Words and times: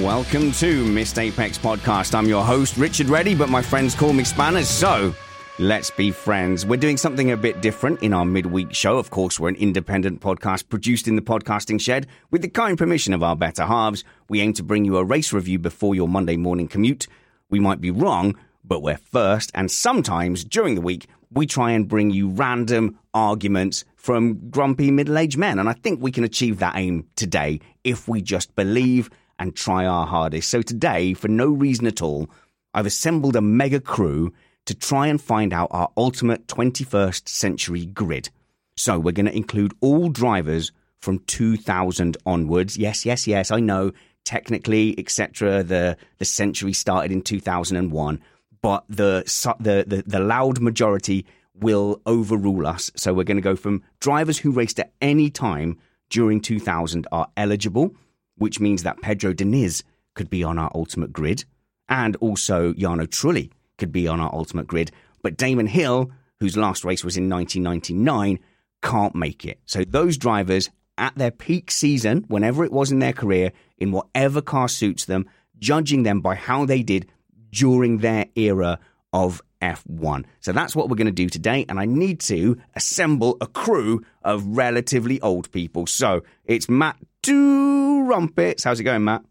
Welcome 0.00 0.52
to 0.52 0.86
Missed 0.86 1.18
Apex 1.18 1.58
Podcast. 1.58 2.14
I'm 2.14 2.26
your 2.26 2.42
host, 2.42 2.78
Richard 2.78 3.10
Reddy, 3.10 3.34
but 3.34 3.50
my 3.50 3.60
friends 3.60 3.94
call 3.94 4.14
me 4.14 4.24
Spanners, 4.24 4.66
so 4.66 5.14
let's 5.58 5.90
be 5.90 6.10
friends. 6.10 6.64
We're 6.64 6.78
doing 6.78 6.96
something 6.96 7.32
a 7.32 7.36
bit 7.36 7.60
different 7.60 8.02
in 8.02 8.14
our 8.14 8.24
midweek 8.24 8.72
show. 8.74 8.96
Of 8.96 9.10
course, 9.10 9.38
we're 9.38 9.50
an 9.50 9.56
independent 9.56 10.22
podcast 10.22 10.70
produced 10.70 11.06
in 11.06 11.16
the 11.16 11.22
podcasting 11.22 11.78
shed 11.78 12.06
with 12.30 12.40
the 12.40 12.48
kind 12.48 12.78
permission 12.78 13.12
of 13.12 13.22
our 13.22 13.36
better 13.36 13.66
halves. 13.66 14.02
We 14.30 14.40
aim 14.40 14.54
to 14.54 14.62
bring 14.62 14.86
you 14.86 14.96
a 14.96 15.04
race 15.04 15.34
review 15.34 15.58
before 15.58 15.94
your 15.94 16.08
Monday 16.08 16.38
morning 16.38 16.66
commute. 16.66 17.06
We 17.50 17.60
might 17.60 17.82
be 17.82 17.90
wrong, 17.90 18.36
but 18.64 18.80
we're 18.80 18.96
first, 18.96 19.50
and 19.54 19.70
sometimes 19.70 20.44
during 20.44 20.76
the 20.76 20.80
week, 20.80 21.08
we 21.30 21.44
try 21.44 21.72
and 21.72 21.86
bring 21.86 22.10
you 22.10 22.30
random 22.30 22.98
arguments 23.12 23.84
from 23.96 24.48
grumpy 24.48 24.90
middle 24.90 25.18
aged 25.18 25.36
men. 25.36 25.58
And 25.58 25.68
I 25.68 25.74
think 25.74 26.00
we 26.00 26.10
can 26.10 26.24
achieve 26.24 26.58
that 26.60 26.76
aim 26.76 27.06
today 27.16 27.60
if 27.84 28.08
we 28.08 28.22
just 28.22 28.56
believe 28.56 29.10
and 29.40 29.56
try 29.56 29.86
our 29.86 30.06
hardest. 30.06 30.50
So 30.50 30.62
today, 30.62 31.14
for 31.14 31.26
no 31.26 31.48
reason 31.48 31.86
at 31.86 32.02
all, 32.02 32.30
I've 32.74 32.86
assembled 32.86 33.34
a 33.34 33.40
mega 33.40 33.80
crew 33.80 34.32
to 34.66 34.74
try 34.74 35.06
and 35.08 35.20
find 35.20 35.52
out 35.52 35.68
our 35.72 35.90
ultimate 35.96 36.46
21st 36.46 37.28
century 37.28 37.86
grid. 37.86 38.28
So 38.76 38.98
we're 38.98 39.12
going 39.12 39.26
to 39.26 39.36
include 39.36 39.72
all 39.80 40.10
drivers 40.10 40.70
from 41.00 41.20
2000 41.20 42.18
onwards. 42.26 42.76
Yes, 42.76 43.04
yes, 43.04 43.26
yes, 43.26 43.50
I 43.50 43.58
know. 43.58 43.92
Technically, 44.22 44.94
etc. 44.98 45.62
The 45.62 45.96
the 46.18 46.26
century 46.26 46.74
started 46.74 47.10
in 47.10 47.22
2001, 47.22 48.20
but 48.60 48.84
the 48.90 49.24
the 49.58 49.84
the, 49.86 50.02
the 50.06 50.20
loud 50.20 50.60
majority 50.60 51.24
will 51.54 52.02
overrule 52.04 52.66
us. 52.66 52.90
So 52.96 53.14
we're 53.14 53.24
going 53.24 53.38
to 53.38 53.42
go 53.42 53.56
from 53.56 53.82
drivers 53.98 54.38
who 54.38 54.50
raced 54.50 54.78
at 54.78 54.92
any 55.00 55.30
time 55.30 55.78
during 56.10 56.40
2000 56.40 57.06
are 57.10 57.28
eligible 57.38 57.94
which 58.40 58.58
means 58.58 58.82
that 58.82 59.00
Pedro 59.02 59.34
Diniz 59.34 59.82
could 60.14 60.30
be 60.30 60.42
on 60.42 60.58
our 60.58 60.70
ultimate 60.74 61.12
grid, 61.12 61.44
and 61.90 62.16
also 62.16 62.72
Jarno 62.72 63.06
Trulli 63.06 63.50
could 63.76 63.92
be 63.92 64.08
on 64.08 64.18
our 64.18 64.34
ultimate 64.34 64.66
grid. 64.66 64.90
But 65.22 65.36
Damon 65.36 65.66
Hill, 65.66 66.10
whose 66.40 66.56
last 66.56 66.82
race 66.82 67.04
was 67.04 67.18
in 67.18 67.28
1999, 67.28 68.38
can't 68.82 69.14
make 69.14 69.44
it. 69.44 69.60
So 69.66 69.84
those 69.84 70.16
drivers 70.16 70.70
at 70.96 71.14
their 71.16 71.30
peak 71.30 71.70
season, 71.70 72.24
whenever 72.28 72.64
it 72.64 72.72
was 72.72 72.90
in 72.90 72.98
their 72.98 73.12
career, 73.12 73.52
in 73.76 73.92
whatever 73.92 74.40
car 74.40 74.68
suits 74.68 75.04
them, 75.04 75.28
judging 75.58 76.02
them 76.02 76.22
by 76.22 76.34
how 76.34 76.64
they 76.64 76.82
did 76.82 77.10
during 77.50 77.98
their 77.98 78.26
era 78.36 78.78
of 79.12 79.42
F1. 79.60 80.24
So 80.40 80.52
that's 80.52 80.74
what 80.74 80.88
we're 80.88 80.96
going 80.96 81.06
to 81.06 81.12
do 81.12 81.28
today. 81.28 81.64
And 81.68 81.78
I 81.78 81.84
need 81.84 82.20
to 82.20 82.60
assemble 82.74 83.36
a 83.40 83.46
crew 83.46 84.02
of 84.22 84.44
relatively 84.46 85.20
old 85.20 85.50
people. 85.52 85.86
So 85.86 86.22
it's 86.44 86.68
Matt 86.68 86.96
Trumpets. 87.22 88.64
How's 88.64 88.80
it 88.80 88.84
going, 88.84 89.04
Matt? 89.04 89.24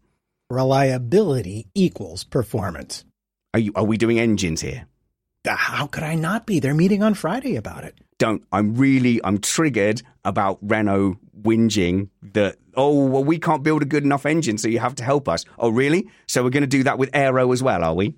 Reliability 0.48 1.66
equals 1.74 2.24
performance. 2.24 3.04
Are 3.54 3.60
you? 3.60 3.72
Are 3.74 3.84
we 3.84 3.96
doing 3.96 4.18
engines 4.18 4.60
here? 4.60 4.86
Uh, 5.48 5.56
how 5.56 5.86
could 5.86 6.02
I 6.02 6.14
not 6.14 6.46
be? 6.46 6.60
They're 6.60 6.74
meeting 6.74 7.02
on 7.02 7.14
Friday 7.14 7.56
about 7.56 7.84
it. 7.84 7.98
Don't. 8.18 8.42
I'm 8.52 8.74
really. 8.74 9.20
I'm 9.24 9.38
triggered 9.38 10.02
about 10.24 10.58
Renault 10.60 11.18
whinging 11.40 12.10
that. 12.34 12.56
Oh, 12.76 13.06
well, 13.06 13.24
we 13.24 13.38
can't 13.38 13.62
build 13.62 13.82
a 13.82 13.84
good 13.84 14.04
enough 14.04 14.26
engine, 14.26 14.58
so 14.58 14.68
you 14.68 14.78
have 14.78 14.94
to 14.96 15.04
help 15.04 15.28
us. 15.28 15.44
Oh, 15.58 15.70
really? 15.70 16.08
So 16.26 16.42
we're 16.44 16.50
going 16.50 16.62
to 16.62 16.68
do 16.68 16.84
that 16.84 16.98
with 16.98 17.10
Aero 17.12 17.50
as 17.52 17.62
well, 17.62 17.82
are 17.82 17.94
we? 17.94 18.14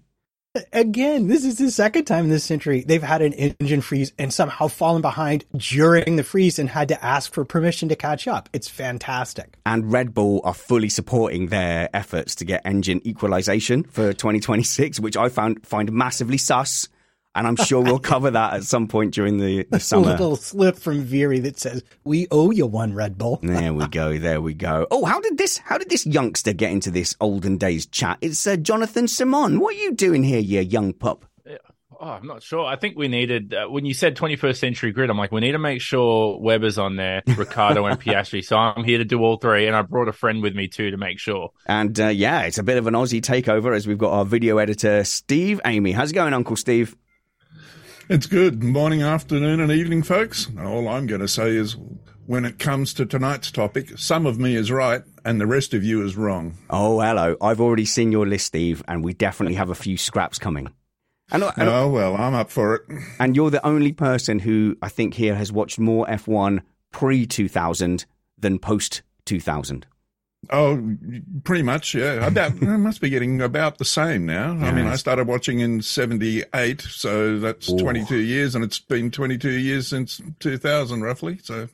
Again, 0.74 1.28
this 1.28 1.46
is 1.46 1.56
the 1.56 1.70
second 1.70 2.04
time 2.04 2.24
in 2.24 2.30
this 2.30 2.44
century 2.44 2.84
they've 2.86 3.02
had 3.02 3.22
an 3.22 3.32
engine 3.32 3.80
freeze 3.80 4.12
and 4.18 4.30
somehow 4.30 4.68
fallen 4.68 5.00
behind 5.00 5.46
during 5.56 6.16
the 6.16 6.22
freeze 6.22 6.58
and 6.58 6.68
had 6.68 6.88
to 6.88 7.02
ask 7.02 7.32
for 7.32 7.42
permission 7.46 7.88
to 7.88 7.96
catch 7.96 8.28
up. 8.28 8.50
It's 8.52 8.68
fantastic. 8.68 9.56
And 9.64 9.90
Red 9.90 10.12
Bull 10.12 10.42
are 10.44 10.52
fully 10.52 10.90
supporting 10.90 11.46
their 11.46 11.88
efforts 11.94 12.34
to 12.34 12.44
get 12.44 12.60
engine 12.66 13.00
equalization 13.06 13.84
for 13.84 14.12
2026, 14.12 15.00
which 15.00 15.16
I 15.16 15.30
found 15.30 15.66
find 15.66 15.90
massively 15.90 16.36
sus 16.36 16.86
and 17.34 17.46
I'm 17.46 17.56
sure 17.56 17.80
we'll 17.80 17.98
cover 18.12 18.30
that 18.30 18.54
at 18.54 18.64
some 18.64 18.88
point 18.88 19.14
during 19.14 19.38
the, 19.38 19.66
the 19.70 19.80
summer. 19.80 20.08
A 20.08 20.10
little 20.12 20.36
slip 20.36 20.76
from 20.76 21.02
Veery 21.02 21.40
that 21.40 21.58
says, 21.58 21.82
"We 22.04 22.26
owe 22.30 22.50
you 22.50 22.66
one 22.66 22.94
Red 22.94 23.18
Bull." 23.18 23.38
there 23.42 23.72
we 23.72 23.86
go. 23.88 24.18
There 24.18 24.40
we 24.40 24.54
go. 24.54 24.86
Oh, 24.90 25.04
how 25.04 25.20
did 25.20 25.38
this? 25.38 25.58
How 25.58 25.78
did 25.78 25.90
this 25.90 26.06
youngster 26.06 26.52
get 26.52 26.72
into 26.72 26.90
this 26.90 27.16
olden 27.20 27.56
days 27.56 27.86
chat? 27.86 28.18
It's 28.20 28.46
uh, 28.46 28.56
Jonathan 28.56 29.08
Simon. 29.08 29.60
What 29.60 29.74
are 29.74 29.78
you 29.78 29.92
doing 29.92 30.22
here, 30.22 30.40
you 30.40 30.60
young 30.60 30.92
pup? 30.92 31.26
Oh, 32.02 32.08
I'm 32.08 32.26
not 32.26 32.42
sure. 32.42 32.66
I 32.66 32.74
think 32.74 32.98
we 32.98 33.06
needed 33.06 33.54
uh, 33.54 33.68
when 33.68 33.84
you 33.84 33.94
said 33.94 34.16
21st 34.16 34.56
century 34.56 34.90
grid. 34.90 35.08
I'm 35.08 35.16
like, 35.16 35.30
we 35.30 35.40
need 35.40 35.52
to 35.52 35.60
make 35.60 35.80
sure 35.80 36.36
Webber's 36.40 36.76
on 36.76 36.96
there, 36.96 37.22
Ricciardo 37.36 37.86
and 37.86 38.00
Piastri. 38.00 38.44
So 38.44 38.56
I'm 38.56 38.82
here 38.82 38.98
to 38.98 39.04
do 39.04 39.20
all 39.20 39.36
three, 39.36 39.68
and 39.68 39.76
I 39.76 39.82
brought 39.82 40.08
a 40.08 40.12
friend 40.12 40.42
with 40.42 40.56
me 40.56 40.66
too 40.66 40.90
to 40.90 40.96
make 40.96 41.20
sure. 41.20 41.52
And 41.66 41.98
uh, 42.00 42.08
yeah, 42.08 42.40
it's 42.40 42.58
a 42.58 42.64
bit 42.64 42.76
of 42.76 42.88
an 42.88 42.94
Aussie 42.94 43.20
takeover 43.20 43.76
as 43.76 43.86
we've 43.86 43.98
got 43.98 44.10
our 44.10 44.24
video 44.24 44.58
editor 44.58 45.04
Steve 45.04 45.60
Amey. 45.64 45.94
How's 45.94 46.10
it 46.10 46.14
going, 46.14 46.34
Uncle 46.34 46.56
Steve? 46.56 46.96
It's 48.12 48.26
good. 48.26 48.62
Morning, 48.62 49.00
afternoon, 49.00 49.58
and 49.60 49.72
evening, 49.72 50.02
folks. 50.02 50.46
All 50.60 50.86
I'm 50.86 51.06
going 51.06 51.22
to 51.22 51.26
say 51.26 51.56
is 51.56 51.78
when 52.26 52.44
it 52.44 52.58
comes 52.58 52.92
to 52.92 53.06
tonight's 53.06 53.50
topic, 53.50 53.96
some 53.96 54.26
of 54.26 54.38
me 54.38 54.54
is 54.54 54.70
right 54.70 55.02
and 55.24 55.40
the 55.40 55.46
rest 55.46 55.72
of 55.72 55.82
you 55.82 56.04
is 56.04 56.14
wrong. 56.14 56.58
Oh, 56.68 57.00
hello. 57.00 57.38
I've 57.40 57.58
already 57.58 57.86
seen 57.86 58.12
your 58.12 58.26
list, 58.26 58.48
Steve, 58.48 58.82
and 58.86 59.02
we 59.02 59.14
definitely 59.14 59.54
have 59.54 59.70
a 59.70 59.74
few 59.74 59.96
scraps 59.96 60.38
coming. 60.38 60.68
And, 61.30 61.42
and, 61.42 61.70
oh, 61.70 61.88
well, 61.88 62.14
I'm 62.14 62.34
up 62.34 62.50
for 62.50 62.74
it. 62.74 62.82
And 63.18 63.34
you're 63.34 63.48
the 63.48 63.66
only 63.66 63.92
person 63.92 64.40
who 64.40 64.76
I 64.82 64.90
think 64.90 65.14
here 65.14 65.34
has 65.34 65.50
watched 65.50 65.78
more 65.78 66.04
F1 66.04 66.60
pre 66.90 67.26
2000 67.26 68.04
than 68.36 68.58
post 68.58 69.00
2000. 69.24 69.86
Oh, 70.50 70.96
pretty 71.44 71.62
much, 71.62 71.94
yeah. 71.94 72.26
About 72.26 72.52
I 72.62 72.76
must 72.76 73.00
be 73.00 73.10
getting 73.10 73.40
about 73.40 73.78
the 73.78 73.84
same 73.84 74.26
now. 74.26 74.54
Yes. 74.54 74.62
I 74.62 74.72
mean, 74.72 74.86
I 74.86 74.96
started 74.96 75.26
watching 75.26 75.60
in 75.60 75.82
'78, 75.82 76.82
so 76.82 77.38
that's 77.38 77.70
Ooh. 77.70 77.78
22 77.78 78.16
years, 78.16 78.54
and 78.54 78.64
it's 78.64 78.80
been 78.80 79.10
22 79.10 79.50
years 79.50 79.88
since 79.88 80.20
2000, 80.40 81.02
roughly. 81.02 81.38
So, 81.42 81.68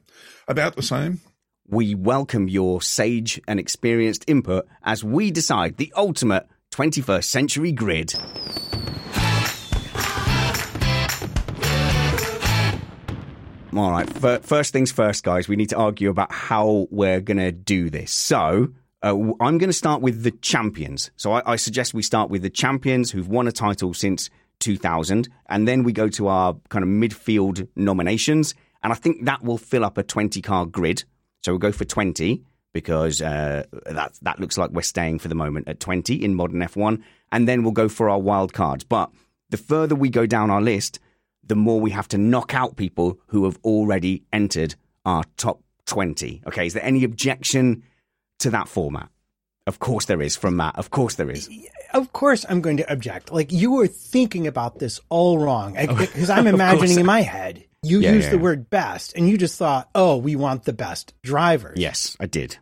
about 0.47 0.77
the 0.77 0.83
same. 0.83 1.21
We 1.67 1.95
welcome 1.95 2.49
your 2.49 2.81
sage 2.81 3.41
and 3.47 3.61
experienced 3.61 4.25
input 4.27 4.67
as 4.85 5.05
we 5.05 5.31
decide 5.31 5.77
the 5.77 5.93
ultimate 5.97 6.47
21st 6.73 7.25
century 7.25 7.73
grid. 7.73 8.15
All 13.79 13.93
right. 13.93 14.09
First 14.43 14.73
things 14.73 14.91
first, 14.91 15.23
guys. 15.23 15.47
We 15.47 15.55
need 15.55 15.69
to 15.69 15.77
argue 15.77 16.11
about 16.11 16.33
how 16.33 16.89
we're 16.91 17.21
going 17.21 17.37
to 17.37 17.53
do 17.53 17.91
this. 17.91 18.11
So 18.11 18.73
uh, 19.05 19.17
I'm 19.41 19.57
going 19.57 19.69
to 19.69 19.73
start 19.73 20.03
with 20.03 20.25
the 20.25 20.33
champions. 20.33 21.13
So 21.15 21.31
I, 21.31 21.53
I, 21.53 21.55
suggest 21.55 21.95
we 21.95 22.03
start 22.03 22.29
with 22.29 22.43
the 22.43 22.51
champions 22.51 23.13
who've 23.13 23.29
won 23.29 23.47
a 23.47 23.53
title 23.53 23.95
since 23.95 24.31
2000, 24.59 25.29
and 25.47 25.69
then 25.69 25.85
we 25.85 25.93
go 25.93 26.09
to 26.09 26.27
our 26.27 26.57
kind 26.71 26.83
of 26.83 26.89
midfield 26.89 27.69
nominations. 27.77 28.53
And 28.83 28.93
I 28.93 28.97
think 28.97 29.27
that 29.27 29.45
will 29.45 29.59
fill 29.59 29.85
up 29.85 29.97
a 29.97 30.03
20 30.03 30.43
car 30.43 30.67
grid. 30.67 31.05
So 31.45 31.53
we'll 31.53 31.61
go 31.61 31.71
for 31.71 31.85
20 31.85 32.43
because 32.73 33.23
uh, 33.23 33.63
that 33.87 34.19
that 34.23 34.41
looks 34.41 34.59
like 34.59 34.71
we're 34.71 34.83
staying 34.83 35.21
for 35.21 35.29
the 35.29 35.37
moment 35.37 35.69
at 35.69 35.79
20 35.79 36.25
in 36.25 36.35
modern 36.35 36.63
F1, 36.63 37.01
and 37.31 37.47
then 37.47 37.63
we'll 37.63 37.71
go 37.71 37.89
for 37.89 38.11
our 38.11 38.19
wild 38.19 38.53
cards. 38.53 38.83
But 38.83 39.13
the 39.51 39.57
further 39.57 39.95
we 39.95 40.11
go 40.11 40.27
down 40.27 40.51
our 40.51 40.61
list, 40.61 40.99
the 41.49 41.57
more 41.57 41.81
we 41.81 41.91
have 41.91 42.09
to 42.09 42.19
knock 42.19 42.55
out 42.55 42.77
people 42.77 43.19
who 43.27 43.45
have 43.45 43.59
already 43.65 44.23
entered 44.33 44.75
our 45.05 45.25
top 45.37 45.61
20. 45.87 46.43
Okay, 46.47 46.67
is 46.67 46.75
there 46.75 46.85
any 46.85 47.05
objection 47.05 47.83
to 48.39 48.51
that 48.51 48.69
format? 48.69 49.09
Of 49.67 49.81
course 49.81 50.07
there 50.07 50.23
is 50.23 50.37
from 50.37 50.57
Matt. 50.57 50.77
Of 50.79 50.91
course 50.91 51.17
there 51.17 51.31
is. 51.31 51.51
Of 51.93 52.13
course 52.13 52.47
I'm 52.49 52.61
going 52.61 52.79
to 52.79 52.91
object. 52.91 53.33
Like 53.33 53.53
you 53.53 53.73
were 53.73 53.87
thinking 53.87 54.47
about 54.47 54.79
this 54.79 55.01
all 55.09 55.39
wrong 55.39 55.75
because 55.75 56.31
I'm 56.37 56.47
imagining 56.47 56.99
in 56.99 57.07
my 57.07 57.21
head 57.21 57.65
you 57.83 58.01
yeah, 58.01 58.13
used 58.13 58.27
yeah. 58.27 58.33
the 58.33 58.39
word 58.39 58.71
best 58.71 59.15
and 59.15 59.29
you 59.29 59.39
just 59.39 59.57
thought, 59.59 59.89
"Oh, 59.95 60.17
we 60.17 60.37
want 60.37 60.65
the 60.65 60.73
best 60.73 61.15
drivers." 61.23 61.79
Yes, 61.79 62.17
I 62.19 62.27
did. 62.27 62.59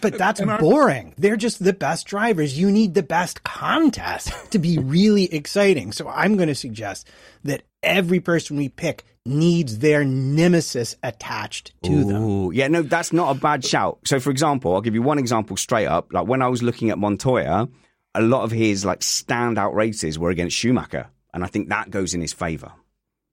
But 0.00 0.18
that's 0.18 0.40
boring. 0.40 1.14
They're 1.16 1.36
just 1.36 1.62
the 1.62 1.72
best 1.72 2.06
drivers. 2.06 2.58
You 2.58 2.70
need 2.70 2.94
the 2.94 3.02
best 3.02 3.42
contest 3.44 4.32
to 4.52 4.58
be 4.58 4.78
really 4.78 5.32
exciting. 5.32 5.92
So 5.92 6.08
I'm 6.08 6.36
going 6.36 6.48
to 6.48 6.54
suggest 6.54 7.08
that 7.44 7.62
every 7.82 8.20
person 8.20 8.56
we 8.56 8.68
pick 8.68 9.04
needs 9.26 9.78
their 9.78 10.04
nemesis 10.04 10.96
attached 11.02 11.72
to 11.82 11.92
Ooh, 11.92 12.04
them. 12.04 12.52
Yeah, 12.52 12.68
no, 12.68 12.82
that's 12.82 13.12
not 13.12 13.36
a 13.36 13.40
bad 13.40 13.64
shout. 13.64 13.98
So, 14.04 14.20
for 14.20 14.30
example, 14.30 14.74
I'll 14.74 14.82
give 14.82 14.94
you 14.94 15.02
one 15.02 15.18
example 15.18 15.56
straight 15.56 15.86
up. 15.86 16.12
Like 16.12 16.26
when 16.26 16.42
I 16.42 16.48
was 16.48 16.62
looking 16.62 16.90
at 16.90 16.98
Montoya, 16.98 17.68
a 18.14 18.22
lot 18.22 18.44
of 18.44 18.50
his 18.50 18.84
like 18.84 19.00
standout 19.00 19.74
races 19.74 20.18
were 20.18 20.30
against 20.30 20.56
Schumacher, 20.56 21.08
and 21.32 21.42
I 21.42 21.46
think 21.46 21.68
that 21.70 21.90
goes 21.90 22.14
in 22.14 22.20
his 22.20 22.32
favor. 22.32 22.72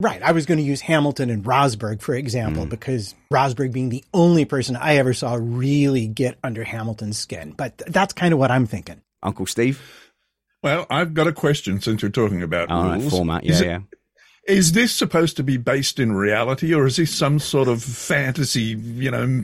Right. 0.02 0.22
I 0.24 0.32
was 0.32 0.48
going 0.48 0.58
to 0.58 0.64
use 0.64 0.82
Hamilton 0.82 1.30
and 1.30 1.44
Rosberg, 1.44 2.02
for 2.02 2.16
example, 2.16 2.66
mm. 2.66 2.70
because 2.70 3.14
Rosberg 3.32 3.72
being 3.72 3.90
the 3.90 4.04
only 4.16 4.46
person 4.46 4.76
I 4.76 4.96
ever 4.96 5.14
saw 5.14 5.38
really 5.40 6.08
get 6.08 6.40
under 6.44 6.64
Hamilton's 6.64 7.20
skin. 7.20 7.54
But 7.56 7.78
th- 7.78 7.92
that's 7.92 8.12
kind 8.12 8.34
of 8.34 8.40
what 8.40 8.50
I'm 8.50 8.66
thinking. 8.66 9.02
Uncle 9.22 9.46
Steve? 9.46 9.80
Well, 10.64 10.88
I've 10.90 11.14
got 11.14 11.28
a 11.28 11.32
question 11.32 11.82
since 11.82 12.02
you're 12.02 12.10
talking 12.10 12.42
about 12.42 12.72
All 12.72 12.86
rules. 12.86 13.04
Right, 13.04 13.12
format, 13.12 13.44
yeah, 13.44 13.52
is 13.52 13.62
it, 13.62 13.68
yeah. 13.68 13.80
Is 14.48 14.72
this 14.72 14.92
supposed 14.92 15.38
to 15.38 15.44
be 15.44 15.58
based 15.58 16.00
in 16.00 16.14
reality 16.14 16.74
or 16.74 16.88
is 16.88 16.96
this 16.96 17.14
some 17.14 17.38
sort 17.38 17.68
of 17.68 17.84
fantasy, 17.84 18.76
you 18.80 19.12
know, 19.12 19.44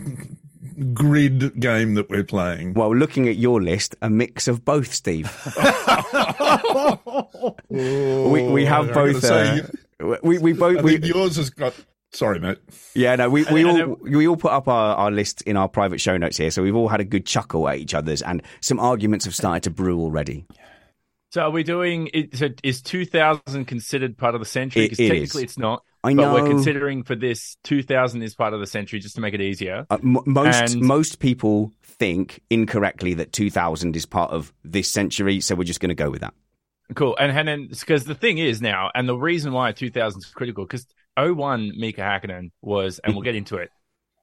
grid 0.92 1.60
game 1.60 1.94
that 1.94 2.10
we're 2.10 2.24
playing? 2.24 2.74
Well, 2.74 2.96
looking 2.96 3.28
at 3.28 3.36
your 3.36 3.62
list, 3.62 3.96
a 4.02 4.10
mix 4.10 4.48
of 4.48 4.66
both, 4.66 4.92
Steve. 4.92 5.32
we, 7.70 8.48
we 8.48 8.66
have 8.66 8.92
both. 8.92 9.24
Uh, 9.24 9.62
we 10.00 10.38
we 10.38 10.54
both. 10.54 10.84
we, 10.84 11.00
yours 11.00 11.38
has 11.38 11.50
got. 11.50 11.74
Sorry, 12.14 12.40
mate. 12.40 12.58
Yeah, 12.96 13.16
no, 13.18 13.30
we, 13.30 13.44
we 13.46 13.66
all 13.66 13.98
we 14.02 14.28
all 14.28 14.38
put 14.38 14.52
up 14.52 14.68
our, 14.68 14.96
our 14.96 15.12
list 15.12 15.42
in 15.42 15.58
our 15.58 15.68
private 15.68 16.00
show 16.00 16.16
notes 16.18 16.38
here, 16.38 16.52
so 16.52 16.64
we've 16.64 16.76
all 16.76 16.88
had 16.88 17.02
a 17.02 17.06
good 17.06 17.26
chuckle 17.26 17.68
at 17.68 17.78
each 17.78 17.94
other's, 17.94 18.22
and 18.22 18.42
some 18.62 18.80
arguments 18.80 19.26
have 19.26 19.36
started 19.36 19.64
to 19.64 19.72
brew 19.72 20.00
already. 20.00 20.46
So 21.32 21.42
are 21.42 21.52
we 21.52 21.64
doing? 21.64 22.10
So 22.34 22.50
is 22.64 22.82
two 22.82 23.06
thousand 23.06 23.66
considered 23.66 24.18
part 24.18 24.36
of 24.36 24.40
the 24.42 24.46
century? 24.46 24.86
Because 24.86 24.98
technically, 24.98 25.44
is. 25.44 25.50
it's 25.50 25.58
not. 25.58 25.84
I 26.04 26.14
know. 26.14 26.34
But 26.34 26.44
we're 26.44 26.50
considering 26.50 27.04
for 27.04 27.16
this 27.16 27.58
two 27.64 27.84
thousand 27.84 28.24
is 28.24 28.34
part 28.34 28.54
of 28.54 28.62
the 28.62 28.68
century, 28.68 29.00
just 29.00 29.16
to 29.16 29.22
make 29.22 29.34
it 29.34 29.42
easier. 29.42 29.86
Uh, 29.90 29.98
m- 30.02 30.20
most 30.26 30.74
and... 30.74 30.82
most 30.82 31.20
people 31.20 31.74
think 31.84 32.42
incorrectly 32.50 33.16
that 33.16 33.34
two 33.34 33.52
thousand 33.52 33.98
is 33.98 34.06
part 34.06 34.32
of 34.32 34.54
this 34.64 34.90
century, 34.90 35.42
so 35.42 35.56
we're 35.56 35.66
just 35.66 35.82
going 35.82 35.90
to 35.90 35.96
go 35.96 36.10
with 36.10 36.22
that. 36.22 36.34
Cool. 36.96 37.16
And, 37.20 37.38
and 37.38 37.48
then, 37.48 37.68
because 37.68 38.06
the 38.06 38.16
thing 38.16 38.38
is 38.38 38.62
now, 38.62 38.90
and 38.96 39.08
the 39.08 39.18
reason 39.18 39.52
why 39.52 39.72
2000 39.72 40.20
is 40.20 40.26
critical, 40.28 40.66
because 40.66 40.86
01 41.18 41.74
Mika 41.78 42.02
Hakkinen 42.02 42.52
was, 42.62 43.00
and 43.00 43.14
we'll 43.14 43.24
get 43.24 43.36
into 43.36 43.58
it, 43.58 43.72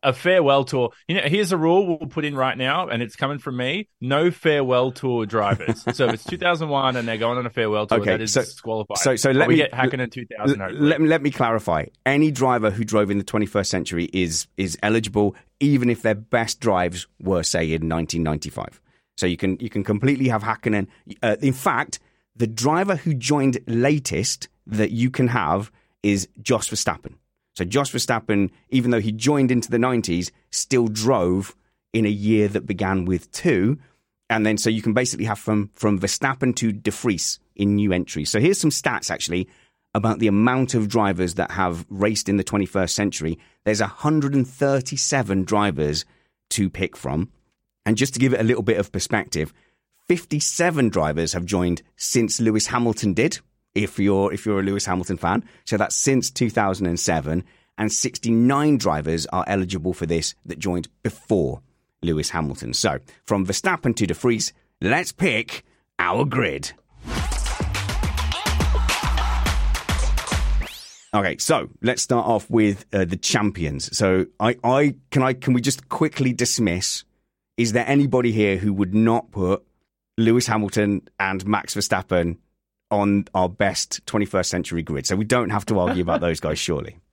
a 0.05 0.13
farewell 0.13 0.65
tour. 0.65 0.91
You 1.09 1.17
know, 1.17 1.23
here's 1.23 1.51
a 1.51 1.57
rule 1.57 1.87
we'll 1.87 2.09
put 2.09 2.25
in 2.25 2.37
right 2.37 2.57
now, 2.57 2.89
and 2.89 3.03
it's 3.03 3.17
coming 3.17 3.39
from 3.39 3.57
me: 3.57 3.89
no 4.01 4.31
farewell 4.31 4.93
tour 4.93 5.27
drivers. 5.27 5.83
so 5.97 6.07
if 6.07 6.15
it's 6.15 6.25
2001 6.25 6.97
and 6.97 7.09
they're 7.09 7.19
going 7.19 7.39
on 7.39 7.47
a 7.47 7.51
farewell 7.51 7.87
tour, 7.87 8.01
okay, 8.01 8.11
that 8.11 8.21
is 8.21 8.33
so, 8.33 8.43
disqualified. 8.43 8.99
So, 8.99 9.17
so 9.17 9.31
let 9.33 9.49
me 9.49 9.57
get 9.57 9.73
Hakkinen 9.73 10.13
2000. 10.13 10.79
Let, 10.79 11.01
let 11.01 11.23
me 11.23 11.31
clarify: 11.31 11.87
any 12.07 12.31
driver 12.31 12.71
who 12.71 12.85
drove 12.85 13.11
in 13.11 13.19
the 13.19 13.25
21st 13.25 13.67
century 13.67 14.09
is 14.13 14.47
is 14.57 14.79
eligible, 14.83 15.35
even 15.59 15.91
if 15.91 16.03
their 16.03 16.15
best 16.15 16.61
drives 16.61 17.07
were, 17.21 17.43
say, 17.43 17.65
in 17.65 17.89
1995. 17.89 18.81
So 19.17 19.27
you 19.27 19.37
can 19.37 19.59
you 19.59 19.71
can 19.71 19.83
completely 19.83 20.29
have 20.29 20.43
Hakkinen. 20.43 20.87
Uh, 21.23 21.37
in 21.41 21.53
fact, 21.53 21.99
the 22.37 22.47
driver 22.47 22.97
who 22.97 23.15
joined 23.15 23.59
latest 23.67 24.49
that 24.67 24.91
you 24.91 25.11
can 25.11 25.29
have 25.29 25.71
is 26.03 26.29
Jos 26.43 26.69
Verstappen. 26.69 27.15
So 27.55 27.65
Jos 27.65 27.91
Verstappen, 27.91 28.51
even 28.71 28.91
though 28.91 29.01
he 29.01 29.13
joined 29.13 29.51
into 29.51 29.71
the 29.71 29.79
90s, 29.79 30.31
still 30.51 30.89
drove 30.89 31.55
in 31.93 32.05
a 32.05 32.11
year 32.11 32.49
that 32.49 32.67
began 32.67 33.05
with 33.05 33.31
two. 33.31 33.79
And 34.29 34.45
then 34.45 34.59
so 34.59 34.69
you 34.71 34.83
can 34.83 34.95
basically 34.95 35.27
have 35.27 35.39
from, 35.39 35.71
from 35.75 36.01
Verstappen 36.01 36.55
to 36.57 36.73
De 36.73 36.91
Vries 36.91 37.39
in 37.55 37.77
new 37.77 37.93
entries. 37.93 38.31
So 38.31 38.41
here's 38.41 38.61
some 38.61 38.71
stats 38.71 39.11
actually 39.11 39.49
about 39.95 40.19
the 40.19 40.27
amount 40.27 40.75
of 40.75 40.89
drivers 40.89 41.35
that 41.35 41.53
have 41.53 41.87
raced 41.89 42.29
in 42.29 42.37
the 42.37 42.45
21st 42.45 42.91
century. 42.91 43.39
There's 43.65 43.81
137 43.81 45.45
drivers 45.45 46.05
to 46.51 46.69
pick 46.69 46.97
from. 46.97 47.31
And 47.87 47.97
just 47.97 48.15
to 48.15 48.21
give 48.21 48.35
it 48.35 48.41
a 48.41 48.45
little 48.45 48.63
bit 48.63 48.79
of 48.79 48.91
perspective, 48.91 49.53
57 50.09 50.91
drivers 50.91 51.33
have 51.33 51.47
joined 51.47 51.83
since 51.97 52.41
Lewis 52.41 52.67
Hamilton 52.67 53.15
did. 53.15 53.39
If 53.75 53.99
you're 53.99 54.33
if 54.33 54.45
you're 54.45 54.61
a 54.61 54.63
Lewis 54.63 54.87
Hamilton 54.87 55.17
fan, 55.17 55.45
so 55.65 55.77
that's 55.77 55.97
since 55.97 56.31
2007, 56.31 57.45
and 57.79 57.93
69 57.93 58.77
drivers 58.77 59.27
are 59.27 59.45
eligible 59.47 59.93
for 59.93 60.07
this 60.07 60.35
that 60.45 60.59
joined 60.59 60.89
before 61.03 61.61
Lewis 62.03 62.31
Hamilton. 62.31 62.75
So 62.75 62.99
from 63.25 63.47
Verstappen 63.47 63.97
to 63.97 64.07
De 64.07 64.15
Vries, 64.15 64.53
let's 64.81 65.11
pick 65.11 65.65
our 65.99 66.25
grid. 66.25 66.73
Okay, 71.15 71.39
so 71.39 71.69
let's 71.81 72.03
start 72.03 72.27
off 72.27 72.51
with 72.51 72.85
uh, 72.93 73.05
the 73.07 73.17
champions. 73.17 73.97
So 73.97 74.27
I, 74.39 74.57
I 74.63 74.97
can 75.11 75.23
I 75.23 75.33
can 75.33 75.55
we 75.55 75.63
just 75.63 75.89
quickly 75.89 76.33
dismiss? 76.33 77.05
Is 77.57 77.73
there 77.73 77.89
anybody 77.89 78.33
here 78.33 78.59
who 78.59 78.73
would 78.75 78.95
not 78.95 79.31
put 79.31 79.65
Lewis 80.17 80.47
Hamilton 80.47 81.03
and 81.19 81.45
Max 81.47 81.75
Verstappen 81.75 82.39
on 82.91 83.25
our 83.35 83.49
best 83.49 84.05
21st 84.07 84.47
century 84.47 84.83
grid. 84.83 85.07
So 85.07 85.17
we 85.17 85.25
don't 85.25 85.51
have 85.51 85.67
to 85.67 85.79
argue 85.79 86.03
about 86.03 86.21
those 86.21 86.41
guys, 86.41 86.59
surely. 86.59 86.99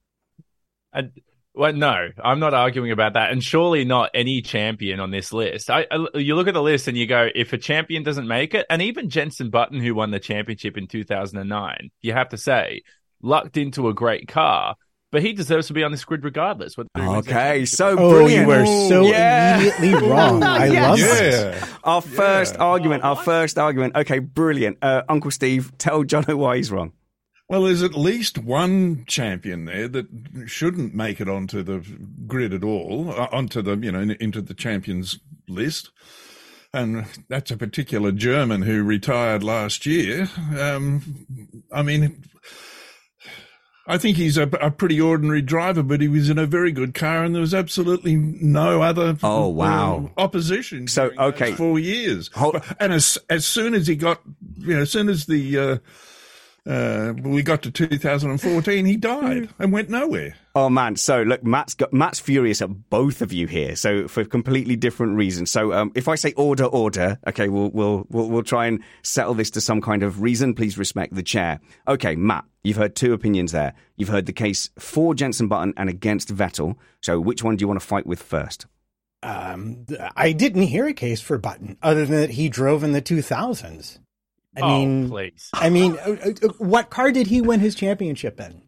And, 0.94 1.14
well, 1.54 1.72
no, 1.72 2.10
I'm 2.22 2.42
not 2.42 2.54
arguing 2.54 2.92
about 2.92 3.14
that, 3.14 3.32
and 3.32 3.42
surely 3.42 3.86
not 3.86 4.10
any 4.14 4.42
champion 4.42 5.00
on 5.00 5.10
this 5.10 5.32
list. 5.32 5.70
I, 5.70 5.88
I, 5.90 6.06
you 6.16 6.36
look 6.36 6.50
at 6.50 6.54
the 6.54 6.62
list 6.62 6.90
and 6.90 6.98
you 6.98 7.08
go, 7.08 7.30
if 7.34 7.54
a 7.54 7.58
champion 7.58 8.04
doesn't 8.04 8.28
make 8.28 8.54
it, 8.54 8.66
and 8.70 8.82
even 8.82 9.10
Jenson 9.10 9.50
Button, 9.50 9.80
who 9.80 9.96
won 9.96 10.12
the 10.12 10.20
championship 10.20 10.78
in 10.78 10.88
2009, 10.88 11.92
you 12.02 12.12
have 12.12 12.28
to 12.28 12.38
say, 12.38 12.82
lucked 13.22 13.56
into 13.56 13.88
a 13.88 13.94
great 13.94 14.28
car 14.28 14.76
but 15.12 15.22
he 15.22 15.34
deserves 15.34 15.68
to 15.68 15.74
be 15.74 15.84
on 15.84 15.92
this 15.92 16.06
grid 16.06 16.24
regardless. 16.24 16.76
Okay, 16.98 17.66
so 17.66 17.96
brilliant. 17.96 18.48
oh, 18.48 18.54
you 18.54 18.60
were 18.60 18.66
so 18.90 19.02
yeah. 19.04 19.60
immediately 19.60 19.94
wrong. 20.10 20.42
I 20.42 20.68
yes. 20.68 20.90
love 20.90 21.00
yeah. 21.00 21.78
Our 21.84 22.02
first 22.02 22.56
yeah. 22.56 22.62
argument. 22.62 23.04
Our 23.04 23.18
first 23.18 23.58
argument. 23.58 23.96
Okay, 23.96 24.20
brilliant. 24.20 24.78
Uh, 24.82 25.04
Uncle 25.10 25.32
Steve, 25.32 25.78
tell 25.78 26.04
Jono 26.04 26.36
why 26.36 26.58
he's 26.58 26.72
wrong. 26.72 26.94
Well, 27.50 27.64
there's 27.64 27.84
at 27.84 27.96
least 27.96 28.38
one 28.38 29.04
champion 29.08 29.66
there 29.66 29.90
that 29.90 30.08
shouldn't 30.46 30.96
make 30.96 31.20
it 31.20 31.28
onto 31.28 31.62
the 31.64 31.86
grid 32.26 32.54
at 32.54 32.64
all, 32.64 33.12
uh, 33.12 33.28
onto 33.34 33.62
the 33.62 33.76
you 33.76 33.92
know 33.92 34.16
into 34.22 34.42
the 34.42 34.54
champions 34.54 35.20
list, 35.50 35.92
and 36.74 37.06
that's 37.28 37.52
a 37.52 37.58
particular 37.58 38.14
German 38.14 38.62
who 38.62 38.84
retired 38.84 39.44
last 39.44 39.86
year. 39.86 40.30
Um, 40.58 41.26
I 41.74 41.82
mean 41.82 42.24
I 43.88 43.98
think 43.98 44.18
he's 44.18 44.38
a, 44.38 44.44
a, 44.44 44.70
pretty 44.70 45.02
ordinary 45.02 45.42
driver, 45.42 45.82
but 45.82 46.02
he 46.02 46.08
was 46.08 46.30
in 46.30 46.38
a 46.38 46.46
very 46.46 46.72
good 46.72 46.94
car, 46.94 47.24
and 47.24 47.34
there 47.34 47.42
was 47.42 47.54
absolutely 47.54 48.16
no 48.16 48.82
other. 48.84 49.18
Oh 49.24 49.48
wow! 49.48 50.12
Uh, 50.16 50.22
opposition. 50.22 50.88
So 50.88 51.12
okay, 51.18 51.54
four 51.54 51.80
years, 51.80 52.30
Hold- 52.36 52.62
and 52.80 52.94
as 52.94 53.18
as 53.30 53.46
soon 53.46 53.74
as 53.74 53.88
he 53.88 53.96
got, 53.96 54.22
you 54.60 54.76
know, 54.76 54.82
as 54.82 54.92
soon 54.92 55.10
as 55.10 55.26
the 55.26 55.58
uh, 55.58 55.78
Uh, 56.64 57.14
we 57.24 57.42
got 57.42 57.64
to 57.64 57.72
2014, 57.72 58.86
he 58.86 58.96
died 58.96 59.50
and 59.58 59.74
went 59.74 59.90
nowhere. 59.90 60.36
Oh 60.54 60.70
man, 60.70 60.96
so 60.96 61.24
look, 61.24 61.44
Matt's 61.44 61.74
got 61.74 61.92
Matt's 61.92 62.20
furious 62.20 62.62
at 62.62 62.90
both 62.90 63.24
of 63.24 63.34
you 63.34 63.48
here, 63.48 63.76
so 63.76 64.08
for 64.08 64.24
completely 64.26 64.76
different 64.76 65.16
reasons. 65.16 65.50
So 65.50 65.74
um, 65.74 65.92
if 65.96 66.08
I 66.08 66.14
say 66.16 66.34
order, 66.34 66.66
order, 66.66 67.18
okay, 67.26 67.50
we'll 67.50 67.72
we'll 67.72 68.06
we'll 68.10 68.30
we'll 68.30 68.44
try 68.44 68.68
and 68.68 68.84
settle 69.02 69.34
this 69.34 69.50
to 69.52 69.62
some 69.62 69.82
kind 69.82 70.04
of 70.04 70.22
reason. 70.22 70.54
Please 70.54 70.78
respect 70.78 71.16
the 71.16 71.24
chair. 71.24 71.60
Okay, 71.88 72.16
Matt, 72.16 72.46
you've 72.64 72.78
heard 72.78 72.96
two 72.96 73.14
opinions 73.14 73.54
there. 73.54 73.74
You've 73.96 74.10
heard 74.10 74.28
the 74.28 74.34
case 74.34 74.70
for 74.78 75.16
Jenson 75.16 75.48
Button 75.48 75.74
and 75.78 75.90
against 75.90 76.36
Vettel. 76.36 76.76
So 77.02 77.20
which 77.20 77.44
one 77.44 77.56
do 77.56 77.64
you 77.64 77.68
want 77.68 77.80
to 77.80 77.86
fight 77.86 78.06
with 78.06 78.22
first? 78.22 78.68
Um, 79.24 79.86
I 80.16 80.32
didn't 80.32 80.64
hear 80.64 80.86
a 80.88 80.94
case 80.94 81.22
for 81.22 81.38
Button 81.38 81.78
other 81.82 82.06
than 82.06 82.20
that 82.22 82.32
he 82.32 82.50
drove 82.50 82.84
in 82.84 82.92
the 82.92 83.02
2000s. 83.02 84.00
I 84.58 84.62
oh, 84.62 84.80
mean, 84.80 85.10
please. 85.10 85.50
I 85.54 85.70
mean, 85.70 85.98
uh, 85.98 86.18
uh, 86.26 86.48
what 86.58 86.90
car 86.90 87.12
did 87.12 87.28
he 87.28 87.42
win 87.42 87.60
his 87.60 87.76
championship 87.76 88.40
in? 88.40 88.64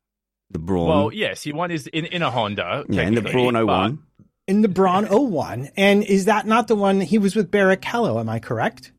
The 0.52 0.60
Brawn. 0.60 0.88
Well, 0.88 1.13
yes, 1.13 1.44
he 1.44 1.52
won 1.52 1.70
his 1.70 1.88
in, 1.88 2.06
in 2.06 2.22
a 2.22 2.32
Honda. 2.32 2.86
yeah, 2.88 3.02
in 3.02 3.16
the 3.16 3.22
technically, 3.22 3.52
Brawn 3.52 3.66
but- 3.66 3.74
01. 3.74 4.00
In 4.46 4.62
the 4.62 4.68
Brawn 4.68 5.06
01. 5.06 5.70
And 5.78 6.04
is 6.04 6.25
that 6.25 6.46
not 6.46 6.68
the 6.68 6.75
one 6.75 7.00
he 7.00 7.18
was 7.18 7.36
with 7.36 7.50
Barrichello? 7.50 8.20
Am 8.20 8.28
I 8.28 8.40
correct? 8.40 8.92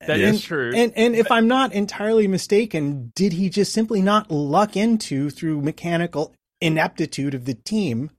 That 0.00 0.20
is 0.20 0.30
and, 0.30 0.42
true. 0.42 0.72
And 0.74 0.92
and 0.96 1.14
if 1.14 1.30
I'm 1.30 1.48
not 1.48 1.72
entirely 1.72 2.28
mistaken, 2.28 3.12
did 3.14 3.32
he 3.32 3.48
just 3.48 3.72
simply 3.72 4.02
not 4.02 4.30
luck 4.30 4.76
into 4.76 5.30
through 5.30 5.62
mechanical 5.62 6.34
ineptitude 6.60 7.34
of 7.34 7.44
the 7.44 7.54
team 7.54 8.10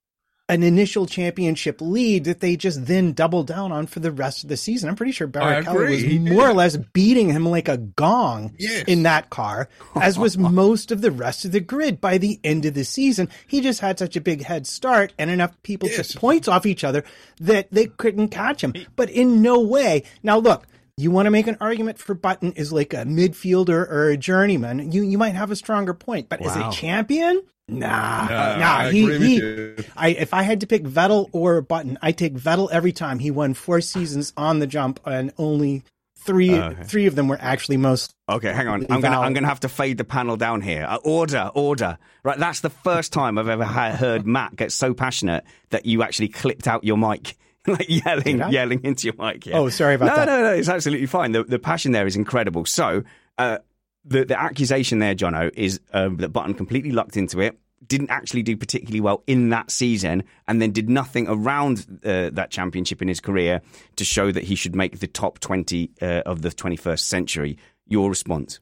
an 0.50 0.64
initial 0.64 1.06
championship 1.06 1.82
lead 1.82 2.24
that 2.24 2.40
they 2.40 2.56
just 2.56 2.86
then 2.86 3.12
doubled 3.12 3.48
down 3.48 3.72
on 3.72 3.86
for 3.86 4.00
the 4.00 4.12
rest 4.12 4.44
of 4.44 4.50
the 4.50 4.56
season? 4.58 4.88
I'm 4.90 4.96
pretty 4.96 5.12
sure 5.12 5.28
Barrichello 5.28 5.90
was 5.90 6.32
more 6.32 6.48
or 6.50 6.54
less 6.54 6.78
beating 6.78 7.30
him 7.30 7.46
like 7.46 7.68
a 7.68 7.78
gong 7.78 8.54
Yes. 8.58 8.86
in 8.88 9.04
that 9.04 9.30
car, 9.30 9.68
as 9.96 10.18
was 10.18 10.38
most 10.38 10.92
of 10.92 11.02
the 11.02 11.12
rest 11.12 11.44
of 11.44 11.52
the 11.52 11.60
grid 11.60 12.00
by 12.00 12.18
the 12.18 12.40
end 12.44 12.66
of 12.66 12.74
the 12.76 12.86
season. 12.86 13.28
He 13.48 13.60
just 13.62 13.82
had 13.82 14.00
such 14.00 14.16
a 14.16 14.22
big 14.22 14.44
head 14.44 14.66
start 14.68 15.14
and 15.20 15.30
enough 15.30 15.52
people 15.64 15.90
Yes. 15.90 16.10
took 16.14 16.22
points 16.22 16.48
off 16.48 16.66
each 16.66 16.84
other 16.84 17.04
that 17.42 17.68
they 17.72 17.88
couldn't 17.88 18.30
catch 18.30 18.64
him. 18.64 18.74
But 18.96 19.10
in 19.10 19.42
no 19.42 19.60
way. 19.60 20.04
Now 20.24 20.38
look, 20.38 20.66
you 20.98 21.12
want 21.12 21.28
to 21.28 21.32
make 21.32 21.48
an 21.48 21.58
argument 21.62 22.00
for 22.00 22.16
Button 22.16 22.54
is 22.54 22.74
like 22.74 22.94
a 22.94 22.98
midfielder 23.06 23.90
or 23.90 24.10
a 24.10 24.18
journeyman, 24.18 24.92
you 24.92 25.04
you 25.04 25.18
might 25.18 25.36
have 25.36 25.52
a 25.52 25.56
stronger 25.56 25.94
point. 25.94 26.28
But 26.28 26.42
as 26.42 26.56
a 26.56 26.72
champion, 26.72 27.44
nah, 27.68 28.28
No, 28.28 28.36
nah. 28.58 28.78
I 28.78 28.92
he, 28.92 29.18
he. 29.18 29.76
I 29.96 30.10
if 30.10 30.34
I 30.34 30.42
had 30.42 30.62
to 30.62 30.68
pick 30.68 30.84
Vettel 30.84 31.30
or 31.32 31.62
Button, 31.62 31.98
I 32.02 32.12
take 32.12 32.34
Vettel 32.34 32.70
every 32.72 32.92
time. 32.92 33.20
He 33.20 33.30
won 33.30 33.54
four 33.54 33.80
seasons 33.82 34.34
on 34.36 34.60
the 34.60 34.68
jump, 34.68 35.00
and 35.06 35.32
only 35.38 35.84
three 36.18 36.60
three 36.86 37.06
of 37.06 37.16
them 37.16 37.28
were 37.28 37.38
actually 37.40 37.78
most. 37.78 38.14
Okay, 38.28 38.52
hang 38.52 38.68
on. 38.68 38.88
I'm 38.90 39.00
gonna 39.00 39.20
I'm 39.20 39.34
gonna 39.34 39.48
have 39.48 39.60
to 39.62 39.70
fade 39.70 40.00
the 40.00 40.04
panel 40.04 40.36
down 40.36 40.62
here. 40.62 40.86
Uh, 40.90 40.98
order, 41.04 41.52
order. 41.54 42.00
Right, 42.24 42.40
that's 42.40 42.62
the 42.62 42.72
first 42.72 43.14
time 43.14 43.38
I've 43.38 43.48
ever 43.48 43.66
heard 43.66 44.26
Matt 44.26 44.56
get 44.56 44.72
so 44.72 44.96
passionate 44.96 45.44
that 45.70 45.86
you 45.86 46.02
actually 46.02 46.30
clipped 46.30 46.68
out 46.68 46.84
your 46.84 46.98
mic, 46.98 47.38
like 47.72 47.90
yelling, 47.90 48.52
yelling 48.52 48.84
into 48.84 49.08
your 49.08 49.16
mic. 49.18 49.46
Yeah. 49.46 49.58
Oh, 49.58 49.70
sorry 49.70 49.96
about 49.96 50.08
no, 50.08 50.16
that. 50.16 50.26
No, 50.26 50.38
no, 50.38 50.44
no. 50.44 50.54
it's 50.54 50.70
absolutely 50.70 51.08
fine. 51.08 51.34
The 51.34 51.44
the 51.44 51.60
passion 51.60 51.92
there 51.92 52.08
is 52.08 52.16
incredible. 52.16 52.66
So, 52.66 53.04
uh, 53.38 53.60
the 54.06 54.26
the 54.26 54.40
accusation 54.40 55.00
there, 55.00 55.16
Jono, 55.16 55.52
is 55.54 55.80
um, 55.94 56.18
that 56.18 56.30
Button 56.30 56.54
completely 56.54 56.92
lucked 56.92 57.18
into 57.18 57.42
it. 57.42 57.58
Didn't 57.86 58.10
actually 58.10 58.42
do 58.44 58.58
particularly 58.58 59.02
well 59.02 59.24
in 59.28 59.50
that 59.50 59.70
season, 59.70 60.24
and 60.48 60.62
then 60.62 60.72
did 60.72 60.90
nothing 60.90 61.28
around 61.28 61.86
uh, 62.04 62.30
that 62.32 62.50
championship 62.50 63.02
in 63.02 63.08
his 63.08 63.20
career 63.20 63.62
to 63.98 64.06
show 64.06 64.32
that 64.32 64.46
he 64.46 64.56
should 64.56 64.76
make 64.76 65.00
the 65.00 65.08
top 65.08 65.40
twenty 65.40 65.92
uh, 66.02 66.24
of 66.26 66.42
the 66.42 66.52
twenty 66.52 66.78
first 66.78 67.08
century. 67.08 67.58
Your 67.86 68.10
response? 68.10 68.60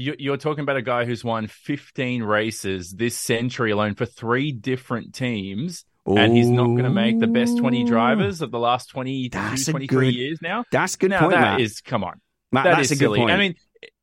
You're 0.00 0.36
talking 0.36 0.62
about 0.62 0.76
a 0.76 0.82
guy 0.82 1.04
who's 1.04 1.24
won 1.24 1.48
15 1.48 2.22
races 2.22 2.92
this 2.92 3.16
century 3.16 3.72
alone 3.72 3.96
for 3.96 4.06
three 4.06 4.52
different 4.52 5.12
teams, 5.12 5.84
and 6.16 6.36
he's 6.36 6.48
not 6.48 6.66
going 6.66 6.84
to 6.84 6.90
make 6.90 7.18
the 7.18 7.26
best 7.26 7.58
20 7.58 7.84
drivers 7.84 8.40
of 8.40 8.50
the 8.50 8.58
last 8.58 8.90
22, 8.90 9.30
That's 9.36 9.66
23 9.66 10.06
good- 10.06 10.14
years 10.14 10.38
now. 10.42 10.64
That's 10.72 10.94
a 10.94 10.98
good 10.98 11.10
now 11.10 11.20
point, 11.20 11.32
that 11.32 11.40
Matt. 11.40 11.60
is- 11.60 11.80
come 11.80 12.04
on, 12.04 12.20
Matt, 12.52 12.64
that 12.64 12.76
that's 12.76 12.90
is 12.90 13.00
a 13.00 13.04
good 13.04 13.16
point. 13.16 13.30
I 13.30 13.36
mean, 13.36 13.54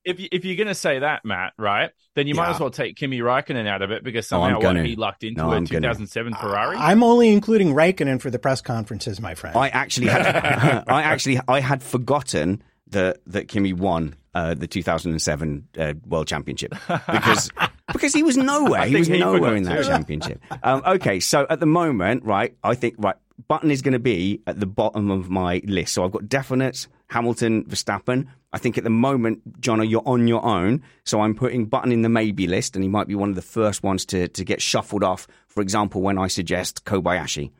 if 0.04 0.20
you, 0.20 0.28
if 0.32 0.46
you're 0.46 0.56
going 0.56 0.68
to 0.68 0.76
say 0.76 1.00
that, 1.00 1.26
Matt, 1.26 1.54
right, 1.58 1.90
then 2.16 2.28
you 2.28 2.36
might 2.36 2.50
as 2.50 2.60
well 2.60 2.70
take 2.70 2.96
Kimi 2.96 3.20
Raikkonen 3.20 3.68
out 3.68 3.82
of 3.82 3.90
it 3.92 4.04
because 4.04 4.32
Oh, 4.32 4.42
I'm 4.42 4.52
somehow 4.52 4.56
what, 4.58 4.62
gonna. 4.76 4.84
he 4.84 4.96
lucked 4.96 5.24
into 5.24 5.42
No, 5.42 5.48
a 5.52 5.56
I'm 5.56 5.64
gonna. 5.66 5.82
2007 5.82 6.36
Ferrari. 6.36 6.78
I'm 6.78 7.02
only 7.04 7.30
including 7.30 7.74
Raikkonen 7.74 8.22
for 8.22 8.30
the 8.30 8.38
press 8.40 8.62
conferences, 8.62 9.20
my 9.20 9.34
friend. 9.34 9.58
I 9.58 9.70
actually 9.70 10.08
had, 10.08 10.26
I 10.88 11.02
actually, 11.02 11.40
I 11.48 11.60
had 11.60 11.82
forgotten 11.82 12.62
that 12.90 13.18
that 13.26 13.48
Kimi 13.48 13.74
won 13.74 14.16
uh, 14.36 14.54
the 14.54 14.68
2007 14.68 15.68
uh, 15.78 15.94
World 16.08 16.28
Championship 16.28 16.76
because 17.12 17.50
because 17.92 18.13
he 18.13 18.24
was 18.24 18.38
nowhere. 18.38 18.86
He 18.88 18.96
was 18.96 19.08
he 19.08 19.20
nowhere 19.20 19.56
in 19.56 19.63
that 19.63 19.77
too. 19.77 19.84
championship. 19.89 20.42
Um, 20.63 20.82
okay, 20.86 21.20
so 21.20 21.46
at 21.50 21.60
the 21.60 21.65
moment, 21.65 22.24
right, 22.24 22.56
I 22.63 22.75
think 22.75 22.96
right, 22.98 23.15
Button 23.48 23.72
is 23.72 23.82
going 23.82 23.94
to 23.94 24.00
be 24.00 24.42
at 24.48 24.60
the 24.60 24.65
bottom 24.65 25.12
of 25.12 25.30
my 25.30 25.62
list. 25.65 25.94
So 25.94 26.06
I've 26.06 26.12
got 26.12 26.24
definites 26.24 26.88
Hamilton, 27.10 27.65
Verstappen. 27.65 28.27
I 28.54 28.58
think 28.58 28.77
at 28.77 28.84
the 28.84 28.89
moment, 28.89 29.62
Jono, 29.62 29.88
you're 29.88 30.08
on 30.08 30.27
your 30.27 30.46
own. 30.46 30.82
So 31.04 31.22
I'm 31.22 31.36
putting 31.36 31.65
Button 31.65 31.92
in 31.92 32.01
the 32.01 32.10
maybe 32.10 32.48
list, 32.48 32.75
and 32.75 32.84
he 32.84 32.89
might 32.89 33.08
be 33.08 33.15
one 33.15 33.30
of 33.30 33.36
the 33.36 33.42
first 33.42 33.84
ones 33.84 34.06
to 34.08 34.27
to 34.30 34.44
get 34.44 34.62
shuffled 34.62 35.04
off. 35.04 35.27
For 35.48 35.62
example, 35.62 36.01
when 36.01 36.18
I 36.18 36.27
suggest 36.27 36.86
Kobayashi. 36.86 37.51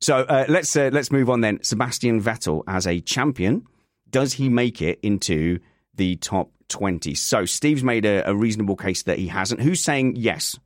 So 0.00 0.18
uh, 0.18 0.46
let's 0.48 0.74
uh, 0.76 0.90
let's 0.92 1.10
move 1.10 1.28
on 1.28 1.40
then. 1.40 1.62
Sebastian 1.62 2.22
Vettel 2.22 2.62
as 2.66 2.86
a 2.86 3.00
champion, 3.00 3.66
does 4.08 4.34
he 4.34 4.48
make 4.48 4.80
it 4.80 4.98
into 5.02 5.58
the 5.94 6.16
top 6.16 6.50
twenty? 6.68 7.14
So 7.14 7.44
Steve's 7.44 7.82
made 7.82 8.04
a, 8.04 8.28
a 8.30 8.34
reasonable 8.34 8.76
case 8.76 9.02
that 9.04 9.18
he 9.18 9.28
hasn't. 9.28 9.60
Who's 9.60 9.82
saying 9.82 10.16
yes? 10.16 10.58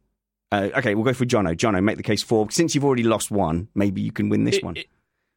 Uh, 0.51 0.69
okay, 0.77 0.95
we'll 0.95 1.05
go 1.05 1.15
for 1.15 1.25
Jono. 1.25 1.57
Jono, 1.57 1.83
make 1.83 1.97
the 1.97 2.03
case 2.03 2.23
for. 2.23 2.51
Since 2.51 2.75
you've 2.75 2.85
already 2.85 3.05
lost 3.05 3.31
one, 3.31 3.69
maybe 3.75 4.03
you 4.03 4.13
can 4.13 4.29
win 4.29 4.45
this 4.45 4.57
It- 4.57 4.65
one. 4.65 4.77
it- 4.77 4.87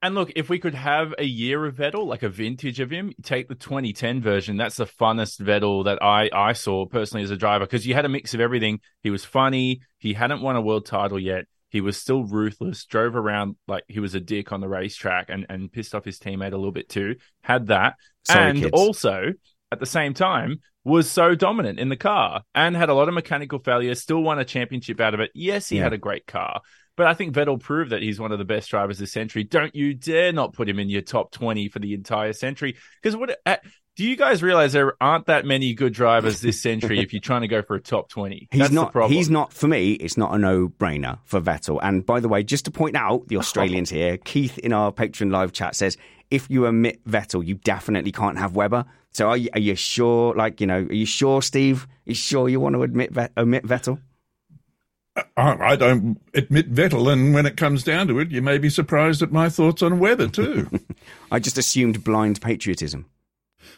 and 0.02 0.14
look, 0.14 0.32
if 0.36 0.50
we 0.50 0.60
could 0.60 0.76
have 0.76 1.16
a 1.18 1.24
year 1.24 1.66
of 1.66 1.78
Vettel, 1.78 2.06
like 2.06 2.22
a 2.22 2.30
vintage 2.30 2.80
of 2.80 2.92
him, 2.92 3.12
take 3.24 3.48
the 3.48 3.56
2010 3.56 4.22
version. 4.22 4.56
That's 4.56 4.76
the 4.76 4.86
funnest 4.86 5.42
Vettel 5.42 5.86
that 5.86 6.04
I, 6.04 6.30
I 6.32 6.54
saw 6.54 6.86
personally 6.86 7.24
as 7.24 7.32
a 7.32 7.38
driver 7.38 7.66
because 7.66 7.88
you 7.88 7.96
had 7.96 8.06
a 8.06 8.10
mix 8.10 8.36
of 8.36 8.40
everything. 8.40 8.82
He 9.02 9.10
was 9.10 9.26
funny. 9.26 9.82
He 9.98 10.14
hadn't 10.14 10.42
won 10.44 10.58
a 10.58 10.62
world 10.62 10.86
title 10.86 11.20
yet. 11.20 11.46
He 11.70 11.82
was 11.82 11.98
still 11.98 12.24
ruthless, 12.24 12.86
drove 12.86 13.16
around 13.16 13.56
like 13.68 13.84
he 13.88 14.00
was 14.00 14.14
a 14.14 14.20
dick 14.20 14.52
on 14.52 14.62
the 14.62 14.68
racetrack 14.68 15.30
and, 15.30 15.48
and 15.50 15.72
pissed 15.72 15.96
off 15.96 16.06
his 16.06 16.20
teammate 16.20 16.54
a 16.54 16.58
little 16.58 16.72
bit 16.72 16.88
too. 16.88 17.16
Had 17.42 17.68
that. 17.68 17.96
Sorry, 18.26 18.50
and 18.52 18.60
kids. 18.60 18.72
also, 18.74 19.34
at 19.76 19.80
the 19.80 19.86
same 19.86 20.14
time, 20.14 20.60
was 20.84 21.10
so 21.10 21.36
dominant 21.36 21.80
in 21.80 21.90
the 21.90 21.96
car 21.98 22.42
and 22.54 22.76
had 22.76 22.90
a 22.90 22.94
lot 22.94 23.08
of 23.08 23.14
mechanical 23.14 23.60
failures, 23.60 24.02
still 24.02 24.22
won 24.22 24.40
a 24.40 24.46
championship 24.46 25.00
out 25.02 25.14
of 25.14 25.20
it. 25.20 25.32
Yes, 25.34 25.70
he 25.70 25.78
Yeah. 25.78 25.84
had 25.84 25.94
a 25.94 25.98
great 25.98 26.26
car. 26.28 26.62
But 26.98 27.08
I 27.08 27.14
think 27.14 27.36
Vettel 27.36 27.60
proved 27.60 27.92
that 27.92 28.02
he's 28.02 28.20
one 28.22 28.32
of 28.32 28.40
the 28.40 28.46
best 28.46 28.70
drivers 28.70 28.98
this 29.00 29.12
century. 29.12 29.44
Don't 29.44 29.76
you 29.76 29.94
dare 29.94 30.32
not 30.32 30.54
put 30.54 30.70
him 30.70 30.80
in 30.80 30.90
your 30.90 31.02
top 31.02 31.32
20 31.32 31.68
for 31.68 31.80
the 31.80 31.94
entire 31.94 32.32
century. 32.34 32.78
Because 33.02 33.18
what 33.18 33.38
do 33.98 34.04
you 34.06 34.16
guys 34.16 34.42
realize 34.44 34.72
there 34.74 34.94
aren't 35.02 35.26
that 35.26 35.44
many 35.46 35.74
good 35.74 35.92
drivers 35.94 36.40
this 36.40 36.62
century 36.62 37.00
if 37.00 37.12
you're 37.14 37.20
trying 37.22 37.42
to 37.42 37.48
go 37.50 37.62
for 37.62 37.76
a 37.76 37.82
top 37.82 38.08
20? 38.10 38.48
He's 38.52 38.60
That's 38.60 38.70
the 38.70 38.76
not. 38.76 38.92
problem. 38.94 39.12
He's 39.12 39.30
not. 39.30 39.52
For 39.52 39.68
me, 39.68 39.94
it's 39.94 40.16
not 40.18 40.34
a 40.34 40.38
no-brainer 40.38 41.20
for 41.26 41.42
Vettel. 41.42 41.80
And 41.84 42.06
by 42.06 42.20
the 42.22 42.30
way, 42.30 42.44
just 42.44 42.64
to 42.66 42.72
point 42.72 42.96
out 42.96 43.28
the 43.28 43.38
Australians 43.44 43.90
here, 43.90 44.16
Keith 44.18 44.58
in 44.60 44.72
our 44.72 44.92
Patreon 44.94 45.32
live 45.32 45.52
chat 45.52 45.76
says 45.76 45.98
if 46.32 46.50
you 46.50 46.66
omit 46.66 47.04
Vettel, 47.06 47.46
you 47.46 47.56
definitely 47.56 48.12
can't 48.12 48.38
have 48.38 48.56
Webber. 48.56 48.86
So 49.12 49.30
are 49.30 49.38
you, 49.38 49.50
are 49.54 49.60
you 49.60 49.76
sure? 49.76 50.36
Like 50.36 50.60
you 50.60 50.68
know, 50.68 50.80
are 50.80 50.94
you 50.94 51.06
sure, 51.06 51.42
Steve? 51.42 51.84
Are 51.84 52.10
you 52.10 52.16
sure 52.16 52.50
you 52.50 52.60
want 52.60 52.76
to 52.76 52.84
admit 52.84 53.16
omit 53.38 53.64
Vettel? 53.66 54.00
Uh, 55.16 55.24
I, 55.38 55.72
I 55.72 55.76
don't 55.78 56.20
admit 56.34 56.74
Vettel, 56.74 57.12
and 57.12 57.34
when 57.34 57.46
it 57.46 57.56
comes 57.56 57.84
down 57.84 58.08
to 58.08 58.20
it, 58.20 58.32
you 58.32 58.42
may 58.42 58.58
be 58.58 58.70
surprised 58.70 59.22
at 59.22 59.32
my 59.32 59.48
thoughts 59.50 59.82
on 59.82 60.00
weather 60.00 60.28
too. 60.28 60.70
I 61.32 61.40
just 61.40 61.58
assumed 61.58 62.04
blind 62.04 62.42
patriotism. 62.42 63.06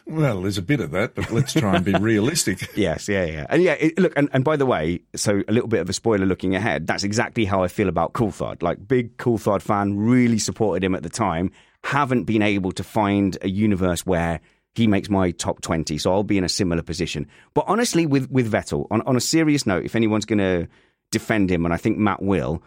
well, 0.06 0.42
there's 0.42 0.58
a 0.58 0.62
bit 0.62 0.80
of 0.80 0.90
that, 0.90 1.14
but 1.14 1.30
let's 1.30 1.52
try 1.52 1.76
and 1.76 1.84
be 1.84 1.92
realistic. 2.00 2.76
Yes, 2.76 3.08
yeah, 3.08 3.24
yeah, 3.24 3.46
and 3.48 3.62
yeah. 3.62 3.74
It, 3.74 3.96
look, 3.98 4.12
and, 4.16 4.28
and 4.32 4.42
by 4.42 4.56
the 4.56 4.66
way, 4.66 5.02
so 5.14 5.44
a 5.46 5.52
little 5.52 5.68
bit 5.68 5.80
of 5.80 5.88
a 5.88 5.92
spoiler 5.92 6.26
looking 6.26 6.56
ahead. 6.56 6.88
That's 6.88 7.04
exactly 7.04 7.44
how 7.44 7.62
I 7.62 7.68
feel 7.68 7.88
about 7.88 8.14
Coulthard. 8.14 8.62
Like 8.62 8.88
big 8.88 9.16
Coulthard 9.18 9.62
fan, 9.62 9.96
really 9.96 10.40
supported 10.40 10.82
him 10.82 10.96
at 10.96 11.04
the 11.04 11.08
time. 11.10 11.52
Haven't 11.84 12.24
been 12.24 12.42
able 12.42 12.72
to 12.72 12.84
find 12.84 13.38
a 13.42 13.48
universe 13.48 14.04
where 14.04 14.40
he 14.74 14.86
makes 14.86 15.08
my 15.08 15.30
top 15.32 15.60
twenty, 15.60 15.98
so 15.98 16.12
I'll 16.12 16.22
be 16.22 16.38
in 16.38 16.44
a 16.44 16.48
similar 16.48 16.82
position. 16.82 17.26
But 17.54 17.64
honestly, 17.66 18.06
with 18.06 18.30
with 18.30 18.50
Vettel, 18.50 18.86
on 18.90 19.02
on 19.02 19.16
a 19.16 19.20
serious 19.20 19.66
note, 19.66 19.84
if 19.84 19.96
anyone's 19.96 20.26
going 20.26 20.38
to 20.38 20.68
defend 21.10 21.50
him, 21.50 21.64
and 21.64 21.72
I 21.72 21.76
think 21.76 21.98
Matt 21.98 22.22
will, 22.22 22.62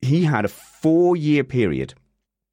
he 0.00 0.24
had 0.24 0.44
a 0.44 0.48
four 0.48 1.16
year 1.16 1.44
period 1.44 1.94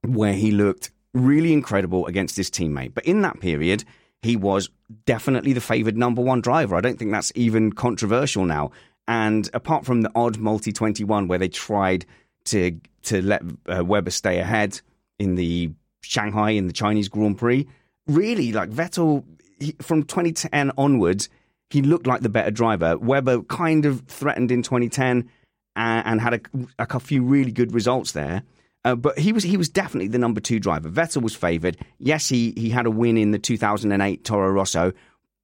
where 0.06 0.34
he 0.34 0.52
looked 0.52 0.92
really 1.14 1.54
incredible 1.54 2.06
against 2.08 2.38
his 2.38 2.50
teammate. 2.50 2.94
But 2.94 3.06
in 3.06 3.22
that 3.22 3.40
period, 3.40 3.84
he 4.22 4.36
was 4.36 4.70
definitely 5.06 5.54
the 5.54 5.62
favoured 5.62 5.98
number 5.98 6.22
one 6.22 6.42
driver. 6.42 6.76
I 6.76 6.82
don't 6.82 6.98
think 7.00 7.12
that's 7.12 7.32
even 7.36 7.72
controversial 7.72 8.46
now. 8.46 8.72
And 9.08 9.50
apart 9.54 9.86
from 9.86 10.02
the 10.02 10.12
odd 10.14 10.38
multi 10.38 10.72
21 10.72 11.28
where 11.28 11.40
they 11.40 11.50
tried 11.50 12.06
to 12.46 12.80
to 13.04 13.22
let 13.22 13.42
uh, 13.68 13.84
Webber 13.84 14.12
stay 14.12 14.40
ahead 14.40 14.80
in 15.18 15.36
the 15.36 15.72
Shanghai 16.02 16.52
in 16.52 16.68
the 16.68 16.74
Chinese 16.74 17.10
Grand 17.10 17.38
Prix, 17.38 17.68
really 18.08 18.52
like 18.52 18.70
Vettel 18.70 19.24
he, 19.60 19.76
from 19.82 20.04
2010 20.04 20.72
onwards, 20.78 21.30
he 21.70 21.82
looked 21.82 22.08
like 22.08 22.22
the 22.22 22.30
better 22.30 22.52
driver. 22.52 22.98
Webber 22.98 23.44
kind 23.44 23.86
of 23.86 24.02
threatened 24.08 24.52
in 24.52 24.64
2010 24.64 25.30
and, 25.76 26.08
and 26.08 26.22
had 26.22 26.34
a, 26.80 26.86
a, 26.96 27.00
few 27.00 27.24
really 27.24 27.52
good 27.52 27.74
results 27.74 28.14
there. 28.14 28.44
Uh, 28.86 28.96
but 28.96 29.20
he 29.20 29.34
was 29.34 29.44
he 29.44 29.58
was 29.58 29.68
definitely 29.68 30.08
the 30.08 30.18
number 30.18 30.40
two 30.40 30.60
driver. 30.60 30.90
Vettel 30.90 31.22
was 31.22 31.36
favoured. 31.36 31.78
Yes, 31.98 32.30
he 32.30 32.54
he 32.56 32.70
had 32.70 32.86
a 32.86 32.92
win 32.92 33.18
in 33.18 33.32
the 33.32 33.40
2008 33.40 34.24
Toro 34.24 34.52
Rosso, 34.52 34.94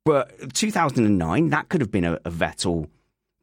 but 0.06 0.54
2009 0.54 1.50
that 1.50 1.68
could 1.68 1.82
have 1.82 1.92
been 1.92 2.06
a, 2.06 2.14
a 2.24 2.32
Vettel 2.32 2.88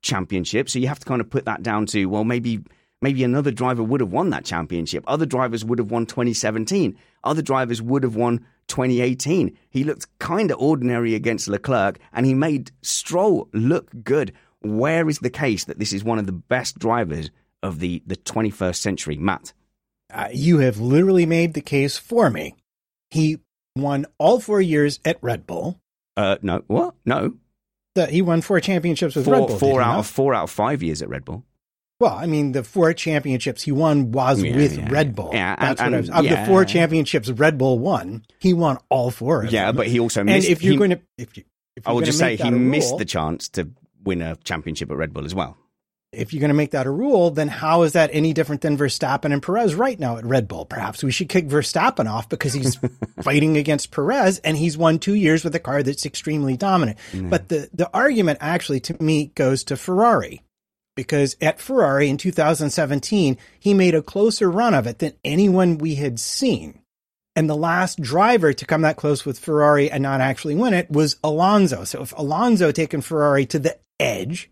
championship. 0.01 0.71
So 0.71 0.79
you 0.79 0.89
have 0.89 0.99
to 0.99 1.05
kind 1.05 1.21
of 1.21 1.29
put 1.29 1.45
that 1.45 1.63
down 1.63 1.85
to 1.87 2.07
well, 2.07 2.25
maybe 2.25 2.61
maybe 3.03 3.25
another 3.25 3.51
driver 3.51 3.83
would 3.83 4.01
have 4.01 4.13
won 4.13 4.31
that 4.31 4.45
championship. 4.45 5.05
Other 5.07 5.27
drivers 5.27 5.65
would 5.65 5.79
have 5.79 5.91
won 5.91 6.07
2017. 6.07 6.97
Other 7.25 7.43
drivers 7.43 7.83
would 7.83 8.05
have 8.05 8.17
won 8.17 8.39
2018. 8.69 9.57
He 9.69 9.85
looked 9.85 10.07
kind 10.19 10.51
of 10.51 10.59
ordinary 10.59 11.15
against 11.15 11.49
Leclerc, 11.49 11.99
and 12.13 12.25
he 12.25 12.35
made 12.35 12.71
Stroll 12.81 13.49
look 13.53 13.91
good. 14.03 14.33
Where 14.61 15.09
is 15.09 15.19
the 15.19 15.31
case 15.31 15.65
that 15.65 15.79
this 15.79 15.93
is 15.93 16.05
one 16.05 16.19
of 16.19 16.27
the 16.27 16.33
best 16.33 16.79
drivers 16.79 17.31
of 17.63 17.81
the, 17.81 18.03
the 18.07 18.17
21st 18.17 18.77
century, 18.77 19.17
Matt? 19.17 19.53
Uh, 20.13 20.29
you 20.33 20.59
have 20.59 20.79
literally 20.79 21.27
made 21.27 21.55
the 21.55 21.61
case 21.61 21.99
for 21.99 22.31
me. 22.31 22.55
He 23.11 23.39
won 23.77 24.07
all 24.19 24.41
four 24.41 24.61
years 24.61 25.01
at 25.05 25.19
Red 25.23 25.47
Bull. 25.47 25.81
Uh, 26.17 26.37
no, 26.43 26.63
what? 26.67 26.95
No. 27.05 27.35
The, 27.95 28.07
he 28.07 28.23
won 28.23 28.41
four 28.41 28.61
championships 28.61 29.17
with 29.17 29.25
four, 29.25 29.35
Red 29.35 29.47
Bull. 29.49 29.59
Four 29.59 29.83
out 29.83 29.99
of 29.99 30.07
four 30.07 30.35
out 30.35 30.45
of 30.45 30.51
five 30.51 30.83
years 30.83 31.03
at 31.03 31.09
Red 31.09 31.25
Bull. 31.25 31.45
Well, 32.03 32.17
I 32.17 32.27
mean, 32.27 32.51
the 32.51 32.65
four 32.65 32.93
championships 32.95 33.63
he 33.63 33.71
won 33.71 34.11
was 34.11 34.43
yeah, 34.43 34.57
with 34.57 34.77
yeah, 34.77 34.89
Red 34.91 35.15
Bull. 35.15 35.31
Yeah, 35.33 35.55
That's 35.55 35.81
and, 35.81 35.93
what 35.93 35.97
I 35.97 36.01
was. 36.01 36.11
Of 36.11 36.25
yeah. 36.25 36.41
the 36.41 36.47
four 36.49 36.65
championships 36.65 37.31
Red 37.31 37.59
Bull 37.59 37.79
won, 37.79 38.25
he 38.41 38.55
won 38.55 38.79
all 38.89 39.13
four. 39.13 39.45
yeah, 39.45 39.67
them. 39.67 39.77
but 39.77 39.87
he 39.87 40.01
also 40.01 40.25
missed. 40.25 40.49
And 40.49 40.53
if 40.53 40.65
you're 40.65 40.73
he, 40.73 40.79
going 40.79 40.91
to, 40.91 41.01
if 41.17 41.37
you, 41.37 41.45
if 41.77 41.87
I 41.87 41.93
will 41.93 42.01
just 42.01 42.19
say 42.19 42.35
he 42.35 42.51
missed 42.51 42.91
rule, 42.91 42.99
the 42.99 43.05
chance 43.05 43.49
to 43.51 43.71
win 44.03 44.21
a 44.21 44.35
championship 44.35 44.91
at 44.91 44.97
Red 44.97 45.13
Bull 45.13 45.25
as 45.25 45.33
well. 45.33 45.57
If 46.11 46.33
you're 46.33 46.41
going 46.41 46.49
to 46.49 46.55
make 46.55 46.73
that 46.73 46.89
a 46.89 46.91
rule, 46.91 47.31
then 47.31 47.47
how 47.47 47.83
is 47.83 47.93
that 47.93 48.11
any 48.13 48.33
different 48.33 48.63
than 48.63 48.77
Verstappen 48.77 49.33
and 49.33 49.41
Perez 49.41 49.77
right 49.77 50.01
now 50.01 50.17
at 50.17 50.27
Red 50.27 50.49
Bull? 50.49 50.65
Perhaps 50.65 51.05
we 51.05 51.13
should 51.13 51.29
kick 51.29 51.47
Verstappen 51.47 52.11
off 52.11 52.29
because 52.29 52.53
he's 52.53 52.81
fighting 53.23 53.57
against 53.57 53.93
Perez 53.93 54.41
and 54.41 54.57
he's 54.57 54.77
won 54.77 54.99
two 54.99 55.15
years 55.15 55.45
with 55.45 55.55
a 55.55 55.61
car 55.61 55.85
that's 55.85 56.05
extremely 56.05 56.57
dominant. 56.57 56.99
But 57.15 57.49
the, 57.49 57.71
the 57.73 57.89
argument 57.95 58.39
actually 58.41 58.81
to 58.81 59.01
me 59.01 59.27
goes 59.37 59.63
to 59.65 59.77
Ferrari 59.77 60.43
because 60.95 61.37
at 61.41 61.61
Ferrari 61.61 62.09
in 62.09 62.17
2017, 62.17 63.39
he 63.59 63.75
made 63.75 63.95
a 63.95 64.03
closer 64.03 64.51
run 64.51 64.75
of 64.75 64.87
it 64.87 64.99
than 64.99 65.15
anyone 65.25 65.79
we 65.79 65.95
had 65.97 66.19
seen. 66.21 66.81
And 67.35 67.49
the 67.49 67.57
last 67.57 68.01
driver 68.01 68.53
to 68.53 68.67
come 68.67 68.83
that 68.83 68.97
close 68.97 69.25
with 69.25 69.39
Ferrari 69.39 69.91
and 69.91 70.03
not 70.03 70.21
actually 70.21 70.55
win 70.55 70.75
it 70.75 70.91
was 70.91 71.17
Alonso. 71.25 71.85
So 71.85 72.03
if 72.03 72.13
Alonso 72.17 72.73
taking 72.73 73.01
Ferrari 73.01 73.47
to 73.47 73.59
the 73.59 73.79
edge 73.99 74.51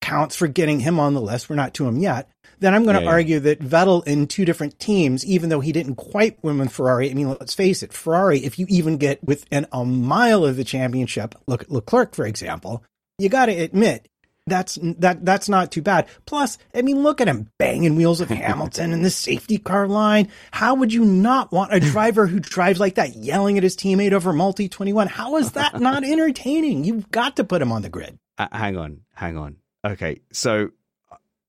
counts 0.00 0.36
for 0.36 0.46
getting 0.46 0.80
him 0.80 1.00
on 1.00 1.14
the 1.14 1.20
list, 1.20 1.50
we're 1.50 1.56
not 1.56 1.74
to 1.74 1.88
him 1.88 1.98
yet, 1.98 2.28
then 2.60 2.72
I'm 2.74 2.84
going 2.84 2.94
to 2.94 3.00
Yeah, 3.02 3.08
yeah. 3.08 3.14
argue 3.14 3.40
that 3.40 3.60
Vettel 3.60 4.06
in 4.06 4.26
two 4.28 4.44
different 4.44 4.78
teams, 4.78 5.26
even 5.26 5.48
though 5.48 5.60
he 5.60 5.72
didn't 5.72 5.96
quite 5.96 6.38
win 6.42 6.58
with 6.58 6.70
Ferrari, 6.72 7.10
I 7.10 7.14
mean, 7.14 7.28
let's 7.28 7.54
face 7.54 7.82
it, 7.82 7.92
Ferrari, 7.92 8.38
if 8.38 8.58
you 8.58 8.66
even 8.68 8.96
get 8.96 9.22
within 9.24 9.66
a 9.72 9.84
mile 9.84 10.44
of 10.44 10.56
the 10.56 10.64
championship, 10.64 11.34
look 11.46 11.62
at 11.62 11.70
Leclerc, 11.70 12.14
for 12.14 12.26
example, 12.26 12.84
you 13.18 13.28
got 13.28 13.46
to 13.46 13.52
admit 13.52 14.06
that's 14.50 14.78
that 14.98 15.24
that's 15.24 15.48
not 15.48 15.70
too 15.72 15.80
bad. 15.82 16.08
Plus, 16.26 16.58
I 16.74 16.82
mean, 16.82 17.02
look 17.02 17.20
at 17.20 17.28
him 17.28 17.48
banging 17.58 17.96
wheels 17.96 18.20
of 18.20 18.28
Hamilton 18.30 18.92
in 18.92 19.02
the 19.02 19.10
safety 19.10 19.56
car 19.58 19.86
line. 19.88 20.28
How 20.50 20.74
would 20.74 20.92
you 20.92 21.04
not 21.04 21.52
want 21.52 21.72
a 21.72 21.80
driver 21.80 22.26
who 22.26 22.40
drives 22.40 22.80
like 22.80 22.96
that, 22.96 23.14
yelling 23.16 23.56
at 23.56 23.62
his 23.62 23.76
teammate 23.76 24.12
over 24.12 24.32
multi 24.32 24.68
twenty 24.68 24.92
one? 24.92 25.06
How 25.06 25.36
is 25.36 25.52
that 25.52 25.80
not 25.80 26.04
entertaining? 26.04 26.84
You've 26.84 27.10
got 27.10 27.36
to 27.36 27.44
put 27.44 27.62
him 27.62 27.72
on 27.72 27.82
the 27.82 27.88
grid. 27.88 28.18
Uh, 28.36 28.48
hang 28.52 28.76
on, 28.76 29.00
hang 29.14 29.36
on. 29.36 29.56
Okay, 29.86 30.20
so 30.32 30.70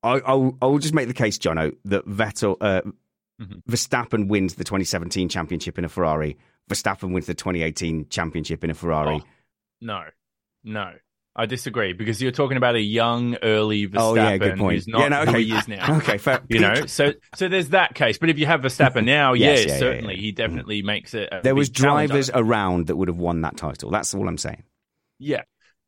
I, 0.03 0.19
I'll, 0.25 0.57
I'll 0.61 0.77
just 0.77 0.93
make 0.93 1.07
the 1.07 1.13
case, 1.13 1.37
Jono, 1.37 1.75
that 1.85 2.07
Vettel, 2.07 2.55
uh, 2.61 2.81
Mhm. 3.41 3.63
Verstappen 3.67 4.27
wins 4.27 4.53
the 4.53 4.63
2017 4.63 5.27
championship 5.27 5.79
in 5.79 5.83
a 5.85 5.89
Ferrari. 5.89 6.37
Verstappen 6.69 7.11
wins 7.11 7.25
the 7.25 7.33
2018 7.33 8.07
championship 8.09 8.63
in 8.63 8.69
a 8.69 8.75
Ferrari. 8.75 9.15
Oh, 9.23 9.27
no, 9.81 10.03
no. 10.63 10.91
I 11.41 11.45
disagree 11.45 11.93
because 11.93 12.21
you're 12.21 12.31
talking 12.31 12.57
about 12.57 12.75
a 12.75 12.81
young, 12.81 13.35
early 13.41 13.87
Verstappen 13.87 13.99
Oh, 13.99 14.15
yeah, 14.15 14.37
good 14.37 14.57
point. 14.57 14.75
who's 14.75 14.87
not 14.87 15.01
Yeah, 15.01 15.07
no, 15.09 15.21
okay. 15.21 15.31
who 15.31 15.37
he 15.39 15.51
is 15.53 15.67
now. 15.67 15.97
Okay, 16.01 16.17
fair. 16.17 16.41
You 16.49 16.59
know, 16.59 16.85
so 16.85 17.13
so 17.35 17.47
there's 17.47 17.69
that 17.69 17.95
case. 17.95 18.17
But 18.17 18.29
if 18.29 18.37
you 18.37 18.45
have 18.45 18.61
Verstappen 18.61 19.05
now, 19.05 19.33
Yes, 19.41 19.65
yeah, 19.65 19.73
yeah, 19.73 19.79
certainly 19.79 20.15
he 20.15 20.31
definitely 20.31 20.81
makes 20.81 21.13
it. 21.13 21.29
A 21.31 21.41
there 21.41 21.55
was 21.55 21.69
drivers 21.69 22.29
around 22.33 22.87
that 22.87 22.95
would 22.95 23.07
have 23.07 23.17
won 23.17 23.41
that 23.41 23.57
title. 23.57 23.89
That's 23.89 24.13
all 24.13 24.27
I'm 24.27 24.37
saying. 24.37 24.63
Yeah. 25.19 25.41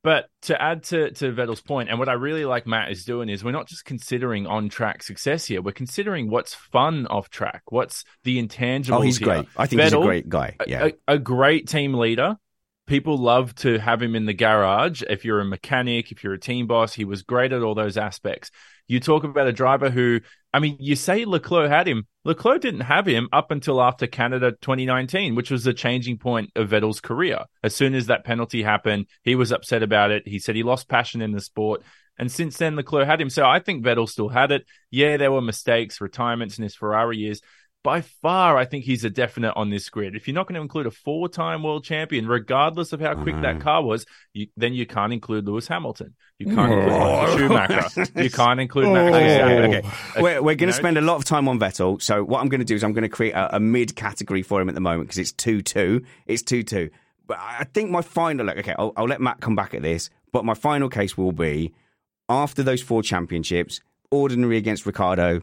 But 0.03 0.25
to 0.43 0.61
add 0.61 0.83
to, 0.85 1.11
to 1.11 1.31
Vettel's 1.31 1.61
point, 1.61 1.89
and 1.89 1.97
what 1.97 2.09
I 2.09 2.13
really 2.13 2.43
like 2.43 2.67
Matt 2.67 2.91
is 2.91 3.05
doing 3.05 3.29
is 3.29 3.41
we're 3.41 3.51
not 3.51 3.67
just 3.67 3.85
considering 3.85 4.45
on 4.45 4.67
track 4.67 5.01
success 5.01 5.45
here. 5.45 5.61
We're 5.61 5.71
considering 5.71 6.29
what's 6.29 6.53
fun 6.53 7.07
off 7.07 7.29
track, 7.29 7.63
what's 7.69 8.03
the 8.25 8.45
intangibles. 8.45 8.91
Oh, 8.97 9.01
he's 9.01 9.17
here. 9.17 9.27
great. 9.27 9.45
I 9.55 9.65
think 9.65 9.81
he's 9.81 9.93
a 9.93 9.97
great 10.01 10.27
guy. 10.27 10.57
Yeah. 10.67 10.89
a, 11.07 11.13
a 11.13 11.17
great 11.19 11.69
team 11.69 11.93
leader. 11.93 12.37
People 12.85 13.17
love 13.17 13.55
to 13.55 13.79
have 13.79 14.01
him 14.01 14.15
in 14.15 14.25
the 14.25 14.33
garage. 14.33 15.03
If 15.09 15.23
you're 15.23 15.39
a 15.39 15.45
mechanic, 15.45 16.11
if 16.11 16.23
you're 16.23 16.33
a 16.33 16.39
team 16.39 16.67
boss, 16.67 16.93
he 16.93 17.05
was 17.05 17.23
great 17.23 17.53
at 17.53 17.63
all 17.63 17.75
those 17.75 17.97
aspects. 17.97 18.51
You 18.87 18.99
talk 18.99 19.23
about 19.23 19.47
a 19.47 19.53
driver 19.53 19.89
who, 19.89 20.19
I 20.53 20.59
mean, 20.59 20.75
you 20.79 20.97
say 20.97 21.23
Leclerc 21.23 21.69
had 21.69 21.87
him. 21.87 22.05
Leclerc 22.25 22.61
didn't 22.61 22.81
have 22.81 23.05
him 23.05 23.29
up 23.31 23.51
until 23.51 23.81
after 23.81 24.05
Canada 24.05 24.51
2019, 24.51 25.35
which 25.35 25.49
was 25.49 25.63
the 25.63 25.73
changing 25.73 26.17
point 26.17 26.51
of 26.57 26.69
Vettel's 26.69 26.99
career. 26.99 27.45
As 27.63 27.73
soon 27.73 27.95
as 27.95 28.07
that 28.07 28.25
penalty 28.25 28.63
happened, 28.63 29.07
he 29.23 29.35
was 29.35 29.53
upset 29.53 29.81
about 29.81 30.11
it. 30.11 30.27
He 30.27 30.39
said 30.39 30.55
he 30.55 30.63
lost 30.63 30.89
passion 30.89 31.21
in 31.21 31.31
the 31.31 31.41
sport. 31.41 31.83
And 32.17 32.31
since 32.31 32.57
then, 32.57 32.75
Leclerc 32.75 33.07
had 33.07 33.21
him. 33.21 33.29
So 33.29 33.45
I 33.45 33.59
think 33.59 33.83
Vettel 33.83 34.07
still 34.07 34.29
had 34.29 34.51
it. 34.51 34.65
Yeah, 34.91 35.17
there 35.17 35.31
were 35.31 35.41
mistakes, 35.41 36.01
retirements 36.01 36.57
in 36.57 36.63
his 36.63 36.75
Ferrari 36.75 37.17
years. 37.17 37.41
By 37.83 37.99
far, 37.99 38.57
I 38.57 38.63
think 38.63 38.85
he's 38.85 39.03
a 39.03 39.09
definite 39.09 39.53
on 39.57 39.69
this 39.69 39.89
grid. 39.89 40.15
If 40.15 40.25
you're 40.25 40.33
not 40.35 40.47
going 40.47 40.55
to 40.55 40.61
include 40.61 40.85
a 40.85 40.91
four 40.91 41.27
time 41.27 41.63
world 41.63 41.83
champion, 41.83 42.27
regardless 42.27 42.93
of 42.93 43.01
how 43.01 43.13
quick 43.13 43.35
that 43.41 43.55
mm-hmm. 43.55 43.59
car 43.59 43.83
was, 43.83 44.05
you, 44.31 44.47
then 44.55 44.73
you 44.73 44.85
can't 44.85 45.11
include 45.11 45.45
Lewis 45.45 45.67
Hamilton. 45.67 46.15
You 46.39 46.55
can't 46.55 46.71
include 46.71 47.51
Michael 47.51 47.89
Schumacher. 47.89 48.21
You 48.21 48.29
can't 48.29 48.59
include 48.61 48.93
Max 48.93 49.15
Verstappen. 49.15 49.67
Okay, 49.67 49.77
okay. 49.79 50.21
We're, 50.21 50.41
we're 50.41 50.55
going 50.55 50.69
to 50.69 50.73
spend 50.73 50.97
a 50.97 51.01
lot 51.01 51.17
of 51.17 51.25
time 51.25 51.49
on 51.49 51.59
Vettel. 51.59 52.01
So 52.01 52.23
what 52.23 52.39
I'm 52.39 52.47
going 52.47 52.61
to 52.61 52.65
do 52.65 52.75
is 52.75 52.85
I'm 52.85 52.93
going 52.93 53.03
to 53.03 53.09
create 53.09 53.33
a, 53.33 53.57
a 53.57 53.59
mid 53.59 53.97
category 53.97 54.43
for 54.43 54.61
him 54.61 54.69
at 54.69 54.75
the 54.75 54.81
moment 54.81 55.09
because 55.09 55.19
it's 55.19 55.33
two 55.33 55.61
two. 55.61 56.03
It's 56.25 56.41
two 56.41 56.63
two. 56.63 56.89
But 57.27 57.39
I 57.39 57.65
think 57.73 57.91
my 57.91 58.01
final. 58.01 58.45
look, 58.45 58.57
Okay, 58.57 58.75
I'll, 58.79 58.93
I'll 58.95 59.07
let 59.07 59.19
Matt 59.19 59.41
come 59.41 59.55
back 59.55 59.73
at 59.73 59.81
this. 59.81 60.09
But 60.31 60.45
my 60.45 60.53
final 60.53 60.87
case 60.87 61.17
will 61.17 61.33
be 61.33 61.73
after 62.29 62.63
those 62.63 62.81
four 62.81 63.03
championships, 63.03 63.81
ordinary 64.09 64.57
against 64.57 64.85
Ricciardo, 64.85 65.41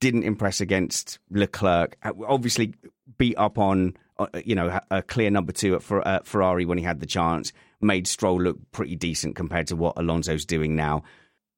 didn't 0.00 0.24
impress 0.24 0.60
against 0.60 1.18
Leclerc. 1.30 1.96
uh, 2.02 2.12
Obviously, 2.26 2.74
beat 3.18 3.36
up 3.36 3.58
on 3.58 3.96
uh, 4.18 4.26
you 4.44 4.54
know 4.54 4.80
a 4.90 5.02
clear 5.02 5.30
number 5.30 5.52
two 5.52 5.76
at 5.76 5.90
uh, 5.90 6.20
Ferrari 6.24 6.64
when 6.64 6.78
he 6.78 6.84
had 6.84 7.00
the 7.00 7.06
chance. 7.06 7.52
Made 7.82 8.06
Stroll 8.06 8.40
look 8.42 8.58
pretty 8.72 8.96
decent 8.96 9.36
compared 9.36 9.66
to 9.68 9.76
what 9.76 9.94
Alonso's 9.96 10.44
doing 10.44 10.76
now. 10.76 11.02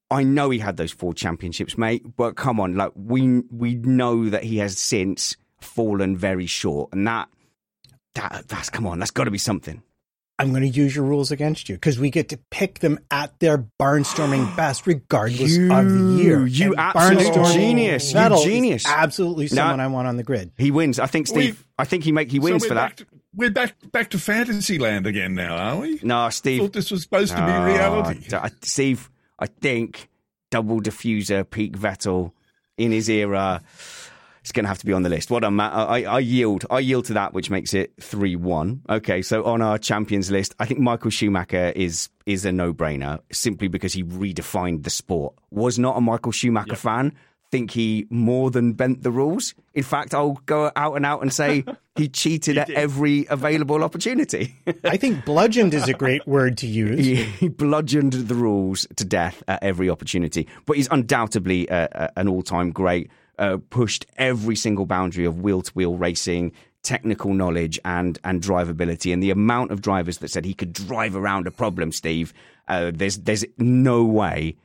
I 0.09 0.23
know 0.23 0.51
he 0.51 0.59
had 0.59 0.77
those 0.77 0.91
four 0.91 1.13
championships, 1.13 1.77
mate, 1.77 2.05
but 2.15 2.35
come 2.35 2.59
on, 2.59 2.75
like 2.75 2.91
we 2.95 3.39
we 3.49 3.75
know 3.75 4.29
that 4.29 4.43
he 4.43 4.57
has 4.57 4.77
since 4.77 5.35
fallen 5.59 6.15
very 6.15 6.45
short, 6.45 6.89
and 6.93 7.07
that 7.07 7.29
that 8.15 8.45
that's 8.47 8.69
come 8.69 8.85
on, 8.85 8.99
that's 8.99 9.11
got 9.11 9.23
to 9.23 9.31
be 9.31 9.37
something. 9.37 9.81
I'm 10.39 10.49
going 10.49 10.63
to 10.63 10.67
use 10.67 10.95
your 10.95 11.05
rules 11.05 11.31
against 11.31 11.69
you 11.69 11.75
because 11.75 11.99
we 11.99 12.09
get 12.09 12.29
to 12.29 12.39
pick 12.49 12.79
them 12.79 12.99
at 13.11 13.37
their 13.39 13.65
barnstorming 13.79 14.55
best, 14.57 14.87
regardless 14.87 15.55
You- 15.55 15.71
of 15.73 15.85
the 15.89 16.23
year. 16.23 16.45
you 16.45 16.71
And 16.71 16.79
absolute 16.79 17.19
barnstorming 17.33 17.53
genius. 17.53 18.11
You 18.13 18.19
Vettel 18.19 18.37
is 18.39 18.43
genius. 18.43 18.85
absolutely 18.87 19.45
No. 19.45 19.47
someone 19.55 19.79
I 19.79 19.87
want 19.87 20.07
on 20.07 20.17
the 20.17 20.23
grid. 20.23 20.51
He 20.57 20.71
wins. 20.71 20.99
I 20.99 21.05
think 21.05 21.27
Steve. 21.27 21.37
We've- 21.37 21.57
I 21.77 21.85
think 21.85 22.03
he 22.03 22.11
make 22.11 22.31
he 22.31 22.39
wins 22.39 22.63
we're 22.63 22.69
for 22.69 22.73
that. 22.75 22.89
back 22.89 22.95
to, 22.97 23.05
we're 23.35 23.51
back 23.51 23.75
back 23.91 24.09
to 24.11 24.19
fantasy 24.19 24.77
land 24.79 25.05
again 25.07 25.33
now, 25.35 25.55
are 25.55 25.79
we? 25.79 25.99
no, 26.03 26.17
I 26.19 26.29
Steve. 26.29 26.61
thought 26.61 26.73
this 26.73 26.91
was 26.91 27.01
supposed 27.03 27.35
to 27.35 27.45
be 27.45 27.51
reality. 27.51 28.19
d- 28.27 28.35
I- 28.35 28.51
Steve, 28.61 29.09
I 29.39 29.45
think 29.47 30.09
double 30.51 30.81
diffuser 30.81 31.47
peak 31.49 31.77
Vettel 31.77 32.31
in 32.77 32.91
his 32.91 33.07
era. 33.09 33.61
It's 34.43 34.51
going 34.51 34.65
to 34.65 34.67
have 34.67 34.79
to 34.79 34.85
be 34.85 34.91
on 34.91 35.03
the 35.03 35.09
list. 35.09 35.31
What 35.31 35.39
done, 35.39 35.55
Matt? 35.55 35.71
I, 35.71 35.83
I, 35.83 36.01
I 36.01 36.19
yield. 36.19 36.65
I 36.69 36.79
yield 36.79 37.05
to 37.05 37.13
that, 37.13 37.33
which 37.33 37.49
makes 37.49 37.73
it 37.73 37.93
three 38.01 38.35
one. 38.35 38.81
Okay, 38.89 39.21
so 39.21 39.45
on 39.45 39.61
our 39.61 39.77
champions 39.77 40.29
list, 40.29 40.53
I 40.59 40.65
think 40.65 40.81
Michael 40.81 41.11
Schumacher 41.11 41.71
is 41.73 42.09
is 42.25 42.43
a 42.43 42.51
no 42.51 42.73
brainer 42.73 43.19
simply 43.31 43.69
because 43.69 43.93
he 43.93 44.03
redefined 44.03 44.83
the 44.83 44.89
sport. 44.89 45.33
Was 45.49 45.79
not 45.79 45.97
a 45.97 46.01
Michael 46.01 46.33
Schumacher 46.33 46.75
fan. 46.75 47.13
Think 47.51 47.71
he 47.71 48.05
more 48.09 48.51
than 48.51 48.73
bent 48.73 49.03
the 49.03 49.11
rules. 49.11 49.53
In 49.73 49.83
fact, 49.83 50.13
I'll 50.13 50.41
go 50.45 50.71
out 50.75 50.95
and 50.95 51.05
out 51.05 51.21
and 51.21 51.31
say 51.31 51.63
he 51.95 52.09
cheated 52.09 52.57
at 52.57 52.69
every 52.69 53.25
available 53.29 53.81
opportunity. 53.81 54.55
I 54.83 54.97
think 54.97 55.23
bludgeoned 55.23 55.73
is 55.73 55.87
a 55.87 55.93
great 55.93 56.27
word 56.27 56.57
to 56.57 56.67
use. 56.67 56.99
he, 56.99 57.15
he 57.23 57.47
bludgeoned 57.47 58.11
the 58.13 58.35
rules 58.35 58.87
to 58.97 59.05
death 59.05 59.41
at 59.47 59.63
every 59.63 59.89
opportunity. 59.89 60.49
But 60.65 60.75
he's 60.75 60.89
undoubtedly 60.91 61.69
uh, 61.69 61.87
uh, 61.93 62.07
an 62.17 62.27
all-time 62.27 62.71
great. 62.71 63.09
Uh, 63.39 63.57
pushed 63.69 64.05
every 64.17 64.55
single 64.55 64.85
boundary 64.85 65.25
of 65.25 65.41
wheel-to-wheel 65.41 65.97
racing. 65.97 66.51
technical 66.83 67.33
knowledge 67.33 67.79
and 67.85 68.19
and 68.23 68.41
drivability, 68.41 69.13
and 69.13 69.23
the 69.23 69.31
amount 69.31 69.71
of 69.71 69.81
drivers 69.81 70.17
that 70.17 70.29
said 70.29 70.45
he 70.45 70.53
could 70.53 70.73
drive 70.73 71.15
around 71.15 71.47
a 71.47 71.51
problem, 71.51 71.91
Steve. 71.91 72.33
Uh, 72.67 72.91
there's 72.93 73.19
there's 73.19 73.45
no 73.57 74.03
way 74.03 74.55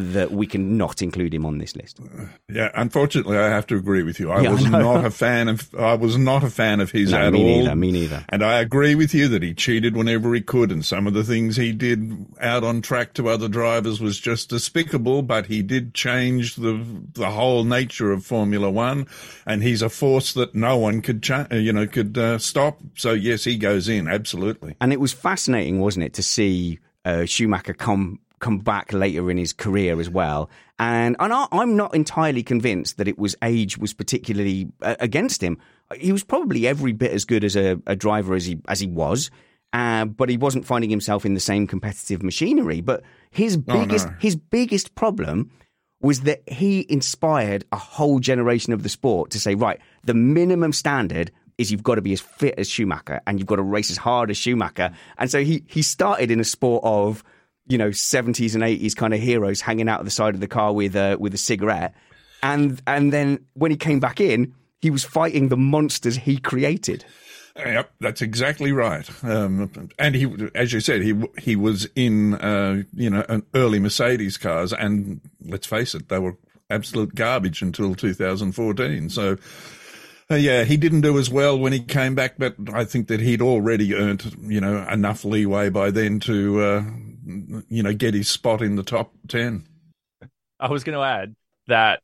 that 0.00 0.32
we 0.32 0.46
can 0.46 0.76
not 0.76 1.02
include 1.02 1.32
him 1.32 1.46
on 1.46 1.58
this 1.58 1.76
list. 1.76 2.00
Yeah, 2.48 2.70
unfortunately, 2.74 3.36
I 3.36 3.48
have 3.48 3.66
to 3.68 3.76
agree 3.76 4.02
with 4.02 4.18
you. 4.18 4.30
I 4.30 4.42
Yeah, 4.42 4.52
was 4.52 4.64
know. 4.68 4.78
not 4.80 5.04
a 5.04 5.10
fan 5.10 5.48
of. 5.48 5.72
I 5.78 5.94
was 5.94 6.16
not 6.16 6.42
a 6.42 6.50
fan 6.50 6.80
of 6.80 6.90
his 6.90 7.12
No, 7.12 7.18
at 7.18 7.32
me 7.32 7.38
all. 7.40 7.58
neither, 7.60 7.76
me 7.76 7.92
neither. 7.92 8.24
And 8.28 8.42
I 8.42 8.58
agree 8.60 8.94
with 8.94 9.14
you 9.14 9.28
that 9.28 9.42
he 9.42 9.54
cheated 9.54 9.96
whenever 9.96 10.34
he 10.34 10.40
could, 10.40 10.72
and 10.72 10.84
some 10.84 11.06
of 11.06 11.14
the 11.14 11.24
things 11.24 11.56
he 11.56 11.72
did 11.72 12.26
out 12.40 12.64
on 12.64 12.82
track 12.82 13.14
to 13.14 13.28
other 13.28 13.48
drivers 13.48 14.00
was 14.00 14.18
just 14.18 14.48
despicable. 14.50 15.22
But 15.22 15.46
he 15.46 15.62
did 15.62 15.94
change 15.94 16.56
the 16.56 16.84
the 17.12 17.30
whole 17.30 17.64
nature 17.64 18.10
of 18.12 18.24
Formula 18.24 18.70
One, 18.70 19.06
and 19.46 19.62
he's 19.62 19.82
a 19.82 19.88
force 19.88 20.32
that 20.32 20.54
no 20.54 20.76
one 20.76 21.02
could, 21.02 21.22
cha- 21.22 21.46
uh, 21.52 21.56
you 21.56 21.72
know, 21.72 21.86
could 21.86 22.16
uh, 22.18 22.38
stop. 22.38 22.80
So 22.96 23.12
yes, 23.12 23.44
he 23.44 23.56
goes 23.58 23.88
in 23.88 24.08
absolutely. 24.08 24.76
And 24.80 24.92
it 24.92 25.00
was 25.00 25.12
fascinating, 25.12 25.80
wasn't 25.80 26.04
it, 26.06 26.14
to 26.14 26.22
see 26.22 26.78
uh, 27.04 27.24
Schumacher 27.24 27.74
come 27.74 28.18
come 28.40 28.58
back 28.58 28.92
later 28.92 29.30
in 29.30 29.36
his 29.36 29.52
career 29.52 30.00
as 30.00 30.10
well. 30.10 30.50
And 30.78 31.14
and 31.20 31.32
I, 31.32 31.46
I'm 31.52 31.76
not 31.76 31.94
entirely 31.94 32.42
convinced 32.42 32.96
that 32.98 33.06
it 33.08 33.18
was 33.18 33.36
age 33.42 33.78
was 33.78 33.92
particularly 33.94 34.68
uh, 34.82 34.96
against 34.98 35.42
him. 35.42 35.58
He 35.96 36.12
was 36.12 36.24
probably 36.24 36.66
every 36.66 36.92
bit 36.92 37.12
as 37.12 37.24
good 37.24 37.44
as 37.44 37.56
a, 37.56 37.80
a 37.86 37.94
driver 37.96 38.34
as 38.34 38.46
he 38.46 38.58
as 38.68 38.80
he 38.80 38.86
was. 38.86 39.30
Uh, 39.72 40.04
but 40.04 40.28
he 40.28 40.36
wasn't 40.36 40.66
finding 40.66 40.90
himself 40.90 41.24
in 41.24 41.34
the 41.34 41.40
same 41.40 41.64
competitive 41.68 42.24
machinery. 42.24 42.80
But 42.80 43.02
his 43.30 43.56
Oh, 43.56 43.62
no. 43.74 43.80
biggest 43.86 44.08
his 44.18 44.34
biggest 44.34 44.94
problem 44.96 45.50
was 46.00 46.22
that 46.22 46.42
he 46.48 46.86
inspired 46.88 47.64
a 47.72 47.76
whole 47.76 48.18
generation 48.20 48.72
of 48.72 48.82
the 48.82 48.88
sport 48.88 49.30
to 49.30 49.38
say, 49.38 49.54
right, 49.54 49.78
the 50.02 50.14
minimum 50.14 50.72
standard 50.72 51.30
is 51.58 51.70
you've 51.70 51.82
got 51.82 51.96
to 51.96 52.00
be 52.02 52.12
as 52.14 52.20
fit 52.20 52.54
as 52.56 52.70
Schumacher 52.70 53.20
and 53.26 53.38
you've 53.38 53.46
got 53.46 53.56
to 53.56 53.62
race 53.62 53.90
as 53.90 53.98
hard 53.98 54.30
as 54.30 54.38
Schumacher. 54.38 54.92
And 55.18 55.30
so 55.30 55.44
he 55.44 55.62
he 55.68 55.82
started 55.82 56.30
in 56.30 56.40
a 56.40 56.44
sport 56.44 56.82
of 56.84 57.22
you 57.66 57.78
know 57.78 57.90
70s 57.90 58.54
and 58.54 58.62
80s 58.62 58.96
kind 58.96 59.14
of 59.14 59.20
heroes 59.20 59.60
hanging 59.60 59.88
out 59.88 60.00
of 60.00 60.06
the 60.06 60.10
side 60.10 60.34
of 60.34 60.40
the 60.40 60.48
car 60.48 60.72
with 60.72 60.96
a 60.96 61.16
with 61.16 61.34
a 61.34 61.38
cigarette, 61.38 61.94
and 62.42 62.80
and 62.86 63.12
then 63.12 63.44
when 63.54 63.70
he 63.70 63.76
came 63.76 64.00
back 64.00 64.20
in, 64.20 64.54
he 64.80 64.90
was 64.90 65.04
fighting 65.04 65.48
the 65.48 65.56
monsters 65.56 66.16
he 66.16 66.38
created. 66.38 67.04
Yep, 67.56 67.92
that's 68.00 68.22
exactly 68.22 68.72
right. 68.72 69.08
Um, 69.24 69.90
and 69.98 70.14
he, 70.14 70.50
as 70.54 70.72
you 70.72 70.80
said, 70.80 71.02
he 71.02 71.14
he 71.38 71.56
was 71.56 71.88
in 71.94 72.34
uh, 72.34 72.82
you 72.94 73.10
know 73.10 73.24
an 73.28 73.44
early 73.54 73.78
Mercedes 73.78 74.36
cars, 74.36 74.72
and 74.72 75.20
let's 75.44 75.66
face 75.66 75.94
it, 75.94 76.08
they 76.08 76.18
were 76.18 76.36
absolute 76.70 77.14
garbage 77.14 77.62
until 77.62 77.94
2014. 77.94 79.10
So. 79.10 79.36
Uh, 80.32 80.36
yeah, 80.36 80.62
he 80.62 80.76
didn't 80.76 81.00
do 81.00 81.18
as 81.18 81.28
well 81.28 81.58
when 81.58 81.72
he 81.72 81.80
came 81.80 82.14
back, 82.14 82.34
but 82.38 82.54
I 82.72 82.84
think 82.84 83.08
that 83.08 83.18
he'd 83.18 83.42
already 83.42 83.96
earned, 83.96 84.36
you 84.42 84.60
know, 84.60 84.86
enough 84.88 85.24
leeway 85.24 85.70
by 85.70 85.90
then 85.90 86.20
to, 86.20 86.60
uh, 86.60 86.84
you 87.26 87.82
know, 87.82 87.92
get 87.92 88.14
his 88.14 88.28
spot 88.28 88.62
in 88.62 88.76
the 88.76 88.82
top 88.82 89.12
10. 89.28 89.66
I 90.58 90.70
was 90.70 90.84
going 90.84 90.98
to 90.98 91.04
add 91.04 91.34
that 91.66 92.00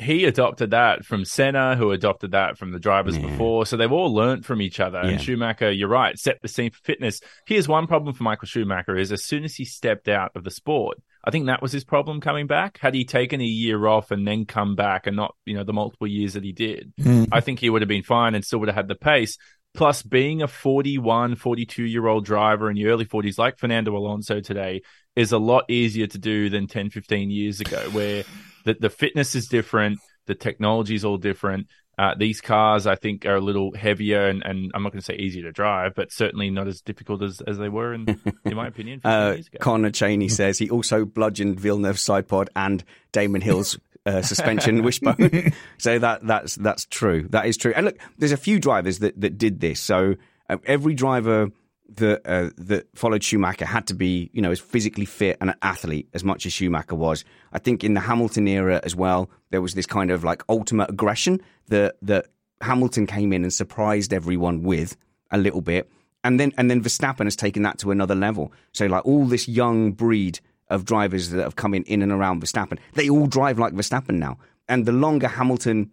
he 0.00 0.24
adopted 0.24 0.70
that 0.70 1.04
from 1.04 1.24
Senna, 1.24 1.76
who 1.76 1.92
adopted 1.92 2.30
that 2.32 2.56
from 2.56 2.72
the 2.72 2.78
drivers 2.78 3.16
Yeah. 3.18 3.28
before. 3.28 3.66
So 3.66 3.76
they've 3.76 3.92
all 3.92 4.12
learnt 4.14 4.44
from 4.46 4.62
each 4.62 4.80
other. 4.80 5.00
Yeah. 5.04 5.10
And 5.10 5.20
Schumacher, 5.20 5.70
you're 5.70 5.88
right, 5.88 6.18
set 6.18 6.40
the 6.40 6.48
scene 6.48 6.70
for 6.70 6.80
fitness. 6.84 7.20
Here's 7.46 7.68
one 7.68 7.86
problem 7.86 8.14
for 8.14 8.22
Michael 8.22 8.46
Schumacher 8.46 8.96
is 8.96 9.12
as 9.12 9.24
soon 9.24 9.44
as 9.44 9.54
he 9.54 9.64
stepped 9.64 10.08
out 10.08 10.32
of 10.34 10.44
the 10.44 10.50
sport, 10.50 10.98
I 11.22 11.30
think 11.30 11.46
that 11.46 11.60
was 11.60 11.72
his 11.72 11.84
problem 11.84 12.22
coming 12.22 12.46
back. 12.46 12.78
Had 12.78 12.94
he 12.94 13.04
taken 13.04 13.42
a 13.42 13.44
year 13.44 13.86
off 13.86 14.10
and 14.10 14.26
then 14.26 14.46
come 14.46 14.74
back 14.74 15.06
and 15.06 15.14
not, 15.16 15.34
you 15.44 15.54
know, 15.54 15.64
the 15.64 15.74
multiple 15.74 16.06
years 16.06 16.32
that 16.32 16.44
he 16.44 16.52
did, 16.52 16.94
hmm. 17.00 17.24
I 17.30 17.40
think 17.40 17.58
he 17.58 17.68
would 17.68 17.82
have 17.82 17.88
been 17.90 18.02
fine 18.02 18.34
and 18.34 18.42
still 18.42 18.60
would 18.60 18.68
have 18.68 18.76
had 18.76 18.88
the 18.88 18.94
pace. 18.94 19.36
Plus, 19.74 20.02
being 20.02 20.42
a 20.42 20.48
41, 20.48 21.36
42 21.36 21.84
year 21.84 22.06
old 22.06 22.24
driver 22.24 22.70
in 22.70 22.76
your 22.76 22.92
early 22.92 23.04
40s, 23.06 23.38
like 23.38 23.58
Fernando 23.58 23.96
Alonso 23.96 24.40
today, 24.40 24.82
is 25.16 25.32
a 25.32 25.38
lot 25.38 25.64
easier 25.70 26.06
to 26.08 26.18
do 26.18 26.48
than 26.50 26.66
10, 26.66 26.90
15 26.90 27.30
years 27.30 27.60
ago, 27.60 27.88
where 27.92 28.24
the, 28.64 28.74
the 28.74 28.90
fitness 28.90 29.34
is 29.34 29.46
different, 29.46 29.98
the 30.26 30.34
technology 30.34 30.94
is 30.94 31.04
all 31.04 31.16
different. 31.18 31.66
Uh, 31.98 32.14
these 32.16 32.40
cars, 32.40 32.86
I 32.86 32.94
think, 32.94 33.26
are 33.26 33.36
a 33.36 33.40
little 33.40 33.74
heavier 33.74 34.26
and, 34.26 34.42
and 34.42 34.70
I'm 34.74 34.82
not 34.82 34.90
going 34.92 35.00
to 35.00 35.04
say 35.04 35.16
easier 35.16 35.42
to 35.42 35.52
drive, 35.52 35.94
but 35.94 36.10
certainly 36.10 36.48
not 36.48 36.66
as 36.66 36.80
difficult 36.80 37.22
as, 37.22 37.42
as 37.42 37.58
they 37.58 37.68
were, 37.68 37.92
in, 37.92 38.06
in 38.46 38.56
my 38.56 38.66
opinion, 38.68 39.00
15 39.00 39.12
Uh, 39.12 39.30
years 39.32 39.46
ago. 39.48 39.58
Connor 39.60 39.90
Cheney 39.90 40.28
says 40.28 40.58
he 40.58 40.70
also 40.70 41.04
bludgeoned 41.04 41.60
Villeneuve's 41.60 42.00
side 42.00 42.26
pod 42.26 42.48
and 42.56 42.82
Damon 43.12 43.42
Hill's 43.42 43.78
uh, 44.06 44.22
suspension 44.22 44.82
wishbone. 44.84 45.52
so 45.78 45.98
that 45.98 46.26
that's 46.26 46.56
that's 46.56 46.86
true. 46.86 47.26
That 47.30 47.46
is 47.46 47.56
true. 47.56 47.72
And 47.74 47.86
look, 47.86 47.98
there's 48.18 48.32
a 48.32 48.36
few 48.36 48.58
drivers 48.58 49.00
that, 49.00 49.20
that 49.20 49.38
did 49.38 49.60
this. 49.60 49.80
So 49.80 50.16
uh, 50.48 50.56
every 50.64 50.94
driver 50.94 51.50
that 51.96 52.22
uh, 52.24 52.50
that 52.56 52.86
followed 52.94 53.22
Schumacher 53.22 53.64
had 53.64 53.86
to 53.88 53.94
be, 53.94 54.30
you 54.32 54.42
know, 54.42 54.50
as 54.50 54.60
physically 54.60 55.04
fit 55.04 55.36
and 55.40 55.50
an 55.50 55.56
athlete 55.62 56.08
as 56.14 56.24
much 56.24 56.46
as 56.46 56.52
Schumacher 56.52 56.94
was. 56.94 57.24
I 57.52 57.58
think 57.58 57.82
in 57.84 57.94
the 57.94 58.00
Hamilton 58.00 58.46
era 58.48 58.80
as 58.84 58.94
well, 58.94 59.30
there 59.50 59.60
was 59.60 59.74
this 59.74 59.86
kind 59.86 60.10
of 60.10 60.24
like 60.24 60.42
ultimate 60.48 60.90
aggression 60.90 61.40
that 61.68 61.96
that 62.02 62.26
Hamilton 62.60 63.06
came 63.06 63.32
in 63.32 63.42
and 63.42 63.52
surprised 63.52 64.12
everyone 64.12 64.62
with 64.62 64.96
a 65.30 65.38
little 65.38 65.60
bit. 65.60 65.90
And 66.22 66.38
then 66.38 66.52
and 66.58 66.70
then 66.70 66.82
Verstappen 66.82 67.24
has 67.24 67.36
taken 67.36 67.62
that 67.62 67.78
to 67.78 67.90
another 67.90 68.14
level. 68.14 68.52
So 68.72 68.86
like 68.86 69.04
all 69.06 69.24
this 69.24 69.48
young 69.48 69.92
breed 69.92 70.40
of 70.70 70.84
drivers 70.84 71.30
that 71.30 71.42
have 71.42 71.56
come 71.56 71.74
in 71.74 71.82
in 71.84 72.02
and 72.02 72.12
around 72.12 72.42
Verstappen, 72.42 72.78
they 72.94 73.08
all 73.10 73.26
drive 73.26 73.58
like 73.58 73.74
Verstappen 73.74 74.14
now. 74.18 74.38
And 74.68 74.86
the 74.86 74.92
longer 74.92 75.28
Hamilton 75.28 75.90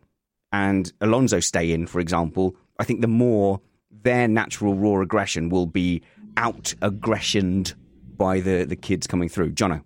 and 0.52 0.92
Alonso 1.02 1.40
stay 1.40 1.72
in, 1.72 1.88
for 1.88 2.00
example, 2.00 2.56
I 2.80 2.84
think 2.84 3.02
the 3.02 3.08
more 3.08 3.60
their 4.04 4.28
natural 4.28 4.76
raw 4.76 5.02
aggression 5.02 5.50
will 5.50 5.66
be 5.66 6.02
out 6.38 6.74
aggressioned 6.82 7.74
by 8.16 8.40
the, 8.40 8.64
the 8.64 8.76
kids 8.76 9.08
coming 9.08 9.28
through. 9.30 9.52
Jono. 9.52 9.84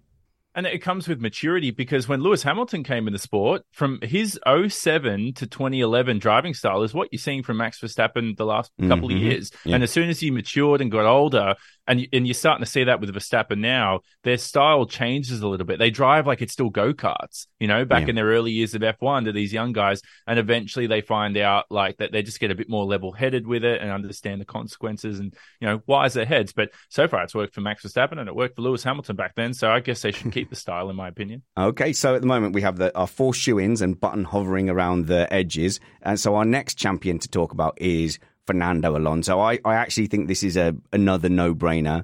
And 0.53 0.65
it 0.67 0.79
comes 0.79 1.07
with 1.07 1.21
maturity 1.21 1.71
because 1.71 2.09
when 2.09 2.19
Lewis 2.21 2.43
Hamilton 2.43 2.83
came 2.83 3.07
in 3.07 3.13
the 3.13 3.19
sport, 3.19 3.61
from 3.71 3.99
his 4.03 4.37
07 4.67 5.33
to 5.35 5.47
2011 5.47 6.19
driving 6.19 6.53
style 6.53 6.83
is 6.83 6.93
what 6.93 7.07
you're 7.11 7.19
seeing 7.19 7.41
from 7.41 7.55
Max 7.55 7.79
Verstappen 7.79 8.35
the 8.35 8.45
last 8.45 8.69
couple 8.81 9.05
of 9.05 9.11
Mhm. 9.11 9.21
years. 9.21 9.51
Yeah. 9.65 9.75
And 9.75 9.83
as 9.83 9.91
soon 9.91 10.09
as 10.09 10.19
he 10.19 10.29
matured 10.29 10.81
and 10.81 10.91
got 10.91 11.05
older, 11.05 11.55
and 11.87 12.07
and 12.13 12.27
you're 12.27 12.33
starting 12.33 12.63
to 12.63 12.69
see 12.69 12.83
that 12.85 12.99
with 13.01 13.13
Verstappen 13.13 13.57
now, 13.59 14.01
their 14.23 14.37
style 14.37 14.85
changes 14.85 15.41
a 15.41 15.47
little 15.47 15.65
bit. 15.65 15.79
They 15.79 15.89
drive 15.89 16.27
like 16.27 16.41
it's 16.41 16.53
still 16.53 16.69
go 16.69 16.93
karts, 16.93 17.47
you 17.59 17.67
know, 17.67 17.85
back 17.85 18.03
Yeah. 18.03 18.09
in 18.09 18.15
their 18.15 18.27
early 18.27 18.51
years 18.51 18.75
of 18.75 18.81
F1 18.81 19.25
to 19.25 19.31
these 19.31 19.51
young 19.51 19.71
guys, 19.73 20.01
and 20.27 20.37
eventually 20.37 20.87
they 20.87 21.01
find 21.01 21.35
out 21.37 21.65
like 21.69 21.97
that 21.97 22.11
they 22.11 22.21
just 22.21 22.39
get 22.39 22.51
a 22.51 22.55
bit 22.55 22.69
more 22.69 22.85
level 22.85 23.11
headed 23.11 23.47
with 23.47 23.63
it 23.63 23.81
and 23.81 23.89
understand 23.91 24.39
the 24.39 24.45
consequences 24.45 25.19
and 25.19 25.33
you 25.59 25.67
know 25.67 25.81
wiser 25.87 26.23
heads. 26.25 26.53
But 26.53 26.69
so 26.89 27.07
far, 27.07 27.23
it's 27.23 27.35
worked 27.35 27.55
for 27.55 27.61
Max 27.61 27.83
Verstappen 27.83 28.19
and 28.19 28.27
it 28.29 28.35
worked 28.35 28.55
for 28.55 28.61
Lewis 28.61 28.83
Hamilton 28.83 29.15
back 29.15 29.35
then. 29.35 29.53
So 29.53 29.69
I 29.71 29.79
guess 29.79 30.01
they 30.01 30.11
should 30.11 30.31
keep 30.31 30.49
the 30.49 30.55
style, 30.65 30.89
in 30.89 30.95
my 30.95 31.07
opinion. 31.07 31.41
Okay, 31.57 31.93
so 31.93 32.15
at 32.15 32.21
the 32.21 32.27
moment 32.27 32.53
we 32.53 32.61
have 32.61 32.77
the, 32.77 32.95
our 32.97 33.07
four 33.07 33.33
shoe-ins 33.33 33.81
and 33.81 33.99
button 33.99 34.23
hovering 34.23 34.69
around 34.69 35.07
the 35.07 35.31
edges, 35.33 35.79
and 36.01 36.19
so 36.19 36.35
our 36.35 36.45
next 36.45 36.75
champion 36.75 37.17
to 37.19 37.27
talk 37.27 37.51
about 37.53 37.77
is 37.81 38.19
Fernando 38.51 38.97
Alonso. 38.97 39.39
I, 39.39 39.59
I 39.63 39.75
actually 39.75 40.07
think 40.07 40.27
this 40.27 40.43
is 40.43 40.57
a 40.57 40.75
another 40.91 41.29
no-brainer. 41.29 42.03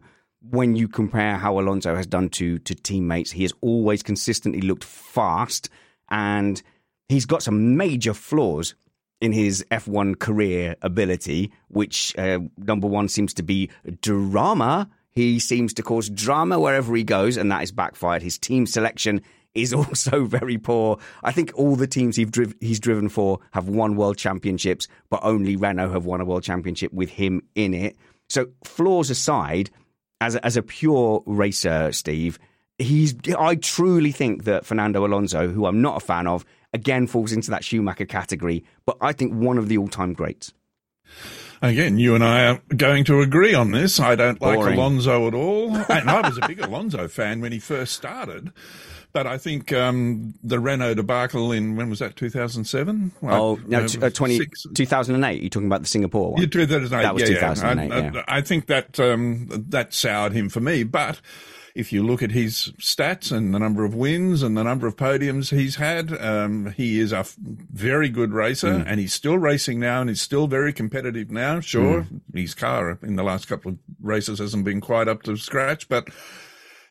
When 0.49 0.77
you 0.77 0.87
compare 0.87 1.35
how 1.35 1.59
Alonso 1.59 1.93
has 1.93 2.07
done 2.07 2.29
to 2.29 2.57
to 2.59 2.73
teammates, 2.73 3.31
he 3.31 3.41
has 3.41 3.51
always 3.59 4.01
consistently 4.01 4.61
looked 4.61 4.85
fast, 4.85 5.69
and 6.09 6.61
he's 7.09 7.25
got 7.25 7.43
some 7.43 7.75
major 7.75 8.13
flaws 8.13 8.75
in 9.19 9.33
his 9.33 9.65
F1 9.71 10.19
career 10.19 10.77
ability, 10.81 11.51
which 11.67 12.17
uh, 12.17 12.39
number 12.57 12.87
one 12.87 13.09
seems 13.09 13.33
to 13.33 13.43
be 13.43 13.69
drama. 14.01 14.89
He 15.09 15.39
seems 15.39 15.73
to 15.73 15.83
cause 15.83 16.09
drama 16.09 16.61
wherever 16.61 16.95
he 16.95 17.03
goes, 17.03 17.35
and 17.35 17.51
that 17.51 17.63
is 17.63 17.73
backfired. 17.73 18.21
His 18.21 18.37
team 18.37 18.65
selection 18.65 19.21
is 19.57 19.73
also 19.73 20.25
very 20.25 20.57
poor. 20.57 20.99
I 21.23 21.31
think 21.31 21.51
all 21.55 21.75
the 21.75 21.87
teams 21.87 22.15
he's, 22.15 22.29
driv- 22.29 22.55
he's 22.61 22.79
driven 22.79 23.09
for 23.09 23.39
have 23.51 23.67
won 23.67 23.95
world 23.95 24.17
championships, 24.17 24.87
but 25.09 25.19
only 25.23 25.55
Renault 25.55 25.91
have 25.91 26.05
won 26.05 26.21
a 26.21 26.25
world 26.25 26.43
championship 26.43 26.93
with 26.93 27.09
him 27.09 27.41
in 27.55 27.73
it. 27.73 27.97
So, 28.29 28.47
flaws 28.63 29.09
aside, 29.09 29.69
as 30.21 30.35
a, 30.35 30.45
as 30.45 30.57
a 30.57 30.61
pure 30.61 31.23
racer, 31.25 31.91
Steve, 31.91 32.39
he's. 32.77 33.15
I 33.37 33.55
truly 33.55 34.11
think 34.11 34.43
that 34.43 34.65
Fernando 34.65 35.05
Alonso, 35.05 35.47
who 35.47 35.65
I'm 35.65 35.81
not 35.81 35.97
a 35.97 36.05
fan 36.05 36.27
of, 36.27 36.45
again 36.73 37.07
falls 37.07 37.31
into 37.31 37.51
that 37.51 37.63
Schumacher 37.63 38.05
category, 38.05 38.63
but 38.85 38.97
I 39.01 39.13
think 39.13 39.33
one 39.33 39.57
of 39.57 39.69
the 39.69 39.77
all-time 39.77 40.13
greats. 40.13 40.53
Again, 41.61 41.97
you 41.97 42.13
and 42.13 42.23
I 42.23 42.47
are 42.47 42.61
going 42.75 43.03
to 43.05 43.21
agree 43.21 43.53
on 43.53 43.71
this. 43.71 43.99
I 43.99 44.15
don't 44.15 44.39
like 44.41 44.57
Boring. 44.59 44.77
Alonso 44.77 45.27
at 45.27 45.33
all. 45.33 45.75
And 45.75 46.09
I 46.09 46.27
was 46.27 46.37
a 46.37 46.47
big 46.47 46.59
Alonso 46.59 47.07
fan 47.07 47.41
when 47.41 47.51
he 47.51 47.59
first 47.59 47.93
started. 47.93 48.51
But 49.17 49.25
I 49.25 49.39
think 49.39 49.73
um, 49.73 50.35
the 50.43 50.59
Renault 50.59 50.93
debacle 50.93 51.51
in, 51.51 51.75
when 51.75 51.89
was 51.89 51.97
that, 51.97 52.15
2007? 52.15 53.13
Oh, 53.23 53.59
no, 53.65 53.79
uh, 53.79 54.09
20, 54.11 54.45
2008. 54.75 55.41
You're 55.41 55.49
talking 55.49 55.65
about 55.65 55.81
the 55.81 55.87
Singapore 55.87 56.33
one. 56.33 56.41
Yeah, 56.43 56.47
2008, 56.47 57.01
That 57.01 57.13
was 57.15 57.23
yeah, 57.23 57.29
yeah. 57.29 57.53
2008, 57.55 57.91
I, 57.91 57.97
yeah. 57.97 58.23
I, 58.27 58.37
I 58.37 58.41
think 58.41 58.67
that 58.67 58.99
um, 58.99 59.47
that 59.49 59.95
soured 59.95 60.33
him 60.33 60.49
for 60.49 60.59
me, 60.59 60.83
but 60.83 61.19
if 61.73 61.91
you 61.91 62.03
look 62.03 62.21
at 62.21 62.29
his 62.29 62.71
stats 62.79 63.35
and 63.35 63.55
the 63.55 63.57
number 63.57 63.83
of 63.83 63.95
wins 63.95 64.43
and 64.43 64.55
the 64.55 64.61
number 64.61 64.85
of 64.85 64.95
podiums 64.95 65.49
he's 65.49 65.77
had, 65.77 66.15
um, 66.21 66.71
he 66.77 66.99
is 66.99 67.11
a 67.11 67.17
f- 67.17 67.35
very 67.39 68.09
good 68.09 68.33
racer 68.33 68.69
mm. 68.69 68.83
and 68.85 68.99
he's 68.99 69.13
still 69.13 69.39
racing 69.39 69.79
now 69.79 69.99
and 69.99 70.11
he's 70.11 70.21
still 70.21 70.45
very 70.45 70.71
competitive 70.71 71.31
now. 71.31 71.59
Sure, 71.59 72.03
mm. 72.03 72.21
his 72.35 72.53
car 72.53 72.99
in 73.01 73.15
the 73.15 73.23
last 73.23 73.47
couple 73.47 73.71
of 73.71 73.77
races 73.99 74.37
hasn't 74.37 74.63
been 74.63 74.79
quite 74.79 75.07
up 75.07 75.23
to 75.23 75.35
scratch, 75.37 75.89
but 75.89 76.07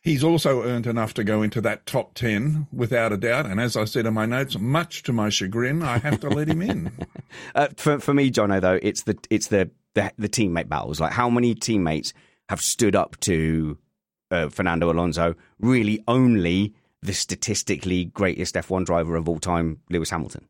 He's 0.07 0.23
also 0.23 0.63
earned 0.63 0.87
enough 0.87 1.13
to 1.15 1.23
go 1.25 1.41
into 1.41 1.59
that 1.59 1.85
top 1.85 2.13
10 2.13 2.67
without 2.71 3.11
a 3.11 3.17
doubt. 3.17 3.45
And 3.45 3.59
as 3.59 3.75
I 3.75 3.83
said 3.83 4.05
in 4.05 4.13
my 4.13 4.25
notes, 4.25 4.57
much 4.57 5.03
to 5.03 5.11
my 5.11 5.27
chagrin, 5.27 5.83
I 5.83 5.97
have 5.97 6.21
to 6.21 6.29
let 6.29 6.47
him 6.47 6.61
in. 6.61 6.93
uh, 7.55 7.67
for, 7.75 7.99
for 7.99 8.13
me, 8.13 8.31
Jono, 8.31 8.61
though, 8.61 8.79
it's 8.81 9.03
the, 9.03 9.17
it's 9.29 9.47
the, 9.47 9.69
the, 9.95 10.13
the 10.17 10.29
teammate 10.29 10.69
battles. 10.69 11.01
Like 11.01 11.11
how 11.11 11.29
many 11.29 11.53
teammates 11.53 12.13
have 12.47 12.61
stood 12.61 12.95
up 12.95 13.19
to 13.19 13.77
uh, 14.31 14.47
Fernando 14.47 14.89
Alonso? 14.89 15.35
Really 15.59 16.01
only 16.07 16.73
the 17.01 17.13
statistically 17.13 18.05
greatest 18.05 18.55
F1 18.55 18.85
driver 18.85 19.17
of 19.17 19.27
all 19.27 19.39
time, 19.39 19.81
Lewis 19.89 20.09
Hamilton. 20.09 20.47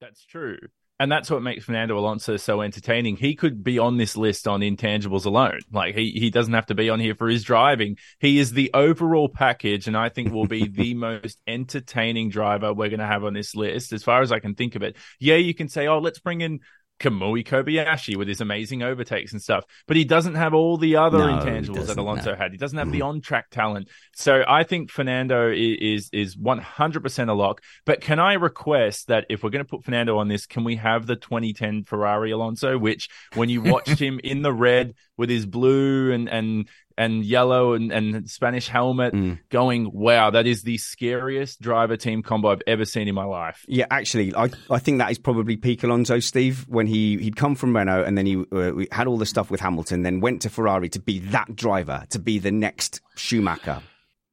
That's 0.00 0.24
true. 0.24 0.56
And 1.00 1.10
that's 1.10 1.30
what 1.30 1.42
makes 1.42 1.64
Fernando 1.64 1.98
Alonso 1.98 2.36
so 2.36 2.60
entertaining. 2.60 3.16
He 3.16 3.34
could 3.34 3.64
be 3.64 3.78
on 3.78 3.96
this 3.96 4.18
list 4.18 4.46
on 4.46 4.60
intangibles 4.60 5.24
alone. 5.24 5.60
Like 5.72 5.94
he, 5.94 6.10
he 6.10 6.28
doesn't 6.28 6.52
have 6.52 6.66
to 6.66 6.74
be 6.74 6.90
on 6.90 7.00
here 7.00 7.14
for 7.14 7.26
his 7.26 7.42
driving. 7.42 7.96
He 8.18 8.38
is 8.38 8.52
the 8.52 8.70
overall 8.74 9.30
package, 9.30 9.86
and 9.86 9.96
I 9.96 10.10
think 10.10 10.30
will 10.30 10.46
be 10.46 10.68
the 10.68 10.92
most 11.00 11.38
entertaining 11.46 12.28
driver 12.28 12.74
we're 12.74 12.90
going 12.90 13.00
to 13.00 13.06
have 13.06 13.24
on 13.24 13.32
this 13.32 13.56
list, 13.56 13.94
as 13.94 14.02
far 14.02 14.20
as 14.20 14.30
I 14.30 14.40
can 14.40 14.54
think 14.54 14.74
of 14.74 14.82
it. 14.82 14.96
Yeah, 15.18 15.36
you 15.36 15.54
can 15.54 15.70
say, 15.70 15.86
oh, 15.86 16.00
let's 16.00 16.18
bring 16.18 16.42
in 16.42 16.60
Kamui 17.00 17.44
Kobayashi 17.44 18.16
with 18.16 18.28
his 18.28 18.40
amazing 18.40 18.82
overtakes 18.82 19.32
and 19.32 19.42
stuff, 19.42 19.64
but 19.88 19.96
he 19.96 20.04
doesn't 20.04 20.34
have 20.34 20.54
all 20.54 20.76
the 20.76 20.96
other 20.96 21.18
no, 21.18 21.38
intangibles 21.38 21.86
that 21.86 21.96
Alonso 21.96 22.32
no. 22.32 22.36
had. 22.36 22.52
He 22.52 22.58
doesn't 22.58 22.78
have 22.78 22.92
the 22.92 22.98
mm-hmm. 22.98 23.08
on-track 23.08 23.50
talent. 23.50 23.88
So 24.14 24.44
I 24.46 24.64
think 24.64 24.90
Fernando 24.90 25.50
is 25.50 26.10
is 26.12 26.36
one 26.36 26.58
hundred 26.58 27.02
percent 27.02 27.30
a 27.30 27.34
lock. 27.34 27.62
But 27.86 28.00
can 28.00 28.18
I 28.18 28.34
request 28.34 29.08
that 29.08 29.26
if 29.30 29.42
we're 29.42 29.50
going 29.50 29.64
to 29.64 29.68
put 29.68 29.84
Fernando 29.84 30.18
on 30.18 30.28
this, 30.28 30.46
can 30.46 30.62
we 30.62 30.76
have 30.76 31.06
the 31.06 31.16
2010 31.16 31.84
Ferrari 31.84 32.30
Alonso, 32.30 32.78
which 32.78 33.08
when 33.34 33.48
you 33.48 33.62
watched 33.62 33.98
him 33.98 34.20
in 34.22 34.42
the 34.42 34.52
red 34.52 34.94
with 35.16 35.30
his 35.30 35.46
blue 35.46 36.12
and 36.12 36.28
and 36.28 36.68
and 37.00 37.24
yellow 37.24 37.72
and, 37.72 37.90
and 37.90 38.28
Spanish 38.28 38.68
helmet, 38.68 39.14
mm. 39.14 39.38
going, 39.48 39.90
wow, 39.90 40.28
that 40.28 40.46
is 40.46 40.62
the 40.62 40.76
scariest 40.76 41.58
driver 41.58 41.96
team 41.96 42.22
combo 42.22 42.50
I've 42.50 42.62
ever 42.66 42.84
seen 42.84 43.08
in 43.08 43.14
my 43.14 43.24
life. 43.24 43.64
Yeah, 43.66 43.86
actually, 43.90 44.34
I, 44.34 44.50
I 44.68 44.78
think 44.78 44.98
that 44.98 45.10
is 45.10 45.18
probably 45.18 45.56
peak 45.56 45.82
Alonso, 45.82 46.18
Steve, 46.18 46.66
when 46.68 46.86
he, 46.86 47.16
he'd 47.16 47.36
come 47.36 47.54
from 47.54 47.74
Renault 47.74 48.04
and 48.04 48.18
then 48.18 48.26
he 48.26 48.44
uh, 48.52 48.72
had 48.92 49.06
all 49.06 49.16
the 49.16 49.24
stuff 49.24 49.50
with 49.50 49.60
Hamilton, 49.60 50.02
then 50.02 50.20
went 50.20 50.42
to 50.42 50.50
Ferrari 50.50 50.90
to 50.90 51.00
be 51.00 51.20
that 51.20 51.56
driver, 51.56 52.04
to 52.10 52.18
be 52.18 52.38
the 52.38 52.52
next 52.52 53.00
Schumacher. 53.16 53.80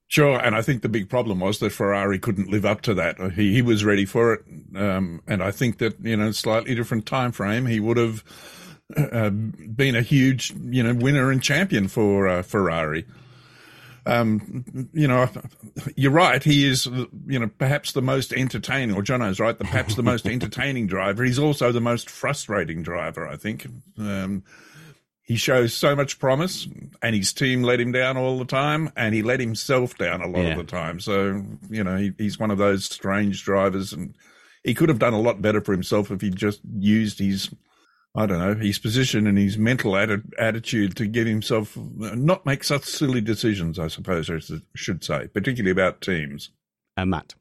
Sure, 0.10 0.38
and 0.38 0.53
I 0.53 0.62
think 0.62 0.82
the 0.82 0.89
big 0.89 1.10
problem 1.10 1.39
was 1.39 1.60
that 1.60 1.71
Ferrari 1.71 2.19
couldn't 2.19 2.49
live 2.49 2.65
up 2.65 2.82
to 2.82 2.93
that. 2.93 3.34
He 3.34 3.53
he 3.53 3.62
was 3.62 3.84
ready 3.84 4.06
for 4.06 4.36
it, 4.36 4.41
um, 4.73 5.21
and 5.27 5.43
I 5.43 5.51
think 5.51 5.80
that 5.80 5.99
you 6.01 6.15
know 6.15 6.32
slightly 6.32 6.75
different 6.75 7.06
time 7.06 7.34
frame 7.34 7.65
he 7.65 7.82
would 7.82 7.97
have 7.97 8.23
uh, 8.95 9.30
been 9.30 9.95
a 9.95 10.02
huge, 10.02 10.54
you 10.63 10.84
know, 10.84 10.93
winner 10.93 11.32
and 11.32 11.43
champion 11.43 11.88
for 11.88 12.28
uh, 12.28 12.41
Ferrari. 12.41 13.06
Um, 14.06 14.89
you 14.93 15.08
know, 15.08 15.30
you're 15.97 16.12
right. 16.12 16.41
He 16.41 16.65
is, 16.65 16.86
you 16.86 17.39
know, 17.39 17.50
perhaps 17.58 17.91
the 17.91 18.02
most 18.02 18.32
entertaining, 18.32 18.95
or 18.95 19.02
Jono's 19.02 19.39
right, 19.39 19.58
the, 19.58 19.65
perhaps 19.65 19.95
the 19.95 20.04
most 20.04 20.26
entertaining 20.28 20.88
driver. 20.88 21.26
He's 21.26 21.39
also 21.39 21.73
the 21.73 21.82
most 21.82 22.10
frustrating 22.10 22.84
driver, 22.84 23.28
I 23.28 23.36
think. 23.36 23.67
Um, 23.97 24.43
he 25.21 25.36
shows 25.36 25.73
so 25.73 25.93
much 25.93 26.19
promise, 26.19 26.69
and 27.02 27.13
his 27.13 27.34
team 27.34 27.63
let 27.63 27.82
him 27.82 27.91
down 27.91 28.15
all 28.15 28.39
the 28.39 28.45
time, 28.45 28.89
and 28.95 29.13
he 29.13 29.21
let 29.21 29.41
himself 29.41 29.97
down 29.97 30.21
a 30.21 30.28
lot 30.28 30.43
yeah. 30.43 30.52
of 30.52 30.58
the 30.58 30.63
time. 30.63 31.02
So, 31.02 31.43
you 31.69 31.84
know, 31.84 31.97
he, 31.97 32.13
he's 32.17 32.39
one 32.39 32.50
of 32.50 32.58
those 32.58 32.86
strange 32.86 33.43
drivers, 33.43 33.91
and 33.91 34.15
he 34.63 34.73
could 34.73 34.88
have 34.88 35.00
done 35.00 35.13
a 35.13 35.19
lot 35.19 35.41
better 35.41 35.60
for 35.60 35.73
himself 35.73 36.12
if 36.12 36.21
he 36.21 36.30
just 36.30 36.62
used 36.78 37.19
his 37.19 37.50
I 38.17 38.25
don't 38.25 38.39
know, 38.39 38.56
his 38.56 38.80
position 38.80 39.27
and 39.27 39.38
his 39.38 39.60
mental 39.60 39.91
atti- 39.91 40.34
attitude 40.39 40.95
to 40.95 41.06
get 41.06 41.27
himself 41.27 41.77
not 41.77 42.47
make 42.47 42.63
such 42.63 42.86
silly 42.86 43.21
decisions, 43.21 43.77
I 43.77 43.89
suppose 43.89 44.27
I 44.32 44.39
should 44.75 45.03
say, 45.03 45.27
particularly 45.27 45.69
about 45.69 46.01
teams. 46.01 46.49
And 46.97 47.12
Matt. 47.12 47.36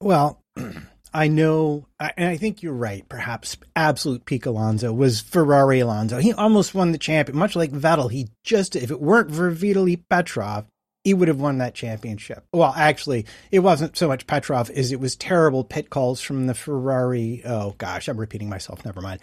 Well, 0.00 0.42
I 1.14 1.28
know, 1.28 1.86
and 2.00 2.28
I 2.28 2.36
think 2.36 2.60
you're 2.60 2.72
right. 2.72 3.08
Perhaps 3.08 3.56
absolute 3.76 4.24
peak 4.24 4.46
Alonso 4.46 4.92
was 4.92 5.20
Ferrari 5.20 5.78
Alonso. 5.78 6.18
He 6.18 6.32
almost 6.32 6.74
won 6.74 6.90
the 6.90 6.98
champion, 6.98 7.38
much 7.38 7.54
like 7.54 7.70
Vettel. 7.70 8.10
He 8.10 8.28
just, 8.42 8.74
if 8.74 8.90
it 8.90 9.00
weren't 9.00 9.32
for 9.32 9.52
Vitaly 9.52 10.02
Petrov, 10.10 10.66
he 11.04 11.14
would 11.14 11.28
have 11.28 11.40
won 11.40 11.58
that 11.58 11.74
championship. 11.76 12.44
Well, 12.52 12.74
actually, 12.76 13.26
it 13.52 13.60
wasn't 13.60 13.96
so 13.96 14.08
much 14.08 14.26
Petrov 14.26 14.70
as 14.70 14.90
it 14.90 14.98
was 14.98 15.14
terrible 15.14 15.62
pit 15.62 15.88
calls 15.88 16.20
from 16.20 16.48
the 16.48 16.54
Ferrari. 16.54 17.42
Oh 17.44 17.76
gosh, 17.78 18.08
I'm 18.08 18.18
repeating 18.18 18.48
myself. 18.48 18.84
Never 18.84 19.00
mind. 19.00 19.20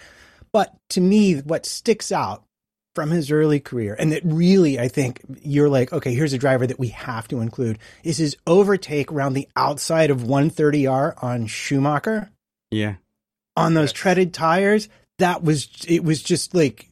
But 0.54 0.74
to 0.92 1.02
me, 1.02 1.40
what 1.40 1.66
sticks 1.66 2.12
out 2.12 2.44
from 2.96 3.10
his 3.10 3.32
early 3.32 3.60
career, 3.60 3.96
and 3.98 4.12
that 4.12 4.22
really, 4.24 4.80
I 4.80 4.88
think 4.88 5.22
you're 5.42 5.70
like, 5.70 5.92
okay, 5.92 6.14
here's 6.14 6.34
a 6.34 6.38
driver 6.38 6.68
that 6.68 6.80
we 6.80 6.90
have 6.90 7.28
to 7.30 7.42
include, 7.42 7.80
is 8.04 8.18
his 8.18 8.38
overtake 8.46 9.12
around 9.12 9.34
the 9.34 9.50
outside 9.56 10.12
of 10.12 10.20
130R 10.20 11.22
on 11.24 11.48
Schumacher. 11.48 12.30
Yeah. 12.70 12.96
On 13.58 13.74
those 13.74 13.90
yes. 13.90 13.94
treaded 13.94 14.34
tires. 14.34 14.90
That 15.20 15.44
was, 15.44 15.68
it 15.88 16.04
was 16.04 16.22
just 16.22 16.54
like, 16.54 16.90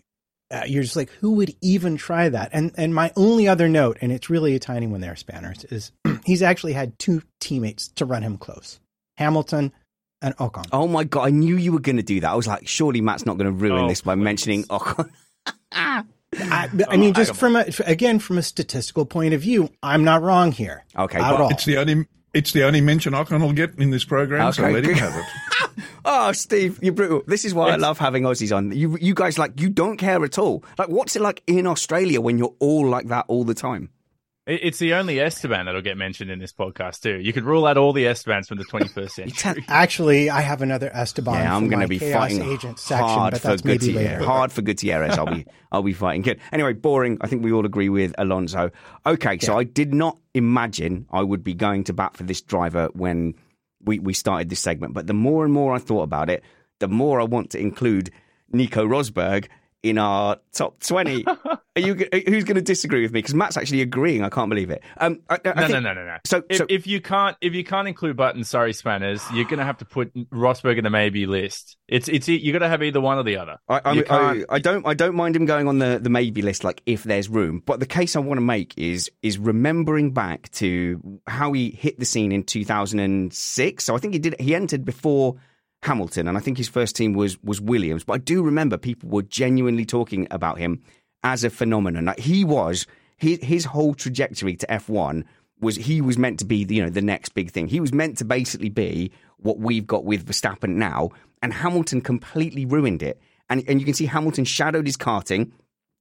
uh, 0.52 0.64
you're 0.68 0.84
just 0.84 0.96
like, 0.96 1.10
who 1.12 1.34
would 1.34 1.56
even 1.62 1.96
try 1.98 2.28
that? 2.28 2.50
And 2.52 2.74
and 2.76 2.94
my 2.94 3.14
only 3.16 3.48
other 3.48 3.70
note, 3.70 3.98
and 4.02 4.12
it's 4.12 4.30
really 4.30 4.54
a 4.54 4.60
tiny 4.60 4.86
one 4.86 5.02
there, 5.02 5.16
Spanners, 5.16 5.64
is 5.72 5.92
he's 6.26 6.42
actually 6.42 6.74
had 6.74 7.00
two 7.00 7.24
teammates 7.40 7.88
to 7.96 8.06
run 8.06 8.22
him 8.22 8.38
close 8.38 8.80
Hamilton 9.18 9.72
and 10.22 10.36
Ocon. 10.38 10.68
Oh 10.72 10.88
my 10.88 11.04
god, 11.04 11.28
I 11.28 11.30
knew 11.32 11.58
you 11.58 11.74
were 11.74 11.80
going 11.80 11.98
to 11.98 12.04
do 12.04 12.20
that. 12.22 12.32
I 12.32 12.36
was 12.36 12.48
like, 12.48 12.68
surely 12.68 13.02
Matt's 13.02 13.26
not 13.26 13.38
going 13.38 13.46
to 13.46 13.52
ruin 13.52 13.86
oh, 13.86 13.88
this 13.90 14.02
by 14.02 14.16
please. 14.16 14.24
mentioning 14.24 14.64
Ocon. 14.66 15.10
I, 16.34 16.70
I, 16.90 16.98
mean, 16.98 17.10
oh, 17.10 17.14
just 17.14 17.36
from 17.36 17.56
a, 17.58 17.66
again 17.86 18.20
from 18.20 18.38
a 18.38 18.44
statistical 18.44 19.06
point 19.06 19.34
of 19.34 19.42
view, 19.42 19.70
I'm 19.84 20.04
not 20.04 20.22
wrong 20.22 20.52
here. 20.52 20.86
Okay, 20.98 21.20
well, 21.20 21.50
it's 21.50 21.66
the 21.66 21.78
only 21.78 22.06
it's 22.34 22.54
the 22.54 22.64
only 22.64 22.80
mention 22.80 23.14
Ocon 23.14 23.42
will 23.42 23.52
get 23.52 23.78
in 23.78 23.90
this 23.90 24.06
program, 24.06 24.48
okay. 24.48 24.62
so 24.62 24.70
let 24.70 24.86
him 24.86 24.94
have 24.94 25.16
it. 25.16 25.84
oh, 26.06 26.32
Steve, 26.32 26.80
you're 26.82 26.94
brutal. 26.94 27.24
This 27.28 27.44
is 27.44 27.54
why 27.54 27.74
it's, 27.74 27.84
I 27.84 27.88
love 27.88 27.98
having 27.98 28.24
Aussies 28.24 28.56
on. 28.56 28.72
You 28.72 28.98
you 29.02 29.14
guys 29.14 29.38
like 29.38 29.60
you 29.60 29.70
don't 29.70 29.98
care 29.98 30.24
at 30.24 30.40
all. 30.40 30.64
Like, 30.78 30.88
what's 30.88 31.16
it 31.18 31.22
like 31.22 31.44
in 31.48 31.68
Australia 31.68 32.22
when 32.22 32.38
you're 32.38 32.56
all 32.60 32.88
like 32.88 33.08
that 33.08 33.26
all 33.28 33.44
the 33.44 33.54
time? 33.54 33.90
It's 34.54 34.80
the 34.80 34.96
only 34.96 35.20
Esteban 35.20 35.66
that'll 35.66 35.82
get 35.82 35.98
mentioned 35.98 36.30
in 36.30 36.40
this 36.40 36.52
podcast 36.52 37.02
too. 37.02 37.20
You 37.20 37.32
could 37.32 37.46
rule 37.46 37.66
out 37.66 37.78
all 37.78 37.94
the 37.94 38.06
Estebans 38.06 38.48
from 38.48 38.58
the 38.58 38.66
21st 38.66 39.10
century. 39.34 39.66
Actually, 39.70 40.30
I 40.30 40.42
have 40.42 40.62
another 40.62 40.90
Esteban. 40.94 41.36
Yeah, 41.36 41.56
I'm 41.56 41.70
going 41.70 41.82
to 41.82 41.88
be 41.88 42.00
Chaos 42.00 42.20
fighting 42.22 42.44
agent 42.44 42.78
section, 42.80 43.08
hard 43.08 43.32
but 43.34 43.42
that's 43.42 43.62
for 43.62 43.68
maybe 43.68 43.88
Gutierrez. 43.88 44.12
later. 44.12 44.26
Hard 44.26 44.52
for 44.52 44.62
Gutierrez. 44.62 45.18
I'll 45.18 45.26
be 45.34 45.46
I'll 45.72 45.84
be 45.84 45.94
fighting. 45.94 46.22
Good. 46.22 46.40
Anyway, 46.52 46.74
boring. 46.74 47.18
I 47.22 47.28
think 47.28 47.44
we 47.44 47.54
all 47.54 47.66
agree 47.66 47.88
with 47.90 48.14
Alonso. 48.18 48.72
Okay, 49.06 49.40
so 49.40 49.58
I 49.58 49.64
did 49.64 49.94
not 49.94 50.18
imagine 50.34 51.08
I 51.12 51.22
would 51.22 51.44
be 51.44 51.54
going 51.54 51.86
to 51.86 51.94
bat 51.94 52.18
for 52.18 52.24
this 52.24 52.42
driver 52.42 52.90
when 52.94 53.36
we 53.84 54.00
we 54.00 54.14
started 54.14 54.50
this 54.50 54.60
segment, 54.60 54.94
but 54.94 55.08
the 55.08 55.14
more 55.14 55.46
and 55.46 55.54
more 55.54 55.74
I 55.74 55.78
thought 55.80 56.04
about 56.04 56.30
it, 56.30 56.44
the 56.80 56.90
more 56.90 57.22
I 57.22 57.24
want 57.24 57.52
to 57.52 57.60
include 57.60 58.12
Nico 58.52 58.86
Rosberg 58.86 59.48
in 59.84 59.98
our 59.98 60.38
top 60.54 60.80
20. 60.82 61.26
Are 61.74 61.82
you 61.82 61.94
who's 61.94 62.44
going 62.44 62.56
to 62.56 62.62
disagree 62.62 63.02
with 63.02 63.14
me 63.14 63.20
because 63.20 63.34
Matt's 63.34 63.56
actually 63.56 63.82
agreeing. 63.82 64.24
I 64.24 64.30
can't 64.30 64.50
believe 64.50 64.70
it. 64.70 64.84
Um, 64.98 65.22
I, 65.30 65.36
I 65.36 65.40
no, 65.46 65.62
think, 65.62 65.72
no, 65.72 65.80
no, 65.80 65.94
no, 65.94 66.06
no. 66.06 66.18
So, 66.26 66.44
if, 66.50 66.58
so, 66.58 66.66
if 66.68 66.86
you 66.86 67.00
can't 67.00 67.38
if 67.40 67.54
you 67.54 67.64
can't 67.64 67.88
include 67.88 68.18
Button, 68.18 68.44
sorry, 68.44 68.74
Spanners, 68.74 69.24
you're 69.34 69.46
going 69.46 69.60
to 69.60 69.66
have 69.66 69.78
to 69.78 69.86
put 69.86 70.14
Rosberg 70.32 70.78
in 70.78 70.84
the 70.84 70.90
maybe 70.90 71.26
list. 71.26 71.78
It's 71.88 72.10
it's 72.10 72.28
you 72.28 72.52
got 72.52 72.60
to 72.60 72.68
have 72.68 72.84
either 72.84 73.00
one 73.00 73.18
or 73.18 73.24
the 73.24 73.38
other. 73.38 73.58
I, 73.70 73.82
I, 73.86 74.44
I, 74.50 74.60
don't 74.60 74.86
I 74.86 74.94
don't 74.94 75.16
mind 75.16 75.38
him 75.38 75.46
going 75.46 75.70
on 75.70 75.80
the, 75.80 75.98
the 76.02 76.10
maybe 76.10 76.42
list 76.42 76.66
like 76.66 76.82
if 76.86 77.04
there's 77.04 77.30
room. 77.30 77.64
But 77.66 77.80
the 77.80 77.86
case 77.86 78.18
I 78.18 78.20
want 78.20 78.38
to 78.38 78.46
make 78.46 78.74
is 78.78 79.10
is 79.22 79.38
remembering 79.38 80.12
back 80.12 80.52
to 80.54 81.22
how 81.28 81.54
he 81.54 81.72
hit 81.72 82.00
the 82.00 82.06
scene 82.06 82.34
in 82.34 82.44
2006. 82.44 83.84
So 83.84 83.96
I 83.96 83.98
think 83.98 84.14
he 84.14 84.20
did 84.20 84.36
he 84.42 84.56
entered 84.56 84.84
before 84.84 85.38
Hamilton, 85.84 86.28
and 86.28 86.38
I 86.38 86.42
think 86.42 86.58
his 86.58 86.70
first 86.70 86.96
team 86.96 87.14
was 87.14 87.42
was 87.44 87.60
Williams. 87.60 88.04
But 88.04 88.14
I 88.14 88.18
do 88.20 88.44
remember 88.44 88.78
people 88.78 89.10
were 89.10 89.24
genuinely 89.24 89.86
talking 89.86 90.28
about 90.30 90.60
him 90.60 90.82
as 91.24 91.44
a 91.44 91.50
phenomenon. 91.50 92.06
Like 92.06 92.20
he 92.20 92.44
was 92.44 92.86
his 93.18 93.40
his 93.42 93.66
whole 93.66 93.94
trajectory 93.94 94.56
to 94.56 94.72
F 94.72 94.90
one 94.90 95.26
was 95.60 95.76
he 95.76 96.02
was 96.02 96.18
meant 96.18 96.40
to 96.40 96.46
be 96.46 96.64
the 96.64 96.76
you 96.76 96.84
know 96.84 96.90
the 96.90 97.02
next 97.02 97.30
big 97.30 97.52
thing. 97.52 97.68
He 97.68 97.80
was 97.80 97.94
meant 97.94 98.18
to 98.20 98.26
basically 98.26 98.70
be 98.70 99.12
what 99.38 99.60
we've 99.60 99.88
got 99.88 100.06
with 100.06 100.26
Verstappen 100.26 100.76
now, 100.76 101.10
and 101.42 101.54
Hamilton 101.54 102.02
completely 102.02 102.66
ruined 102.66 103.02
it. 103.02 103.20
And 103.50 103.64
and 103.68 103.80
you 103.80 103.86
can 103.86 103.96
see 103.96 104.06
Hamilton 104.06 104.46
shadowed 104.46 104.86
his 104.86 104.98
karting, 104.98 105.52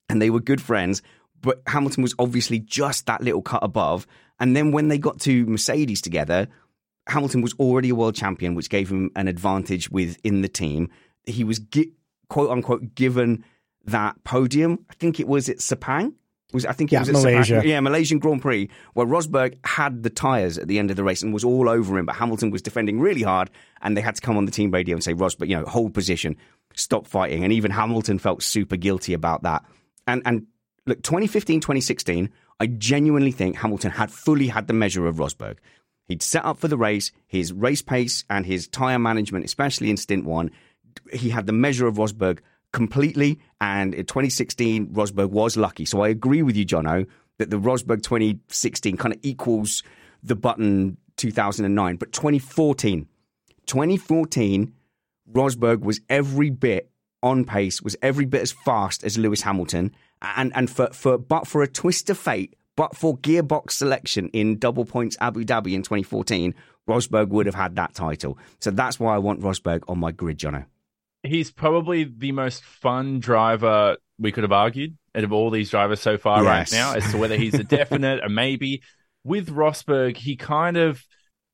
and 0.08 0.20
they 0.20 0.30
were 0.30 0.40
good 0.40 0.60
friends. 0.60 1.02
But 1.42 1.62
Hamilton 1.66 2.02
was 2.02 2.14
obviously 2.18 2.58
just 2.58 3.06
that 3.06 3.22
little 3.22 3.40
cut 3.40 3.64
above. 3.64 4.06
And 4.40 4.54
then 4.54 4.72
when 4.72 4.88
they 4.88 4.98
got 4.98 5.20
to 5.20 5.46
Mercedes 5.46 6.02
together, 6.02 6.48
Hamilton 7.06 7.40
was 7.42 7.52
already 7.54 7.88
a 7.90 7.94
world 7.94 8.14
champion, 8.14 8.54
which 8.54 8.70
gave 8.70 8.90
him 8.90 9.10
an 9.16 9.26
advantage 9.28 9.90
within 9.90 10.42
the 10.42 10.48
team. 10.48 10.88
He 11.24 11.44
was 11.44 11.58
gi- 11.58 11.92
quote 12.28 12.50
unquote 12.50 12.94
given 12.94 13.44
that 13.84 14.22
podium. 14.24 14.84
I 14.90 14.94
think 14.94 15.18
it 15.20 15.26
was 15.26 15.48
at 15.48 15.58
Sepang. 15.58 16.14
Was 16.52 16.66
I 16.66 16.72
think 16.72 16.90
it 16.92 16.94
Yeah, 16.96 17.00
was 17.00 17.10
Malaysia. 17.12 17.62
yeah, 17.64 17.78
Malaysian 17.80 18.18
Grand 18.18 18.42
Prix, 18.42 18.68
where 18.94 19.06
Rosberg 19.06 19.54
had 19.64 20.02
the 20.02 20.10
tyres 20.10 20.58
at 20.58 20.66
the 20.66 20.80
end 20.80 20.90
of 20.90 20.96
the 20.96 21.04
race 21.04 21.22
and 21.22 21.32
was 21.32 21.44
all 21.44 21.68
over 21.68 21.96
him, 21.96 22.06
but 22.06 22.16
Hamilton 22.16 22.50
was 22.50 22.60
defending 22.60 22.98
really 22.98 23.22
hard, 23.22 23.50
and 23.82 23.96
they 23.96 24.00
had 24.00 24.16
to 24.16 24.20
come 24.20 24.36
on 24.36 24.46
the 24.46 24.50
team 24.50 24.72
radio 24.72 24.94
and 24.96 25.04
say, 25.04 25.14
Rosberg, 25.14 25.48
you 25.48 25.56
know, 25.56 25.64
hold 25.64 25.94
position, 25.94 26.36
stop 26.74 27.06
fighting, 27.06 27.44
and 27.44 27.52
even 27.52 27.70
Hamilton 27.70 28.18
felt 28.18 28.42
super 28.42 28.76
guilty 28.76 29.12
about 29.14 29.44
that. 29.44 29.64
And 30.08 30.22
and 30.24 30.46
look, 30.86 31.00
2015, 31.04 31.60
2016, 31.60 32.28
I 32.58 32.66
genuinely 32.66 33.30
think 33.30 33.54
Hamilton 33.56 33.92
had 33.92 34.10
fully 34.10 34.48
had 34.48 34.66
the 34.66 34.74
measure 34.74 35.06
of 35.06 35.16
Rosberg. 35.16 35.56
He'd 36.10 36.22
set 36.22 36.44
up 36.44 36.58
for 36.58 36.66
the 36.66 36.76
race, 36.76 37.12
his 37.28 37.52
race 37.52 37.82
pace 37.82 38.24
and 38.28 38.44
his 38.44 38.66
tyre 38.66 38.98
management, 38.98 39.44
especially 39.44 39.90
in 39.90 39.96
stint 39.96 40.24
one, 40.24 40.50
he 41.12 41.30
had 41.30 41.46
the 41.46 41.52
measure 41.52 41.86
of 41.86 41.98
Rosberg 41.98 42.40
completely. 42.72 43.38
And 43.60 43.94
in 43.94 44.06
2016, 44.06 44.88
Rosberg 44.88 45.30
was 45.30 45.56
lucky. 45.56 45.84
So 45.84 46.00
I 46.00 46.08
agree 46.08 46.42
with 46.42 46.56
you, 46.56 46.66
Jono, 46.66 47.06
that 47.38 47.50
the 47.50 47.60
Rosberg 47.60 48.02
2016 48.02 48.96
kind 48.96 49.14
of 49.14 49.20
equals 49.22 49.84
the 50.20 50.34
Button 50.34 50.96
2009. 51.16 51.94
But 51.94 52.12
2014, 52.12 53.06
2014, 53.66 54.72
Rosberg 55.32 55.82
was 55.82 56.00
every 56.08 56.50
bit 56.50 56.90
on 57.22 57.44
pace, 57.44 57.80
was 57.82 57.96
every 58.02 58.24
bit 58.24 58.42
as 58.42 58.50
fast 58.50 59.04
as 59.04 59.16
Lewis 59.16 59.42
Hamilton. 59.42 59.94
And 60.22 60.50
and 60.56 60.68
for, 60.68 60.88
for 60.88 61.18
but 61.18 61.46
for 61.46 61.62
a 61.62 61.68
twist 61.68 62.10
of 62.10 62.18
fate, 62.18 62.56
but 62.80 62.96
for 62.96 63.18
gearbox 63.18 63.72
selection 63.72 64.30
in 64.30 64.56
double 64.56 64.86
points 64.86 65.14
Abu 65.20 65.44
Dhabi 65.44 65.74
in 65.74 65.82
2014, 65.82 66.54
Rosberg 66.88 67.28
would 67.28 67.44
have 67.44 67.54
had 67.54 67.76
that 67.76 67.92
title. 67.92 68.38
So 68.58 68.70
that's 68.70 68.98
why 68.98 69.14
I 69.14 69.18
want 69.18 69.42
Rosberg 69.42 69.82
on 69.86 69.98
my 69.98 70.12
grid, 70.12 70.38
Jono. 70.38 70.64
He's 71.22 71.50
probably 71.50 72.04
the 72.04 72.32
most 72.32 72.64
fun 72.64 73.20
driver 73.20 73.98
we 74.18 74.32
could 74.32 74.44
have 74.44 74.52
argued 74.52 74.96
out 75.14 75.24
of 75.24 75.30
all 75.30 75.50
these 75.50 75.68
drivers 75.68 76.00
so 76.00 76.16
far 76.16 76.42
Yes. 76.42 76.72
right 76.72 76.78
now 76.78 76.94
as 76.94 77.10
to 77.10 77.18
whether 77.18 77.36
he's 77.36 77.52
a 77.52 77.64
definite, 77.78 78.24
a 78.24 78.30
maybe. 78.30 78.80
With 79.24 79.50
Rosberg, 79.50 80.16
he 80.16 80.36
kind 80.36 80.78
of 80.78 81.04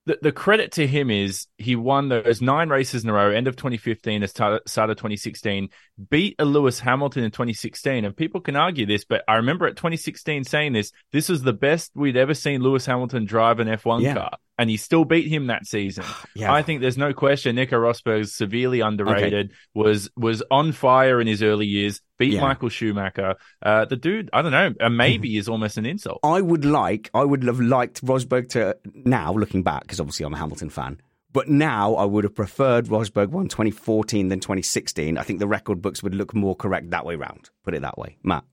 the, 0.07 0.19
the 0.23 0.33
credit 0.33 0.73
to 0.73 0.87
him 0.87 1.11
is 1.11 1.47
he 1.59 1.75
won 1.77 2.09
those 2.09 2.41
nine 2.41 2.69
races 2.69 3.03
in 3.05 3.11
a 3.11 3.13
row, 3.13 3.31
end 3.31 3.49
of 3.49 3.57
2015, 3.57 4.21
the 4.21 4.29
start, 4.29 4.69
start 4.69 4.89
of 4.91 4.97
2016, 4.97 5.69
beat 6.11 6.37
a 6.39 6.45
Lewis 6.45 6.79
Hamilton 6.81 7.25
in 7.25 7.31
2016. 7.33 8.05
And 8.05 8.17
people 8.17 8.41
can 8.41 8.55
argue 8.57 8.87
this, 8.87 9.05
but 9.05 9.25
I 9.27 9.35
remember 9.37 9.67
at 9.67 9.77
2016 9.77 10.45
saying 10.45 10.73
this, 10.73 10.93
this 11.13 11.29
was 11.29 11.43
the 11.43 11.53
best 11.53 11.91
we'd 11.95 12.17
ever 12.17 12.35
seen 12.35 12.63
Lewis 12.63 12.87
Hamilton 12.87 13.25
drive 13.25 13.59
an 13.59 13.67
F1 13.69 14.03
Yeah. 14.03 14.15
car. 14.15 14.31
And 14.59 14.71
he 14.71 14.77
still 14.79 15.05
beat 15.05 15.27
him 15.29 15.49
that 15.49 15.67
season. 15.67 16.05
Yeah. 16.35 16.53
I 16.53 16.63
think 16.63 16.81
there's 16.83 16.99
no 16.99 17.13
question 17.15 17.57
Nico 17.57 17.77
Rosberg's 17.77 18.35
severely 18.35 18.81
underrated, 18.81 19.53
was 19.75 20.11
was 20.17 20.43
on 20.51 20.73
fire 20.73 21.19
in 21.21 21.27
his 21.27 21.43
early 21.43 21.67
years, 21.67 22.01
beat 22.19 22.35
Yeah. 22.35 22.41
Michael 22.43 22.69
Schumacher. 22.69 23.37
Uh, 23.63 23.85
the 23.85 23.97
dude, 23.97 24.31
I 24.33 24.43
don't 24.43 24.53
know, 24.53 24.75
a 24.81 24.91
maybe 24.91 25.37
is 25.37 25.49
almost 25.49 25.77
an 25.77 25.87
insult. 25.87 26.21
I 26.23 26.41
would 26.41 26.65
like, 26.65 27.11
I 27.15 27.25
would 27.25 27.45
have 27.45 27.61
liked 27.61 28.05
Rosberg 28.05 28.49
to 28.51 28.77
now 28.95 29.33
looking 29.33 29.63
back 29.63 29.83
because 29.83 30.01
obviously 30.01 30.27
I'm 30.27 30.35
a 30.35 30.39
Hamilton 30.39 30.71
fan. 30.71 31.01
But 31.33 31.49
now 31.49 31.97
I 31.97 32.05
would 32.05 32.25
have 32.25 32.35
preferred 32.35 32.87
Rosberg 32.87 33.29
won 33.29 33.49
2014 33.49 34.29
than 34.29 34.41
2016. 34.41 35.19
I 35.19 35.23
think 35.23 35.39
the 35.39 35.47
record 35.47 35.83
books 35.83 36.03
would 36.03 36.15
look 36.15 36.35
more 36.35 36.57
correct 36.57 36.91
that 36.91 37.05
way 37.05 37.17
round. 37.17 37.51
Put 37.63 37.75
it 37.75 37.83
that 37.83 37.99
way, 37.99 38.17
Matt. 38.23 38.45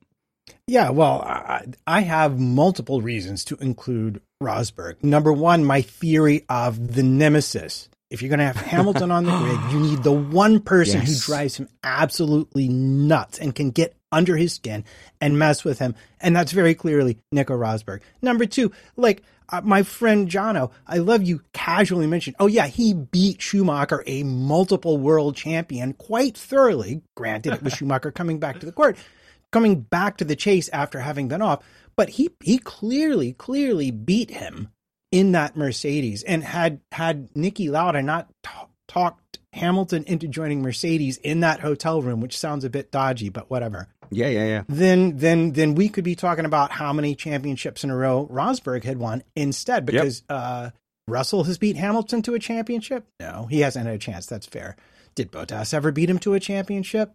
Yeah, 0.67 0.89
well, 0.89 1.21
I, 1.21 1.65
I 1.87 2.01
have 2.01 2.37
multiple 2.39 3.01
reasons 3.01 3.45
to 3.45 3.55
include 3.61 4.21
Rosberg. 4.41 5.01
Number 5.01 5.31
one, 5.31 5.63
my 5.63 5.81
theory 5.81 6.43
of 6.49 6.95
the 6.95 7.03
nemesis. 7.03 7.87
If 8.13 8.21
you're 8.21 8.29
going 8.29 8.39
to 8.39 8.45
have 8.45 8.55
Hamilton 8.67 9.11
on 9.11 9.23
the 9.25 9.35
grid, 9.35 9.71
you 9.73 9.79
need 9.79 10.03
the 10.03 10.11
one 10.11 10.59
person 10.61 11.01
Yes. 11.01 11.09
who 11.25 11.33
drives 11.33 11.57
him 11.57 11.67
absolutely 11.83 12.69
nuts 12.69 13.39
and 13.39 13.53
can 13.55 13.71
get 13.71 13.95
under 14.11 14.37
his 14.37 14.53
skin 14.53 14.85
and 15.19 15.39
mess 15.39 15.63
with 15.63 15.79
him. 15.79 15.95
And 16.21 16.35
that's 16.35 16.51
very 16.51 16.75
clearly 16.75 17.17
Nico 17.31 17.57
Rosberg. 17.57 18.01
Number 18.21 18.45
two, 18.45 18.71
like 18.95 19.23
uh, 19.49 19.61
my 19.63 19.81
friend 19.81 20.29
Jono, 20.29 20.71
I 20.85 20.99
love 20.99 21.23
you 21.23 21.41
casually 21.53 22.05
mentioned, 22.05 22.35
oh, 22.39 22.45
yeah, 22.47 22.67
he 22.67 22.93
beat 22.93 23.41
Schumacher, 23.41 24.03
a 24.05 24.21
multiple 24.21 24.99
world 24.99 25.35
champion, 25.35 25.93
quite 25.93 26.37
thoroughly. 26.37 27.01
Granted, 27.15 27.53
it 27.53 27.63
was 27.63 27.73
Schumacher 27.77 28.11
coming 28.11 28.39
back 28.39 28.59
to 28.59 28.65
the 28.67 28.71
court 28.71 28.95
coming 29.51 29.81
back 29.81 30.17
to 30.17 30.25
the 30.25 30.35
chase 30.35 30.67
after 30.69 30.99
having 30.99 31.27
been 31.27 31.41
off, 31.41 31.63
but 31.95 32.09
he 32.09 32.29
he 32.43 32.57
clearly 32.57 33.33
clearly 33.33 33.91
beat 33.91 34.31
him 34.31 34.67
in 35.13 35.33
that 35.33 35.55
Mercedes 35.55 36.23
and 36.23 36.43
had 36.43 36.81
had 36.91 37.31
Niki 37.35 37.69
Lauda 37.69 38.01
not 38.01 38.29
t- 38.41 38.49
talked 38.87 39.37
Hamilton 39.53 40.03
into 40.05 40.27
joining 40.27 40.63
Mercedes 40.63 41.17
in 41.17 41.41
that 41.41 41.59
hotel 41.59 42.01
room, 42.01 42.19
which 42.19 42.35
sounds 42.35 42.65
a 42.65 42.69
bit 42.69 42.91
dodgy, 42.91 43.29
but 43.29 43.47
whatever. 43.47 43.87
Yeah, 44.09 44.29
yeah, 44.29 44.45
yeah. 44.45 44.63
Then 44.67 45.17
then 45.17 45.51
then 45.51 45.75
we 45.75 45.87
could 45.87 46.03
be 46.03 46.15
talking 46.15 46.45
about 46.45 46.71
how 46.71 46.91
many 46.93 47.13
championships 47.13 47.83
in 47.83 47.91
a 47.91 47.95
row 47.95 48.27
Rosberg 48.31 48.83
had 48.83 48.97
won 48.97 49.21
instead 49.35 49.85
because 49.85 50.23
uh 50.29 50.71
Russell 51.07 51.43
has 51.43 51.59
beat 51.59 51.77
Hamilton 51.77 52.23
to 52.23 52.33
a 52.33 52.39
championship? 52.39 53.05
No, 53.19 53.45
he 53.51 53.59
hasn't 53.59 53.85
had 53.85 53.95
a 53.95 53.99
chance. 53.99 54.25
That's 54.25 54.47
fair. 54.47 54.75
Did 55.13 55.31
Bottas 55.31 55.75
ever 55.75 55.91
beat 55.91 56.09
him 56.09 56.17
to 56.19 56.33
a 56.33 56.39
championship? 56.39 57.13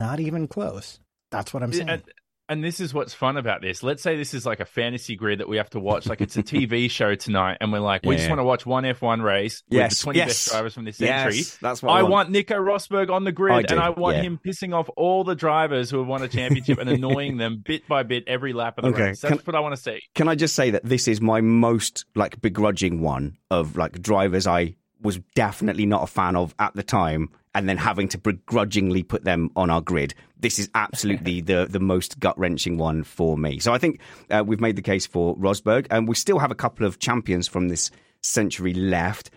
Not 0.00 0.18
even 0.18 0.48
close. 0.48 0.98
That's 1.30 1.54
what 1.54 1.62
I'm 1.62 1.72
saying. 1.72 2.02
And, 2.48 2.62
this 2.64 2.80
is 2.80 2.92
what's 2.94 3.14
fun 3.14 3.36
about 3.36 3.60
this. 3.62 3.82
Let's 3.82 4.02
say 4.02 4.16
this 4.16 4.34
is 4.34 4.44
like 4.46 4.60
a 4.60 4.64
fantasy 4.64 5.14
grid 5.16 5.40
that 5.40 5.48
we 5.48 5.56
have 5.58 5.70
to 5.70 5.80
watch, 5.80 6.06
like 6.06 6.20
it's 6.20 6.36
a 6.36 6.42
TV 6.42 6.90
show 6.98 7.14
tonight, 7.14 7.58
and 7.60 7.72
we're 7.72 7.78
like, 7.80 8.02
we 8.04 8.16
just 8.16 8.28
want 8.28 8.38
to 8.40 8.44
watch 8.44 8.64
one 8.66 8.84
F1 8.84 9.22
race 9.22 9.62
Yes, 9.68 9.90
with 9.92 9.98
the 9.98 10.02
20 10.04 10.18
yes. 10.18 10.28
best 10.28 10.48
drivers 10.50 10.74
from 10.74 10.84
this 10.84 11.00
Yes, 11.00 11.22
century. 11.34 11.58
that's 11.62 11.82
what 11.82 11.92
I 11.92 11.98
I 11.98 12.02
want. 12.02 12.12
want 12.12 12.30
Nico 12.30 12.56
Rosberg 12.56 13.10
on 13.10 13.24
the 13.24 13.32
grid, 13.32 13.70
I 13.70 13.72
and 13.72 13.80
I 13.80 13.90
want 13.90 14.16
yeah. 14.16 14.22
him 14.22 14.40
pissing 14.44 14.74
off 14.74 14.88
all 14.96 15.24
the 15.24 15.34
drivers 15.34 15.90
who 15.90 15.98
have 15.98 16.06
won 16.06 16.22
a 16.22 16.28
championship 16.28 16.78
and 16.78 16.88
annoying 16.96 17.36
them 17.36 17.62
bit 17.64 17.86
by 17.88 18.02
bit 18.02 18.24
every 18.26 18.52
lap 18.52 18.78
of 18.78 18.84
the 18.84 18.90
Okay, 18.90 19.02
race. 19.08 19.20
That's 19.20 19.34
can- 19.36 19.42
what 19.44 19.54
I 19.54 19.60
want 19.60 19.76
to 19.76 19.80
see. 19.82 20.00
Can 20.14 20.28
I 20.28 20.34
just 20.34 20.54
say 20.54 20.70
that 20.70 20.84
this 20.84 21.08
is 21.08 21.20
my 21.20 21.40
most 21.40 22.04
like 22.14 22.40
begrudging 22.40 23.00
one 23.00 23.38
of 23.50 23.76
like 23.76 24.00
drivers 24.02 24.46
I 24.46 24.76
was 25.02 25.18
definitely 25.34 25.86
not 25.86 26.02
a 26.02 26.06
fan 26.06 26.36
of 26.36 26.54
at 26.58 26.74
the 26.74 26.82
time, 26.82 27.30
and 27.54 27.68
then 27.68 27.76
having 27.76 28.08
to 28.08 28.18
begrudgingly 28.18 29.02
put 29.02 29.24
them 29.24 29.50
on 29.56 29.70
our 29.70 29.80
grid. 29.80 30.14
This 30.38 30.58
is 30.58 30.68
absolutely 30.74 31.40
the 31.42 31.66
the 31.68 31.80
most 31.80 32.18
gut 32.18 32.38
wrenching 32.38 32.78
one 32.78 33.04
for 33.04 33.36
me. 33.36 33.58
So 33.58 33.72
I 33.72 33.78
think 33.78 34.00
uh, 34.30 34.44
we've 34.46 34.60
made 34.60 34.76
the 34.76 34.82
case 34.82 35.06
for 35.06 35.36
Rosberg, 35.36 35.86
and 35.90 36.08
we 36.08 36.14
still 36.14 36.38
have 36.38 36.50
a 36.50 36.56
couple 36.56 36.86
of 36.86 36.98
champions 36.98 37.48
from 37.48 37.68
this 37.68 37.90
century 38.22 38.74
left. 38.74 39.30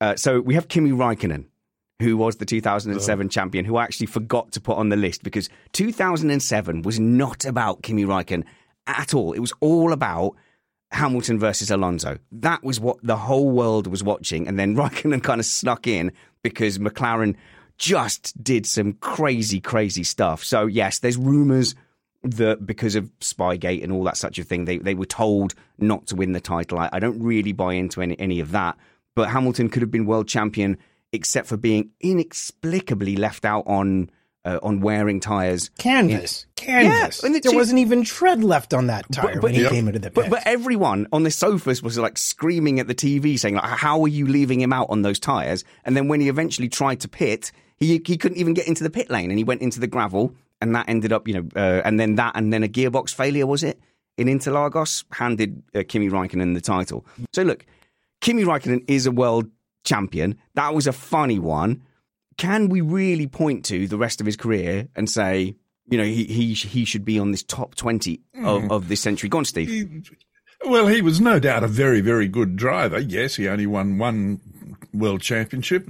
Uh, 0.00 0.16
so 0.16 0.40
we 0.40 0.54
have 0.54 0.68
Kimi 0.68 0.90
Raikkonen, 0.90 1.46
who 2.00 2.16
was 2.16 2.36
the 2.36 2.44
2007 2.44 3.28
champion, 3.28 3.64
who 3.64 3.76
I 3.76 3.84
actually 3.84 4.06
forgot 4.06 4.52
to 4.52 4.60
put 4.60 4.76
on 4.76 4.88
the 4.88 4.96
list 4.96 5.22
because 5.22 5.48
2007 5.72 6.82
was 6.82 6.98
not 7.00 7.44
about 7.44 7.82
Kimi 7.82 8.04
Raikkonen 8.04 8.44
at 8.86 9.14
all. 9.14 9.32
It 9.32 9.40
was 9.40 9.52
all 9.60 9.92
about 9.92 10.34
Hamilton 10.94 11.38
versus 11.38 11.70
Alonso. 11.70 12.18
That 12.32 12.62
was 12.62 12.80
what 12.80 12.96
the 13.02 13.16
whole 13.16 13.50
world 13.50 13.86
was 13.86 14.02
watching. 14.02 14.48
And 14.48 14.58
then 14.58 14.76
Raikkonen 14.76 15.22
kind 15.22 15.40
of 15.40 15.46
snuck 15.46 15.86
in 15.86 16.12
because 16.42 16.78
McLaren 16.78 17.36
just 17.76 18.42
did 18.42 18.66
some 18.66 18.94
crazy, 18.94 19.60
crazy 19.60 20.04
stuff. 20.04 20.44
So, 20.44 20.66
yes, 20.66 21.00
there's 21.00 21.16
rumors 21.16 21.74
that 22.22 22.64
because 22.64 22.94
of 22.94 23.10
Spygate 23.18 23.82
and 23.82 23.92
all 23.92 24.04
that 24.04 24.16
such 24.16 24.38
a 24.38 24.44
thing, 24.44 24.64
they, 24.64 24.78
they 24.78 24.94
were 24.94 25.04
told 25.04 25.54
not 25.78 26.06
to 26.06 26.16
win 26.16 26.32
the 26.32 26.40
title. 26.40 26.78
I, 26.78 26.88
I 26.92 26.98
don't 27.00 27.20
really 27.20 27.52
buy 27.52 27.74
into 27.74 28.00
any, 28.00 28.18
any 28.18 28.40
of 28.40 28.52
that. 28.52 28.76
But 29.14 29.28
Hamilton 29.28 29.68
could 29.68 29.82
have 29.82 29.90
been 29.90 30.06
world 30.06 30.28
champion 30.28 30.78
except 31.12 31.46
for 31.46 31.56
being 31.56 31.90
inexplicably 32.00 33.16
left 33.16 33.44
out 33.44 33.64
on 33.66 34.10
uh, 34.44 34.58
on 34.62 34.80
wearing 34.80 35.20
tyres. 35.20 35.70
Canvas, 35.78 36.46
canvas. 36.56 37.22
and 37.24 37.34
it- 37.34 37.42
there 37.42 37.54
wasn't 37.54 37.78
even 37.78 38.04
tread 38.04 38.44
left 38.44 38.74
on 38.74 38.86
that 38.88 39.04
tire 39.12 39.34
but- 39.34 39.42
when 39.42 39.54
he 39.54 39.62
Yep. 39.62 39.70
came 39.72 39.86
into 39.88 39.98
the 40.00 40.10
pit. 40.10 40.14
But, 40.14 40.30
but 40.30 40.42
everyone 40.46 41.06
on 41.12 41.22
the 41.22 41.30
sofas 41.30 41.82
was 41.82 41.96
like 41.98 42.18
screaming 42.18 42.78
at 42.80 42.86
the 42.86 42.94
TV, 42.94 43.38
saying, 43.38 43.54
like, 43.54 43.64
"How 43.64 44.02
are 44.02 44.08
you 44.08 44.26
leaving 44.26 44.60
him 44.60 44.72
out 44.72 44.88
on 44.90 45.02
those 45.02 45.18
tires?" 45.18 45.64
And 45.84 45.96
then 45.96 46.08
when 46.08 46.20
he 46.20 46.28
eventually 46.28 46.68
tried 46.68 47.00
to 47.00 47.08
pit, 47.08 47.52
he 47.76 48.00
he 48.06 48.16
couldn't 48.16 48.38
even 48.38 48.54
get 48.54 48.68
into 48.68 48.82
the 48.84 48.90
pit 48.90 49.10
lane, 49.10 49.30
and 49.30 49.38
he 49.38 49.44
went 49.44 49.62
into 49.62 49.80
the 49.80 49.86
gravel, 49.86 50.34
and 50.60 50.74
that 50.74 50.88
ended 50.88 51.12
up, 51.12 51.26
you 51.26 51.34
know, 51.34 51.48
uh, 51.56 51.82
and 51.84 51.98
then 51.98 52.14
that, 52.16 52.32
and 52.36 52.52
then 52.52 52.62
a 52.62 52.68
gearbox 52.68 53.14
failure 53.14 53.46
was 53.46 53.62
it 53.62 53.80
in 54.16 54.28
Interlagos 54.28 55.04
handed 55.10 55.62
uh, 55.74 55.82
Kimi 55.88 56.08
Raikkonen 56.08 56.54
the 56.54 56.60
title. 56.60 57.04
So 57.32 57.42
look, 57.42 57.64
Kimi 58.20 58.44
Raikkonen 58.44 58.84
is 58.88 59.06
a 59.06 59.10
world 59.10 59.50
champion. 59.84 60.36
That 60.54 60.74
was 60.74 60.86
a 60.86 60.92
funny 60.92 61.38
one. 61.38 61.82
Can 62.36 62.68
we 62.68 62.80
really 62.80 63.26
point 63.26 63.64
to 63.66 63.86
the 63.86 63.96
rest 63.96 64.20
of 64.20 64.26
his 64.26 64.36
career 64.36 64.88
and 64.96 65.08
say, 65.08 65.56
you 65.88 65.98
know, 65.98 66.04
he 66.04 66.24
he 66.24 66.54
he 66.54 66.84
should 66.84 67.04
be 67.04 67.18
on 67.18 67.30
this 67.30 67.42
top 67.42 67.74
twenty 67.74 68.20
of, 68.42 68.70
of 68.70 68.88
this 68.88 69.00
century? 69.00 69.28
Go 69.28 69.38
on, 69.38 69.44
Steve. 69.44 69.68
He- 69.68 70.02
well, 70.66 70.86
he 70.86 71.02
was 71.02 71.20
no 71.20 71.38
doubt 71.38 71.62
a 71.62 71.68
very, 71.68 72.00
very 72.00 72.26
good 72.26 72.56
driver. 72.56 72.98
Yes, 72.98 73.36
he 73.36 73.48
only 73.48 73.66
won 73.66 73.98
one 73.98 74.40
world 74.94 75.20
championship, 75.20 75.86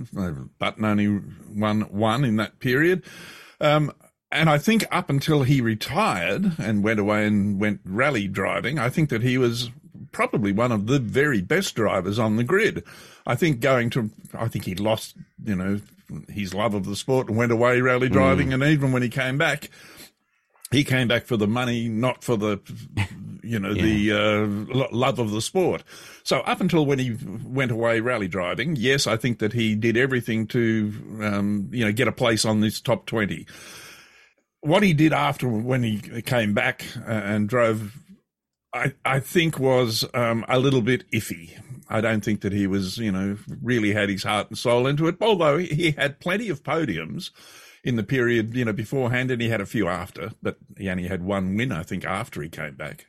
Button 0.59 0.85
only 0.85 1.21
won 1.55 1.83
one 1.83 2.25
in 2.25 2.37
that 2.37 2.59
period. 2.59 3.05
Um, 3.61 3.93
and 4.33 4.51
I 4.51 4.59
think 4.59 4.85
up 4.91 5.11
until 5.11 5.45
he 5.45 5.61
retired 5.61 6.55
and 6.59 6.83
went 6.83 6.99
away 6.99 7.25
and 7.25 7.61
went 7.61 7.83
rally 7.85 8.27
driving, 8.27 8.81
I 8.81 8.89
think 8.91 9.11
that 9.11 9.23
he 9.23 9.39
was 9.39 9.71
probably 10.11 10.51
one 10.51 10.73
of 10.73 10.89
the 10.89 10.99
very 10.99 11.41
best 11.41 11.77
drivers 11.77 12.19
on 12.19 12.35
the 12.35 12.43
grid. 12.45 12.83
I 13.27 13.37
think 13.37 13.61
going 13.61 13.91
to, 13.91 14.11
I 14.33 14.49
think 14.49 14.65
he 14.65 14.75
lost, 14.75 15.15
you 15.45 15.55
know, 15.55 15.81
his 16.29 16.55
love 16.55 16.75
of 16.75 16.85
the 16.85 16.97
sport 16.97 17.29
and 17.29 17.37
went 17.37 17.53
away 17.53 17.81
rally 17.81 18.09
driving. 18.09 18.53
And 18.53 18.63
even 18.63 18.93
when 18.93 19.03
he 19.03 19.09
came 19.09 19.39
back, 19.39 19.71
he 20.71 20.85
came 20.85 21.09
back 21.09 21.27
for 21.27 21.37
the 21.37 21.47
money, 21.47 21.89
not 21.89 22.25
for 22.25 22.37
the, 22.37 22.61
you 23.43 23.59
know, 23.59 23.75
the 23.75 24.13
uh, 24.13 24.87
love 24.91 25.19
of 25.19 25.31
the 25.31 25.41
sport. 25.41 25.85
So 26.25 26.41
up 26.41 26.61
until 26.61 26.85
when 26.87 26.99
he 26.99 27.17
went 27.45 27.71
away 27.71 28.01
rally 28.01 28.29
driving, 28.29 28.75
yes, 28.77 29.07
I 29.07 29.17
think 29.17 29.39
that 29.39 29.53
he 29.53 29.75
did 29.75 29.97
everything 29.97 30.47
to, 30.49 30.93
um, 31.23 31.69
you 31.71 31.85
know, 31.85 31.93
get 31.93 32.09
a 32.09 32.13
place 32.13 32.45
on 32.45 32.61
this 32.61 32.81
top 32.81 33.07
twenty. 33.07 33.47
What 34.61 34.83
he 34.83 34.95
did 34.95 35.13
after 35.13 35.47
when 35.47 35.83
he 35.83 35.99
came 36.23 36.55
back 36.55 36.85
uh, 37.07 37.11
and 37.11 37.49
drove, 37.49 37.95
I, 38.73 38.95
I 39.05 39.21
think 39.21 39.59
was 39.59 40.05
um, 40.15 40.45
a 40.49 40.59
little 40.59 40.83
bit 40.83 41.05
iffy. 41.13 41.53
I 41.89 42.01
don't 42.01 42.25
think 42.25 42.41
that 42.43 42.53
he 42.53 42.67
was, 42.67 42.99
you 42.99 43.13
know, 43.13 43.37
really 43.63 43.93
had 43.93 44.09
his 44.09 44.25
heart 44.25 44.49
and 44.49 44.59
soul 44.59 44.87
into 44.87 45.07
it. 45.07 45.17
Although 45.21 45.59
he 45.59 45.93
had 45.93 46.21
plenty 46.21 46.49
of 46.49 46.63
podiums 46.63 47.31
in 47.83 47.97
the 47.97 48.03
period, 48.03 48.55
you 48.55 48.65
know, 48.65 48.73
beforehand, 48.73 49.31
and 49.31 49.43
he 49.43 49.49
had 49.49 49.61
a 49.61 49.67
few 49.67 49.89
after, 49.89 50.33
but 50.43 50.57
he 50.79 50.89
only 50.89 51.07
had 51.07 51.23
one 51.23 51.57
win, 51.57 51.71
I 51.71 51.83
think, 51.83 52.05
after 52.05 52.41
he 52.43 52.49
came 52.49 52.75
back. 52.75 53.07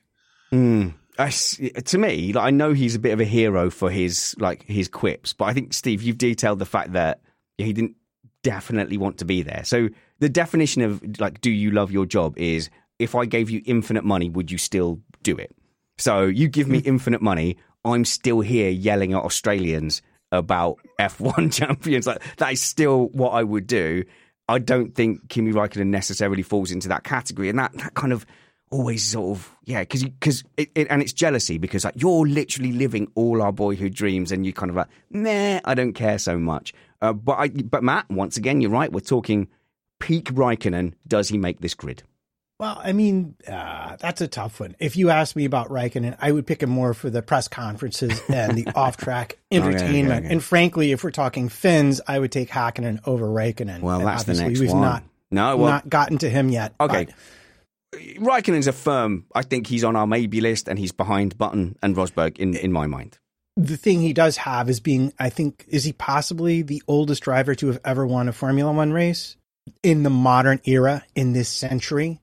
Mm. 0.51 0.93
I, 1.17 1.29
to 1.29 1.97
me, 1.97 2.33
like, 2.33 2.45
I 2.45 2.51
know 2.51 2.73
he's 2.73 2.95
a 2.95 2.99
bit 2.99 3.13
of 3.13 3.21
a 3.21 3.25
hero 3.25 3.69
for 3.69 3.89
his 3.89 4.35
like 4.37 4.63
his 4.63 4.89
quips, 4.89 5.31
but 5.31 5.45
I 5.45 5.53
think 5.53 5.73
Steve, 5.73 6.01
you've 6.01 6.17
detailed 6.17 6.59
the 6.59 6.65
fact 6.65 6.93
that 6.93 7.21
he 7.57 7.71
didn't 7.71 7.95
definitely 8.43 8.97
want 8.97 9.17
to 9.19 9.25
be 9.25 9.41
there. 9.41 9.63
So 9.63 9.89
the 10.19 10.29
definition 10.29 10.81
of 10.81 11.01
like, 11.19 11.39
do 11.41 11.49
you 11.49 11.71
love 11.71 11.91
your 11.91 12.05
job 12.05 12.37
is 12.37 12.69
if 12.99 13.15
I 13.15 13.25
gave 13.25 13.49
you 13.49 13.61
infinite 13.65 14.03
money, 14.03 14.29
would 14.29 14.51
you 14.51 14.57
still 14.57 14.99
do 15.23 15.37
it? 15.37 15.55
So 15.97 16.23
you 16.23 16.49
give 16.49 16.67
me 16.67 16.79
hmm. 16.81 16.89
infinite 16.89 17.21
money, 17.21 17.57
I'm 17.85 18.05
still 18.05 18.41
here 18.41 18.69
yelling 18.69 19.13
at 19.13 19.23
Australians 19.23 20.01
about 20.31 20.79
F1 20.99 21.53
champions. 21.53 22.07
Like 22.07 22.21
that 22.37 22.51
is 22.51 22.61
still 22.61 23.07
what 23.09 23.29
I 23.31 23.43
would 23.43 23.67
do. 23.67 24.03
I 24.47 24.59
don't 24.59 24.93
think 24.93 25.29
Kimi 25.29 25.53
Raikkonen 25.53 25.87
necessarily 25.87 26.43
falls 26.43 26.71
into 26.71 26.87
that 26.89 27.03
category, 27.03 27.49
and 27.49 27.57
that 27.57 27.73
that 27.73 27.93
kind 27.93 28.13
of 28.13 28.25
always 28.71 29.03
sort 29.03 29.37
of 29.37 29.55
yeah 29.63 29.81
because 29.81 30.03
because 30.03 30.43
it, 30.57 30.69
it, 30.75 30.87
and 30.89 31.01
it's 31.01 31.13
jealousy 31.13 31.57
because 31.57 31.85
like 31.85 31.93
you're 31.95 32.27
literally 32.27 32.71
living 32.71 33.07
all 33.15 33.41
our 33.41 33.51
boyhood 33.51 33.93
dreams 33.93 34.31
and 34.31 34.45
you 34.45 34.51
kind 34.51 34.69
of 34.71 34.75
like 34.75 34.87
nah 35.11 35.59
I 35.63 35.75
don't 35.75 35.93
care 35.93 36.17
so 36.17 36.37
much. 36.37 36.73
Uh, 37.01 37.13
but 37.13 37.33
I 37.33 37.47
but 37.49 37.83
Matt 37.83 38.09
once 38.09 38.37
again 38.37 38.61
you're 38.61 38.71
right. 38.71 38.91
We're 38.91 39.01
talking 39.01 39.47
peak 39.99 40.25
Raikkonen 40.25 40.93
does 41.07 41.29
he 41.29 41.37
make 41.37 41.59
this 41.59 41.73
grid 41.73 42.03
well, 42.59 42.79
I 42.81 42.93
mean, 42.93 43.35
uh, 43.47 43.97
that's 43.97 44.21
a 44.21 44.27
tough 44.27 44.59
one. 44.61 44.75
If 44.79 44.95
you 44.95 45.09
asked 45.09 45.35
me 45.35 45.43
about 45.43 45.69
Raikkonen, 45.69 46.15
I 46.21 46.31
would 46.31 46.47
pick 46.47 46.63
him 46.63 46.69
more 46.69 46.93
for 46.93 47.09
the 47.09 47.21
press 47.21 47.47
conferences 47.47 48.21
and 48.29 48.57
the 48.57 48.67
off-track 48.75 49.37
entertainment. 49.51 49.83
Oh, 49.83 49.87
yeah, 49.87 50.19
yeah, 50.19 50.19
yeah. 50.21 50.31
And 50.31 50.43
frankly, 50.43 50.91
if 50.91 51.03
we're 51.03 51.11
talking 51.11 51.49
Finns, 51.49 51.99
I 52.07 52.17
would 52.17 52.31
take 52.31 52.49
Hakkinen 52.49 53.01
over 53.05 53.25
Raikkonen. 53.25 53.81
Well, 53.81 53.99
and 53.99 54.07
that's 54.07 54.23
the 54.23 54.35
next 54.35 54.59
one. 54.59 54.67
we've 54.67 54.71
one. 54.71 54.81
Not, 54.81 55.03
no, 55.31 55.57
well, 55.57 55.71
not 55.71 55.89
gotten 55.89 56.17
to 56.19 56.29
him 56.29 56.49
yet. 56.49 56.73
Okay. 56.79 57.05
But. 57.05 57.15
Raikkonen's 58.19 58.67
a 58.67 58.73
firm. 58.73 59.25
I 59.33 59.41
think 59.41 59.67
he's 59.67 59.83
on 59.83 59.95
our 59.95 60.07
maybe 60.07 60.41
list, 60.41 60.67
and 60.67 60.79
he's 60.79 60.91
behind 60.91 61.37
Button 61.37 61.77
and 61.81 61.95
Rosberg 61.95 62.37
in 62.37 62.55
in 62.55 62.71
my 62.71 62.87
mind. 62.87 63.19
The 63.57 63.77
thing 63.77 64.01
he 64.01 64.11
does 64.11 64.35
have 64.37 64.69
is 64.69 64.81
being, 64.81 65.13
I 65.17 65.29
think, 65.29 65.63
is 65.69 65.85
he 65.85 65.93
possibly 65.93 66.61
the 66.61 66.83
oldest 66.87 67.23
driver 67.23 67.55
to 67.55 67.67
have 67.67 67.79
ever 67.85 68.05
won 68.05 68.27
a 68.27 68.33
Formula 68.33 68.71
One 68.71 68.91
race 68.91 69.37
in 69.81 70.03
the 70.03 70.09
modern 70.09 70.59
era 70.65 71.03
in 71.15 71.31
this 71.31 71.47
century? 71.47 72.19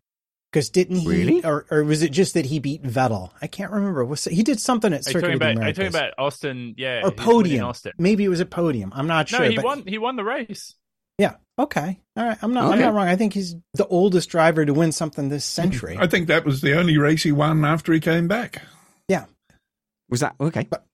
Because 0.53 0.69
didn't 0.69 0.97
he? 0.97 1.09
Really? 1.09 1.45
Or, 1.45 1.65
or 1.71 1.83
was 1.83 2.03
it 2.03 2.13
just 2.13 2.35
that 2.35 2.45
he 2.45 2.59
beat 2.59 2.83
Vettel? 2.83 3.31
I 3.41 3.47
can't 3.47 3.73
remember. 3.73 4.05
Was 4.05 4.25
he 4.25 4.43
did 4.43 4.61
something 4.61 4.93
at 4.93 5.03
Circuit 5.03 5.33
of 5.33 5.41
the 5.41 5.51
Americas? 5.51 5.63
Are 5.63 5.69
you 5.69 5.91
talking 5.91 6.07
about 6.07 6.15
Austin? 6.19 6.75
Yeah, 6.77 7.01
or 7.05 7.11
podium? 7.11 7.65
Austin. 7.65 7.93
Maybe 7.99 8.25
it 8.25 8.29
was 8.29 8.41
a 8.41 8.47
podium. 8.47 8.93
I'm 8.95 9.07
not 9.07 9.31
sure. 9.31 9.41
No, 9.41 9.51
he 9.51 9.59
won. 9.59 9.85
He 9.87 9.97
won 9.97 10.17
the 10.17 10.25
race. 10.25 10.75
Yeah. 11.17 11.37
Okay. 11.59 12.01
All 12.17 12.25
right. 12.25 12.37
I'm 12.43 12.53
not. 12.53 12.65
Okay. 12.65 12.75
I'm 12.75 12.81
not 12.81 12.95
wrong. 12.95 13.09
I 13.09 13.17
think 13.17 13.33
he's 13.33 13.57
the 13.73 13.87
oldest 13.87 14.29
driver 14.29 14.67
to 14.67 14.75
win 14.75 14.93
something 14.93 15.31
this 15.31 15.47
century. 15.47 15.97
I 15.99 16.07
think 16.07 16.29
that 16.29 16.45
was 16.45 16.61
the 16.61 16.79
only 16.79 16.99
race 16.99 17.23
he 17.23 17.33
won 17.33 17.65
after 17.65 17.93
he 17.95 18.01
came 18.01 18.29
back. 18.29 18.61
Yeah. 19.09 19.25
Was 20.11 20.21
that 20.21 20.35
okay? 20.39 20.67
But 20.69 20.85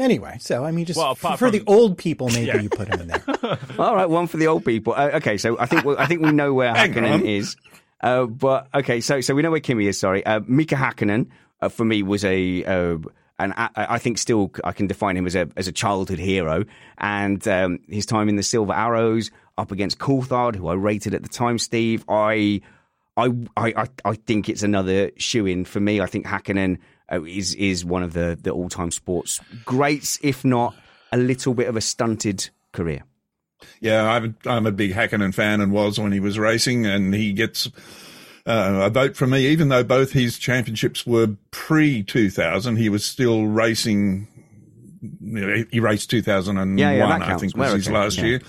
anyway, 0.00 0.38
so 0.40 0.64
I 0.64 0.72
mean, 0.72 0.86
just 0.86 0.98
well, 0.98 1.14
for, 1.14 1.36
from... 1.36 1.52
the 1.52 1.62
old 1.68 1.98
people, 1.98 2.30
maybe 2.30 2.46
yeah. 2.46 2.60
you 2.60 2.68
put 2.68 2.88
him 2.88 3.02
in 3.02 3.08
there. 3.08 3.22
All 3.78 3.94
right, 3.94 4.08
one 4.08 4.26
for 4.26 4.38
the 4.38 4.48
old 4.48 4.64
people. 4.64 4.92
Uh, 4.92 5.10
okay, 5.14 5.38
so 5.38 5.56
I 5.58 5.66
think 5.66 5.86
I 5.86 6.06
think 6.06 6.20
we 6.22 6.32
know 6.32 6.52
where 6.52 6.74
Hakkinen 6.74 7.22
is. 7.22 7.56
Uh, 8.04 8.26
but 8.26 8.68
okay, 8.74 9.00
so 9.00 9.22
so 9.22 9.34
we 9.34 9.40
know 9.40 9.50
where 9.50 9.60
Kimi 9.60 9.86
is. 9.86 9.98
Sorry, 9.98 10.24
uh, 10.26 10.40
Mika 10.46 10.74
Hakkinen 10.74 11.28
uh, 11.62 11.70
for 11.70 11.86
me 11.86 12.02
was 12.02 12.22
a. 12.24 12.62
Uh, 12.62 12.98
and 13.36 13.52
I, 13.56 13.68
I, 13.74 13.98
think 13.98 14.18
still 14.18 14.52
I 14.62 14.70
can 14.70 14.86
define 14.86 15.16
him 15.16 15.26
as 15.26 15.34
a 15.34 15.48
as 15.56 15.66
a 15.68 15.72
childhood 15.72 16.18
hero, 16.18 16.66
and 16.98 17.46
um, 17.48 17.78
his 17.88 18.04
time 18.04 18.28
in 18.28 18.36
the 18.36 18.42
Silver 18.42 18.74
Arrows 18.74 19.30
up 19.56 19.72
against 19.72 19.98
Coulthard, 19.98 20.54
who 20.54 20.68
I 20.68 20.74
rated 20.74 21.14
at 21.14 21.22
the 21.22 21.30
time, 21.30 21.58
Steve. 21.58 22.04
I 22.06 22.60
I 23.16 23.32
I 23.56 23.88
I 24.04 24.14
think 24.14 24.50
it's 24.50 24.62
another 24.62 25.10
shoe 25.16 25.46
in 25.46 25.64
for 25.64 25.80
me. 25.80 26.02
I 26.02 26.06
think 26.06 26.26
Hakkinen 26.26 26.78
uh, 27.10 27.22
is 27.24 27.54
is 27.54 27.86
one 27.86 28.02
of 28.02 28.12
the 28.12 28.38
the 28.40 28.50
all 28.50 28.68
time 28.68 28.90
sports 28.90 29.40
greats, 29.64 30.18
if 30.22 30.44
not 30.44 30.74
a 31.10 31.16
little 31.16 31.54
bit 31.54 31.68
of 31.68 31.76
a 31.76 31.80
stunted 31.80 32.50
career. 32.72 33.02
Yeah, 33.80 34.08
I'm, 34.08 34.36
I'm 34.46 34.66
a 34.66 34.72
big 34.72 34.92
Hakkinen 34.92 35.34
fan 35.34 35.60
and 35.60 35.72
was 35.72 35.98
when 35.98 36.12
he 36.12 36.20
was 36.20 36.38
racing, 36.38 36.86
and 36.86 37.14
he 37.14 37.32
gets 37.32 37.66
uh, 38.46 38.80
a 38.82 38.90
vote 38.90 39.16
from 39.16 39.30
me, 39.30 39.46
even 39.46 39.68
though 39.68 39.84
both 39.84 40.12
his 40.12 40.38
championships 40.38 41.06
were 41.06 41.36
pre 41.50 42.02
2000. 42.02 42.76
He 42.76 42.88
was 42.88 43.04
still 43.04 43.46
racing. 43.46 44.28
he 45.70 45.80
raced 45.80 46.10
2001, 46.10 46.78
yeah, 46.78 46.92
yeah, 46.92 47.18
I 47.20 47.36
think, 47.36 47.56
was 47.56 47.72
his 47.72 47.90
last 47.90 48.18
yeah. 48.18 48.24
year. 48.24 48.40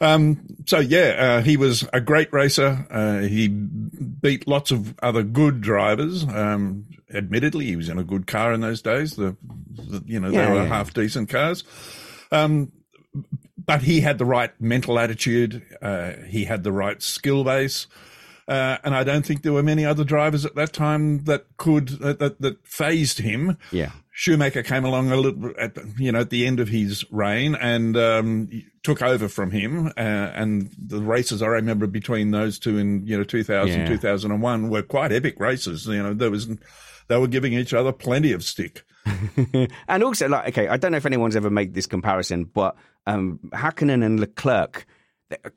Um, 0.00 0.46
so 0.66 0.78
yeah, 0.78 1.38
uh, 1.38 1.42
he 1.42 1.56
was 1.56 1.86
a 1.92 2.00
great 2.00 2.32
racer. 2.32 2.86
Uh, 2.90 3.20
he 3.20 3.48
beat 3.48 4.46
lots 4.46 4.70
of 4.70 4.94
other 5.00 5.22
good 5.22 5.60
drivers. 5.60 6.24
Um, 6.24 6.86
admittedly, 7.12 7.66
he 7.66 7.76
was 7.76 7.88
in 7.88 7.98
a 7.98 8.04
good 8.04 8.26
car 8.26 8.52
in 8.52 8.60
those 8.60 8.82
days. 8.82 9.16
The, 9.16 9.36
the 9.76 10.02
you 10.06 10.20
know, 10.20 10.28
yeah, 10.28 10.46
they 10.46 10.50
were 10.52 10.62
yeah. 10.62 10.68
half 10.68 10.92
decent 10.92 11.28
cars. 11.28 11.64
Um, 12.30 12.72
but 13.66 13.82
he 13.82 14.00
had 14.00 14.18
the 14.18 14.24
right 14.24 14.52
mental 14.60 14.98
attitude. 14.98 15.62
Uh, 15.80 16.12
he 16.26 16.44
had 16.44 16.64
the 16.64 16.72
right 16.72 17.02
skill 17.02 17.44
base. 17.44 17.86
Uh, 18.46 18.76
and 18.84 18.94
I 18.94 19.04
don't 19.04 19.24
think 19.24 19.42
there 19.42 19.54
were 19.54 19.62
many 19.62 19.86
other 19.86 20.04
drivers 20.04 20.44
at 20.44 20.54
that 20.54 20.74
time 20.74 21.24
that 21.24 21.46
could 21.56 21.88
that 22.00 22.18
that, 22.18 22.40
that 22.42 22.66
phased 22.66 23.18
him. 23.20 23.56
Yeah, 23.72 23.92
Schumacher 24.10 24.62
came 24.62 24.84
along 24.84 25.10
a 25.10 25.16
little 25.16 25.52
at 25.58 25.78
you 25.98 26.12
know 26.12 26.20
at 26.20 26.30
the 26.30 26.46
end 26.46 26.60
of 26.60 26.68
his 26.68 27.10
reign 27.10 27.54
and 27.54 27.96
um, 27.96 28.50
took 28.82 29.00
over 29.00 29.28
from 29.28 29.50
him. 29.50 29.86
Uh, 29.96 30.00
and 30.34 30.70
the 30.78 31.00
races 31.00 31.40
I 31.40 31.46
remember 31.46 31.86
between 31.86 32.32
those 32.32 32.58
two 32.58 32.76
in 32.76 33.06
you 33.06 33.16
know 33.16 33.24
2000 33.24 33.80
yeah. 33.80 33.86
2001 33.86 34.68
were 34.68 34.82
quite 34.82 35.10
epic 35.10 35.40
races. 35.40 35.86
You 35.86 36.02
know 36.02 36.12
there 36.12 36.30
was 36.30 36.46
they 37.08 37.16
were 37.16 37.28
giving 37.28 37.54
each 37.54 37.72
other 37.72 37.92
plenty 37.92 38.32
of 38.32 38.44
stick. 38.44 38.84
and 39.88 40.02
also, 40.02 40.28
like, 40.28 40.48
okay, 40.48 40.68
I 40.68 40.76
don't 40.76 40.92
know 40.92 40.96
if 40.96 41.06
anyone's 41.06 41.36
ever 41.36 41.50
made 41.50 41.74
this 41.74 41.86
comparison, 41.86 42.44
but 42.44 42.76
um, 43.06 43.38
Hakkinen 43.52 44.04
and 44.04 44.20
Leclerc, 44.20 44.86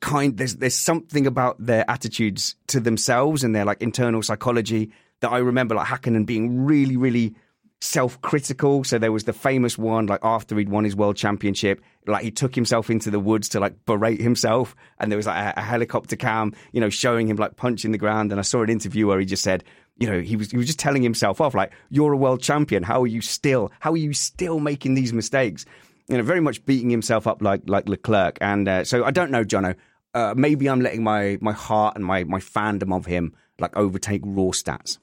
kind 0.00 0.36
there's 0.36 0.56
there's 0.56 0.74
something 0.74 1.26
about 1.26 1.56
their 1.64 1.88
attitudes 1.90 2.56
to 2.68 2.80
themselves 2.80 3.44
and 3.44 3.54
their 3.54 3.64
like 3.64 3.80
internal 3.80 4.22
psychology 4.22 4.90
that 5.20 5.30
I 5.30 5.38
remember, 5.38 5.74
like 5.74 5.88
Hakkinen 5.88 6.26
being 6.26 6.64
really, 6.64 6.96
really 6.96 7.34
self-critical. 7.80 8.84
So 8.84 8.98
there 8.98 9.12
was 9.12 9.24
the 9.24 9.32
famous 9.32 9.78
one, 9.78 10.06
like 10.06 10.20
after 10.22 10.56
he'd 10.56 10.68
won 10.68 10.84
his 10.84 10.96
world 10.96 11.16
championship, 11.16 11.80
like 12.06 12.24
he 12.24 12.30
took 12.30 12.54
himself 12.54 12.90
into 12.90 13.10
the 13.10 13.20
woods 13.20 13.48
to 13.50 13.60
like 13.60 13.84
berate 13.84 14.20
himself, 14.20 14.74
and 14.98 15.10
there 15.10 15.16
was 15.16 15.26
like 15.26 15.56
a, 15.56 15.60
a 15.60 15.62
helicopter 15.62 16.16
cam, 16.16 16.54
you 16.72 16.80
know, 16.80 16.90
showing 16.90 17.28
him 17.28 17.36
like 17.36 17.56
punching 17.56 17.92
the 17.92 17.98
ground. 17.98 18.32
And 18.32 18.40
I 18.40 18.42
saw 18.42 18.62
an 18.62 18.70
interview 18.70 19.06
where 19.06 19.20
he 19.20 19.26
just 19.26 19.42
said, 19.42 19.64
you 19.96 20.08
know, 20.08 20.20
he 20.20 20.36
was 20.36 20.50
he 20.50 20.56
was 20.56 20.66
just 20.66 20.78
telling 20.78 21.02
himself 21.02 21.40
off 21.40 21.54
like, 21.54 21.72
"You're 21.90 22.12
a 22.12 22.16
world 22.16 22.40
champion. 22.40 22.82
How 22.82 23.02
are 23.02 23.06
you 23.06 23.20
still? 23.20 23.72
How 23.80 23.92
are 23.92 23.96
you 23.96 24.12
still 24.12 24.60
making 24.60 24.94
these 24.94 25.12
mistakes?" 25.12 25.64
You 26.08 26.16
know, 26.16 26.22
very 26.22 26.40
much 26.40 26.64
beating 26.64 26.90
himself 26.90 27.26
up 27.26 27.42
like 27.42 27.62
like 27.66 27.88
Leclerc. 27.88 28.38
And 28.40 28.68
uh, 28.68 28.84
so 28.84 29.04
I 29.04 29.10
don't 29.10 29.30
know, 29.30 29.44
Jono. 29.44 29.76
Uh, 30.14 30.34
maybe 30.36 30.68
I'm 30.68 30.80
letting 30.80 31.02
my 31.02 31.38
my 31.40 31.52
heart 31.52 31.96
and 31.96 32.04
my 32.04 32.24
my 32.24 32.40
fandom 32.40 32.94
of 32.96 33.06
him 33.06 33.34
like 33.58 33.76
overtake 33.76 34.22
raw 34.24 34.50
stats. 34.50 34.98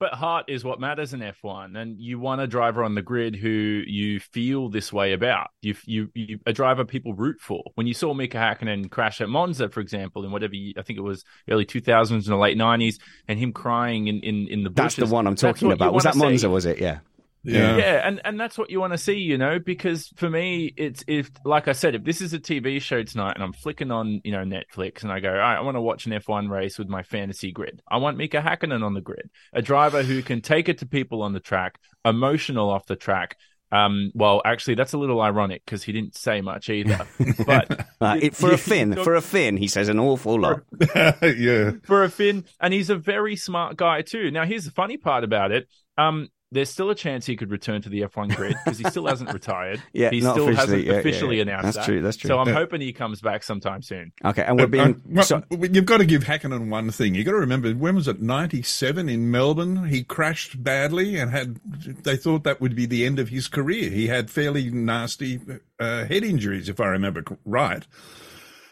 But 0.00 0.12
heart 0.12 0.46
is 0.48 0.64
what 0.64 0.80
matters 0.80 1.14
in 1.14 1.20
F1, 1.20 1.78
and 1.78 2.00
you 2.00 2.18
want 2.18 2.40
a 2.40 2.48
driver 2.48 2.82
on 2.82 2.94
the 2.94 3.00
grid 3.00 3.36
who 3.36 3.48
you 3.48 4.18
feel 4.18 4.68
this 4.68 4.92
way 4.92 5.12
about. 5.12 5.50
You, 5.62 5.76
you, 5.86 6.10
you 6.14 6.40
a 6.44 6.52
driver 6.52 6.84
people 6.84 7.14
root 7.14 7.40
for. 7.40 7.62
When 7.76 7.86
you 7.86 7.94
saw 7.94 8.12
Mika 8.12 8.36
Hakkinen 8.36 8.90
crash 8.90 9.20
at 9.20 9.28
Monza, 9.28 9.68
for 9.68 9.80
example, 9.80 10.24
in 10.24 10.32
whatever 10.32 10.52
I 10.76 10.82
think 10.82 10.98
it 10.98 11.02
was 11.02 11.24
early 11.48 11.64
2000s 11.64 12.10
and 12.10 12.22
the 12.24 12.36
late 12.36 12.58
90s, 12.58 12.96
and 13.28 13.38
him 13.38 13.52
crying 13.52 14.08
in 14.08 14.20
in, 14.20 14.48
in 14.48 14.64
the 14.64 14.70
bushes. 14.70 14.96
That's 14.96 15.08
the 15.08 15.14
one 15.14 15.28
I'm 15.28 15.36
talking 15.36 15.70
about. 15.70 15.94
Was 15.94 16.04
that 16.04 16.16
Monza? 16.16 16.38
See. 16.38 16.46
Was 16.48 16.66
it? 16.66 16.80
Yeah. 16.80 16.98
Yeah. 17.44 17.76
yeah, 17.76 18.08
and 18.08 18.20
and 18.24 18.40
that's 18.40 18.56
what 18.56 18.70
you 18.70 18.80
want 18.80 18.94
to 18.94 18.98
see, 18.98 19.18
you 19.18 19.36
know, 19.36 19.58
because 19.58 20.08
for 20.16 20.30
me, 20.30 20.72
it's 20.76 21.04
if 21.06 21.30
like 21.44 21.68
I 21.68 21.72
said, 21.72 21.94
if 21.94 22.02
this 22.04 22.20
is 22.22 22.32
a 22.32 22.38
TV 22.38 22.80
show 22.80 23.02
tonight 23.02 23.34
and 23.34 23.44
I'm 23.44 23.52
flicking 23.52 23.90
on, 23.90 24.20
you 24.24 24.32
know, 24.32 24.44
Netflix 24.44 25.02
and 25.02 25.12
I 25.12 25.20
go, 25.20 25.28
all 25.30 25.36
right, 25.36 25.56
I 25.56 25.60
want 25.60 25.76
to 25.76 25.80
watch 25.82 26.06
an 26.06 26.12
F1 26.12 26.48
race 26.50 26.78
with 26.78 26.88
my 26.88 27.02
fantasy 27.02 27.52
grid. 27.52 27.82
I 27.90 27.98
want 27.98 28.16
Mika 28.16 28.40
Hakkinen 28.40 28.82
on 28.82 28.94
the 28.94 29.02
grid, 29.02 29.28
a 29.52 29.60
driver 29.62 30.02
who 30.02 30.22
can 30.22 30.40
take 30.40 30.68
it 30.70 30.78
to 30.78 30.86
people 30.86 31.22
on 31.22 31.32
the 31.34 31.40
track, 31.40 31.78
emotional 32.04 32.70
off 32.70 32.86
the 32.86 32.96
track, 32.96 33.36
Um, 33.72 34.12
well, 34.14 34.40
actually, 34.44 34.76
that's 34.76 34.92
a 34.92 34.98
little 34.98 35.20
ironic 35.20 35.64
because 35.64 35.82
he 35.82 35.92
didn't 35.92 36.14
say 36.16 36.40
much 36.40 36.68
either. 36.70 37.08
But 37.46 37.86
Uh, 38.00 38.16
it, 38.20 38.36
for 38.36 38.52
a 38.52 38.58
Finn, 38.70 38.96
for 39.02 39.14
a 39.14 39.20
Finn, 39.22 39.56
he 39.56 39.66
says 39.68 39.88
an 39.88 39.98
awful 39.98 40.38
lot. 40.40 40.60
yeah. 41.22 41.72
for 41.84 42.04
a 42.04 42.10
Finn, 42.10 42.44
and 42.60 42.72
he's 42.72 42.90
a 42.90 42.96
very 42.96 43.36
smart 43.36 43.76
guy 43.76 44.02
too. 44.02 44.30
Now, 44.30 44.44
here's 44.44 44.64
the 44.64 44.70
funny 44.70 44.96
part 44.96 45.24
about 45.24 45.50
it. 45.52 45.68
Um, 45.98 46.28
there's 46.54 46.70
still 46.70 46.88
a 46.90 46.94
chance 46.94 47.26
he 47.26 47.36
could 47.36 47.50
return 47.50 47.82
to 47.82 47.88
the 47.88 48.02
F1 48.02 48.34
grid 48.36 48.56
because 48.64 48.78
he 48.78 48.84
still 48.88 49.06
hasn't 49.06 49.32
retired. 49.34 49.82
Yeah, 49.92 50.10
he 50.10 50.20
still 50.20 50.32
officially, 50.48 50.54
hasn't 50.56 50.84
yeah, 50.84 50.92
yeah, 50.92 50.98
officially 51.00 51.36
yeah. 51.36 51.42
announced 51.42 51.64
That's 51.64 51.76
that. 51.78 51.84
true, 51.84 52.00
that's 52.00 52.16
true. 52.16 52.28
So 52.28 52.38
I'm 52.38 52.48
Yeah. 52.48 52.54
hoping 52.54 52.80
he 52.80 52.92
comes 52.92 53.20
back 53.20 53.42
sometime 53.42 53.82
soon. 53.82 54.12
Okay, 54.24 54.42
and 54.42 54.58
we're 54.58 54.66
being. 54.66 54.94
Uh, 54.94 54.98
well, 55.06 55.24
so- 55.24 55.42
you've 55.50 55.84
got 55.86 55.98
to 55.98 56.06
give 56.06 56.24
Hakkinen 56.24 56.68
one 56.70 56.90
thing. 56.90 57.14
You've 57.14 57.26
got 57.26 57.32
to 57.32 57.38
remember, 57.38 57.72
when 57.72 57.94
was 57.96 58.08
it, 58.08 58.22
97 58.22 59.08
in 59.08 59.30
Melbourne? 59.30 59.88
He 59.88 60.04
crashed 60.04 60.62
badly 60.62 61.16
and 61.16 61.30
had, 61.30 61.60
they 62.04 62.16
thought 62.16 62.44
that 62.44 62.60
would 62.60 62.74
be 62.76 62.86
the 62.86 63.04
end 63.04 63.18
of 63.18 63.28
his 63.28 63.48
career. 63.48 63.90
He 63.90 64.06
had 64.06 64.30
fairly 64.30 64.70
nasty 64.70 65.40
uh, 65.80 66.04
head 66.06 66.22
injuries, 66.24 66.68
if 66.68 66.80
I 66.80 66.86
remember 66.86 67.24
right. 67.44 67.84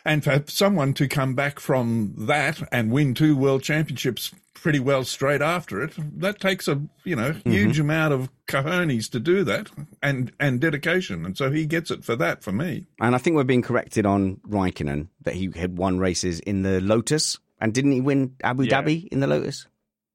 And 0.05 0.25
for 0.25 0.43
someone 0.49 0.95
to 0.95 1.07
come 1.09 1.35
back 1.35 1.61
from 1.61 2.15
that 2.19 2.61
and 2.73 2.91
win 2.91 3.15
two 3.15 3.37
world 3.37 3.63
championships 3.63 4.33
pretty 4.55 4.81
well 4.81 5.05
straight 5.05 5.43
after 5.43 5.83
it, 5.83 5.93
that 6.21 6.41
takes 6.41 6.69
a, 6.69 6.81
you 7.05 7.17
know, 7.17 7.31
mm-hmm. 7.33 7.51
huge 7.51 7.79
amount 7.79 8.13
of 8.15 8.29
cojones 8.47 9.11
to 9.11 9.21
do 9.21 9.45
that 9.45 9.71
and, 10.03 10.33
and 10.41 10.61
dedication. 10.61 11.25
And 11.25 11.37
so 11.37 11.51
he 11.51 11.67
gets 11.67 11.91
it 11.91 12.05
for 12.05 12.17
that 12.17 12.43
for 12.43 12.53
me. 12.53 12.87
and 13.01 13.15
I 13.15 13.19
think 13.19 13.37
we're 13.37 13.45
being 13.45 13.63
corrected 13.63 14.07
on 14.07 14.37
Raikkonen 14.49 15.09
that 15.23 15.35
he 15.35 15.51
had 15.55 15.79
won 15.79 15.99
races 15.99 16.41
in 16.41 16.63
the 16.63 16.81
Lotus. 16.81 17.39
And 17.61 17.73
didn't 17.73 17.93
he 17.93 18.01
win 18.01 18.35
Abu 18.43 18.65
Yeah. 18.65 18.83
Dhabi 18.83 19.07
in 19.09 19.21
the 19.21 19.27
Lotus? 19.29 19.67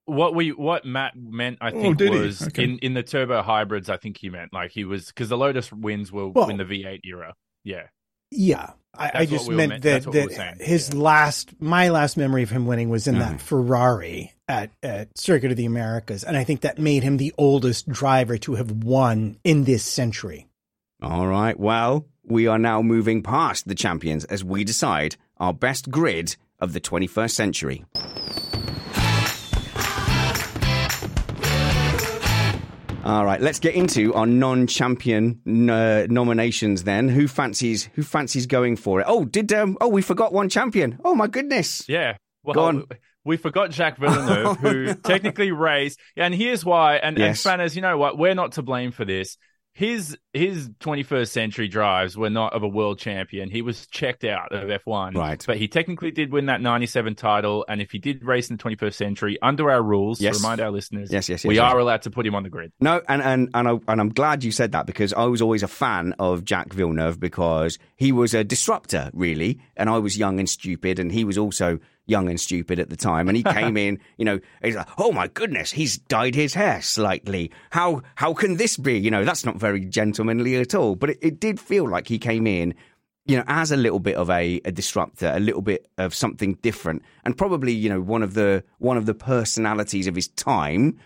What 0.05 0.35
we 0.35 0.51
what 0.53 0.85
Matt 0.85 1.15
meant, 1.17 1.57
I 1.59 1.71
Oh, 1.71 1.81
think, 1.81 1.97
did 1.97 2.13
he? 2.13 2.19
was 2.19 2.41
Okay. 2.41 2.63
in 2.63 2.77
in 2.79 2.93
the 2.93 3.03
turbo 3.03 3.41
hybrids. 3.41 3.89
I 3.89 3.97
think 3.97 4.17
he 4.17 4.29
meant 4.29 4.53
like 4.53 4.71
he 4.71 4.85
was 4.85 5.07
because 5.07 5.27
the 5.27 5.37
Lotus 5.37 5.71
wins 5.71 6.11
will 6.11 6.31
Well- 6.31 6.47
win 6.47 6.57
the 6.57 6.63
V8 6.65 7.01
era. 7.03 7.33
Yeah, 7.65 7.87
Yeah. 8.31 8.71
I, 8.97 9.11
I 9.13 9.25
just 9.25 9.45
what 9.45 9.49
we 9.49 9.53
were 9.55 9.57
meant 9.57 9.69
meant- 9.69 9.83
that, 9.83 10.11
that's 10.11 10.27
we 10.29 10.35
that 10.35 10.61
his 10.61 10.89
yeah. 10.93 10.99
last, 10.99 11.53
my 11.61 11.89
last 11.89 12.17
memory 12.17 12.43
of 12.43 12.49
him 12.49 12.65
winning 12.65 12.89
was 12.89 13.07
in 13.07 13.15
Mhm. 13.15 13.19
that 13.19 13.41
Ferrari 13.41 14.33
at, 14.47 14.71
at 14.81 15.17
Circuit 15.17 15.51
of 15.51 15.57
the 15.57 15.65
Americas. 15.65 16.23
And 16.23 16.35
I 16.37 16.43
think 16.43 16.61
that 16.61 16.79
made 16.79 17.03
him 17.03 17.17
the 17.17 17.33
oldest 17.37 17.87
driver 17.89 18.37
to 18.39 18.55
have 18.55 18.71
won 18.71 19.37
in 19.43 19.63
this 19.65 19.83
century. 19.83 20.47
All 21.01 21.27
right. 21.27 21.59
Well, 21.59 22.05
we 22.23 22.47
are 22.47 22.57
now 22.59 22.81
moving 22.81 23.21
past 23.23 23.67
the 23.67 23.75
champions 23.75 24.25
as 24.25 24.43
we 24.43 24.63
decide 24.63 25.15
our 25.37 25.53
best 25.53 25.89
grid 25.91 26.35
of 26.59 26.73
the 26.73 26.79
21st 26.79 27.31
century. 27.35 27.85
All 33.07 33.23
right, 33.23 33.39
let's 33.39 33.59
get 33.59 33.73
into 33.73 34.13
our 34.15 34.25
non-champion 34.25 35.69
uh, 35.69 36.07
nominations 36.09 36.83
then. 36.83 37.07
Who 37.07 37.27
fancies 37.27 37.89
who 37.93 38.03
fancies 38.03 38.45
going 38.47 38.75
for 38.75 38.99
it? 38.99 39.05
Oh, 39.07 39.23
did 39.23 39.51
um 39.53 39.77
oh 39.79 39.87
we 39.87 40.01
forgot 40.01 40.33
one 40.33 40.49
champion. 40.49 40.99
Oh 41.05 41.15
my 41.15 41.27
goodness. 41.27 41.87
yeah. 41.87 42.17
Well, 42.43 42.53
Go 42.53 42.63
on. 42.65 42.85
we 43.25 43.35
forgot 43.37 43.71
Jacques 43.71 43.97
Villeneuve, 43.97 44.57
who 44.57 44.93
technically 45.03 45.51
raised, 45.51 45.99
And 46.15 46.33
here's 46.33 46.63
why. 46.63 46.95
And, 46.97 47.17
Yes. 47.17 47.27
and 47.27 47.37
Spanners, 47.61 47.75
you 47.75 47.81
know 47.81 47.97
what? 47.97 48.17
We're 48.17 48.35
not 48.35 48.53
to 48.53 48.61
blame 48.61 48.91
for 48.91 49.03
this. 49.05 49.37
His 49.77 50.17
his 50.33 50.69
21st 50.79 51.27
century 51.27 51.67
drives 51.67 52.17
were 52.17 52.31
not 52.31 52.53
of 52.53 52.63
a 52.63 52.67
world 52.67 52.97
champion. 52.97 53.51
He 53.51 53.61
was 53.61 53.85
checked 53.85 54.23
out 54.23 54.51
of 54.51 54.69
F1. 54.69 55.13
Right. 55.15 55.43
But 55.45 55.57
he 55.57 55.67
technically 55.67 56.09
did 56.09 56.31
win 56.31 56.47
that 56.47 56.61
97 56.61 57.13
title. 57.13 57.63
And 57.69 57.79
if 57.79 57.91
he 57.91 57.99
did 57.99 58.23
race 58.25 58.49
in 58.49 58.57
the 58.57 58.63
21st 58.63 58.95
century, 58.95 59.37
under 59.39 59.69
our 59.69 59.83
rules, 59.83 60.19
Yes. 60.19 60.37
to 60.37 60.41
remind 60.43 60.61
our 60.61 60.71
listeners, 60.71 61.11
Yes, 61.11 61.29
yes, 61.29 61.43
yes, 61.43 61.47
we 61.47 61.57
yes. 61.57 61.71
are 61.71 61.77
allowed 61.77 62.01
to 62.01 62.09
put 62.09 62.25
him 62.25 62.33
on 62.33 62.41
the 62.41 62.49
grid. 62.49 62.71
No, 62.79 63.03
and 63.07 63.21
and 63.21 63.51
and, 63.53 63.67
I, 63.67 63.77
and 63.87 64.01
I'm 64.01 64.09
glad 64.09 64.43
you 64.43 64.51
said 64.51 64.71
that 64.71 64.87
because 64.87 65.13
I 65.13 65.25
was 65.25 65.43
always 65.43 65.61
a 65.61 65.67
fan 65.67 66.15
of 66.17 66.43
Jacques 66.43 66.73
Villeneuve 66.73 67.19
because 67.19 67.77
he 67.97 68.11
was 68.11 68.33
a 68.33 68.43
disruptor, 68.43 69.11
really, 69.13 69.59
and 69.75 69.91
I 69.91 69.99
was 69.99 70.17
young 70.17 70.39
and 70.39 70.49
stupid, 70.49 70.97
and 70.97 71.11
he 71.11 71.23
was 71.23 71.37
also 71.37 71.77
young 72.07 72.29
and 72.29 72.39
stupid 72.39 72.79
at 72.79 72.89
the 72.89 72.97
time, 72.97 73.27
and 73.27 73.37
he 73.37 73.43
came 73.43 73.77
in, 73.77 73.99
you 74.17 74.25
know, 74.25 74.39
he's 74.63 74.75
like, 74.75 74.87
oh 74.97 75.11
my 75.11 75.27
goodness, 75.27 75.71
he's 75.71 75.97
dyed 75.97 76.33
his 76.33 76.53
hair 76.53 76.81
slightly. 76.81 77.51
How 77.69 78.01
how 78.15 78.33
can 78.33 78.57
this 78.57 78.77
be? 78.77 78.97
You 78.97 79.11
know, 79.11 79.23
that's 79.23 79.45
not 79.45 79.57
very 79.57 79.85
gentlemanly 79.85 80.55
at 80.55 80.73
all. 80.73 80.95
But 80.95 81.11
it, 81.11 81.19
it 81.21 81.39
did 81.39 81.59
feel 81.59 81.87
like 81.87 82.07
he 82.07 82.17
came 82.17 82.47
in 82.47 82.73
you 83.27 83.35
know, 83.35 83.43
as 83.47 83.71
a 83.71 83.77
little 83.77 83.99
bit 83.99 84.15
of 84.15 84.29
a, 84.29 84.61
a 84.63 84.71
disruptor, 84.71 85.31
a 85.35 85.39
little 85.39 85.61
bit 85.61 85.87
of 85.97 86.15
something 86.15 86.53
different, 86.61 87.03
and 87.25 87.37
probably, 87.37 87.73
you 87.73 87.89
know, 87.89 88.01
one 88.01 88.23
of 88.23 88.33
the 88.33 88.63
one 88.79 88.97
of 88.97 89.05
the 89.05 89.13
personalities 89.13 90.07
of 90.07 90.15
his 90.15 90.29
time. 90.29 90.97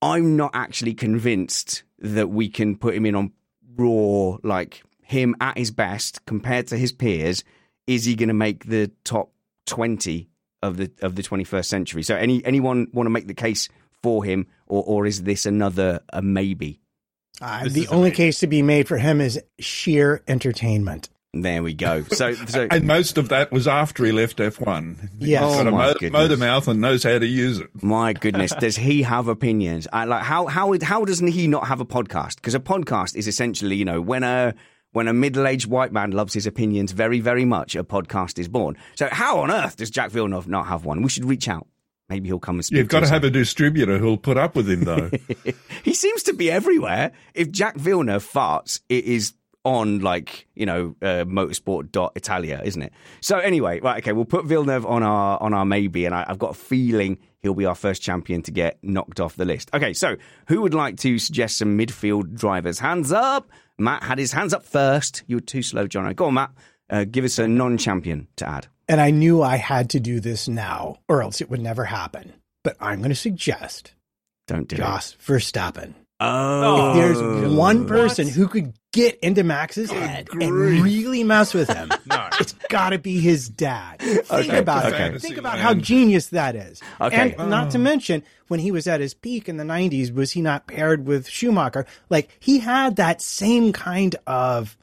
I'm 0.00 0.36
not 0.36 0.52
actually 0.54 0.94
convinced 0.94 1.82
that 1.98 2.28
we 2.28 2.48
can 2.48 2.76
put 2.76 2.94
him 2.94 3.04
in 3.04 3.14
on 3.14 3.32
raw, 3.76 4.38
like 4.42 4.82
him 5.02 5.34
at 5.40 5.58
his 5.58 5.70
best 5.70 6.24
compared 6.24 6.68
to 6.68 6.76
his 6.76 6.92
peers. 6.92 7.44
Is 7.86 8.04
he 8.04 8.14
going 8.14 8.28
to 8.28 8.34
make 8.34 8.64
the 8.64 8.90
top 9.04 9.32
twenty 9.66 10.30
of 10.62 10.76
the 10.76 10.90
of 11.02 11.14
the 11.16 11.22
21st 11.22 11.64
century? 11.66 12.02
So, 12.02 12.14
any 12.16 12.44
anyone 12.44 12.88
want 12.92 13.06
to 13.06 13.10
make 13.10 13.26
the 13.26 13.34
case 13.34 13.68
for 14.02 14.24
him, 14.24 14.46
or 14.66 14.82
or 14.84 15.06
is 15.06 15.22
this 15.24 15.46
another 15.46 16.00
a 16.12 16.22
maybe? 16.22 16.80
Uh, 17.40 17.64
the 17.68 17.86
only 17.88 18.08
amazing. 18.08 18.12
case 18.14 18.40
to 18.40 18.46
be 18.48 18.62
made 18.62 18.88
for 18.88 18.98
him 18.98 19.20
is 19.20 19.40
sheer 19.60 20.22
entertainment. 20.26 21.08
There 21.34 21.62
we 21.62 21.74
go. 21.74 22.02
So, 22.04 22.32
so 22.46 22.66
And 22.70 22.84
most 22.86 23.18
of 23.18 23.28
that 23.28 23.52
was 23.52 23.68
after 23.68 24.04
he 24.04 24.12
left 24.12 24.38
F1. 24.38 25.10
Yes. 25.18 25.42
He's 25.44 25.56
got 25.58 25.66
Oh, 25.66 25.68
a 25.68 25.70
my 25.70 25.86
mo- 25.88 25.92
goodness. 25.92 26.12
motor 26.12 26.36
mouth 26.38 26.66
and 26.68 26.80
knows 26.80 27.04
how 27.04 27.18
to 27.18 27.26
use 27.26 27.58
it. 27.60 27.68
My 27.82 28.12
goodness, 28.14 28.52
does 28.54 28.76
he 28.76 29.02
have 29.02 29.28
opinions? 29.28 29.86
I, 29.92 30.04
like 30.06 30.22
how 30.22 30.46
how 30.46 30.74
how 30.82 31.04
doesn't 31.04 31.28
he 31.28 31.46
not 31.46 31.68
have 31.68 31.80
a 31.80 31.84
podcast? 31.84 32.36
Because 32.36 32.54
a 32.54 32.60
podcast 32.60 33.14
is 33.14 33.28
essentially, 33.28 33.76
you 33.76 33.84
know, 33.84 34.00
when 34.00 34.24
a 34.24 34.54
when 34.98 35.06
a 35.06 35.12
middle-aged 35.12 35.68
white 35.68 35.92
man 35.92 36.10
loves 36.10 36.34
his 36.34 36.44
opinions 36.44 36.90
very 36.90 37.20
very 37.20 37.44
much, 37.44 37.76
a 37.76 37.84
podcast 37.84 38.36
is 38.36 38.48
born. 38.48 38.76
So 38.96 39.08
how 39.12 39.38
on 39.38 39.52
earth 39.52 39.76
does 39.76 39.90
Jacques 39.90 40.10
Villeneuve 40.10 40.48
not 40.48 40.66
have 40.66 40.84
one? 40.84 41.02
We 41.02 41.08
should 41.08 41.24
reach 41.24 41.48
out. 41.48 41.68
Maybe 42.08 42.28
he'll 42.28 42.40
come 42.40 42.56
and 42.56 42.64
speak. 42.64 42.78
You've 42.78 42.88
got 42.88 43.00
to 43.00 43.04
us. 43.04 43.10
have 43.10 43.22
a 43.22 43.30
distributor 43.30 43.98
who'll 43.98 44.16
put 44.16 44.36
up 44.36 44.56
with 44.56 44.68
him, 44.68 44.80
though. 44.80 45.08
he 45.84 45.94
seems 45.94 46.24
to 46.24 46.32
be 46.32 46.50
everywhere. 46.50 47.12
If 47.32 47.52
Jacques 47.52 47.76
Villeneuve 47.76 48.28
farts, 48.28 48.80
it 48.88 49.04
is 49.04 49.34
on 49.64 50.00
like 50.00 50.46
you 50.54 50.64
know 50.64 50.96
uh, 51.02 51.24
motorsport.italia 51.24 52.62
isn't 52.64 52.80
it 52.80 52.92
so 53.20 53.38
anyway 53.38 53.80
right 53.80 53.98
okay 53.98 54.12
we'll 54.12 54.24
put 54.24 54.46
villeneuve 54.46 54.86
on 54.86 55.02
our 55.02 55.36
on 55.42 55.52
our 55.52 55.64
maybe 55.64 56.06
and 56.06 56.14
I, 56.14 56.24
i've 56.28 56.38
got 56.38 56.50
a 56.52 56.54
feeling 56.54 57.18
he'll 57.40 57.54
be 57.54 57.66
our 57.66 57.74
first 57.74 58.00
champion 58.00 58.40
to 58.42 58.52
get 58.52 58.78
knocked 58.82 59.18
off 59.18 59.34
the 59.34 59.44
list 59.44 59.68
okay 59.74 59.92
so 59.92 60.16
who 60.46 60.62
would 60.62 60.74
like 60.74 60.96
to 60.98 61.18
suggest 61.18 61.58
some 61.58 61.76
midfield 61.76 62.34
drivers 62.34 62.78
hands 62.78 63.10
up 63.10 63.50
matt 63.78 64.02
had 64.02 64.18
his 64.18 64.32
hands 64.32 64.52
up 64.52 64.64
first. 64.64 65.22
You 65.26 65.36
were 65.36 65.40
too 65.40 65.62
slow 65.62 65.86
john 65.86 66.12
go 66.14 66.26
on 66.26 66.34
matt. 66.34 66.50
Uh, 66.90 67.04
give 67.04 67.24
us 67.24 67.38
a 67.38 67.46
non-champion 67.46 68.26
to 68.36 68.48
add. 68.48 68.66
And 68.88 69.00
I 69.00 69.10
knew 69.10 69.42
I 69.42 69.56
had 69.56 69.90
to 69.90 70.00
do 70.00 70.20
this 70.20 70.48
now, 70.48 71.00
or 71.06 71.22
else 71.22 71.42
it 71.42 71.50
would 71.50 71.60
never 71.60 71.84
happen. 71.84 72.32
But 72.64 72.76
I'm 72.80 73.00
going 73.00 73.10
to 73.10 73.14
suggest 73.14 73.92
don't 74.46 74.66
do 74.66 74.76
it. 74.76 74.78
Jos 74.78 75.16
Verstappen. 75.24 75.94
Oh 76.20 76.90
If 76.90 76.96
there's 76.96 77.18
oh. 77.20 77.54
one 77.54 77.86
person 77.86 78.28
who 78.28 78.48
could 78.48 78.74
get 78.92 79.18
into 79.20 79.44
Max's 79.44 79.90
head 79.90 80.28
and 80.32 80.50
really 80.52 81.22
mess 81.24 81.54
with 81.54 81.68
him, 81.68 81.90
No. 82.06 82.28
it's 82.40 82.54
got 82.68 82.90
to 82.90 82.98
be 82.98 83.20
his 83.20 83.48
dad. 83.48 83.98
Think 84.00 84.30
Okay, 84.32 84.58
about 84.58 84.86
okay. 84.92 85.14
it. 85.14 85.20
Think 85.22 85.36
about 85.36 85.58
how 85.58 85.74
genius 85.74 86.28
that 86.28 86.56
is. 86.56 86.80
Okay. 87.00 87.34
And 87.38 87.50
not 87.50 87.70
to 87.72 87.78
oh. 87.78 87.82
mention, 87.82 88.22
when 88.48 88.60
he 88.60 88.70
was 88.70 88.86
at 88.86 89.00
his 89.00 89.14
peak 89.14 89.48
in 89.48 89.56
the 89.58 89.64
90s, 89.64 90.12
was 90.12 90.32
he 90.32 90.40
not 90.42 90.66
paired 90.66 91.06
with 91.06 91.28
Schumacher? 91.28 91.86
Like, 92.08 92.30
he 92.40 92.58
had 92.58 92.96
that 92.96 93.20
same 93.22 93.72
kind 93.72 94.16
of, 94.26 94.76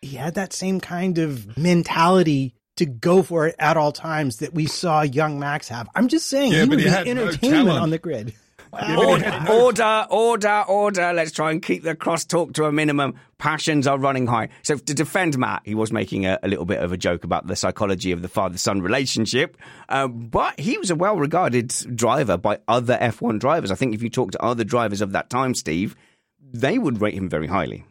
he 0.00 0.16
had 0.16 0.34
that 0.34 0.52
same 0.52 0.80
kind 0.80 1.18
of 1.18 1.56
mentality 1.58 2.54
to 2.76 2.86
go 2.86 3.24
for 3.24 3.48
it 3.48 3.56
at 3.58 3.76
all 3.76 3.90
times 3.90 4.36
that 4.36 4.54
we 4.54 4.66
saw 4.66 5.02
young 5.02 5.40
Max 5.40 5.66
have. 5.68 5.88
I'm 5.96 6.06
just 6.06 6.26
saying, 6.26 6.52
Yeah, 6.52 6.62
he 6.62 6.68
would 6.68 6.78
he 6.78 6.84
be 6.84 6.90
had 6.90 7.06
no 7.06 7.10
entertainment 7.10 7.66
talent. 7.66 7.82
on 7.82 7.90
the 7.90 7.98
grid. 7.98 8.34
Yeah, 8.72 8.78
but 8.78 8.86
he 8.86 8.96
Order, 8.96 9.46
order, 9.50 10.06
order, 10.10 10.64
order. 10.68 11.12
Let's 11.12 11.32
try 11.32 11.50
and 11.50 11.62
keep 11.62 11.82
the 11.82 11.94
crosstalk 11.94 12.54
to 12.54 12.64
a 12.64 12.72
minimum. 12.72 13.14
Passions 13.38 13.86
are 13.86 13.98
running 13.98 14.26
high. 14.26 14.48
So 14.62 14.76
to 14.76 14.94
defend 14.94 15.38
Matt, 15.38 15.62
he 15.64 15.74
was 15.74 15.92
making 15.92 16.26
a, 16.26 16.38
a 16.42 16.48
little 16.48 16.64
bit 16.64 16.80
of 16.80 16.92
a 16.92 16.96
joke 16.96 17.24
about 17.24 17.46
the 17.46 17.56
psychology 17.56 18.12
of 18.12 18.22
the 18.22 18.28
father-son 18.28 18.82
relationship, 18.82 19.56
um, 19.88 20.26
but 20.28 20.58
he 20.58 20.76
was 20.78 20.90
a 20.90 20.96
well-regarded 20.96 21.68
driver 21.94 22.36
by 22.36 22.58
other 22.66 22.98
F1 23.00 23.38
drivers. 23.38 23.70
I 23.70 23.74
think 23.76 23.94
if 23.94 24.02
you 24.02 24.10
talk 24.10 24.32
to 24.32 24.42
other 24.42 24.64
drivers 24.64 25.00
of 25.00 25.12
that 25.12 25.30
time, 25.30 25.54
Steve, 25.54 25.94
they 26.40 26.78
would 26.78 27.00
rate 27.00 27.14
him 27.14 27.28
very 27.28 27.46
highly. 27.46 27.84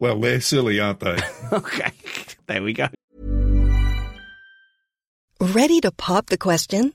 well, 0.00 0.18
they're 0.18 0.40
silly, 0.40 0.80
aren't 0.80 1.00
they? 1.00 1.18
Okay, 1.52 1.92
there 2.46 2.62
we 2.62 2.72
go. 2.72 2.88
Ready 5.40 5.80
to 5.80 5.90
pop 5.92 6.26
the 6.26 6.38
question? 6.38 6.94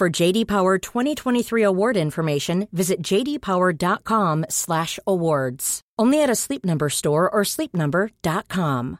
For 0.00 0.08
JD 0.08 0.48
Power 0.48 0.78
2023 0.78 1.62
award 1.62 1.98
information, 1.98 2.68
visit 2.72 3.02
jdpower.com/awards. 3.02 5.80
Only 5.98 6.22
at 6.22 6.30
a 6.30 6.34
Sleep 6.34 6.64
Number 6.64 6.88
store 6.88 7.28
or 7.28 7.42
sleepnumber.com. 7.42 8.98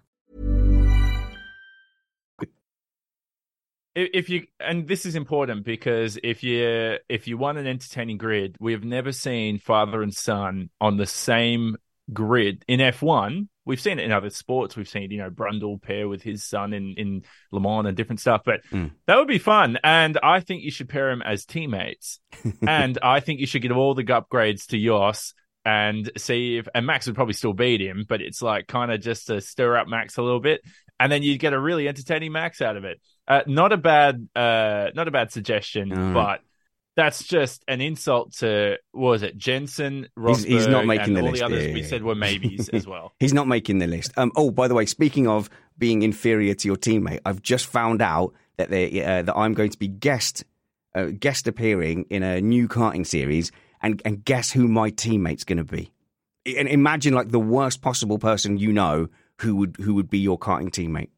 if 3.95 4.29
you 4.29 4.47
and 4.61 4.87
this 4.87 5.07
is 5.07 5.17
important 5.17 5.65
because 5.65 6.19
if 6.23 6.43
you 6.43 6.99
if 7.09 7.27
you 7.27 7.39
want 7.39 7.57
an 7.57 7.67
entertaining 7.67 8.19
grid 8.19 8.57
we 8.61 8.73
have 8.73 8.85
never 8.85 9.11
seen 9.11 9.59
father 9.59 10.03
and 10.03 10.15
son 10.15 10.69
on 10.81 10.97
the 10.97 11.07
same 11.07 11.77
grid. 12.13 12.65
In 12.69 12.81
f1 12.81 13.49
we've 13.67 13.81
seen 13.81 13.99
it 14.01 14.05
in 14.05 14.11
other 14.13 14.31
sports. 14.31 14.77
We've 14.77 14.89
seen 14.89 15.11
you 15.11 15.19
know 15.19 15.31
brundle 15.31 15.81
pair 15.81 16.09
with 16.09 16.23
his 16.23 16.45
son 16.45 16.73
in 16.73 16.95
in 16.97 17.23
le 17.53 17.61
mans 17.61 17.87
and 17.87 17.97
different 17.97 18.21
stuff 18.21 18.43
but 18.45 18.61
Mm. 18.73 18.91
that 19.07 19.17
would 19.17 19.29
be 19.29 19.39
fun. 19.39 19.79
And 19.85 20.19
i 20.23 20.41
think 20.41 20.63
you 20.63 20.71
should 20.71 20.89
pair 20.89 21.11
him 21.11 21.23
as 21.23 21.45
teammates. 21.45 22.21
And 22.67 22.99
i 23.03 23.21
think 23.21 23.41
you 23.41 23.47
should 23.47 23.63
give 23.63 23.77
all 23.77 23.95
the 23.95 24.05
upgrades 24.05 24.67
to 24.69 24.79
Jos 24.79 25.35
and 25.65 26.11
see 26.17 26.57
if 26.57 26.67
and 26.75 26.87
max 26.87 27.07
would 27.07 27.15
probably 27.15 27.35
still 27.35 27.53
beat 27.53 27.81
him 27.83 28.07
but 28.09 28.23
it's 28.23 28.41
like 28.41 28.67
kind 28.67 28.91
of 28.91 29.01
just 29.03 29.27
to 29.27 29.41
stir 29.43 29.77
up 29.77 29.87
max 29.89 30.17
a 30.17 30.23
little 30.23 30.41
bit. 30.41 30.61
And 30.99 31.11
then 31.11 31.23
you'd 31.23 31.39
get 31.39 31.55
a 31.55 31.59
really 31.61 31.89
entertaining 31.89 32.33
max 32.33 32.61
out 32.61 32.77
of 32.77 32.85
it. 32.85 33.01
Uh, 33.27 33.41
not 33.47 33.73
a 33.73 33.79
bad, 33.79 34.29
uh, 34.37 34.89
not 34.95 35.09
a 35.09 35.11
bad 35.11 35.33
suggestion, 35.33 35.89
No. 35.89 36.13
but 36.13 36.41
that's 37.01 37.25
just 37.25 37.65
an 37.67 37.81
insult 37.81 38.33
to 38.35 38.77
what 38.93 39.09
was 39.11 39.23
it 39.23 39.39
Jenson, 39.39 40.07
He's- 40.27 40.45
he's 40.45 40.67
not 40.67 40.85
making 40.85 41.15
the 41.15 41.23
all 41.23 41.29
list, 41.31 41.41
the 41.41 41.47
others 41.47 41.67
yeah, 41.67 41.73
we 41.73 41.81
yeah. 41.81 41.87
said 41.87 42.03
were 42.03 42.15
maybes 42.15 42.69
as 42.69 42.87
well. 42.93 43.13
He's 43.19 43.33
not 43.33 43.49
making 43.49 43.79
the 43.79 43.87
list. 43.87 44.13
Um, 44.19 44.31
oh, 44.37 44.51
by 44.51 44.69
the 44.69 44.75
way, 44.75 44.85
speaking 44.85 45.27
of 45.27 45.49
being 45.79 46.03
inferior 46.03 46.55
to 46.55 46.69
your 46.69 46.77
teammate, 46.77 47.21
I've 47.25 47.41
just 47.41 47.67
found 47.67 48.03
out 48.03 48.35
that 48.59 48.69
they 48.69 49.03
uh, 49.03 49.23
that 49.23 49.35
I'm 49.37 49.55
going 49.55 49.71
to 49.71 49.79
be 49.79 49.89
guest 49.89 50.45
uh, 50.95 51.07
guest 51.19 51.47
appearing 51.49 52.05
in 52.11 52.23
a 52.23 52.41
new 52.41 52.69
karting 52.69 53.07
series, 53.07 53.51
and 53.81 54.03
and 54.05 54.23
guess 54.25 54.51
who 54.53 54.69
my 54.69 54.91
teammate's 54.91 55.45
going 55.45 55.59
to 55.59 55.65
be? 55.65 55.91
And 56.45 56.69
imagine 56.69 57.15
like 57.15 57.31
the 57.31 57.41
worst 57.41 57.81
possible 57.81 58.19
person 58.19 58.59
you 58.59 58.73
know 58.73 59.09
who 59.41 59.57
would 59.57 59.77
who 59.81 59.95
would 59.95 60.11
be 60.11 60.19
your 60.19 60.39
karting 60.39 60.71
teammate. 60.71 61.09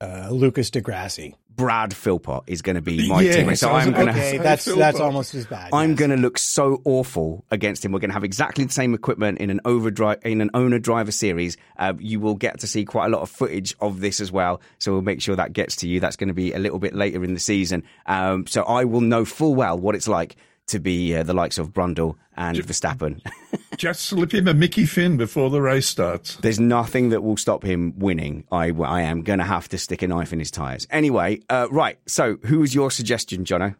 Uh, 0.00 0.28
Lucas 0.30 0.70
di 0.70 0.80
Grassi. 0.80 1.34
Brad 1.56 1.94
Philpott 1.94 2.42
is 2.46 2.60
going 2.60 2.76
to 2.76 2.82
be 2.82 3.08
my 3.08 3.22
Yeah, 3.22 3.36
teammate. 3.36 3.56
So 3.56 3.70
I'm 3.70 3.92
going 3.92 4.08
to 4.08 4.12
Okay, 4.12 4.32
Say 4.32 4.38
that's 4.38 4.66
Phil 4.66 4.76
that's 4.76 5.00
almost 5.00 5.34
as 5.34 5.46
bad. 5.46 5.70
I'm 5.72 5.90
yes. 5.92 5.98
going 5.98 6.10
to 6.10 6.18
look 6.18 6.36
so 6.36 6.82
awful 6.84 7.46
against 7.50 7.82
him. 7.82 7.92
We're 7.92 8.00
going 8.00 8.10
to 8.10 8.14
have 8.14 8.24
exactly 8.24 8.64
the 8.64 8.72
same 8.74 8.92
equipment 8.92 9.38
in 9.38 9.48
an 9.48 9.60
overdrive 9.64 10.18
in 10.22 10.42
an 10.42 10.50
owner 10.52 10.78
driver 10.78 11.12
series. 11.12 11.56
Uh, 11.78 11.94
you 11.98 12.20
will 12.20 12.34
get 12.34 12.60
to 12.60 12.66
see 12.66 12.84
quite 12.84 13.06
a 13.06 13.08
lot 13.08 13.22
of 13.22 13.30
footage 13.30 13.74
of 13.80 14.00
this 14.00 14.20
as 14.20 14.30
well. 14.30 14.60
So 14.78 14.92
we'll 14.92 15.00
make 15.00 15.22
sure 15.22 15.34
that 15.34 15.54
gets 15.54 15.76
to 15.76 15.88
you. 15.88 15.98
That's 15.98 16.16
going 16.16 16.28
to 16.28 16.34
be 16.34 16.52
a 16.52 16.58
little 16.58 16.78
bit 16.78 16.94
later 16.94 17.24
in 17.24 17.32
the 17.32 17.40
season. 17.40 17.82
Um, 18.04 18.46
so 18.46 18.64
I 18.64 18.84
will 18.84 19.00
know 19.00 19.24
full 19.24 19.54
well 19.54 19.78
what 19.78 19.94
it's 19.94 20.08
like 20.08 20.36
to 20.68 20.78
be 20.78 21.14
uh, 21.14 21.22
the 21.22 21.34
likes 21.34 21.58
of 21.58 21.72
Brundle 21.72 22.16
and 22.36 22.58
Verstappen. 22.58 23.20
Just 23.76 24.02
slip 24.02 24.32
him 24.32 24.48
a 24.48 24.54
Mickey 24.54 24.86
Finn 24.86 25.16
before 25.16 25.50
the 25.50 25.60
race 25.60 25.86
starts. 25.86 26.36
There's 26.36 26.60
nothing 26.60 27.10
that 27.10 27.22
will 27.22 27.36
stop 27.36 27.62
him 27.62 27.94
winning. 27.98 28.44
I, 28.50 28.70
I 28.70 29.02
am 29.02 29.22
going 29.22 29.38
to 29.38 29.44
have 29.44 29.68
to 29.68 29.78
stick 29.78 30.02
a 30.02 30.08
knife 30.08 30.32
in 30.32 30.38
his 30.38 30.50
tyres. 30.50 30.86
Anyway, 30.90 31.40
uh, 31.50 31.68
right. 31.70 31.98
So 32.06 32.36
who 32.44 32.60
was 32.60 32.74
your 32.74 32.90
suggestion, 32.90 33.44
Jono, 33.44 33.76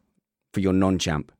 for 0.53 0.61
your 0.61 0.72
non-champ? 0.72 1.32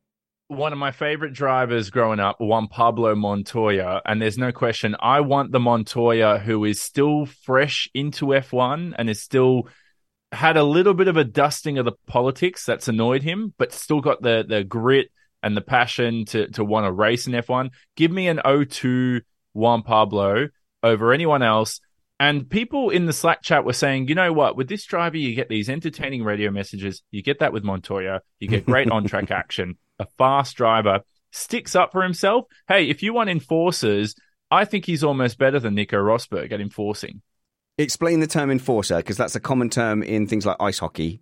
One 0.49 0.71
of 0.71 0.79
my 0.79 0.91
favorite 0.91 1.33
drivers 1.33 1.89
growing 1.89 2.21
up, 2.21 2.37
Juan 2.39 2.67
Pablo 2.67 3.15
Montoya, 3.15 4.01
and 4.05 4.21
there's 4.21 4.37
no 4.37 4.53
question. 4.53 4.95
I 4.99 5.19
want 5.19 5.51
the 5.51 5.59
Montoya 5.59 6.39
who 6.39 6.63
is 6.63 6.81
still 6.81 7.25
fresh 7.25 7.89
into 7.93 8.27
F1 8.27 8.95
and 8.97 9.09
is 9.09 9.21
still 9.21 9.67
had 10.31 10.57
a 10.57 10.63
little 10.63 10.93
bit 10.93 11.07
of 11.07 11.17
a 11.17 11.23
dusting 11.23 11.77
of 11.77 11.85
the 11.85 11.93
politics 12.05 12.65
that's 12.65 12.87
annoyed 12.87 13.23
him, 13.23 13.53
but 13.57 13.73
still 13.73 14.01
got 14.01 14.21
the 14.21 14.45
the 14.47 14.63
grit 14.63 15.09
and 15.43 15.55
the 15.55 15.61
passion 15.61 16.25
to 16.25 16.47
to 16.51 16.63
want 16.63 16.85
to 16.85 16.91
race 16.91 17.27
in 17.27 17.33
F1. 17.33 17.69
Give 17.95 18.11
me 18.11 18.27
an 18.27 18.41
02 18.43 19.21
Juan 19.53 19.83
Pablo 19.83 20.47
over 20.83 21.13
anyone 21.13 21.43
else. 21.43 21.79
And 22.19 22.49
people 22.49 22.89
in 22.89 23.05
the 23.05 23.13
Slack 23.13 23.43
chat 23.43 23.63
were 23.63 23.73
saying, 23.73 24.07
you 24.07 24.15
know 24.15 24.33
what, 24.33 24.57
with 24.57 24.67
this 24.67 24.85
driver, 24.85 25.17
you 25.17 25.35
get 25.35 25.49
these 25.49 25.69
entertaining 25.69 26.23
radio 26.23 26.49
messages. 26.49 27.03
You 27.11 27.21
get 27.21 27.39
that 27.39 27.53
with 27.53 27.63
Montoya. 27.63 28.21
You 28.39 28.47
get 28.47 28.65
great 28.65 28.89
on 28.91 29.05
track 29.05 29.29
action. 29.29 29.77
A 29.99 30.07
fast 30.17 30.55
driver 30.57 31.01
sticks 31.31 31.75
up 31.75 31.91
for 31.91 32.01
himself. 32.01 32.45
Hey, 32.67 32.89
if 32.89 33.03
you 33.03 33.13
want 33.13 33.29
enforcers, 33.29 34.15
I 34.49 34.65
think 34.65 34.85
he's 34.85 35.03
almost 35.03 35.37
better 35.37 35.59
than 35.59 35.75
Nico 35.75 35.97
Rosberg 35.97 36.51
at 36.51 36.61
enforcing. 36.61 37.21
Explain 37.77 38.19
the 38.19 38.27
term 38.27 38.49
enforcer 38.49 38.97
because 38.97 39.17
that's 39.17 39.35
a 39.35 39.39
common 39.39 39.69
term 39.69 40.01
in 40.01 40.25
things 40.25 40.45
like 40.45 40.57
ice 40.59 40.79
hockey. 40.79 41.21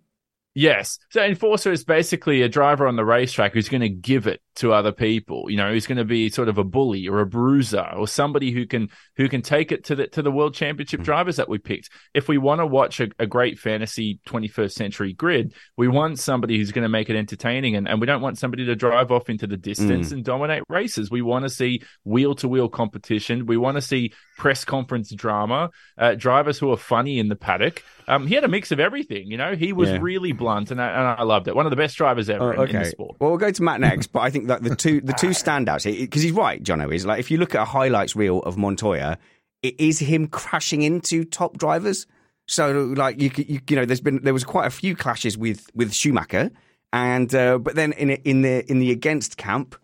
Yes. 0.56 0.98
So 1.10 1.22
enforcer 1.22 1.70
is 1.70 1.84
basically 1.84 2.40
a 2.40 2.48
driver 2.48 2.86
on 2.86 2.96
the 2.96 3.04
racetrack 3.04 3.52
who's 3.52 3.68
going 3.68 3.82
to 3.82 3.90
give 3.90 4.26
it 4.26 4.40
to 4.56 4.72
other 4.72 4.92
people. 4.92 5.50
You 5.50 5.56
know, 5.56 5.70
who's 5.72 5.86
going 5.86 5.98
to 5.98 6.04
be 6.04 6.28
sort 6.28 6.48
of 6.48 6.58
a 6.58 6.64
bully 6.64 7.08
or 7.08 7.20
a 7.20 7.26
bruiser 7.26 7.86
or 7.96 8.06
somebody 8.08 8.50
who 8.50 8.66
can 8.66 8.88
who 9.16 9.28
can 9.28 9.42
take 9.42 9.72
it 9.72 9.84
to 9.84 9.94
the 9.94 10.06
to 10.08 10.22
the 10.22 10.30
world 10.30 10.54
championship 10.54 11.02
drivers 11.02 11.36
that 11.36 11.48
we 11.48 11.58
picked. 11.58 11.90
If 12.14 12.28
we 12.28 12.38
want 12.38 12.60
to 12.60 12.66
watch 12.66 13.00
a, 13.00 13.08
a 13.18 13.26
great 13.26 13.58
fantasy 13.58 14.20
21st 14.26 14.72
century 14.72 15.12
grid, 15.12 15.54
we 15.76 15.88
want 15.88 16.18
somebody 16.18 16.56
who's 16.58 16.72
going 16.72 16.82
to 16.84 16.88
make 16.88 17.08
it 17.10 17.16
entertaining, 17.16 17.76
and, 17.76 17.88
and 17.88 18.00
we 18.00 18.06
don't 18.06 18.22
want 18.22 18.38
somebody 18.38 18.64
to 18.66 18.74
drive 18.76 19.10
off 19.12 19.28
into 19.28 19.46
the 19.46 19.56
distance 19.56 20.12
and 20.12 20.24
dominate 20.24 20.62
races. 20.68 21.10
We 21.10 21.22
want 21.22 21.44
to 21.44 21.48
see 21.50 21.82
wheel 22.04 22.34
to 22.36 22.48
wheel 22.48 22.68
competition. 22.68 23.46
We 23.46 23.56
want 23.56 23.76
to 23.76 23.82
see 23.82 24.12
press 24.38 24.64
conference 24.64 25.10
drama, 25.14 25.70
uh, 25.96 26.14
drivers 26.14 26.58
who 26.58 26.70
are 26.72 26.76
funny 26.76 27.18
in 27.18 27.28
the 27.28 27.36
paddock. 27.36 27.82
Um, 28.08 28.26
he 28.26 28.34
had 28.34 28.44
a 28.44 28.48
mix 28.48 28.70
of 28.70 28.78
everything. 28.78 29.30
You 29.30 29.36
know, 29.36 29.54
he 29.56 29.72
was 29.72 29.88
Yeah. 29.90 29.98
really 30.00 30.32
blunt, 30.32 30.70
and 30.70 30.80
I, 30.80 30.88
and 30.88 31.20
I 31.20 31.22
loved 31.24 31.48
it. 31.48 31.56
One 31.56 31.66
of 31.66 31.70
the 31.70 31.76
best 31.76 31.96
drivers 31.96 32.30
ever 32.30 32.54
Oh, 32.56 32.62
in, 32.62 32.70
in 32.70 32.76
the 32.82 32.84
sport. 32.90 33.16
Well, 33.18 33.30
we'll 33.30 33.38
go 33.38 33.50
to 33.50 33.62
Matt 33.62 33.80
next, 33.80 34.08
but 34.08 34.20
I 34.20 34.30
think 34.30 34.45
that 34.46 34.62
the 34.62 34.74
two 34.74 35.00
the 35.00 35.12
two 35.12 35.28
standouts 35.28 35.84
because 35.84 36.22
he's 36.22 36.32
right, 36.32 36.62
Jono 36.62 36.94
is 36.94 37.06
like 37.06 37.20
if 37.20 37.30
you 37.30 37.38
look 37.38 37.54
at 37.54 37.62
a 37.62 37.64
highlights 37.64 38.16
reel 38.16 38.40
of 38.40 38.56
Montoya, 38.56 39.18
it 39.62 39.78
is 39.78 39.98
him 39.98 40.28
crashing 40.28 40.82
into 40.82 41.24
top 41.24 41.56
drivers. 41.56 42.06
So 42.46 42.92
like 42.96 43.20
you 43.20 43.30
you, 43.36 43.60
you 43.68 43.76
know, 43.76 43.84
there's 43.84 44.00
been 44.00 44.22
there 44.22 44.32
was 44.32 44.44
quite 44.44 44.66
a 44.66 44.70
few 44.70 44.94
clashes 44.96 45.36
with 45.36 45.68
with 45.74 45.92
Schumacher, 45.92 46.50
and 46.92 47.34
uh, 47.34 47.58
but 47.58 47.74
then 47.74 47.92
in 47.92 48.10
in 48.10 48.42
the 48.42 48.70
in 48.70 48.78
the 48.78 48.90
against 48.90 49.36
camp, 49.36 49.76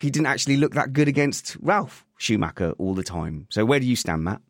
he 0.00 0.10
didn't 0.10 0.26
actually 0.26 0.56
look 0.56 0.74
that 0.74 0.92
good 0.92 1.08
against 1.08 1.56
Ralf 1.60 2.04
Schumacher 2.18 2.72
all 2.78 2.94
the 2.94 3.02
time. 3.02 3.46
So 3.50 3.64
where 3.64 3.80
do 3.80 3.86
you 3.86 3.96
stand, 3.96 4.24
Matt? 4.24 4.40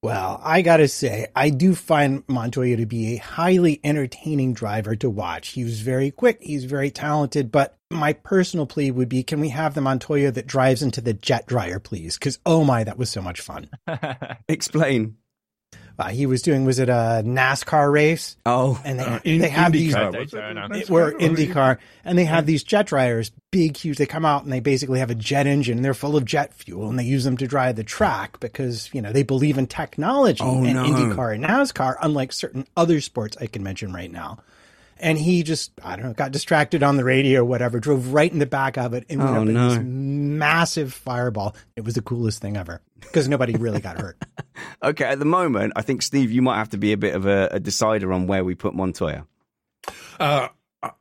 Well, 0.00 0.40
I 0.44 0.62
gotta 0.62 0.86
say, 0.86 1.26
I 1.34 1.50
do 1.50 1.74
find 1.74 2.22
Montoya 2.28 2.76
to 2.76 2.86
be 2.86 3.14
a 3.14 3.16
highly 3.16 3.80
entertaining 3.82 4.54
driver 4.54 4.94
to 4.96 5.10
watch. 5.10 5.48
He 5.48 5.64
was 5.64 5.80
very 5.80 6.12
quick, 6.12 6.38
he's 6.40 6.64
very 6.64 6.90
talented, 6.92 7.50
but 7.50 7.76
my 7.90 8.12
personal 8.12 8.66
plea 8.66 8.92
would 8.92 9.08
be 9.08 9.24
can 9.24 9.40
we 9.40 9.48
have 9.48 9.74
the 9.74 9.80
Montoya 9.80 10.30
that 10.30 10.46
drives 10.46 10.82
into 10.82 11.00
the 11.00 11.14
jet 11.14 11.46
dryer, 11.46 11.80
please? 11.80 12.16
Because 12.16 12.38
oh 12.46 12.62
my, 12.62 12.84
that 12.84 12.98
was 12.98 13.10
so 13.10 13.20
much 13.20 13.40
fun. 13.40 13.68
Explain. 14.48 15.16
Uh, 15.98 16.08
he 16.10 16.26
was 16.26 16.42
doing 16.42 16.64
was 16.64 16.78
it 16.78 16.88
a 16.88 17.22
NASCAR 17.24 17.90
race? 17.92 18.36
Oh, 18.46 18.80
and 18.84 19.00
they, 19.00 19.04
Uh, 19.04 19.18
in- 19.24 19.40
they 19.40 19.48
have 19.48 19.72
these 19.72 19.94
IndyCar, 19.94 20.06
was 20.06 20.14
it? 20.14 20.36
Daytona. 20.36 20.82
Were. 20.88 21.12
IndyCar, 21.18 21.78
and 22.04 22.16
they 22.16 22.24
have 22.24 22.46
these 22.46 22.62
jet 22.62 22.86
dryers, 22.86 23.32
big, 23.50 23.76
huge. 23.76 23.98
They 23.98 24.06
come 24.06 24.24
out 24.24 24.44
and 24.44 24.52
they 24.52 24.60
basically 24.60 25.00
have 25.00 25.10
a 25.10 25.14
jet 25.16 25.46
engine. 25.48 25.82
They're 25.82 25.94
full 25.94 26.16
of 26.16 26.24
jet 26.24 26.54
fuel, 26.54 26.88
and 26.88 26.98
they 26.98 27.04
use 27.04 27.24
them 27.24 27.36
to 27.38 27.48
dry 27.48 27.72
the 27.72 27.82
track 27.82 28.38
because 28.38 28.88
you 28.92 29.02
know 29.02 29.10
they 29.12 29.24
believe 29.24 29.58
in 29.58 29.66
technology 29.66 30.42
Oh, 30.44 30.62
and 30.62 30.74
no. 30.74 30.84
IndyCar 30.84 31.34
and 31.34 31.44
NASCAR, 31.44 31.96
unlike 32.00 32.32
certain 32.32 32.66
other 32.76 33.00
sports 33.00 33.36
I 33.40 33.46
can 33.46 33.64
mention 33.64 33.92
right 33.92 34.10
now. 34.12 34.38
And 35.00 35.16
he 35.18 35.42
just, 35.42 35.72
I 35.82 35.96
don't 35.96 36.06
know, 36.06 36.12
got 36.12 36.32
distracted 36.32 36.82
on 36.82 36.96
the 36.96 37.04
radio 37.04 37.40
or 37.42 37.44
whatever, 37.44 37.78
drove 37.80 38.12
right 38.12 38.30
in 38.32 38.38
the 38.38 38.46
back 38.46 38.76
of 38.76 38.94
it 38.94 39.04
and 39.08 39.20
went 39.20 39.36
Oh, 39.36 39.40
up 39.42 39.46
in 39.48 39.54
no. 39.54 39.68
this 39.70 39.78
massive 39.82 40.92
fireball. 40.92 41.54
It 41.76 41.84
was 41.84 41.94
the 41.94 42.02
coolest 42.02 42.40
thing 42.40 42.56
ever 42.56 42.80
because 43.00 43.28
nobody 43.28 43.54
really 43.56 43.80
got 43.80 44.00
hurt. 44.00 44.16
Okay, 44.82 45.04
at 45.04 45.20
the 45.20 45.24
moment, 45.24 45.72
I 45.76 45.82
think 45.82 46.02
Steve, 46.02 46.32
you 46.32 46.42
might 46.42 46.56
have 46.58 46.70
to 46.70 46.78
be 46.78 46.92
a 46.92 46.96
bit 46.96 47.14
of 47.14 47.26
a, 47.26 47.48
a 47.52 47.60
decider 47.60 48.12
on 48.12 48.26
where 48.26 48.44
we 48.44 48.56
put 48.56 48.74
Montoya. 48.74 49.24
Uh, 50.18 50.48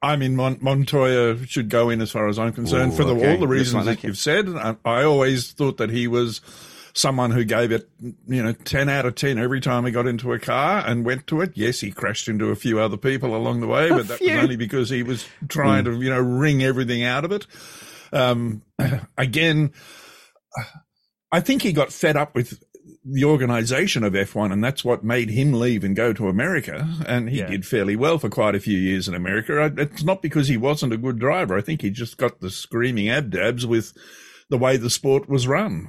I 0.02 0.16
mean, 0.16 0.36
Mon- 0.36 0.58
Montoya 0.62 1.38
should 1.48 1.70
go 1.70 1.90
in 1.90 2.02
as 2.02 2.12
far 2.12 2.28
as 2.28 2.38
I'm 2.40 2.54
concerned 2.54 2.94
Ooh, 2.94 2.96
for 2.96 3.04
the, 3.04 3.14
okay. 3.16 3.34
all 3.34 3.40
the 3.40 3.48
reasons 3.48 3.86
like 3.86 3.98
that 3.98 4.04
it. 4.04 4.08
you've 4.08 4.18
said. 4.18 4.48
I, 4.50 4.76
I 4.86 5.04
always 5.04 5.52
thought 5.52 5.78
that 5.78 5.90
he 5.90 6.08
was 6.08 6.42
someone 6.98 7.30
who 7.32 7.44
gave 7.44 7.72
it, 7.72 7.88
you 8.02 8.42
know, 8.42 8.52
10 8.54 8.90
out 8.90 9.06
of 9.06 9.14
10 9.16 9.38
every 9.38 9.62
time 9.62 9.86
he 9.86 9.92
got 9.92 10.08
into 10.08 10.34
a 10.34 10.40
car 10.40 10.84
and 10.86 11.06
went 11.06 11.28
to 11.28 11.42
it. 11.42 11.52
Yes, 11.54 11.80
he 11.80 11.92
crashed 11.92 12.28
into 12.28 12.50
a 12.50 12.56
few 12.56 12.80
other 12.80 12.98
people 12.98 13.36
along 13.36 13.62
the 13.62 13.68
way, 13.68 13.90
but 13.90 14.08
that 14.08 14.20
was 14.20 14.30
only 14.32 14.56
because 14.56 14.90
he 14.90 15.04
was 15.04 15.26
trying 15.48 15.86
to, 15.86 15.92
you 16.02 16.10
know, 16.10 16.20
wring 16.20 16.64
everything 16.64 17.04
out 17.04 17.24
of 17.24 17.32
it. 17.32 17.46
Um, 18.12 18.64
again, 19.18 19.72
I 21.32 21.40
think 21.40 21.62
he 21.62 21.72
got 21.72 21.94
fed 21.94 22.18
up 22.18 22.34
with 22.34 22.64
the 23.10 23.26
organization 23.26 24.04
of 24.04 24.14
F1, 24.14 24.52
and 24.52 24.64
that's 24.64 24.84
what 24.84 25.04
made 25.04 25.30
him 25.30 25.54
leave 25.54 25.84
and 25.84 25.96
go 25.96 26.14
to 26.14 26.28
America. 26.28 26.88
And 27.06 27.30
he 27.30 27.40
Yeah. 27.40 27.48
did 27.48 27.66
fairly 27.66 27.96
well 27.96 28.18
for 28.18 28.30
quite 28.30 28.56
a 28.56 28.60
few 28.60 28.78
years 28.78 29.08
in 29.08 29.14
America. 29.14 29.72
It's 29.78 30.04
not 30.04 30.22
because 30.22 30.48
he 30.48 30.58
wasn't 30.58 30.94
a 30.94 30.98
good 30.98 31.20
driver. 31.20 31.58
I 31.58 31.62
think 31.62 31.82
he 31.82 31.90
just 31.90 32.18
got 32.18 32.42
the 32.42 32.50
screaming 32.50 33.08
abdabs 33.08 33.66
with 33.66 33.94
the 34.50 34.58
way 34.58 34.78
the 34.78 34.90
sport 34.90 35.30
was 35.30 35.48
run. 35.48 35.88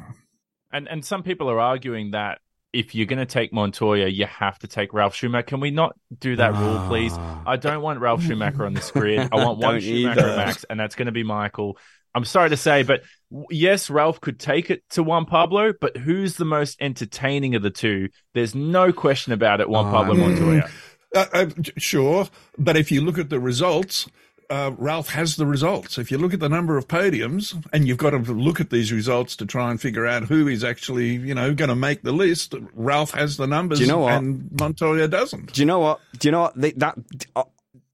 And 0.73 0.89
and 0.89 1.05
some 1.05 1.23
people 1.23 1.51
are 1.51 1.61
arguing 1.61 2.13
that 2.13 2.39
if 2.73 2.95
you're 2.95 3.07
going 3.07 3.19
to 3.19 3.27
take 3.27 3.53
Montoya, 3.53 4.09
you 4.09 4.27
have 4.27 4.59
to 4.59 4.67
take 4.67 4.93
Ralf 4.93 5.15
Schumacher. 5.15 5.43
Can 5.47 5.61
we 5.61 5.71
not 5.71 5.97
do 6.21 6.37
that 6.37 6.55
rule, 6.55 6.85
please? 6.87 7.17
I 7.47 7.57
don't 7.57 7.81
want 7.81 8.01
Ralf 8.01 8.23
Schumacher 8.23 8.67
on 8.67 8.75
this 8.75 8.91
grid. 8.91 9.27
I 9.33 9.37
want 9.37 9.59
one 9.63 9.81
Schumacher 9.81 10.21
either. 10.21 10.37
max, 10.37 10.65
and 10.69 10.79
that's 10.79 10.95
going 10.95 11.07
to 11.07 11.13
be 11.13 11.23
Michael. 11.23 11.79
I'm 12.15 12.25
sorry 12.27 12.51
to 12.51 12.57
say, 12.57 12.83
but 12.83 13.03
yes, 13.51 13.89
Ralf 13.91 14.21
could 14.21 14.39
take 14.39 14.71
it 14.71 14.83
to 14.91 15.03
Juan 15.03 15.25
Pablo, 15.25 15.73
but 15.81 15.97
who's 15.97 16.37
the 16.37 16.45
most 16.45 16.77
entertaining 16.81 17.55
of 17.55 17.63
the 17.63 17.71
two? 17.71 18.09
There's 18.35 18.55
no 18.55 18.93
question 18.93 19.33
about 19.33 19.61
it. 19.61 19.69
Juan 19.69 19.87
Oh, 19.87 19.91
Pablo. 19.91 20.15
Montoya. 20.15 20.69
Uh, 21.15 21.25
uh, 21.33 21.47
sure, 21.79 22.27
but 22.59 22.77
if 22.77 22.93
you 22.93 23.01
look 23.01 23.19
at 23.19 23.31
the 23.31 23.41
results, 23.41 24.07
uh, 24.51 24.73
Ralf 24.79 25.09
has 25.11 25.37
the 25.37 25.47
results. 25.47 25.99
If 25.99 26.11
you 26.11 26.19
look 26.19 26.33
at 26.33 26.41
the 26.41 26.49
number 26.49 26.77
of 26.79 26.89
podiums, 26.89 27.55
and 27.73 27.87
you've 27.87 27.99
got 27.99 28.11
to 28.11 28.19
look 28.19 28.61
at 28.61 28.71
these 28.71 28.93
results 28.93 29.37
to 29.37 29.47
try 29.47 29.71
and 29.71 29.81
figure 29.81 30.07
out 30.07 30.25
who 30.25 30.49
is 30.49 30.65
actually, 30.65 31.09
you 31.17 31.35
know, 31.35 31.55
going 31.55 31.69
to 31.69 31.77
make 31.77 32.03
the 32.03 32.13
list, 32.13 32.55
Ralf 32.75 33.11
has 33.13 33.37
the 33.37 33.47
numbers, 33.47 33.79
Do 33.79 33.85
you 33.85 33.91
know 33.91 33.99
what? 33.99 34.15
and 34.15 34.51
Montoya 34.59 35.09
doesn't. 35.09 35.53
Do 35.53 35.61
you 35.61 35.67
know 35.67 35.81
what? 35.81 36.01
Do 36.19 36.29
you 36.29 36.33
know 36.33 36.41
what? 36.43 36.55
That 36.57 36.79
that, 36.79 36.99
uh, 37.37 37.45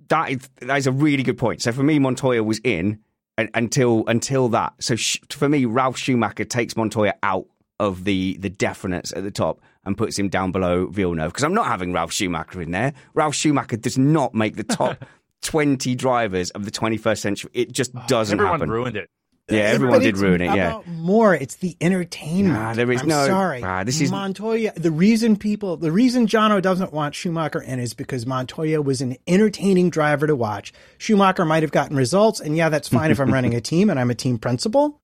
that, 0.08 0.30
is, 0.30 0.48
that 0.60 0.76
is 0.76 0.86
a 0.86 0.92
really 0.92 1.22
good 1.22 1.38
point. 1.38 1.60
So 1.62 1.72
for 1.72 1.82
me, 1.82 1.98
Montoya 1.98 2.42
was 2.44 2.60
in 2.62 3.00
un- 3.36 3.50
until 3.54 4.04
until 4.06 4.48
that. 4.50 4.74
So 4.80 4.94
sh- 4.96 5.18
for 5.30 5.48
me, 5.48 5.64
Ralf 5.64 5.96
Schumacher 5.98 6.44
takes 6.44 6.76
Montoya 6.76 7.14
out 7.22 7.46
of 7.80 8.04
the 8.04 8.36
the 8.38 8.50
definites 8.50 9.14
at 9.16 9.24
the 9.24 9.30
top 9.32 9.60
and 9.84 9.98
puts 9.98 10.16
him 10.18 10.28
down 10.28 10.52
below 10.52 10.86
Villeneuve 10.86 11.32
because 11.32 11.42
I'm 11.42 11.52
not 11.52 11.66
having 11.66 11.92
Ralf 11.92 12.12
Schumacher 12.12 12.62
in 12.62 12.70
there. 12.70 12.92
Ralf 13.14 13.34
Schumacher 13.34 13.76
does 13.76 13.98
not 13.98 14.34
make 14.34 14.54
the 14.56 14.62
top 14.64 15.04
20 15.44 15.94
drivers 15.94 16.50
of 16.50 16.64
the 16.64 16.70
21st 16.72 17.18
century. 17.18 17.50
It 17.54 17.70
just 17.72 17.92
doesn't 18.08 18.38
Everyone 18.40 18.58
happen. 18.60 18.70
ruined 18.70 18.96
it. 18.96 19.08
Yeah, 19.50 19.58
everyone 19.58 20.00
did 20.00 20.16
ruin 20.16 20.40
it. 20.40 20.46
Yeah. 20.46 20.68
about 20.68 20.88
More, 20.88 21.34
it's 21.34 21.56
the 21.56 21.76
entertainment. 21.82 22.54
Nah, 22.58 22.72
there 22.72 22.90
is 22.90 23.02
I'm 23.02 23.08
no- 23.08 23.26
Sorry, 23.26 23.62
ah, 23.62 23.84
this 23.84 24.00
is- 24.00 24.10
Montoya. 24.10 24.72
The 24.74 24.90
reason 24.90 25.36
people, 25.36 25.76
the 25.76 25.92
reason 25.92 26.26
Jono 26.26 26.62
doesn't 26.62 26.94
want 26.94 27.14
Schumacher 27.14 27.60
in 27.60 27.78
is 27.78 27.92
because 27.92 28.24
Montoya 28.24 28.80
was 28.80 29.02
an 29.02 29.18
entertaining 29.26 29.90
driver 29.90 30.26
to 30.26 30.34
watch. 30.34 30.72
Schumacher 30.96 31.44
might 31.44 31.62
have 31.62 31.72
gotten 31.72 31.94
results, 31.94 32.40
and 32.40 32.56
yeah, 32.56 32.70
that's 32.70 32.88
fine 32.88 33.10
if 33.10 33.20
I'm 33.20 33.30
running 33.32 33.54
a 33.54 33.60
team 33.72 33.90
and 33.90 34.00
I'm 34.00 34.10
a 34.10 34.14
team 34.14 34.38
principal. 34.38 34.98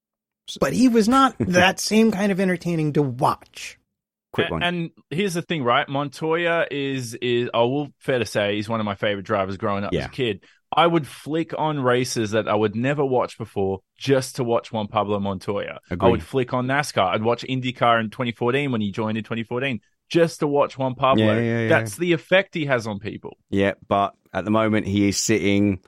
But 0.58 0.72
he 0.72 0.88
was 0.88 1.06
not 1.06 1.36
that 1.38 1.78
same 1.78 2.10
kind 2.10 2.32
of 2.32 2.40
entertaining 2.40 2.94
to 2.94 3.02
watch. 3.02 3.78
Quick 4.32 4.46
and, 4.46 4.52
one. 4.52 4.62
and 4.62 4.90
here's 5.10 5.34
the 5.34 5.42
thing, 5.42 5.64
right? 5.64 5.88
Montoya 5.88 6.66
is 6.70 7.14
is 7.14 7.50
I 7.52 7.58
will 7.60 7.88
fair 7.98 8.20
to 8.20 8.26
say 8.26 8.56
he's 8.56 8.68
one 8.68 8.80
of 8.80 8.86
my 8.86 8.94
favorite 8.94 9.24
drivers 9.24 9.56
growing 9.56 9.84
up 9.84 9.92
as 9.92 10.06
a 10.06 10.08
kid. 10.08 10.44
I 10.72 10.86
would 10.86 11.06
flick 11.06 11.52
on 11.58 11.80
races 11.80 12.30
that 12.30 12.46
I 12.46 12.54
would 12.54 12.76
never 12.76 13.04
watch 13.04 13.38
before 13.38 13.80
just 13.98 14.36
to 14.36 14.44
watch 14.44 14.70
Juan 14.70 14.86
Pablo 14.86 15.18
Montoya. 15.18 15.80
I 15.98 16.08
would 16.08 16.22
flick 16.22 16.54
on 16.54 16.66
NASCAR. 16.66 17.12
I'd 17.12 17.24
watch 17.24 17.42
IndyCar 17.42 17.98
in 18.00 18.10
2014 18.10 18.70
when 18.70 18.80
he 18.80 18.92
joined 18.92 19.18
in 19.18 19.24
2014 19.24 19.80
just 20.08 20.40
to 20.40 20.46
watch 20.46 20.78
Juan 20.78 20.94
Pablo. 20.94 21.24
Yeah, 21.24 21.40
yeah, 21.40 21.60
yeah. 21.62 21.68
That's 21.68 21.96
the 21.96 22.12
effect 22.12 22.54
he 22.54 22.66
has 22.66 22.86
on 22.86 23.00
people. 23.00 23.36
Yeah, 23.48 23.74
but 23.88 24.14
at 24.32 24.44
the 24.44 24.50
moment 24.50 24.86
he 24.86 25.08
is 25.08 25.16
sitting. 25.16 25.80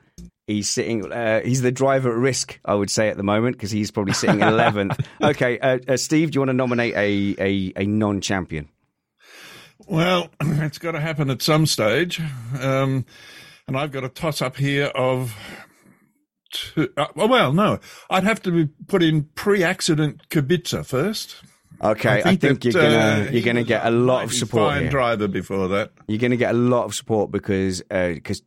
He's 0.47 0.69
sitting. 0.69 1.11
Uh, 1.11 1.41
he's 1.41 1.61
the 1.61 1.71
driver 1.71 2.11
at 2.11 2.17
risk, 2.17 2.59
I 2.65 2.75
would 2.75 2.89
say, 2.89 3.07
at 3.07 3.15
the 3.15 3.23
moment 3.23 3.55
because 3.55 3.71
he's 3.71 3.91
probably 3.91 4.13
sitting 4.13 4.41
eleventh. 4.41 4.99
okay, 5.21 5.57
uh, 5.59 5.79
uh, 5.87 5.97
Steve, 5.97 6.31
do 6.31 6.37
you 6.37 6.41
want 6.41 6.49
to 6.49 6.53
nominate 6.53 6.93
a 6.95 7.35
a, 7.39 7.73
a 7.77 7.85
non-champion? 7.85 8.67
Well, 9.87 10.29
it's 10.41 10.77
got 10.77 10.91
to 10.91 10.99
happen 10.99 11.29
at 11.29 11.41
some 11.41 11.65
stage. 11.65 12.19
Um, 12.59 13.05
and 13.67 13.77
I've 13.77 13.91
got 13.91 14.03
a 14.03 14.09
toss 14.09 14.41
up 14.41 14.57
here 14.57 14.87
of. 14.87 15.35
Two, 16.51 16.89
uh, 16.97 17.07
well, 17.15 17.51
no, 17.51 17.79
I'd 18.11 18.25
have 18.25 18.41
to 18.43 18.69
put 18.87 19.01
in 19.01 19.23
pre-accident 19.33 20.29
Kubica 20.29 20.85
first. 20.85 21.37
Okay, 21.81 22.21
I 22.23 22.35
think, 22.35 22.61
that, 22.61 22.65
you're 22.65 22.73
gonna 22.73 23.27
uh, 23.27 23.31
you're 23.31 23.41
gonna 23.41 23.63
get 23.63 23.85
a 23.85 23.89
lot 23.89 24.23
of 24.23 24.29
mighty 24.29 24.37
support 24.37 24.71
Fine 24.71 24.81
here. 24.83 24.91
driver 24.91 25.27
before 25.27 25.67
that. 25.69 25.91
You're 26.07 26.19
gonna 26.19 26.37
get 26.37 26.53
a 26.53 26.57
lot 26.57 26.85
of 26.85 26.93
support 26.93 27.31
because 27.31 27.81
because 27.89 28.43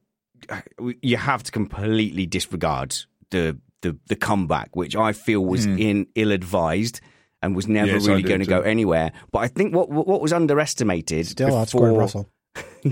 you 1.02 1.16
have 1.16 1.42
to 1.44 1.52
completely 1.52 2.26
disregard 2.26 2.96
the 3.30 3.58
the 3.82 3.98
the 4.08 4.16
comeback, 4.16 4.74
which 4.74 4.96
I 4.96 5.12
feel 5.12 5.44
was 5.44 5.66
in 5.66 6.06
ill 6.14 6.32
advised. 6.32 7.00
And 7.42 7.54
was 7.54 7.68
never. 7.68 7.92
Yes, 7.92 8.06
really 8.06 8.22
going 8.22 8.40
to 8.40 8.46
go 8.46 8.62
anywhere. 8.62 9.12
But 9.30 9.40
I 9.40 9.48
think 9.48 9.74
what 9.74 9.90
what 9.90 10.20
was 10.20 10.32
underestimated 10.32 11.26
Still 11.26 11.64
before, 11.64 11.92
Russell. 11.92 12.30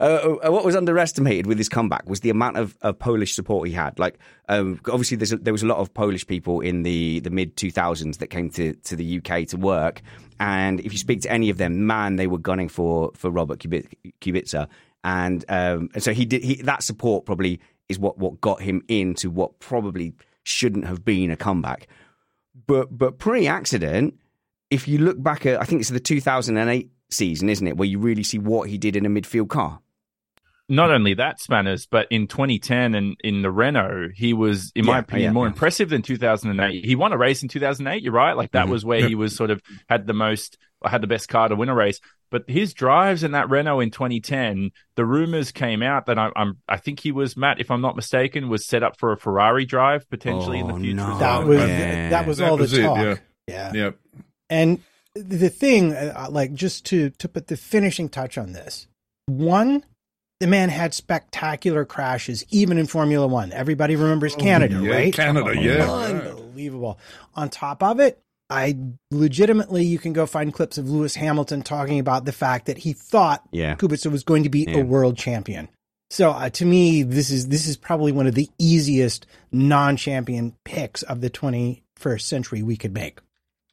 uh, 0.00 0.04
uh, 0.04 0.52
what 0.52 0.64
was 0.64 0.76
underestimated 0.76 1.46
with 1.46 1.58
his 1.58 1.68
comeback 1.68 2.08
was 2.08 2.20
the 2.20 2.30
amount 2.30 2.56
of, 2.56 2.76
of 2.82 2.98
Polish 2.98 3.34
support 3.34 3.66
he 3.68 3.74
had. 3.74 3.98
Like, 3.98 4.18
um, 4.48 4.80
obviously, 4.86 5.16
there's 5.16 5.32
a, 5.32 5.38
there 5.38 5.52
was 5.52 5.62
a 5.62 5.66
lot 5.66 5.78
of 5.78 5.92
Polish 5.94 6.26
people 6.26 6.60
in 6.60 6.82
the, 6.82 7.20
the 7.20 7.30
mid 7.30 7.56
2000s 7.56 8.18
that 8.18 8.28
came 8.28 8.50
to, 8.50 8.74
to 8.74 8.96
the 8.96 9.18
UK 9.18 9.46
to 9.48 9.56
work, 9.56 10.02
and 10.38 10.80
if 10.80 10.92
you 10.92 10.98
speak 10.98 11.22
to 11.22 11.30
any 11.30 11.50
of 11.50 11.56
them, 11.56 11.86
man, 11.86 12.16
they 12.16 12.26
were 12.26 12.38
gunning 12.38 12.68
for 12.68 13.10
for 13.14 13.30
Robert 13.30 13.60
Kubi- 13.60 13.88
Kubica, 14.20 14.68
and 15.04 15.44
um, 15.48 15.88
and 15.94 16.02
so 16.02 16.12
he 16.12 16.24
did. 16.24 16.42
He, 16.42 16.56
that 16.62 16.82
support 16.82 17.24
probably 17.26 17.60
is 17.88 17.98
what 17.98 18.18
what 18.18 18.40
got 18.40 18.60
him 18.60 18.82
into 18.88 19.30
what 19.30 19.58
probably 19.60 20.14
shouldn't 20.42 20.86
have 20.86 21.04
been 21.04 21.30
a 21.30 21.36
comeback. 21.36 21.88
But 22.66 22.96
but 22.96 23.18
pre-accident, 23.18 24.14
if 24.70 24.88
you 24.88 24.98
look 24.98 25.22
back 25.22 25.46
at, 25.46 25.60
I 25.60 25.64
think 25.64 25.80
it's 25.80 25.90
the 25.90 26.00
2008 26.00 26.90
season, 27.10 27.48
isn't 27.48 27.66
it, 27.66 27.76
where 27.76 27.86
you 27.88 27.98
really 27.98 28.22
see 28.22 28.38
what 28.38 28.68
he 28.68 28.78
did 28.78 28.96
in 28.96 29.06
a 29.06 29.08
midfield 29.10 29.48
car. 29.48 29.80
Not 30.68 30.90
only 30.90 31.14
that, 31.14 31.38
Spanners, 31.38 31.86
but 31.88 32.08
in 32.10 32.26
2010 32.26 32.96
and 32.96 33.16
in 33.22 33.42
the 33.42 33.52
Renault, 33.52 34.08
he 34.16 34.32
was, 34.32 34.72
in 34.74 34.84
my 34.84 34.98
opinion, 34.98 35.28
yeah, 35.28 35.32
more 35.32 35.46
yeah. 35.46 35.52
impressive 35.52 35.88
than 35.90 36.02
2008. 36.02 36.84
He 36.84 36.96
won 36.96 37.12
a 37.12 37.16
race 37.16 37.44
in 37.44 37.48
2008. 37.48 38.02
You're 38.02 38.12
right. 38.12 38.36
Like 38.36 38.50
that 38.50 38.66
Mhm. 38.66 38.70
was 38.70 38.84
where 38.84 39.06
he 39.06 39.14
was 39.14 39.36
sort 39.36 39.50
of 39.52 39.62
had 39.88 40.08
the 40.08 40.12
most, 40.12 40.58
had 40.84 41.00
the 41.00 41.06
best 41.06 41.28
car 41.28 41.48
to 41.48 41.56
win 41.56 41.68
a 41.68 41.74
race. 41.74 42.00
But 42.30 42.44
his 42.48 42.74
drives 42.74 43.22
in 43.22 43.30
that 43.32 43.48
Renault 43.48 43.80
in 43.80 43.90
2010, 43.92 44.70
the 44.96 45.04
rumors 45.04 45.52
came 45.52 45.80
out 45.82 46.06
that 46.06 46.18
I, 46.18 46.30
I'm, 46.34 46.58
I 46.68 46.76
think 46.76 46.98
he 47.00 47.12
was 47.12 47.36
Matt, 47.36 47.60
if 47.60 47.70
I'm 47.70 47.80
not 47.80 47.94
mistaken, 47.94 48.48
was 48.48 48.66
set 48.66 48.82
up 48.82 48.98
for 48.98 49.12
a 49.12 49.16
Ferrari 49.16 49.64
drive 49.64 50.08
potentially 50.10 50.58
in 50.58 50.66
the 50.66 50.74
Oh, 50.74 50.78
future. 50.78 50.96
no. 50.96 51.18
That 51.18 51.44
was 51.46 51.60
Yeah. 51.60 52.10
that 52.10 52.26
was 52.26 52.38
That 52.38 52.50
all 52.50 52.58
was 52.58 52.72
the 52.72 52.80
it, 52.80 52.82
talk. 52.84 52.98
yeah. 52.98 53.14
yeah. 53.46 53.72
Yep. 53.72 53.96
And 54.50 54.80
the 55.14 55.48
thing, 55.48 55.92
uh, 55.94 56.26
like, 56.30 56.52
just 56.52 56.84
to 56.86 57.10
to 57.10 57.28
put 57.28 57.46
the 57.46 57.56
finishing 57.56 58.08
touch 58.08 58.36
on 58.36 58.52
this, 58.52 58.86
one, 59.26 59.84
the 60.40 60.46
man 60.48 60.68
had 60.68 60.94
spectacular 60.94 61.84
crashes, 61.84 62.44
even 62.50 62.76
in 62.76 62.86
Formula 62.86 63.26
One. 63.26 63.52
Everybody 63.52 63.94
remembers 63.96 64.34
Canada, 64.34 64.76
Oh, 64.78 64.82
yeah, 64.82 64.92
right? 64.94 65.14
Canada, 65.14 65.54
yeah. 65.58 65.90
unbelievable. 65.90 66.98
On 67.34 67.48
top 67.48 67.82
of 67.84 68.00
it, 68.00 68.20
I 68.48 68.76
legitimately, 69.10 69.84
you 69.84 69.98
can 69.98 70.12
go 70.12 70.24
find 70.26 70.52
clips 70.54 70.78
of 70.78 70.88
Lewis 70.88 71.14
Hamilton 71.16 71.62
talking 71.62 71.98
about 71.98 72.24
the 72.24 72.32
fact 72.32 72.66
that 72.66 72.78
he 72.78 72.92
thought 72.92 73.42
Yeah. 73.50 73.74
Kubica 73.74 74.10
was 74.10 74.22
going 74.24 74.44
to 74.44 74.48
be 74.48 74.64
Yeah. 74.68 74.78
a 74.78 74.84
world 74.84 75.16
champion. 75.16 75.68
So 76.10 76.30
uh, 76.30 76.50
to 76.50 76.64
me, 76.64 77.02
this 77.02 77.30
is 77.30 77.48
this 77.48 77.66
is 77.66 77.76
probably 77.76 78.12
one 78.12 78.28
of 78.28 78.34
the 78.36 78.48
easiest 78.58 79.26
non-champion 79.50 80.54
picks 80.64 81.02
of 81.02 81.20
the 81.20 81.30
21st 81.30 82.20
century 82.22 82.62
we 82.62 82.76
could 82.76 82.94
make. 82.94 83.18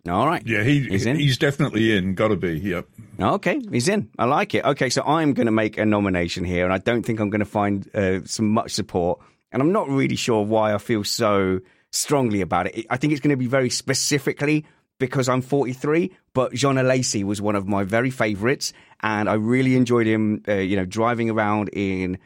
All 0.09 0.28
right. 0.28 0.41
Yeah, 0.45 0.63
he 0.63 0.82
He's 0.82 1.05
in? 1.05 1.17
he's 1.17 1.38
definitely 1.38 1.95
in. 1.95 2.15
Got 2.15 2.30
to 2.30 2.36
be. 2.36 2.57
Yep. 2.59 2.88
Okay, 3.21 3.61
he's 3.71 3.88
in. 3.88 4.09
I 4.19 4.26
like 4.26 4.53
it. 4.53 4.65
Okay, 4.65 4.89
so 4.89 5.01
I'm 5.03 5.34
going 5.34 5.45
to 5.45 5.51
make 5.51 5.78
a 5.78 5.86
nomination 5.86 6.43
here, 6.43 6.65
and 6.65 6.74
I 6.74 6.78
don't 6.80 7.03
think 7.05 7.19
I'm 7.21 7.30
going 7.30 7.39
to 7.39 7.45
find 7.45 7.88
uh, 7.95 8.19
some 8.26 8.49
much 8.49 8.71
support. 8.71 9.19
And 9.53 9.61
I'm 9.61 9.71
not 9.71 9.88
really 9.88 10.15
sure 10.17 10.43
why 10.43 10.74
I 10.74 10.78
feel 10.80 11.03
so 11.05 11.61
strongly 11.94 12.41
about 12.41 12.68
it. 12.68 12.86
I 12.89 12.98
think 12.98 13.14
it's 13.14 13.22
going 13.22 13.30
to 13.30 13.38
be 13.38 13.48
very 13.48 13.70
specifically 13.70 14.66
because 15.00 15.30
I'm 15.30 15.41
43, 15.41 16.12
but 16.34 16.54
Jean 16.54 16.76
Alesi 16.76 17.24
was 17.24 17.41
one 17.41 17.56
of 17.56 17.68
my 17.68 17.84
very 17.84 18.10
favourites, 18.10 18.74
and 19.02 19.30
I 19.30 19.34
really 19.34 19.76
enjoyed 19.76 20.08
him, 20.08 20.44
uh, 20.48 20.54
you 20.56 20.76
know, 20.76 20.86
driving 20.86 21.30
around 21.30 21.70
in 21.70 22.18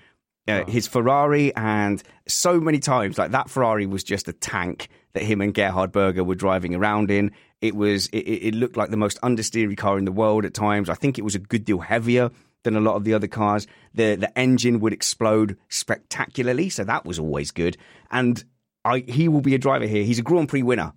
uh, 0.48 0.66
his 0.66 0.88
Ferrari, 0.88 1.56
and 1.56 2.02
so 2.28 2.60
many 2.60 2.80
times, 2.80 3.18
like 3.18 3.32
that 3.32 3.50
Ferrari 3.50 3.86
was 3.86 4.04
just 4.04 4.28
a 4.28 4.34
tank 4.34 4.90
that 5.14 5.24
him 5.24 5.42
and 5.42 5.54
Gerhard 5.54 5.92
Berger 5.92 6.24
were 6.24 6.36
driving 6.36 6.76
around 6.76 7.12
in. 7.12 7.32
It 7.62 7.76
was, 7.76 8.08
it, 8.08 8.20
it 8.20 8.56
looked 8.56 8.78
like 8.78 8.92
the 8.92 8.98
most 8.98 9.20
understeery 9.22 9.76
car 9.76 9.98
in 9.98 10.06
the 10.06 10.12
world 10.12 10.46
at 10.46 10.54
times. 10.54 10.90
I 10.90 10.94
think 10.94 11.18
it 11.18 11.24
was 11.24 11.36
a 11.36 11.40
good 11.40 11.66
deal 11.66 11.80
heavier 11.80 12.30
than 12.64 12.76
a 12.76 12.82
lot 12.82 12.96
of 12.96 13.04
the 13.04 13.14
other 13.14 13.28
cars. 13.28 13.66
The 13.94 14.16
the 14.16 14.38
engine 14.38 14.80
would 14.82 14.94
explode 14.94 15.58
spectacularly, 15.70 16.70
so 16.70 16.84
that 16.84 17.06
was 17.06 17.18
always 17.18 17.52
good. 17.52 17.78
And 18.12 18.44
I, 18.88 19.00
he 19.08 19.28
will 19.28 19.42
be 19.42 19.54
a 19.56 19.58
driver 19.58 19.86
here. 19.86 20.04
He's 20.04 20.20
a 20.20 20.24
Grand 20.24 20.50
Prix 20.50 20.64
winner. 20.64 20.94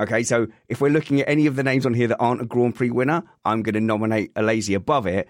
Okay, 0.00 0.22
so 0.24 0.48
if 0.68 0.80
we're 0.80 0.88
looking 0.90 1.20
at 1.20 1.28
any 1.28 1.46
of 1.46 1.54
the 1.56 1.62
names 1.62 1.86
on 1.86 1.94
here 1.94 2.08
that 2.08 2.16
aren't 2.18 2.40
a 2.40 2.46
Grand 2.46 2.74
Prix 2.74 2.90
winner, 2.90 3.22
I'm 3.44 3.62
going 3.62 3.74
to 3.74 3.80
nominate 3.80 4.34
Alesi 4.34 4.74
above 4.74 5.06
it. 5.06 5.28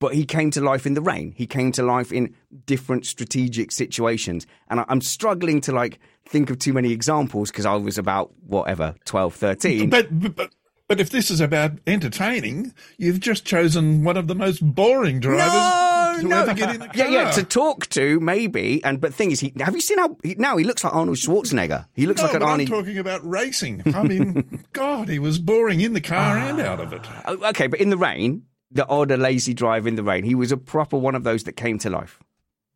But 0.00 0.14
he 0.14 0.24
came 0.26 0.50
to 0.50 0.60
life 0.60 0.84
in 0.84 0.94
the 0.94 1.00
rain. 1.00 1.32
He 1.36 1.46
came 1.46 1.70
to 1.72 1.82
life 1.84 2.10
in 2.12 2.34
different 2.66 3.06
strategic 3.06 3.70
situations. 3.70 4.46
And 4.68 4.80
I- 4.80 4.84
I'm 4.88 5.00
struggling 5.00 5.60
to 5.62 5.72
like 5.72 6.00
think 6.26 6.50
of 6.50 6.58
too 6.58 6.72
many 6.72 6.90
examples 6.92 7.50
because 7.52 7.64
I 7.66 7.76
was 7.76 7.98
about 7.98 8.32
whatever, 8.44 8.96
12, 9.04 9.34
13. 9.34 9.90
But, 9.90 10.08
but 10.20 10.34
but 10.36 10.50
but 10.88 11.00
if 11.00 11.08
this 11.10 11.30
is 11.30 11.40
about 11.40 11.72
entertaining, 11.86 12.74
you've 12.98 13.20
just 13.20 13.46
chosen 13.46 14.02
one 14.04 14.16
of 14.18 14.26
the 14.26 14.34
most 14.34 14.60
boring 14.74 15.20
drivers 15.20 15.52
to 15.52 15.91
ever 16.12 16.54
get 16.54 16.74
in 16.74 16.80
the 16.80 16.86
car. 16.86 16.96
Yeah, 16.96 17.08
yeah, 17.08 17.30
to 17.32 17.42
talk 17.42 17.86
to 17.88 18.20
maybe, 18.20 18.82
and 18.84 19.00
but 19.00 19.14
thing 19.14 19.30
is, 19.30 19.40
he 19.40 19.52
have 19.58 19.74
you 19.74 19.80
seen 19.80 19.98
how 19.98 20.16
he, 20.22 20.34
now 20.36 20.56
he 20.56 20.64
looks 20.64 20.84
like 20.84 20.94
Arnold 20.94 21.16
Schwarzenegger? 21.16 21.86
He 21.94 22.06
looks 22.06 22.20
no, 22.20 22.26
like 22.26 22.34
an 22.34 22.40
but 22.40 22.48
I'm 22.48 22.66
talking 22.66 22.98
about 22.98 23.28
racing. 23.28 23.82
I 23.94 24.02
mean, 24.02 24.64
God, 24.72 25.08
he 25.08 25.18
was 25.18 25.38
boring 25.38 25.80
in 25.80 25.92
the 25.92 26.00
car 26.00 26.36
and 26.36 26.60
out 26.60 26.80
of 26.80 26.92
it. 26.92 27.06
Oh, 27.26 27.48
okay, 27.50 27.66
but 27.66 27.80
in 27.80 27.90
the 27.90 27.96
rain, 27.96 28.44
the 28.70 28.86
odd 28.88 29.10
lazy 29.10 29.54
drive 29.54 29.86
in 29.86 29.96
the 29.96 30.02
rain, 30.02 30.24
he 30.24 30.34
was 30.34 30.52
a 30.52 30.56
proper 30.56 30.96
one 30.96 31.14
of 31.14 31.24
those 31.24 31.44
that 31.44 31.52
came 31.52 31.78
to 31.80 31.90
life. 31.90 32.18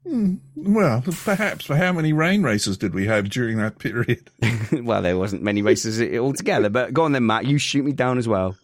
Hmm, 0.06 0.34
well, 0.54 1.02
perhaps. 1.24 1.64
For 1.64 1.76
how 1.76 1.92
many 1.92 2.12
rain 2.12 2.44
races 2.44 2.78
did 2.78 2.94
we 2.94 3.06
have 3.06 3.28
during 3.28 3.56
that 3.56 3.78
period? 3.78 4.30
well, 4.72 5.02
there 5.02 5.18
wasn't 5.18 5.42
many 5.42 5.62
races 5.62 6.00
altogether, 6.18 6.70
but 6.70 6.92
go 6.92 7.02
on 7.02 7.12
then, 7.12 7.26
Matt. 7.26 7.46
You 7.46 7.58
shoot 7.58 7.84
me 7.84 7.92
down 7.92 8.18
as 8.18 8.28
well. 8.28 8.56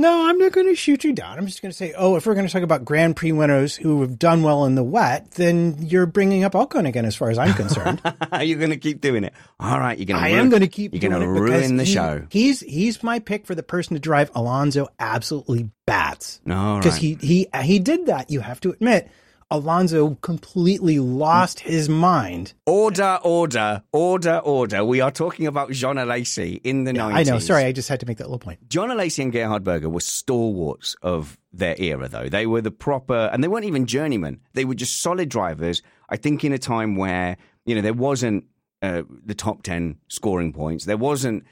No, 0.00 0.30
I'm 0.30 0.38
not 0.38 0.52
going 0.52 0.66
to 0.66 0.74
shoot 0.74 1.04
you 1.04 1.12
down. 1.12 1.36
I'm 1.36 1.46
just 1.46 1.60
going 1.60 1.70
to 1.70 1.76
say, 1.76 1.92
oh, 1.94 2.16
if 2.16 2.24
we're 2.24 2.32
going 2.32 2.46
to 2.46 2.52
talk 2.52 2.62
about 2.62 2.86
Grand 2.86 3.16
Prix 3.16 3.32
winners 3.32 3.76
who 3.76 4.00
have 4.00 4.18
done 4.18 4.42
well 4.42 4.64
in 4.64 4.74
the 4.74 4.82
wet, 4.82 5.32
then 5.32 5.76
you're 5.80 6.06
bringing 6.06 6.42
up 6.42 6.52
Ocon 6.52 6.88
again, 6.88 7.04
as 7.04 7.14
far 7.14 7.28
as 7.28 7.36
I'm 7.36 7.52
concerned. 7.52 8.00
you're 8.40 8.58
going 8.58 8.70
to 8.70 8.78
keep 8.78 9.02
doing 9.02 9.24
it. 9.24 9.34
All 9.60 9.78
right, 9.78 9.98
you're 9.98 10.06
going 10.06 10.18
to. 10.18 10.24
I 10.26 10.30
am 10.30 10.48
going 10.48 10.62
to 10.62 10.68
keep. 10.68 10.94
You're 10.94 11.02
going 11.10 11.12
to 11.12 11.26
doing 11.26 11.36
it 11.36 11.40
because 11.40 11.60
ruin 11.60 11.76
the 11.76 11.84
he- 11.84 11.92
show. 11.92 12.26
He's 12.30 12.60
he's 12.60 13.02
my 13.02 13.18
pick 13.18 13.46
for 13.46 13.54
the 13.54 13.62
person 13.62 13.92
to 13.92 14.00
drive 14.00 14.30
Alonso 14.34 14.88
absolutely 14.98 15.68
bats 15.84 16.40
All 16.50 16.78
because 16.78 16.94
right. 16.94 17.02
he 17.02 17.14
he 17.20 17.48
he 17.62 17.78
did 17.78 18.06
that. 18.06 18.30
You 18.30 18.40
have 18.40 18.58
to 18.60 18.70
admit, 18.70 19.10
Alonso 19.50 20.14
completely 20.16 21.00
lost 21.00 21.60
his 21.60 21.88
mind. 21.88 22.54
Order, 22.66 23.18
order, 23.24 23.82
order, 23.92 24.38
order. 24.38 24.84
We 24.84 25.00
are 25.00 25.10
talking 25.10 25.46
about 25.46 25.72
Jean 25.72 25.96
Alesi 25.96 26.60
in 26.62 26.84
the 26.84 26.92
90s. 26.92 27.12
I 27.12 27.22
know. 27.24 27.38
Sorry, 27.40 27.64
I 27.64 27.72
just 27.72 27.88
had 27.88 28.00
to 28.00 28.06
make 28.06 28.18
that 28.18 28.26
little 28.26 28.38
point. 28.38 28.68
Jean 28.68 28.90
Alesi 28.90 29.22
and 29.22 29.32
Gerhard 29.32 29.64
Berger 29.64 29.88
were 29.88 30.00
stalwarts 30.00 30.94
of 31.02 31.36
their 31.52 31.74
era, 31.78 32.08
though. 32.08 32.28
They 32.28 32.46
were 32.46 32.60
the 32.60 32.70
proper, 32.70 33.28
and 33.32 33.42
they 33.42 33.48
weren't 33.48 33.64
even 33.64 33.86
journeymen. 33.86 34.40
They 34.52 34.64
were 34.64 34.76
just 34.76 35.02
solid 35.02 35.28
drivers. 35.28 35.82
I 36.08 36.16
think 36.16 36.44
in 36.44 36.52
a 36.52 36.58
time 36.58 36.94
where, 36.94 37.36
you 37.66 37.74
know, 37.74 37.80
there 37.80 37.92
wasn't 37.92 38.44
uh, 38.82 39.02
the 39.24 39.34
top 39.34 39.62
10 39.64 39.96
scoring 40.08 40.52
points, 40.52 40.84
there 40.84 40.96
wasn't 40.96 41.44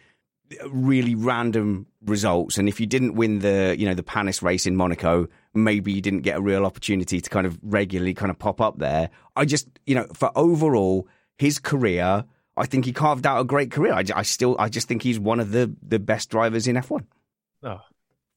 really 0.70 1.14
random 1.14 1.86
results. 2.04 2.58
And 2.58 2.68
if 2.68 2.80
you 2.80 2.86
didn't 2.86 3.14
win 3.14 3.40
the, 3.40 3.74
you 3.78 3.86
know, 3.86 3.94
the 3.94 4.02
Panis 4.02 4.42
race 4.42 4.66
in 4.66 4.76
Monaco, 4.76 5.28
maybe 5.54 5.92
you 5.92 6.00
didn't 6.00 6.20
get 6.20 6.36
a 6.36 6.40
real 6.40 6.64
opportunity 6.64 7.20
to 7.20 7.30
kind 7.30 7.46
of 7.46 7.58
regularly 7.62 8.14
kind 8.14 8.30
of 8.30 8.38
pop 8.38 8.60
up 8.60 8.78
there. 8.78 9.10
I 9.36 9.44
just, 9.44 9.68
you 9.86 9.94
know, 9.94 10.06
for 10.14 10.30
overall, 10.36 11.08
his 11.38 11.58
career, 11.58 12.24
I 12.56 12.66
think 12.66 12.84
he 12.84 12.92
carved 12.92 13.26
out 13.26 13.40
a 13.40 13.44
great 13.44 13.70
career. 13.70 13.92
I, 13.92 14.04
I 14.14 14.22
still, 14.22 14.56
I 14.58 14.68
just 14.68 14.88
think 14.88 15.02
he's 15.02 15.18
one 15.18 15.40
of 15.40 15.50
the, 15.52 15.74
the 15.82 15.98
best 15.98 16.30
drivers 16.30 16.66
in 16.66 16.76
F1. 16.76 17.04
Oh. 17.62 17.80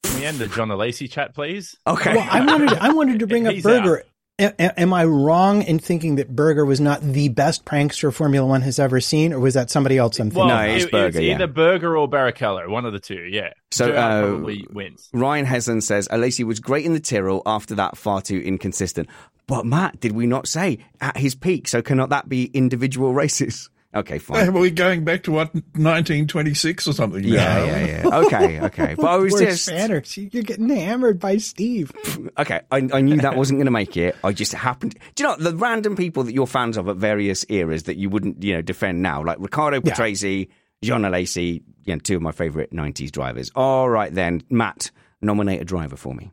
Can 0.03 0.19
we 0.19 0.25
end 0.25 0.39
the 0.39 0.47
Jean 0.47 0.69
Alesi 0.69 1.09
chat, 1.09 1.33
please? 1.33 1.77
Okay. 1.85 2.15
Well, 2.15 2.27
I 2.29 2.45
wanted 2.45 2.73
I 2.73 2.91
wanted 2.91 3.19
to 3.19 3.27
bring 3.27 3.47
up 3.47 3.53
He's 3.53 3.63
Berger. 3.63 4.03
A- 4.41 4.53
a- 4.59 4.79
am 4.79 4.93
I 4.93 5.05
wrong 5.05 5.61
in 5.61 5.77
thinking 5.79 6.15
that 6.15 6.35
Berger 6.35 6.65
was 6.65 6.81
not 6.81 7.01
the 7.01 7.29
best 7.29 7.63
prankster 7.63 8.13
Formula 8.13 8.45
One 8.47 8.61
has 8.63 8.79
ever 8.79 8.99
seen, 8.99 9.31
or 9.33 9.39
was 9.39 9.53
that 9.53 9.69
somebody 9.69 9.97
else 9.97 10.19
I'm 10.19 10.31
thinking? 10.31 10.47
Well, 10.47 10.47
No, 10.47 10.61
it's 10.73 10.85
it- 10.85 10.91
Berger, 10.91 11.19
It's 11.19 11.25
yeah. 11.27 11.35
either 11.35 11.47
Berger 11.47 11.95
or 11.97 12.09
Barrichello, 12.09 12.67
one 12.69 12.85
of 12.85 12.93
the 12.93 12.99
two. 12.99 13.27
Yeah. 13.29 13.51
So, 13.71 13.91
uh, 13.93 14.21
probably 14.27 14.67
wins. 14.71 15.09
Ryan 15.13 15.45
Heslen 15.45 15.81
says 15.81 16.07
Alesi 16.09 16.43
was 16.43 16.59
great 16.59 16.85
in 16.85 16.93
the 16.93 16.99
Tyrrell. 16.99 17.41
After 17.45 17.75
that, 17.75 17.97
far 17.97 18.21
too 18.21 18.39
inconsistent. 18.39 19.07
But 19.47 19.65
Matt, 19.65 19.99
did 19.99 20.13
we 20.13 20.27
not 20.27 20.47
say 20.47 20.79
at 21.01 21.17
his 21.17 21.35
peak? 21.35 21.67
So 21.67 21.81
cannot 21.81 22.09
that 22.09 22.29
be 22.29 22.45
individual 22.53 23.13
races? 23.13 23.69
Okay, 23.93 24.19
fine. 24.19 24.37
Are 24.49 24.51
fine. 24.51 24.61
we 24.61 24.71
going 24.71 25.03
back 25.03 25.23
to 25.23 25.31
what 25.31 25.53
1926 25.53 26.87
or 26.87 26.93
something? 26.93 27.23
Yeah, 27.23 27.35
now? 27.43 27.63
yeah, 27.65 27.85
yeah. 27.85 28.17
Okay, 28.19 28.61
okay. 28.61 28.95
But 29.01 29.05
I 29.05 29.17
was 29.17 29.33
Poor 29.33 29.41
just 29.41 29.65
Spanners. 29.65 30.17
You're 30.17 30.43
getting 30.43 30.69
hammered 30.69 31.19
by 31.19 31.37
Steve. 31.37 31.91
okay. 32.37 32.61
I, 32.71 32.87
I 32.93 33.01
knew 33.01 33.17
that 33.17 33.35
wasn't 33.35 33.57
going 33.57 33.65
to 33.65 33.71
make 33.71 33.97
it. 33.97 34.15
I 34.23 34.31
just 34.31 34.53
happened. 34.53 34.97
Do 35.15 35.23
you 35.23 35.29
know 35.29 35.35
the 35.35 35.55
random 35.55 35.95
people 35.95 36.23
that 36.23 36.33
you're 36.33 36.47
fans 36.47 36.77
of 36.77 36.87
at 36.87 36.95
various 36.97 37.45
eras 37.49 37.83
that 37.83 37.97
you 37.97 38.09
wouldn't, 38.09 38.43
you 38.43 38.53
know, 38.55 38.61
defend 38.61 39.01
now, 39.01 39.23
like 39.23 39.39
Riccardo 39.39 39.81
Yeah. 39.83 39.93
Patrese, 39.93 40.47
Jean 40.83 41.01
Alesi, 41.01 41.61
you 41.85 41.93
know, 41.95 41.99
two 41.99 42.15
of 42.15 42.21
my 42.21 42.31
favorite 42.31 42.71
'90s 42.71 43.11
drivers. 43.11 43.51
All 43.55 43.89
right, 43.89 44.13
then, 44.13 44.43
Matt, 44.49 44.91
nominate 45.21 45.61
a 45.61 45.65
driver 45.65 45.95
for 45.95 46.13
me. 46.15 46.31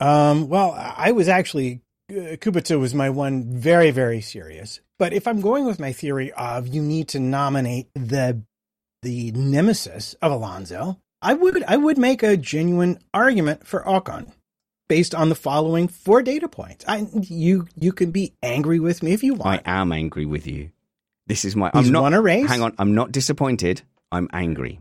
Um, 0.00 0.48
well, 0.48 0.72
I 0.76 1.12
was 1.12 1.28
actually 1.28 1.80
Uh, 2.12 2.36
Kubica 2.36 2.78
was 2.78 2.94
my 2.94 3.08
one 3.08 3.44
very 3.44 3.90
very 3.90 4.20
serious. 4.20 4.80
But 4.98 5.12
if 5.12 5.26
I'm 5.26 5.40
going 5.40 5.64
with 5.64 5.80
my 5.80 5.92
theory 5.92 6.30
of 6.32 6.68
you 6.68 6.82
need 6.82 7.08
to 7.08 7.18
nominate 7.18 7.88
the 7.94 8.42
the 9.02 9.32
nemesis 9.32 10.14
of 10.20 10.30
Alonso, 10.30 10.98
I 11.22 11.34
would 11.34 11.62
I 11.64 11.76
would 11.76 11.96
make 11.96 12.22
a 12.22 12.36
genuine 12.36 12.98
argument 13.14 13.66
for 13.66 13.82
Ocon 13.84 14.32
based 14.88 15.14
on 15.14 15.30
the 15.30 15.34
following 15.34 15.88
four 15.88 16.22
data 16.22 16.48
points. 16.48 16.84
I 16.86 17.06
you 17.14 17.66
you 17.78 17.92
can 17.92 18.10
be 18.10 18.34
angry 18.42 18.78
with 18.78 19.02
me 19.02 19.12
if 19.12 19.22
you 19.22 19.34
want. 19.34 19.62
I 19.64 19.80
am 19.80 19.90
angry 19.90 20.26
with 20.26 20.46
you. 20.46 20.70
This 21.26 21.46
is 21.46 21.56
my. 21.56 21.70
He's 21.72 21.86
I'm 21.86 21.92
not. 21.92 22.02
won 22.02 22.14
a 22.14 22.20
race. 22.20 22.46
Hang 22.46 22.62
on. 22.62 22.74
I'm 22.78 22.94
not 22.94 23.10
disappointed. 23.10 23.82
I'm 24.10 24.28
angry. 24.32 24.80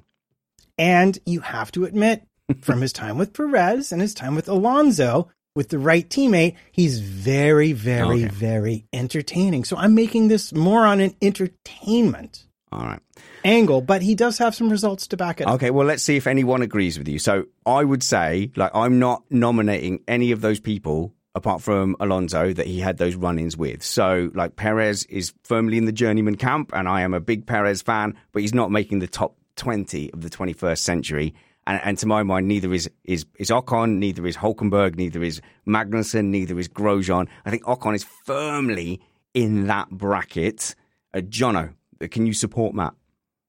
And 0.78 1.18
you 1.26 1.40
have 1.40 1.72
to 1.74 1.86
admit, 1.86 2.24
from 2.60 2.82
his 2.82 2.92
time 2.92 3.18
with 3.18 3.34
Perez 3.34 3.92
and 3.92 4.02
his 4.02 4.14
time 4.14 4.36
with 4.36 4.50
Alonso, 4.50 5.30
with 5.56 5.70
the 5.70 5.80
right 5.80 6.10
teammate, 6.10 6.56
he's 6.72 7.00
very, 7.00 7.74
very, 7.74 8.24
Okay. 8.24 8.28
very 8.28 8.86
entertaining. 8.94 9.64
So 9.66 9.76
I'm 9.78 9.94
making 9.96 10.28
this 10.30 10.54
more 10.54 10.86
on 10.86 11.00
an 11.00 11.16
entertainment 11.22 12.46
All 12.72 12.84
right. 12.86 13.00
angle, 13.44 13.82
but 13.82 14.02
he 14.02 14.16
does 14.16 14.38
have 14.38 14.56
some 14.56 14.70
results 14.70 15.08
to 15.08 15.18
back 15.18 15.42
it 15.42 15.48
up. 15.48 15.56
Okay. 15.56 15.70
Well, 15.72 15.86
let's 15.86 16.04
see 16.04 16.16
if 16.16 16.28
anyone 16.28 16.62
agrees 16.62 16.98
with 16.98 17.08
you. 17.08 17.20
So 17.20 17.46
I 17.66 17.84
would 17.84 18.04
say, 18.04 18.52
like, 18.56 18.72
I'm 18.74 19.00
not 19.00 19.24
nominating 19.30 20.00
any 20.08 20.32
of 20.32 20.42
those 20.42 20.60
people 20.60 21.14
apart 21.34 21.62
from 21.62 21.96
Alonso 22.02 22.52
that 22.54 22.68
he 22.68 22.80
had 22.80 22.98
those 22.98 23.16
run-ins 23.16 23.56
with. 23.56 23.84
So, 23.84 24.30
like, 24.34 24.58
Perez 24.58 25.06
is 25.06 25.34
firmly 25.44 25.78
in 25.78 25.86
the 25.86 25.94
journeyman 25.94 26.36
camp, 26.36 26.72
and 26.74 26.90
I 26.90 27.02
am 27.02 27.14
a 27.14 27.22
big 27.22 27.46
Perez 27.48 27.82
fan, 27.82 28.16
but 28.34 28.42
he's 28.42 28.54
not 28.54 28.70
making 28.70 29.00
the 29.00 29.08
top 29.08 29.38
20 29.56 30.12
of 30.12 30.22
the 30.24 30.30
21st 30.30 30.80
century. 30.80 31.34
And, 31.68 31.80
and 31.84 31.98
to 32.00 32.08
my 32.08 32.24
mind, 32.24 32.48
neither 32.48 32.74
is, 32.74 32.90
is 33.04 33.26
is 33.38 33.50
Ocon, 33.50 33.98
neither 33.98 34.26
is 34.26 34.38
Hulkenberg, 34.38 34.96
neither 34.96 35.22
is 35.24 35.42
Magnussen, 35.68 36.26
neither 36.26 36.58
is 36.58 36.68
Grosjean. 36.68 37.28
I 37.46 37.50
think 37.52 37.64
Ocon 37.64 37.96
is 37.96 38.06
firmly 38.26 39.00
in 39.34 39.68
that 39.68 39.90
bracket. 39.90 40.76
Uh, 41.14 41.20
Jono, 41.20 41.74
can 42.10 42.26
you 42.26 42.34
support 42.34 42.74
Matt? 42.74 42.94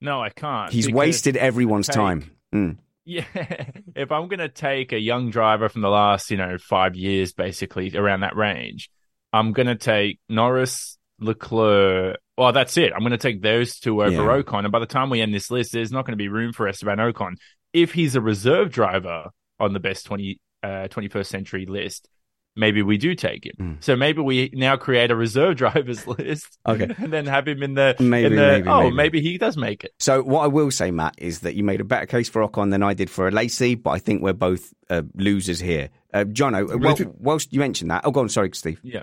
No, 0.01 0.21
I 0.21 0.29
can't. 0.31 0.73
He's 0.73 0.91
wasted 0.91 1.37
everyone's 1.37 1.87
take- 1.87 1.97
time. 1.97 2.31
Mm. 2.55 2.77
Yeah, 3.05 3.25
if 3.97 4.13
I'm 4.13 4.29
going 4.29 4.39
to 4.41 4.49
take 4.49 4.93
a 4.93 4.99
young 4.99 5.31
driver 5.31 5.69
from 5.69 5.83
the 5.83 5.89
last, 5.89 6.31
you 6.31 6.37
know, 6.37 6.57
five 6.59 6.95
years, 6.95 7.33
basically 7.33 7.97
around 7.97 8.21
that 8.21 8.37
range, 8.37 8.91
I'm 9.33 9.53
going 9.53 9.67
to 9.67 9.75
take 9.75 10.21
Norris, 10.29 10.99
Leclerc. 11.19 12.19
Well, 12.37 12.53
that's 12.53 12.77
it. 12.77 12.93
I'm 12.93 13.01
going 13.01 13.13
to 13.13 13.19
take 13.19 13.43
those 13.43 13.79
two 13.79 14.03
over 14.03 14.13
Yeah. 14.13 14.43
Ocon. 14.43 14.65
And 14.65 14.73
by 14.73 14.79
the 14.79 14.87
time 14.87 15.11
we 15.11 15.21
end 15.21 15.35
this 15.35 15.51
list, 15.51 15.73
there's 15.73 15.91
not 15.93 16.05
going 16.05 16.13
to 16.13 16.23
be 16.23 16.29
room 16.29 16.53
for 16.53 16.69
Esteban 16.69 16.99
Ocon. 16.99 17.35
If 17.73 17.93
he's 17.93 18.15
a 18.15 18.21
reserve 18.21 18.71
driver 18.71 19.31
on 19.59 19.73
the 19.73 19.81
best 19.81 20.07
20, 20.07 20.41
uh, 20.63 20.67
21st 20.89 21.27
century 21.27 21.67
list, 21.67 22.09
maybe 22.55 22.83
we 22.83 22.99
do 22.99 23.15
take 23.15 23.47
him. 23.47 23.53
Mm. 23.59 23.85
So 23.85 23.97
maybe 23.97 24.21
we 24.21 24.51
now 24.53 24.77
create 24.77 25.11
a 25.11 25.17
reserve 25.17 25.57
drivers 25.63 26.07
list. 26.07 26.59
Okay. 26.67 26.95
and 26.99 27.13
then 27.13 27.27
have 27.27 27.49
him 27.49 27.63
in 27.63 27.75
the 27.75 27.97
Maybe, 27.99 28.27
in 28.27 28.37
the, 28.37 28.43
maybe, 28.43 28.69
oh 28.69 28.83
maybe. 28.85 28.97
maybe 28.97 29.21
he 29.23 29.39
does 29.39 29.57
make 29.57 29.85
it. 29.85 29.93
So 29.99 30.23
what 30.23 30.43
I 30.43 30.47
will 30.49 30.71
say, 30.71 30.91
Matt, 30.91 31.15
is 31.19 31.41
that 31.41 31.55
you 31.55 31.65
made 31.65 31.81
a 31.81 31.85
better 31.85 32.07
case 32.07 32.29
for 32.29 32.47
Ocon 32.47 32.71
than 32.71 32.83
I 32.83 32.95
did 32.95 33.09
for 33.11 33.31
Alesi, 33.31 33.81
but 33.81 33.91
I 33.91 33.99
think 33.99 34.23
we're 34.23 34.33
both 34.33 34.73
uh, 34.91 35.03
losers 35.15 35.61
here. 35.61 35.91
Uh, 36.13 36.25
Jono, 36.25 36.75
uh, 36.75 36.79
well, 36.79 37.01
if 37.01 37.07
whilst 37.19 37.53
you 37.53 37.61
mentioned 37.61 37.91
that, 37.91 38.03
oh, 38.05 38.11
go 38.11 38.21
on, 38.21 38.29
sorry, 38.29 38.51
Steve. 38.53 38.81
Yeah. 38.83 39.03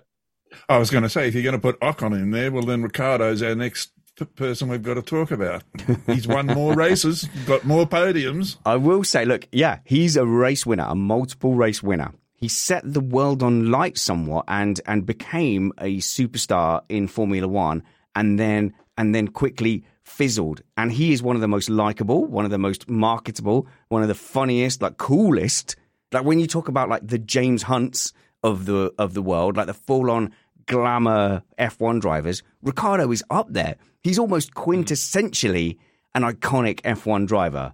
I 0.67 0.77
was 0.77 0.89
going 0.89 1.03
to 1.03 1.09
say, 1.09 1.27
if 1.27 1.33
you're 1.33 1.43
going 1.43 1.53
to 1.53 1.59
put 1.59 1.79
Ocon 1.79 2.13
in 2.13 2.31
there, 2.31 2.51
well, 2.51 2.63
then 2.63 2.81
Ricciardo's 2.83 3.41
our 3.43 3.55
next 3.55 3.87
p- 3.87 3.98
person 4.25 4.69
we've 4.69 4.83
got 4.83 4.95
to 4.95 5.01
talk 5.01 5.31
about. 5.31 5.63
He's 6.07 6.27
won 6.27 6.47
more 6.47 6.73
races, 6.73 7.27
got 7.45 7.63
more 7.65 7.85
podiums. 7.85 8.57
I 8.65 8.75
will 8.75 9.03
say, 9.03 9.25
look, 9.25 9.47
yeah, 9.51 9.79
he's 9.83 10.15
a 10.17 10.25
race 10.25 10.65
winner, 10.65 10.85
a 10.87 10.95
multiple 10.95 11.55
race 11.55 11.83
winner. 11.83 12.13
He 12.35 12.47
set 12.47 12.81
the 12.85 13.01
world 13.01 13.43
on 13.43 13.69
light 13.69 13.97
somewhat 13.97 14.45
and 14.47 14.79
and 14.85 15.05
became 15.05 15.73
a 15.77 15.97
superstar 15.97 16.81
in 16.87 17.07
Formula 17.07 17.47
One, 17.47 17.83
and 18.15 18.39
then 18.39 18.73
and 18.97 19.13
then 19.13 19.27
quickly 19.27 19.83
fizzled. 20.03 20.61
And 20.77 20.91
he 20.91 21.11
is 21.11 21.21
one 21.21 21.35
of 21.35 21.41
the 21.41 21.47
most 21.47 21.69
likable, 21.69 22.25
one 22.25 22.45
of 22.45 22.51
the 22.51 22.57
most 22.57 22.89
marketable, 22.89 23.67
one 23.89 24.01
of 24.01 24.07
the 24.07 24.15
funniest, 24.15 24.81
like 24.81 24.97
coolest. 24.97 25.75
Like 26.11 26.23
when 26.23 26.39
you 26.39 26.47
talk 26.47 26.67
about 26.67 26.89
like 26.89 27.05
the 27.05 27.19
James 27.19 27.63
Hunts 27.63 28.13
of 28.43 28.65
the 28.65 28.93
of 28.97 29.13
the 29.13 29.21
world, 29.21 29.57
like 29.57 29.67
the 29.67 29.73
full 29.73 30.09
on 30.09 30.33
glamour 30.69 31.43
F1 31.59 31.99
drivers, 31.99 32.41
Ricciardo 32.61 33.11
is 33.11 33.23
up 33.29 33.47
there. 33.51 33.75
He's 34.01 34.17
almost 34.17 34.53
quintessentially 34.53 35.77
an 36.15 36.21
iconic 36.23 36.79
F1 36.83 37.27
driver. 37.27 37.73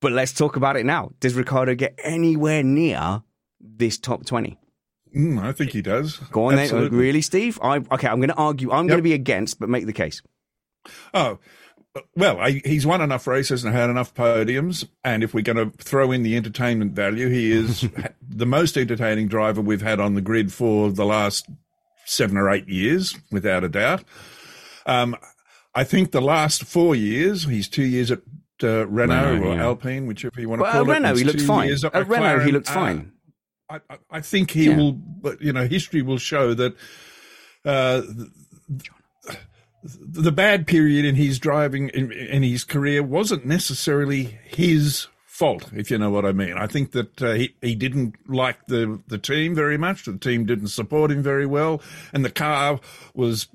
But 0.00 0.12
let's 0.12 0.32
talk 0.32 0.56
about 0.56 0.76
it 0.76 0.84
now. 0.84 1.12
Does 1.20 1.34
Ricciardo 1.34 1.74
get 1.76 1.94
anywhere 2.02 2.62
near 2.64 3.22
this 3.60 3.98
top 3.98 4.24
20? 4.26 4.58
Mm, 5.14 5.40
I 5.42 5.52
think 5.52 5.72
he 5.72 5.82
does. 5.82 6.16
Go 6.32 6.46
on 6.46 6.58
Absolutely. 6.58 6.88
then. 6.90 6.98
Really, 6.98 7.20
Steve? 7.22 7.58
I, 7.62 7.76
okay, 7.76 8.08
I'm 8.08 8.18
going 8.18 8.28
to 8.30 8.34
argue. 8.36 8.70
I'm 8.72 8.86
Yep. 8.86 8.88
going 8.88 8.98
to 8.98 9.02
be 9.02 9.12
against, 9.12 9.60
but 9.60 9.68
make 9.68 9.86
the 9.86 9.92
case. 9.92 10.22
Oh, 11.12 11.38
well, 12.16 12.38
I, 12.40 12.62
he's 12.64 12.86
won 12.86 13.00
enough 13.00 13.26
races 13.26 13.64
and 13.64 13.74
had 13.74 13.90
enough 13.90 14.14
podiums. 14.14 14.88
And 15.04 15.22
if 15.22 15.34
we're 15.34 15.42
going 15.42 15.56
to 15.70 15.76
throw 15.82 16.12
in 16.12 16.22
the 16.22 16.36
entertainment 16.36 16.92
value, 16.92 17.28
he 17.28 17.50
is 17.52 17.86
the 18.28 18.46
most 18.46 18.76
entertaining 18.78 19.28
driver 19.28 19.60
we've 19.60 19.82
had 19.82 20.00
on 20.00 20.14
the 20.14 20.20
grid 20.22 20.52
for 20.52 20.90
the 20.90 21.04
last 21.04 21.46
seven 22.10 22.36
or 22.36 22.50
eight 22.50 22.68
years, 22.68 23.16
without 23.30 23.62
a 23.64 23.68
doubt. 23.68 24.02
Um, 24.86 25.16
I 25.74 25.84
think 25.84 26.10
the 26.10 26.20
last 26.20 26.64
four 26.64 26.94
years, 26.96 27.44
he's 27.44 27.68
two 27.68 27.84
years 27.84 28.10
at 28.10 28.20
uh, 28.62 28.86
Renault, 28.88 29.34
Renault, 29.34 29.46
or 29.48 29.54
yeah. 29.54 29.62
Alpine, 29.62 30.06
whichever 30.06 30.40
you 30.40 30.48
want 30.48 30.58
to 30.60 30.62
Well, 30.64 30.72
call 30.72 30.82
at 30.82 30.88
it. 30.88 30.92
Renault, 30.94 31.16
he 31.16 31.24
looked 31.24 31.40
fine. 31.42 31.70
At 31.72 31.84
at 31.94 32.08
Renault, 32.08 32.40
he 32.40 32.52
looked 32.52 32.70
Uh, 32.70 32.74
fine. 32.74 33.12
I, 33.68 33.80
I- 33.88 33.98
I 34.10 34.20
think 34.20 34.50
he 34.50 34.64
Yeah. 34.66 34.76
will, 34.76 34.92
but 34.92 35.40
you 35.40 35.52
know, 35.52 35.66
history 35.66 36.02
will 36.02 36.18
show 36.18 36.54
that 36.54 36.74
uh, 37.64 38.00
the, 38.02 38.30
the 39.82 40.32
bad 40.32 40.66
period 40.66 41.04
in 41.04 41.14
his 41.14 41.38
driving 41.38 41.88
in, 41.90 42.10
in 42.12 42.42
his 42.42 42.64
career 42.64 43.02
wasn't 43.02 43.46
necessarily 43.46 44.38
his 44.44 45.06
fault, 45.40 45.70
if 45.72 45.90
you 45.90 45.96
know 45.96 46.10
what 46.10 46.26
I 46.26 46.32
mean. 46.32 46.58
I 46.58 46.66
think 46.66 46.92
that 46.92 47.22
uh, 47.22 47.32
he 47.32 47.54
he 47.62 47.74
didn't 47.74 48.14
like 48.28 48.66
the 48.66 49.00
the 49.08 49.16
team 49.16 49.54
very 49.54 49.78
much. 49.78 50.04
The 50.04 50.18
team 50.18 50.44
didn't 50.44 50.68
support 50.68 51.10
him 51.10 51.22
very 51.22 51.46
well, 51.46 51.80
and 52.12 52.22
the 52.22 52.30
car 52.30 52.78
was 53.14 53.48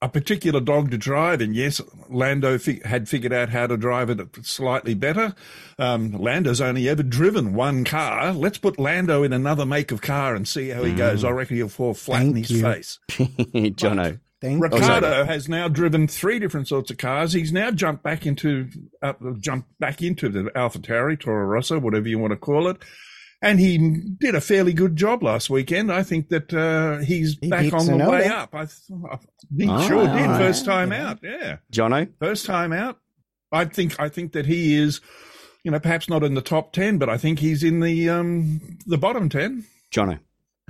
a 0.00 0.08
particular 0.08 0.60
dog 0.60 0.92
to 0.92 0.98
drive. 0.98 1.40
And 1.40 1.56
yes, 1.56 1.80
Lando 2.08 2.56
fi- 2.56 2.82
had 2.84 3.08
figured 3.08 3.32
out 3.32 3.48
how 3.48 3.66
to 3.66 3.76
drive 3.76 4.10
it 4.10 4.20
slightly 4.46 4.94
better. 4.94 5.34
Um, 5.76 6.12
Lando's 6.12 6.60
only 6.60 6.88
ever 6.88 7.02
driven 7.02 7.52
one 7.52 7.84
car. 7.84 8.32
Let's 8.32 8.58
put 8.58 8.78
Lando 8.78 9.24
in 9.24 9.32
another 9.32 9.66
make 9.66 9.90
of 9.90 10.02
car 10.02 10.36
and 10.36 10.46
see 10.46 10.68
how 10.68 10.84
he 10.84 10.92
goes. 10.94 11.24
I 11.24 11.30
reckon 11.30 11.56
he'll 11.56 11.68
fall 11.68 11.94
flat 11.94 12.22
in 12.22 12.36
his 12.36 12.50
you. 12.50 12.62
face. 12.62 13.00
Jono. 13.10 14.20
Thank 14.42 14.62
Ricciardo 14.62 15.24
has 15.24 15.48
now 15.48 15.68
driven 15.68 16.06
three 16.08 16.38
different 16.38 16.68
sorts 16.68 16.90
of 16.90 16.98
cars. 16.98 17.32
He's 17.32 17.52
now 17.52 17.70
jumped 17.70 18.02
back 18.02 18.26
into 18.26 18.68
uh, 19.00 19.14
jumped 19.40 19.78
back 19.78 20.02
into 20.02 20.28
the 20.28 20.42
AlphaTauri, 20.50 21.18
Toro 21.18 21.46
Rosso, 21.46 21.78
whatever 21.78 22.08
you 22.08 22.18
want 22.18 22.32
to 22.32 22.36
call 22.36 22.68
it. 22.68 22.76
And 23.40 23.58
he 23.58 23.78
did 24.20 24.34
a 24.34 24.40
fairly 24.40 24.72
good 24.72 24.94
job 24.96 25.22
last 25.22 25.48
weekend. 25.48 25.90
I 25.92 26.02
think 26.02 26.28
that 26.28 26.52
uh, 26.54 26.98
he's 27.04 27.38
He 27.40 27.48
back 27.48 27.62
beat 27.62 27.72
on 27.74 27.86
the 27.86 27.96
way 28.08 28.26
up. 28.26 28.54
I, 28.54 28.66
th- 28.66 29.00
I 29.10 29.18
he 29.56 29.68
Oh, 29.68 29.88
sure 29.88 30.06
did 30.06 30.14
yeah. 30.16 30.38
first 30.38 30.64
time 30.64 30.92
out. 30.92 31.20
Yeah, 31.22 31.56
Jono? 31.72 32.08
first 32.20 32.44
time 32.46 32.72
out. 32.72 32.98
I 33.50 33.64
think 33.64 33.98
I 34.00 34.08
think 34.08 34.32
that 34.32 34.46
he 34.46 34.74
is, 34.74 35.00
you 35.64 35.70
know, 35.70 35.80
perhaps 35.80 36.08
not 36.08 36.22
in 36.22 36.34
the 36.34 36.40
top 36.42 36.72
ten, 36.72 36.98
but 36.98 37.08
I 37.08 37.16
think 37.16 37.38
he's 37.38 37.62
in 37.62 37.80
the 37.80 38.08
um 38.10 38.78
the 38.86 38.98
bottom 38.98 39.28
ten. 39.28 39.64
Jono. 39.92 40.18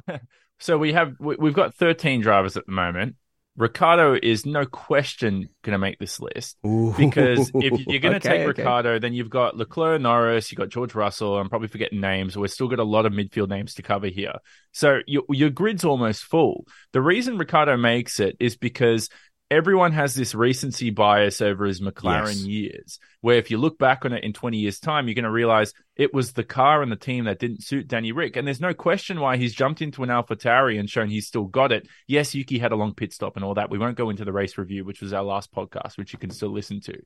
So 0.59 0.79
we 0.79 0.93
have 0.93 1.17
we- 1.19 1.35
we've 1.41 1.55
got 1.55 1.75
13 1.75 2.21
drivers 2.21 2.57
at 2.57 2.67
the 2.67 2.73
moment. 2.73 3.17
Ricciardo 3.57 4.19
is 4.21 4.47
no 4.47 4.65
question 4.65 5.49
going 5.63 5.73
to 5.73 5.79
make 5.79 5.99
this 5.99 6.19
list 6.21 6.57
because 6.97 7.51
if 7.55 7.87
you're 7.87 8.01
going 8.01 8.15
to 8.19 8.21
Okay, 8.21 8.29
take 8.29 8.47
okay. 8.47 8.47
Ricciardo, 8.47 8.99
then 8.99 9.13
you've 9.13 9.29
got 9.29 9.57
Leclerc, 9.57 10.01
Norris, 10.01 10.51
you've 10.51 10.59
got 10.59 10.71
George 10.71 10.95
Russell. 10.95 11.39
I'm 11.39 11.51
probably 11.51 11.69
forgetting 11.69 12.01
names. 12.01 12.37
We've 12.37 12.51
still 12.51 12.69
got 12.69 12.79
a 12.79 12.85
lot 12.85 13.05
of 13.05 13.13
midfield 13.13 13.51
names 13.51 13.75
to 13.75 13.83
cover 13.83 14.07
here. 14.07 14.35
So 14.73 15.01
your, 15.07 15.25
your 15.29 15.51
grid's 15.51 15.85
almost 15.85 16.25
full. 16.25 16.67
The 16.93 17.03
reason 17.03 17.37
Ricciardo 17.37 17.77
makes 17.77 18.21
it 18.21 18.37
is 18.41 18.57
because 18.57 19.11
everyone 19.53 19.93
has 19.93 20.15
this 20.15 20.35
recency 20.35 20.89
bias 20.89 21.43
over 21.43 21.67
his 21.67 21.83
McLaren 21.83 22.29
Yes. 22.29 22.47
years, 22.47 22.99
where 23.21 23.37
if 23.37 23.51
you 23.51 23.59
look 23.59 23.79
back 23.79 24.07
on 24.07 24.15
it 24.15 24.25
in 24.25 24.33
20 24.33 24.57
years' 24.57 24.81
time, 24.81 25.07
you're 25.07 25.15
going 25.15 25.25
to 25.25 25.31
realize 25.31 25.75
it 25.95 26.15
was 26.15 26.33
the 26.33 26.43
car 26.43 26.81
and 26.81 26.91
the 26.91 26.97
team 26.97 27.27
that 27.27 27.39
didn't 27.39 27.63
suit 27.63 27.87
Danny 27.87 28.13
Rick. 28.13 28.37
And 28.37 28.47
there's 28.47 28.63
no 28.63 28.73
question 28.73 29.21
why 29.21 29.37
he's 29.37 29.55
jumped 29.55 29.83
into 29.83 30.03
an 30.03 30.09
AlphaTauri 30.09 30.81
and 30.81 30.89
shown 30.89 31.11
he's 31.11 31.27
still 31.27 31.45
got 31.45 31.71
it. 31.71 31.87
Yes, 32.07 32.35
Yuki 32.35 32.59
had 32.59 32.73
a 32.73 32.77
long 32.77 32.95
pit 32.95 33.13
stop 33.13 33.37
and 33.37 33.45
all 33.45 33.55
that. 33.55 33.69
We 33.69 33.79
won't 33.79 33.99
go 33.99 34.09
into 34.09 34.25
the 34.25 34.33
race 34.33 34.57
review, 34.57 34.87
which 34.87 35.03
was 35.03 35.13
our 35.13 35.23
last 35.23 35.53
podcast, 35.53 35.99
which 35.99 36.15
you 36.15 36.19
can 36.19 36.31
still 36.31 36.51
listen 36.51 36.81
to. 36.81 36.99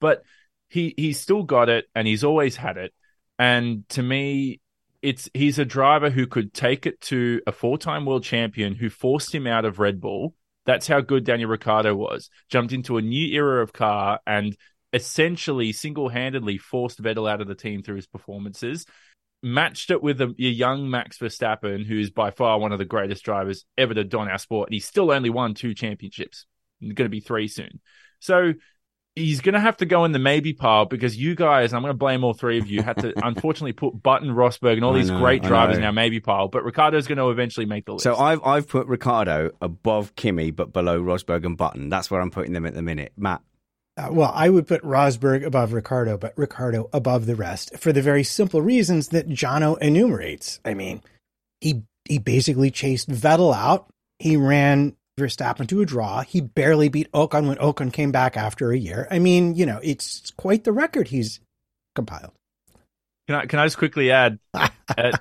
But 0.00 0.22
he 0.68 0.94
he's 0.96 1.18
still 1.18 1.42
got 1.42 1.68
it 1.68 1.86
and 1.96 2.06
he's 2.06 2.22
always 2.22 2.54
had 2.54 2.76
it. 2.76 2.94
And 3.40 3.88
to 3.90 4.02
me, 4.04 4.60
it's 5.02 5.28
he's 5.34 5.58
a 5.58 5.64
driver 5.64 6.10
who 6.10 6.28
could 6.28 6.54
take 6.54 6.86
it 6.86 7.00
to 7.00 7.40
a 7.46 7.52
four-time 7.52 8.06
world 8.06 8.22
champion 8.22 8.76
who 8.76 8.88
forced 8.88 9.34
him 9.34 9.48
out 9.48 9.64
of 9.64 9.80
Red 9.80 10.00
Bull. 10.00 10.34
That's 10.68 10.86
how 10.86 11.00
good 11.00 11.24
Daniel 11.24 11.48
Ricciardo 11.48 11.94
was. 11.94 12.28
Jumped 12.50 12.74
into 12.74 12.98
a 12.98 13.02
new 13.02 13.26
era 13.34 13.62
of 13.62 13.72
car 13.72 14.20
and 14.26 14.54
essentially 14.92 15.72
single-handedly 15.72 16.58
forced 16.58 17.02
Vettel 17.02 17.28
out 17.28 17.40
of 17.40 17.48
the 17.48 17.54
team 17.54 17.82
through 17.82 17.96
his 17.96 18.06
performances. 18.06 18.84
Matched 19.42 19.90
it 19.90 20.02
with 20.02 20.20
a, 20.20 20.26
a 20.38 20.42
young 20.42 20.90
Max 20.90 21.16
Verstappen, 21.16 21.86
who's 21.86 22.10
by 22.10 22.30
far 22.32 22.58
one 22.58 22.72
of 22.72 22.78
the 22.78 22.84
greatest 22.84 23.24
drivers 23.24 23.64
ever 23.78 23.94
to 23.94 24.04
don 24.04 24.28
our 24.28 24.36
sport, 24.36 24.68
and 24.68 24.74
he's 24.74 24.84
still 24.84 25.10
only 25.10 25.30
won 25.30 25.54
two 25.54 25.72
championships. 25.72 26.44
Going 26.82 26.94
to 26.96 27.08
be 27.08 27.20
three 27.20 27.48
soon. 27.48 27.80
So 28.20 28.52
he's 29.18 29.40
going 29.40 29.54
to 29.54 29.60
have 29.60 29.76
to 29.78 29.86
go 29.86 30.04
in 30.04 30.12
the 30.12 30.18
maybe 30.18 30.52
pile 30.52 30.84
because 30.84 31.16
you 31.16 31.34
guys, 31.34 31.72
I'm 31.72 31.82
going 31.82 31.92
to 31.92 31.98
blame 31.98 32.24
all 32.24 32.34
three 32.34 32.58
of 32.58 32.68
you, 32.68 32.82
had 32.82 32.98
to 32.98 33.12
unfortunately 33.26 33.72
put 33.72 34.02
Button, 34.02 34.28
Rosberg, 34.28 34.74
and 34.74 34.84
all 34.84 34.94
I 34.94 34.98
these 34.98 35.10
know, 35.10 35.18
great 35.18 35.42
drivers 35.42 35.78
in 35.78 35.84
our 35.84 35.92
maybe 35.92 36.20
pile. 36.20 36.48
But 36.48 36.64
Ricciardo's 36.64 37.06
going 37.06 37.18
to 37.18 37.30
eventually 37.30 37.66
make 37.66 37.86
the 37.86 37.94
list. 37.94 38.04
So 38.04 38.16
I've 38.16 38.42
I've 38.44 38.68
put 38.68 38.86
Ricciardo 38.86 39.50
above 39.60 40.14
Kimi, 40.16 40.50
but 40.50 40.72
below 40.72 41.00
Rosberg 41.00 41.44
and 41.44 41.56
Button. 41.56 41.88
That's 41.88 42.10
where 42.10 42.20
I'm 42.20 42.30
putting 42.30 42.52
them 42.52 42.66
at 42.66 42.74
the 42.74 42.82
minute. 42.82 43.12
Matt. 43.16 43.42
Uh, 43.96 44.08
well, 44.12 44.32
I 44.32 44.48
would 44.48 44.68
put 44.68 44.82
Rosberg 44.82 45.44
above 45.44 45.72
Ricciardo, 45.72 46.16
but 46.16 46.32
Ricciardo 46.36 46.88
above 46.92 47.26
the 47.26 47.34
rest 47.34 47.76
for 47.76 47.92
the 47.92 48.00
very 48.00 48.22
simple 48.22 48.62
reasons 48.62 49.08
that 49.08 49.28
Jono 49.28 49.76
enumerates. 49.78 50.60
I 50.64 50.74
mean, 50.74 51.02
he 51.60 51.82
he 52.04 52.18
basically 52.18 52.70
chased 52.70 53.08
Vettel 53.08 53.54
out. 53.54 53.88
He 54.20 54.36
ran 54.36 54.96
Verstappen 55.18 55.68
to 55.68 55.80
a 55.82 55.86
draw. 55.86 56.22
He 56.22 56.40
barely 56.40 56.88
beat 56.88 57.10
Ocon 57.12 57.48
when 57.48 57.58
Ocon 57.58 57.92
came 57.92 58.12
back 58.12 58.36
after 58.36 58.70
a 58.70 58.78
year. 58.78 59.06
I 59.10 59.18
mean, 59.18 59.54
you 59.54 59.66
know, 59.66 59.80
it's 59.82 60.30
quite 60.36 60.64
the 60.64 60.72
record 60.72 61.08
he's 61.08 61.40
compiled. 61.94 62.37
Can 63.28 63.34
I 63.34 63.44
can 63.44 63.58
I 63.58 63.66
just 63.66 63.76
quickly 63.76 64.10
add? 64.10 64.38
uh, 64.54 64.70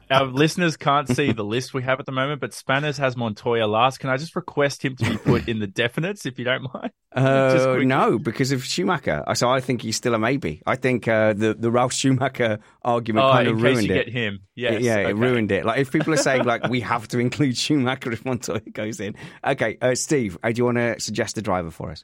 our 0.09 0.27
listeners 0.27 0.77
can't 0.77 1.09
see 1.09 1.33
the 1.33 1.43
list 1.43 1.73
we 1.73 1.83
have 1.83 1.99
at 1.99 2.05
the 2.05 2.13
moment, 2.13 2.39
but 2.39 2.53
Spanners 2.53 2.97
has 2.99 3.17
Montoya 3.17 3.67
last. 3.67 3.99
Can 3.99 4.09
I 4.09 4.15
just 4.15 4.33
request 4.33 4.85
him 4.85 4.95
to 4.95 5.09
be 5.09 5.17
put 5.17 5.49
in 5.49 5.59
the 5.59 5.67
definites, 5.67 6.25
if 6.25 6.39
you 6.39 6.45
don't 6.45 6.73
mind? 6.73 6.91
Uh, 7.17 7.79
no, 7.83 8.19
because 8.19 8.51
of 8.51 8.63
Schumacher. 8.63 9.23
So 9.33 9.49
I 9.49 9.59
think 9.59 9.81
he's 9.81 9.95
still 9.95 10.13
a 10.13 10.19
maybe. 10.19 10.61
I 10.67 10.75
think 10.75 11.07
uh, 11.07 11.33
the 11.33 11.55
the 11.55 11.71
Ralf 11.71 11.91
Schumacher 11.91 12.59
argument 12.83 13.25
Oh, 13.25 13.31
kind 13.31 13.47
in 13.47 13.55
of 13.55 13.61
ruined 13.63 13.87
you 13.87 13.93
it. 13.95 14.05
get 14.05 14.09
him, 14.13 14.41
yes, 14.55 14.83
yeah, 14.83 14.97
okay. 14.97 15.09
it 15.09 15.15
ruined 15.15 15.51
it. 15.51 15.65
Like 15.65 15.79
if 15.79 15.91
people 15.91 16.13
are 16.13 16.17
saying 16.17 16.43
like 16.43 16.67
we 16.69 16.79
have 16.93 17.07
to 17.07 17.19
include 17.19 17.57
Schumacher 17.57 18.11
if 18.11 18.23
Montoya 18.23 18.59
goes 18.71 18.99
in. 18.99 19.15
Okay, 19.43 19.77
uh, 19.81 19.95
Steve, 19.95 20.37
uh, 20.43 20.51
do 20.51 20.59
you 20.59 20.65
want 20.65 20.77
to 20.77 20.99
suggest 20.99 21.39
a 21.39 21.41
driver 21.41 21.71
for 21.71 21.89
us? 21.89 22.03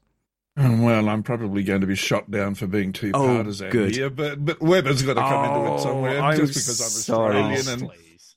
Oh, 0.56 0.84
Well, 0.84 1.10
I'm 1.10 1.24
probably 1.24 1.64
going 1.64 1.82
to 1.82 1.88
be 1.88 1.96
shot 1.96 2.30
down 2.30 2.54
for 2.56 2.68
being 2.68 2.94
too 2.94 3.12
Oh, 3.14 3.26
partisan 3.38 3.70
good. 3.72 3.96
here, 3.96 4.10
but 4.10 4.44
but 4.46 4.62
Webber's 4.62 5.02
got 5.02 5.16
to 5.16 5.22
come 5.22 5.46
into 5.46 5.72
Oh, 5.72 5.76
it 5.76 5.80
somewhere 5.82 6.20
I'm 6.22 6.38
just 6.38 6.54
because 6.54 6.80
I'm 6.82 6.90
sorry. 6.90 7.38
Australian 7.38 7.82
and. 7.82 7.92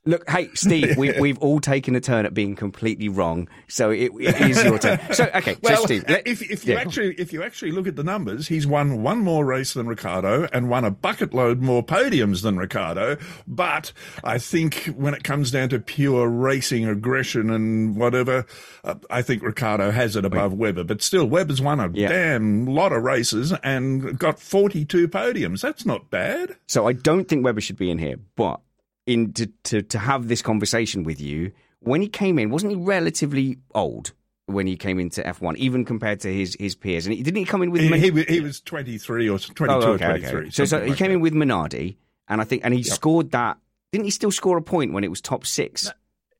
Look, 0.06 0.28
hey, 0.30 0.48
Steve, 0.54 0.96
we, 0.96 1.12
we've 1.20 1.38
all 1.38 1.58
taken 1.60 1.94
a 1.96 2.00
turn 2.00 2.24
at 2.26 2.32
being 2.32 2.54
completely 2.54 3.08
wrong, 3.08 3.48
so 3.68 3.90
it, 3.90 4.12
it 4.20 4.40
is 4.40 4.62
your 4.64 4.78
turn. 4.78 5.00
So, 5.12 5.28
okay, 5.34 5.56
Well, 5.62 5.78
so 5.78 5.84
Steve, 5.86 6.04
let- 6.08 6.26
if, 6.26 6.40
if 6.48 6.64
you 6.66 6.74
yeah. 6.74 6.80
actually 6.80 7.14
if 7.16 7.32
you 7.32 7.42
actually 7.42 7.72
look 7.72 7.86
at 7.86 7.96
the 7.96 8.04
numbers, 8.04 8.46
he's 8.48 8.66
won 8.66 9.02
one 9.02 9.18
more 9.18 9.44
race 9.44 9.74
than 9.74 9.86
Ricciardo 9.88 10.48
and 10.52 10.68
won 10.70 10.84
a 10.84 10.90
bucket 10.90 11.34
load 11.34 11.60
more 11.60 11.84
podiums 11.84 12.42
than 12.42 12.56
Ricciardo. 12.56 13.16
But 13.46 13.92
I 14.22 14.38
think 14.38 14.84
when 14.96 15.12
it 15.14 15.24
comes 15.24 15.50
down 15.50 15.70
to 15.70 15.80
pure 15.80 16.28
racing 16.28 16.86
aggression 16.86 17.50
and 17.50 17.96
whatever, 17.96 18.46
uh, 18.84 18.94
I 19.10 19.22
think 19.22 19.42
Ricciardo 19.42 19.90
has 19.90 20.14
it 20.16 20.24
above 20.24 20.52
Webber. 20.52 20.84
But 20.84 21.02
still, 21.02 21.26
Webber's 21.26 21.60
won 21.60 21.80
a 21.80 21.90
Yeah. 21.92 22.08
damn 22.08 22.66
lot 22.66 22.92
of 22.92 23.02
races 23.02 23.52
and 23.64 24.18
got 24.18 24.38
forty-two 24.40 25.08
podiums. 25.08 25.62
That's 25.62 25.84
not 25.84 26.10
bad. 26.10 26.56
So 26.68 26.86
I 26.86 26.92
don't 26.92 27.26
think 27.26 27.44
Webber 27.44 27.60
should 27.60 27.76
be 27.76 27.90
in 27.90 27.98
here, 27.98 28.16
but 28.36 28.60
in 29.06 29.32
to, 29.34 29.46
to 29.64 29.82
to 29.82 29.98
have 29.98 30.28
this 30.28 30.42
conversation 30.42 31.04
with 31.04 31.20
you, 31.20 31.52
when 31.80 32.00
he 32.00 32.08
came 32.08 32.38
in, 32.38 32.50
wasn't 32.50 32.72
he 32.72 32.76
relatively 32.76 33.58
old 33.74 34.12
when 34.46 34.66
he 34.66 34.76
came 34.76 34.98
into 35.00 35.22
F1, 35.22 35.56
even 35.56 35.84
compared 35.84 36.20
to 36.20 36.32
his 36.32 36.56
his 36.58 36.74
peers? 36.74 37.06
And 37.06 37.14
he, 37.14 37.22
didn't 37.22 37.38
he 37.38 37.44
come 37.44 37.62
in 37.62 37.70
with 37.70 37.82
He, 37.82 37.88
Min- 37.88 38.00
he, 38.00 38.10
wa- 38.10 38.24
he 38.28 38.40
was 38.40 38.60
twenty-three 38.60 39.28
or 39.28 39.38
22 39.38 39.72
or 39.72 39.76
okay, 39.76 40.04
okay. 40.04 40.06
twenty-three. 40.06 40.50
So, 40.50 40.64
so 40.64 40.64
something 40.66 40.86
he 40.86 40.90
like 40.90 40.98
came 40.98 41.08
that. 41.08 41.14
in 41.14 41.20
with 41.20 41.34
Minardi, 41.34 41.96
and 42.28 42.40
I 42.40 42.44
think, 42.44 42.62
and 42.64 42.74
he 42.74 42.82
scored 42.82 43.30
that. 43.32 43.58
Didn't 43.92 44.04
he 44.04 44.10
still 44.10 44.32
score 44.32 44.58
a 44.58 44.62
point 44.62 44.92
when 44.92 45.04
it 45.04 45.08
was 45.08 45.20
top 45.20 45.46
six? 45.46 45.90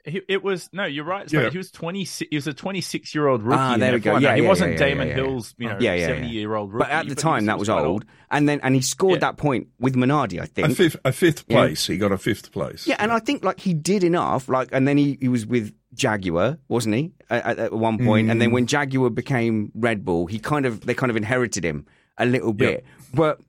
He, 0.07 0.23
it 0.29 0.43
was 0.45 0.69
no, 0.73 0.85
you're 0.85 1.05
right. 1.05 1.31
Yeah. 1.33 1.51
he 1.51 1.59
was 1.59 1.71
twenty. 1.73 2.05
He 2.05 2.29
was 2.37 2.47
a 2.47 2.55
26 2.55 3.15
year 3.15 3.27
old 3.27 3.43
rookie. 3.43 3.59
Ah, 3.59 3.77
there 3.77 3.93
we 3.93 3.99
go. 3.99 4.15
F1. 4.15 4.21
Yeah, 4.21 4.37
he 4.37 4.43
yeah, 4.43 4.49
wasn't 4.49 4.73
yeah, 4.73 4.79
yeah, 4.79 4.87
Damon 4.89 5.09
yeah, 5.09 5.17
yeah. 5.17 5.23
Hill's, 5.25 5.55
you 5.59 5.69
know, 5.69 5.77
Yeah, 5.81 5.95
yeah, 5.95 6.01
yeah. 6.01 6.07
70 6.07 6.29
year 6.29 6.55
old 6.55 6.73
rookie. 6.73 6.85
But 6.89 6.91
at 6.93 7.03
the 7.05 7.09
he 7.11 7.15
time, 7.17 7.47
that 7.47 7.59
was 7.59 7.69
quite 7.69 7.85
old. 7.85 8.05
And 8.31 8.49
then, 8.49 8.61
and 8.63 8.75
he 8.75 8.81
scored 8.83 9.15
Yeah. 9.15 9.19
that 9.31 9.37
point 9.37 9.67
with 9.81 9.95
Minardi, 9.97 10.41
I 10.41 10.47
think. 10.47 10.69
a 10.69 10.75
fifth, 10.75 10.97
a 11.05 11.13
fifth 11.13 11.45
Yeah. 11.49 11.57
place. 11.57 11.87
He 11.87 11.99
got 11.99 12.13
a 12.13 12.19
fifth 12.19 12.53
place. 12.53 12.87
Yeah, 12.87 12.97
and 13.01 13.11
I 13.11 13.19
think 13.19 13.45
like 13.45 13.59
he 13.61 13.75
did 13.75 14.05
enough. 14.05 14.49
Like, 14.49 14.69
and 14.73 14.87
then 14.87 14.97
he, 14.97 15.19
he 15.21 15.29
was 15.29 15.45
with 15.45 15.75
Jaguar, 15.95 16.59
wasn't 16.69 16.95
he? 16.95 17.13
At, 17.29 17.45
at- 17.45 17.59
at 17.59 17.73
one 17.73 17.99
point, 17.99 18.31
and 18.31 18.41
then 18.41 18.53
when 18.53 18.67
Jaguar 18.67 19.11
became 19.11 19.73
Red 19.75 20.05
Bull, 20.05 20.27
he 20.27 20.39
kind 20.39 20.67
of 20.67 20.83
they 20.87 20.95
kind 20.95 21.11
of 21.11 21.17
inherited 21.17 21.65
him 21.65 21.87
a 22.19 22.27
little 22.27 22.53
bit. 22.53 22.85
But 23.13 23.41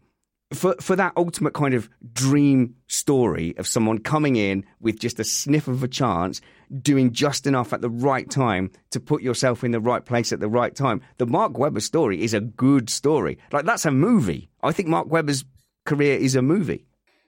for 0.54 0.76
for 0.80 0.95
that 0.95 1.14
ultimate 1.18 1.54
kind 1.54 1.74
of 1.74 1.89
dream 2.14 2.76
story 2.88 3.54
of 3.58 3.68
someone 3.68 3.98
coming 4.00 4.36
in 4.36 4.64
with 4.80 5.00
just 5.00 5.20
a 5.20 5.24
sniff 5.24 5.68
of 5.68 5.84
a 5.84 5.88
chance, 5.88 6.39
doing 6.82 7.12
just 7.12 7.45
enough 7.48 7.74
at 7.74 7.82
the 7.82 7.89
right 7.89 8.30
time 8.30 8.72
to 8.91 9.00
put 9.00 9.22
yourself 9.22 9.64
in 9.64 9.72
the 9.72 9.80
right 9.80 10.06
place 10.06 10.32
at 10.32 10.39
the 10.39 10.48
right 10.48 10.74
time. 10.76 11.02
The 11.18 11.26
Mark 11.26 11.58
Webber 11.58 11.82
story 11.82 12.24
is 12.24 12.34
a 12.34 12.39
good 12.41 12.89
story. 12.89 13.38
Like 13.52 13.66
that's 13.66 13.86
a 13.86 13.91
movie. 13.91 14.50
I 14.64 14.72
think 14.72 14.88
Mark 14.88 15.08
Webber's 15.08 15.43
career 15.86 16.18
is 16.18 16.36
a 16.36 16.41
movie. 16.41 16.86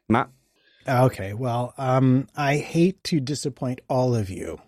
Matt. 0.07 0.29
Okay, 0.87 1.33
well, 1.33 1.73
um, 1.77 2.27
I 2.35 2.57
hate 2.57 3.03
to 3.05 3.19
disappoint 3.19 3.81
all 3.89 4.15
of 4.15 4.29
you, 4.29 4.59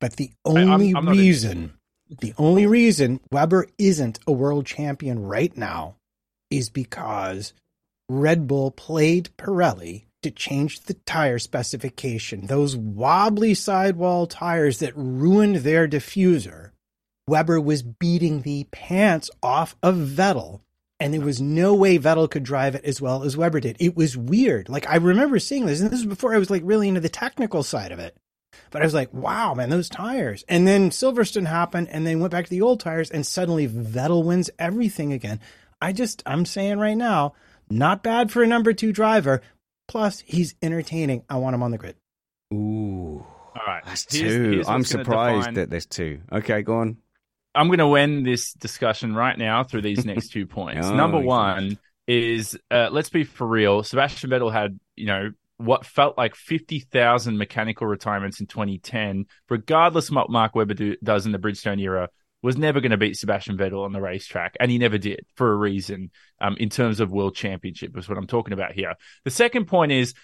but 0.00 0.16
the 0.16 0.32
I'm- 0.44 0.56
only 0.70 0.92
I'm 0.94 1.04
not 1.04 1.12
reason, 1.12 1.74
the 2.20 2.32
only 2.38 2.66
reason 2.66 3.20
Webber 3.30 3.68
isn't 3.78 4.18
a 4.26 4.32
world 4.32 4.66
champion 4.66 5.20
right 5.22 5.54
now 5.56 5.96
is 6.50 6.70
because 6.70 7.52
Red 8.10 8.46
Bull 8.46 8.70
played 8.70 9.30
Pirelli 9.38 10.06
to 10.22 10.30
change 10.30 10.80
the 10.80 10.94
tire 10.94 11.38
specification. 11.38 12.46
Those 12.46 12.76
wobbly 12.76 13.54
sidewall 13.54 14.26
tires 14.26 14.80
that 14.80 14.96
ruined 14.96 15.56
their 15.56 15.88
diffuser. 15.88 16.70
Webber 17.28 17.60
was 17.60 17.82
beating 17.82 18.42
the 18.42 18.64
pants 18.72 19.30
off 19.42 19.76
of 19.82 19.94
Vettel 19.94 20.60
and 21.00 21.14
there 21.14 21.20
was 21.22 21.40
no 21.40 21.74
way 21.74 21.98
Vettel 21.98 22.30
could 22.30 22.42
drive 22.42 22.74
it 22.74 22.84
as 22.84 23.00
well 23.00 23.22
as 23.22 23.36
Webber 23.36 23.58
did. 23.58 23.76
It 23.80 23.96
was 23.96 24.16
weird. 24.16 24.68
Like 24.68 24.88
I 24.88 24.96
remember 24.96 25.38
seeing 25.38 25.64
this, 25.64 25.80
and 25.80 25.90
this 25.90 26.00
was 26.00 26.06
before 26.06 26.34
I 26.34 26.38
was 26.38 26.50
like 26.50 26.62
really 26.64 26.88
into 26.88 27.00
the 27.00 27.08
technical 27.08 27.62
side 27.62 27.90
of 27.90 27.98
it. 27.98 28.14
But 28.70 28.82
I 28.82 28.84
was 28.84 28.94
like, 28.94 29.12
wow, 29.14 29.54
man, 29.54 29.70
those 29.70 29.88
tires. 29.88 30.44
And 30.46 30.68
then 30.68 30.90
Silverstone 30.90 31.46
happened, 31.46 31.88
and 31.90 32.06
then 32.06 32.20
went 32.20 32.32
back 32.32 32.44
to 32.44 32.50
the 32.50 32.60
old 32.60 32.80
tires, 32.80 33.10
and 33.10 33.26
suddenly 33.26 33.66
Vettel 33.66 34.24
wins 34.24 34.50
everything 34.58 35.12
again. 35.12 35.40
I 35.80 35.92
just, 35.92 36.22
I'm 36.26 36.44
saying 36.44 36.78
right 36.78 36.96
now, 36.96 37.32
not 37.70 38.02
bad 38.02 38.30
for 38.30 38.42
a 38.42 38.46
number 38.46 38.72
two 38.72 38.92
driver. 38.92 39.40
Plus, 39.88 40.22
he's 40.26 40.54
entertaining. 40.62 41.24
I 41.28 41.36
want 41.36 41.54
him 41.54 41.62
on 41.62 41.70
the 41.70 41.78
grid. 41.78 41.96
Ooh. 42.52 43.24
All 43.56 43.62
right, 43.66 43.82
That's 43.84 44.12
here's- 44.12 44.32
two. 44.34 44.50
here's 44.52 44.68
I'm 44.68 44.84
surprised 44.84 45.40
define- 45.40 45.54
that 45.54 45.70
there's 45.70 45.86
two. 45.86 46.20
Okay, 46.32 46.62
go 46.62 46.78
on. 46.78 46.96
I'm 47.54 47.66
going 47.66 47.80
to 47.80 47.94
end 47.96 48.24
this 48.24 48.52
discussion 48.52 49.14
right 49.14 49.36
now 49.36 49.64
through 49.64 49.82
these 49.82 50.04
next 50.04 50.28
two 50.28 50.46
points. 50.46 50.86
Oh, 50.86 50.94
Number 50.94 51.18
okay. 51.18 51.26
one 51.26 51.78
is 52.06 52.56
uh, 52.70 52.88
let's 52.92 53.10
be 53.10 53.24
for 53.24 53.46
real. 53.46 53.82
Sebastian 53.82 54.30
Vettel 54.30 54.52
had, 54.52 54.78
you 54.96 55.06
know, 55.06 55.30
what 55.56 55.84
felt 55.84 56.16
like 56.16 56.36
50,000 56.36 57.36
mechanical 57.36 57.86
retirements 57.88 58.40
in 58.40 58.46
2010, 58.46 59.26
regardless 59.48 60.08
of 60.08 60.14
what 60.14 60.30
Mark 60.30 60.54
Webber 60.54 60.74
do, 60.74 60.96
does 61.02 61.26
in 61.26 61.32
the 61.32 61.38
Bridgestone 61.38 61.80
era, 61.80 62.08
was 62.42 62.56
never 62.56 62.80
going 62.80 62.90
to 62.90 62.96
beat 62.96 63.16
Sebastian 63.16 63.56
Vettel 63.56 63.84
on 63.84 63.92
the 63.92 64.00
racetrack. 64.00 64.56
And 64.60 64.70
he 64.70 64.78
never 64.78 64.98
did 64.98 65.20
for 65.36 65.52
a 65.52 65.56
reason 65.56 66.10
um, 66.40 66.56
in 66.58 66.70
terms 66.70 67.00
of 67.00 67.10
world 67.10 67.34
championship, 67.34 67.96
is 67.98 68.08
what 68.08 68.18
I'm 68.18 68.26
talking 68.26 68.52
about 68.52 68.72
here. 68.72 68.94
The 69.24 69.30
second 69.30 69.66
point 69.66 69.92
is 69.92 70.14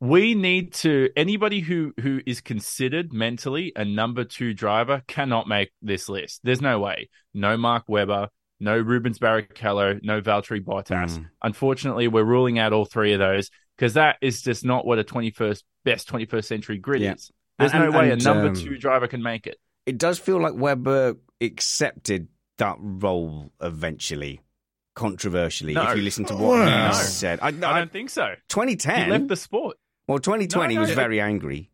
we 0.00 0.34
need 0.34 0.72
to 0.74 1.10
anybody 1.16 1.60
who 1.60 1.92
who 2.00 2.20
is 2.24 2.40
considered 2.40 3.12
mentally 3.12 3.72
a 3.74 3.84
number 3.84 4.24
two 4.24 4.54
driver 4.54 5.02
cannot 5.08 5.48
make 5.48 5.70
this 5.82 6.08
list. 6.08 6.40
There's 6.44 6.62
no 6.62 6.78
way. 6.78 7.08
No 7.34 7.56
Mark 7.56 7.84
Webber, 7.88 8.28
no 8.60 8.78
Rubens 8.78 9.18
Barrichello, 9.18 10.00
no 10.02 10.20
Valtteri 10.20 10.64
Bottas. 10.64 11.18
Mm. 11.18 11.26
Unfortunately, 11.42 12.08
we're 12.08 12.24
ruling 12.24 12.58
out 12.58 12.72
all 12.72 12.84
three 12.84 13.12
of 13.12 13.18
those 13.18 13.50
because 13.76 13.94
that 13.94 14.16
is 14.20 14.42
just 14.42 14.64
not 14.64 14.86
what 14.86 14.98
a 14.98 15.04
21st 15.04 15.62
best 15.84 16.08
21st 16.08 16.44
century 16.44 16.78
grid 16.78 17.02
Yeah. 17.02 17.14
is. 17.14 17.30
There's 17.58 17.72
And- 17.72 17.90
no 17.90 17.98
way 17.98 18.10
and, 18.10 18.20
a 18.20 18.24
number 18.24 18.48
um, 18.48 18.54
two 18.54 18.78
driver 18.78 19.08
can 19.08 19.22
make 19.22 19.46
it. 19.46 19.56
It 19.88 19.98
does 19.98 20.18
feel 20.18 20.40
like 20.40 20.54
Webber 20.54 21.16
accepted 21.40 22.28
that 22.58 22.76
role 22.78 23.52
eventually, 23.60 24.40
controversially. 24.94 25.74
No. 25.74 25.90
If 25.90 25.96
you 25.96 26.02
listen 26.02 26.24
to 26.26 26.36
what 26.36 26.58
he 26.58 26.64
No. 26.74 26.92
said, 26.92 27.38
I, 27.40 27.46
I 27.46 27.48
I, 27.48 27.78
don't 27.78 27.92
think 27.92 28.10
so. 28.10 28.34
2010. 28.48 29.04
He 29.06 29.10
left 29.10 29.28
the 29.28 29.36
sport. 29.36 29.76
well, 30.06 30.18
2020 30.18 30.74
No, 30.74 30.78
no, 30.78 30.80
was 30.82 30.90
it- 30.90 30.94
very 30.96 31.20
angry. 31.20 31.70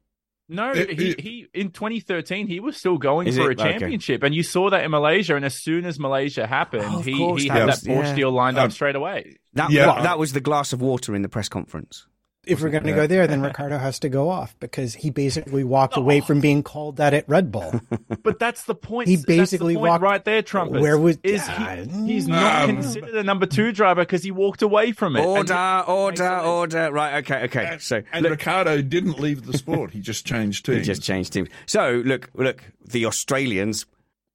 No, 0.47 0.73
It- 0.73 0.91
he, 1.01 1.11
it- 1.12 1.21
he 1.21 1.47
in 1.55 1.71
2013 1.71 2.47
he 2.47 2.61
was 2.61 2.77
still 2.77 2.99
going 2.99 3.33
for 3.33 3.51
it? 3.51 3.59
a 3.59 3.62
Okay. 3.62 3.73
championship, 3.79 4.23
and 4.23 4.35
you 4.35 4.43
saw 4.43 4.69
that 4.71 4.85
in 4.85 4.91
Malaysia. 4.91 5.37
And 5.37 5.45
as 5.45 5.55
soon 5.55 5.87
as 5.87 5.99
Malaysia 5.99 6.47
happened, 6.47 6.85
Oh, 6.87 6.99
he 7.01 7.17
course, 7.17 7.43
he 7.43 7.49
that 7.49 7.55
had 7.57 7.67
was- 7.67 7.81
that 7.81 7.91
Porsche 7.91 8.05
yeah. 8.09 8.15
deal 8.15 8.31
lined 8.31 8.59
Um, 8.59 8.67
up 8.67 8.73
straight 8.73 8.95
away. 8.95 9.39
That, 9.55 9.71
Yeah. 9.71 9.87
what, 9.87 10.03
that 10.03 10.19
was 10.19 10.35
the 10.35 10.43
glass 10.43 10.75
of 10.75 10.83
water 10.83 11.15
in 11.17 11.23
the 11.23 11.31
press 11.31 11.49
conference. 11.49 12.07
If 12.47 12.61
we're 12.62 12.70
going 12.70 12.84
to 12.84 12.92
go 12.92 13.07
there, 13.09 13.26
then 13.26 13.40
Ricciardo 13.42 13.78
has 13.78 13.99
to 14.01 14.09
go 14.09 14.28
off 14.28 14.55
because 14.61 14.95
he 14.95 15.11
basically 15.11 15.64
walked 15.64 15.97
away 15.97 16.20
from 16.20 16.40
being 16.40 16.62
called 16.62 16.97
that 16.97 17.14
at 17.14 17.28
Red 17.28 17.51
Bull. 17.53 17.80
But 18.22 18.38
that's 18.38 18.64
the 18.64 18.74
point. 18.74 19.09
He 19.09 19.16
That's 19.16 19.26
the 19.26 19.36
basically 19.36 19.74
point 19.74 19.88
walked- 19.88 20.03
right 20.03 20.24
there, 20.24 20.40
Trumpet. 20.40 20.80
Where 20.80 20.97
was- 20.99 21.18
is 21.22 21.47
he, 21.47 21.84
he's 22.07 22.26
not 22.26 22.62
um, 22.70 22.76
considered 22.76 23.14
a 23.16 23.22
number 23.22 23.45
two 23.45 23.70
driver 23.70 24.01
because 24.03 24.22
he 24.22 24.30
walked 24.30 24.62
away 24.62 24.92
from 24.92 25.16
it. 25.16 25.24
Order, 25.24 25.53
And- 25.53 25.88
order, 25.88 26.38
order. 26.38 26.90
Right, 26.90 27.16
okay, 27.24 27.45
okay. 27.45 27.76
So 27.80 28.03
And 28.12 28.22
look, 28.22 28.30
Ricciardo 28.30 28.80
didn't 28.80 29.18
leave 29.18 29.45
the 29.45 29.57
sport. 29.59 29.90
He 29.90 30.01
just 30.01 30.24
changed 30.26 30.66
he 30.66 30.74
teams. 30.76 30.86
just 30.86 31.03
changed 31.03 31.32
teams. 31.34 31.49
So 31.66 32.03
look, 32.05 32.30
look. 32.34 32.64
The 32.86 33.05
Australians 33.07 33.84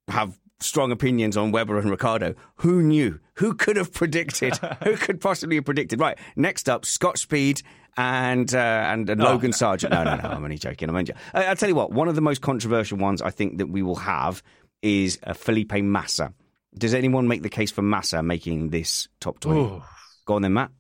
have 0.07 0.38
strong 0.60 0.91
opinions 0.91 1.38
on 1.38 1.51
Webber 1.51 1.80
and 1.80 1.89
Ricciardo. 1.89 2.36
Who 2.57 2.82
knew? 2.84 3.20
Who 3.36 3.53
could 3.53 3.78
have 3.78 3.93
predicted? 3.93 4.57
Who 4.84 4.97
could 4.97 5.22
possibly 5.22 5.55
have 5.55 5.66
predicted? 5.66 5.99
Right. 5.99 6.18
Next 6.36 6.68
up, 6.70 6.86
Scott 6.86 7.18
Speed 7.18 7.62
and 8.00 8.54
uh, 8.56 8.58
and, 8.58 9.10
and 9.10 9.22
Logan 9.22 9.52
Sargent. 9.52 9.91
No, 9.91 10.04
no, 10.06 10.16
no. 10.16 10.30
I'm 10.30 10.43
only 10.43 10.58
joking. 10.58 10.88
I'm 10.88 10.95
only 10.95 11.06
joking. 11.06 11.22
I, 11.34 11.45
I'll 11.47 11.56
tell 11.56 11.68
you 11.68 11.76
what. 11.76 11.91
One 11.91 12.08
of 12.08 12.16
the 12.16 12.22
most 12.22 12.41
controversial 12.41 12.97
ones 12.97 13.22
I 13.22 13.30
think 13.30 13.58
that 13.58 13.68
we 13.68 13.82
will 13.82 13.97
have 13.97 14.41
is 14.82 15.20
uh, 15.24 15.34
Felipe 15.34 15.74
Massa. 15.74 16.34
Does 16.78 16.93
anyone 16.93 17.28
make 17.28 17.41
the 17.41 17.50
case 17.50 17.72
for 17.72 17.82
Massa 17.82 18.24
making 18.24 18.70
this 18.70 19.10
top 19.20 19.39
twenty? 19.41 19.60
Ooh. 19.62 19.84
Go 20.26 20.36
on 20.36 20.41
then, 20.43 20.54
Matt. 20.54 20.72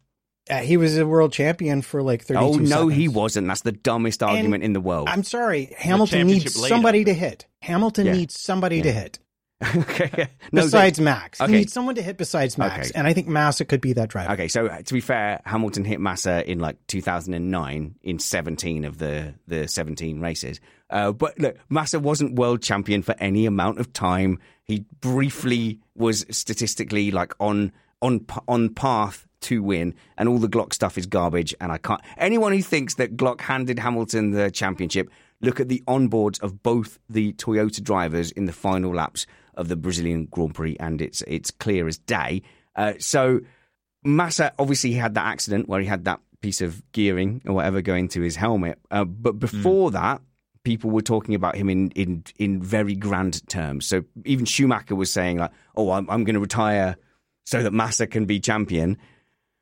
Uh, 0.49 0.59
he 0.59 0.77
was 0.77 0.97
a 0.97 1.05
world 1.05 1.31
champion 1.31 1.81
for 1.83 2.01
like 2.01 2.23
32 2.23 2.43
Oh 2.43 2.53
no, 2.57 2.65
seconds. 2.65 2.93
he 2.95 3.07
wasn't. 3.07 3.47
That's 3.47 3.61
the 3.61 3.71
dumbest 3.71 4.23
argument 4.23 4.63
in 4.63 4.73
the 4.73 4.81
world. 4.81 5.07
I'm 5.09 5.21
sorry. 5.23 5.75
Hamilton 5.77 6.25
needs 6.25 6.55
leader. 6.57 6.67
somebody 6.69 7.03
to 7.03 7.13
hit. 7.13 7.45
Hamilton 7.61 8.07
Yeah. 8.07 8.13
needs 8.13 8.39
somebody 8.39 8.81
to 8.81 8.91
hit 8.91 9.19
okay. 9.75 10.29
No, 10.53 10.61
besides 10.63 11.01
Max. 11.01 11.41
okay. 11.41 11.51
He 11.51 11.57
needs 11.59 11.73
someone 11.73 11.95
to 11.95 12.01
hit 12.01 12.17
besides 12.17 12.57
Max. 12.57 12.89
Okay. 12.89 12.97
And 12.97 13.05
I 13.05 13.13
think 13.13 13.27
Massa 13.27 13.65
could 13.65 13.81
be 13.81 13.91
that 13.93 14.07
driver. 14.07 14.31
Okay, 14.33 14.47
so 14.47 14.67
uh, 14.67 14.81
to 14.81 14.93
be 14.93 15.01
fair, 15.01 15.41
Hamilton 15.45 15.83
hit 15.83 15.99
Massa 15.99 16.49
in 16.49 16.59
like 16.59 16.77
2009 16.87 17.95
in 18.01 18.19
17 18.19 18.85
of 18.85 18.99
the 18.99 19.33
the 19.47 19.67
17 19.67 20.21
races. 20.21 20.61
Uh, 20.89 21.11
but 21.11 21.37
look, 21.39 21.57
Massa 21.67 21.99
wasn't 21.99 22.35
world 22.35 22.61
champion 22.61 23.01
for 23.01 23.15
any 23.19 23.45
amount 23.45 23.79
of 23.79 23.91
time. 23.91 24.39
He 24.63 24.85
briefly 25.01 25.79
was 25.93 26.25
statistically 26.31 27.11
like 27.11 27.33
on 27.39 27.73
on 28.01 28.25
on 28.47 28.69
path 28.69 29.27
to 29.41 29.61
win, 29.61 29.93
and 30.17 30.29
all 30.29 30.37
the 30.37 30.47
Glock 30.47 30.73
stuff 30.73 30.97
is 30.97 31.05
garbage. 31.05 31.53
And 31.59 31.71
I 31.71 31.79
can't. 31.79 32.01
Anyone 32.17 32.53
who 32.53 32.61
thinks 32.61 32.95
that 32.95 33.17
Glock 33.17 33.41
handed 33.41 33.77
Hamilton 33.77 34.31
the 34.31 34.49
championship, 34.51 35.09
look 35.41 35.59
at 35.59 35.67
the 35.67 35.83
onboards 35.85 36.41
of 36.41 36.63
both 36.63 36.97
the 37.09 37.33
Toyota 37.33 37.83
drivers 37.83 38.31
in 38.31 38.45
the 38.45 38.53
final 38.53 38.95
laps 38.95 39.25
of 39.55 39.67
the 39.67 39.75
Brazilian 39.75 40.25
Grand 40.25 40.55
Prix, 40.55 40.75
and 40.79 41.01
it's 41.01 41.21
it's 41.27 41.51
clear 41.51 41.87
as 41.87 41.97
day. 41.97 42.41
Uh, 42.75 42.93
so. 42.99 43.41
Massa 44.01 44.53
obviously 44.57 44.91
he 44.91 44.95
had 44.95 45.15
that 45.15 45.25
accident 45.25 45.67
where 45.67 45.81
he 45.81 45.85
had 45.85 46.05
that 46.05 46.21
piece 46.41 46.61
of 46.61 46.81
gearing 46.91 47.41
or 47.45 47.53
whatever 47.53 47.81
going 47.81 48.07
to 48.09 48.21
his 48.21 48.35
helmet. 48.35 48.79
Uh, 48.91 49.03
but 49.03 49.39
before 49.39 49.91
that, 49.91 50.21
people 50.63 50.89
were 50.89 51.01
talking 51.01 51.35
about 51.35 51.55
him 51.55 51.69
in, 51.69 51.91
in, 51.91 52.23
in 52.37 52.61
very 52.61 52.95
grand 52.95 53.47
terms. 53.47 53.85
So 53.85 54.03
even 54.25 54.45
Schumacher 54.45 54.95
was 54.95 55.11
saying 55.11 55.37
like, 55.37 55.51
"Oh, 55.75 55.91
I'm, 55.91 56.09
I'm 56.09 56.23
going 56.23 56.35
to 56.35 56.39
retire 56.39 56.95
so 57.45 57.63
that 57.63 57.71
Massa 57.71 58.07
can 58.07 58.25
be 58.25 58.39
champion." 58.39 58.97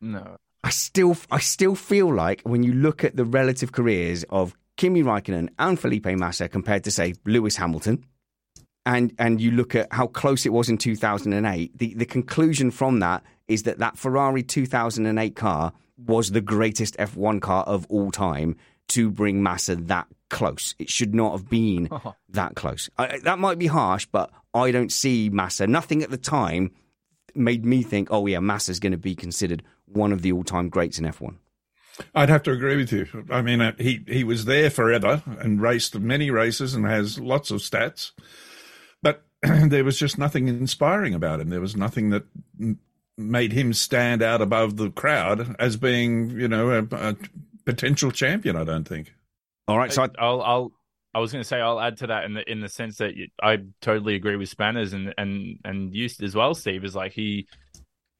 No. 0.02 0.38
I 0.64 0.70
still, 0.70 1.16
I 1.32 1.40
still 1.40 1.76
feel 1.76 2.14
like 2.14 2.42
when 2.42 2.64
you 2.64 2.74
look 2.74 3.04
at 3.04 3.16
the 3.16 3.26
relative 3.26 3.72
careers 3.72 4.26
of 4.30 4.56
Kimi 4.76 5.02
Raikkonen 5.02 5.50
and 5.58 5.80
Felipe 5.80 6.08
Massa 6.08 6.50
compared 6.50 6.84
to 6.84 6.92
say 6.92 7.14
Lewis 7.26 7.56
Hamilton, 7.56 8.04
and 8.88 9.14
and 9.20 9.42
you 9.42 9.52
look 9.52 9.76
at 9.76 9.92
how 9.92 10.08
close 10.08 10.46
it 10.46 10.54
was 10.54 10.70
in 10.70 10.78
2008, 10.78 11.78
the 11.78 11.94
the 11.94 12.06
conclusion 12.06 12.72
from 12.72 13.00
that 13.02 13.22
is 13.48 13.64
that 13.64 13.80
that 13.80 13.98
Ferrari 13.98 14.42
2008 14.42 15.36
car 15.36 15.74
was 16.06 16.32
the 16.32 16.42
greatest 16.42 16.96
F1 16.98 17.42
car 17.42 17.64
of 17.66 17.86
all 17.90 18.12
time 18.12 18.56
to 18.90 19.12
bring 19.12 19.44
Massa 19.44 19.76
that 19.76 20.08
close. 20.30 20.74
It 20.80 20.90
should 20.90 21.14
not 21.14 21.34
have 21.34 21.50
been 21.50 21.90
that 22.30 22.56
close. 22.56 22.90
I, 22.98 23.20
that 23.24 23.40
might 23.40 23.60
be 23.60 23.68
harsh, 23.68 24.08
but 24.10 24.32
I 24.54 24.72
don't 24.72 24.92
see 24.92 25.30
Massa. 25.30 25.68
Nothing 25.68 26.02
at 26.02 26.10
the 26.10 26.18
time 26.18 26.72
made 27.36 27.66
me 27.66 27.84
think, 27.84 28.08
oh 28.10 28.26
yeah, 28.26 28.40
Massa's 28.40 28.80
going 28.80 28.92
to 28.94 28.98
be 28.98 29.16
considered 29.16 29.64
one 29.86 30.14
of 30.14 30.22
the 30.22 30.32
all-time 30.32 30.70
greats 30.70 30.98
in 30.98 31.06
F1. 31.06 31.36
I'd 32.16 32.30
have 32.30 32.44
to 32.44 32.52
agree 32.52 32.78
with 32.78 32.92
you. 32.94 33.08
I 33.30 33.42
mean, 33.42 33.60
uh, 33.60 33.74
he 33.78 34.04
he 34.08 34.24
was 34.24 34.46
there 34.46 34.70
forever 34.70 35.24
and 35.40 35.62
raced 35.62 36.00
many 36.00 36.30
races 36.30 36.74
and 36.74 36.86
has 36.86 37.20
lots 37.20 37.52
of 37.52 37.60
stats, 37.60 38.12
but 38.16 38.24
there 39.68 39.84
was 39.84 40.00
just 40.00 40.18
nothing 40.18 40.48
inspiring 40.48 41.14
about 41.14 41.40
him. 41.40 41.50
There 41.50 41.62
was 41.62 41.76
nothing 41.76 42.10
that 42.12 42.24
made 43.18 43.52
him 43.52 43.74
stand 43.74 44.22
out 44.22 44.42
above 44.42 44.78
the 44.78 44.92
crowd 44.92 45.56
as 45.60 45.78
being, 45.78 46.32
you 46.32 46.48
know, 46.48 46.72
a, 46.72 46.96
a 46.96 47.16
potential 47.66 48.12
champion. 48.12 48.56
I 48.56 48.64
don't 48.64 48.88
think. 48.88 49.14
All 49.68 49.78
right, 49.78 49.92
so 49.92 50.04
I, 50.04 50.10
I'll, 50.18 50.42
I'll, 50.42 50.72
I 51.14 51.20
was 51.20 51.32
going 51.32 51.42
to 51.42 51.48
say 51.48 51.60
I'll 51.60 51.80
add 51.80 51.98
to 51.98 52.08
that 52.08 52.26
in 52.26 52.34
the 52.34 52.50
in 52.50 52.62
the 52.62 52.70
sense 52.70 52.98
that 52.98 53.16
you, 53.16 53.28
I 53.42 53.58
totally 53.82 54.16
agree 54.16 54.36
with 54.36 54.50
Spanners 54.50 54.94
and 54.94 55.14
and 55.18 55.60
and 55.66 55.94
you 55.94 56.10
as 56.22 56.36
well, 56.36 56.54
Steve. 56.54 56.86
Is 56.86 56.96
like 56.96 57.12
he 57.12 57.48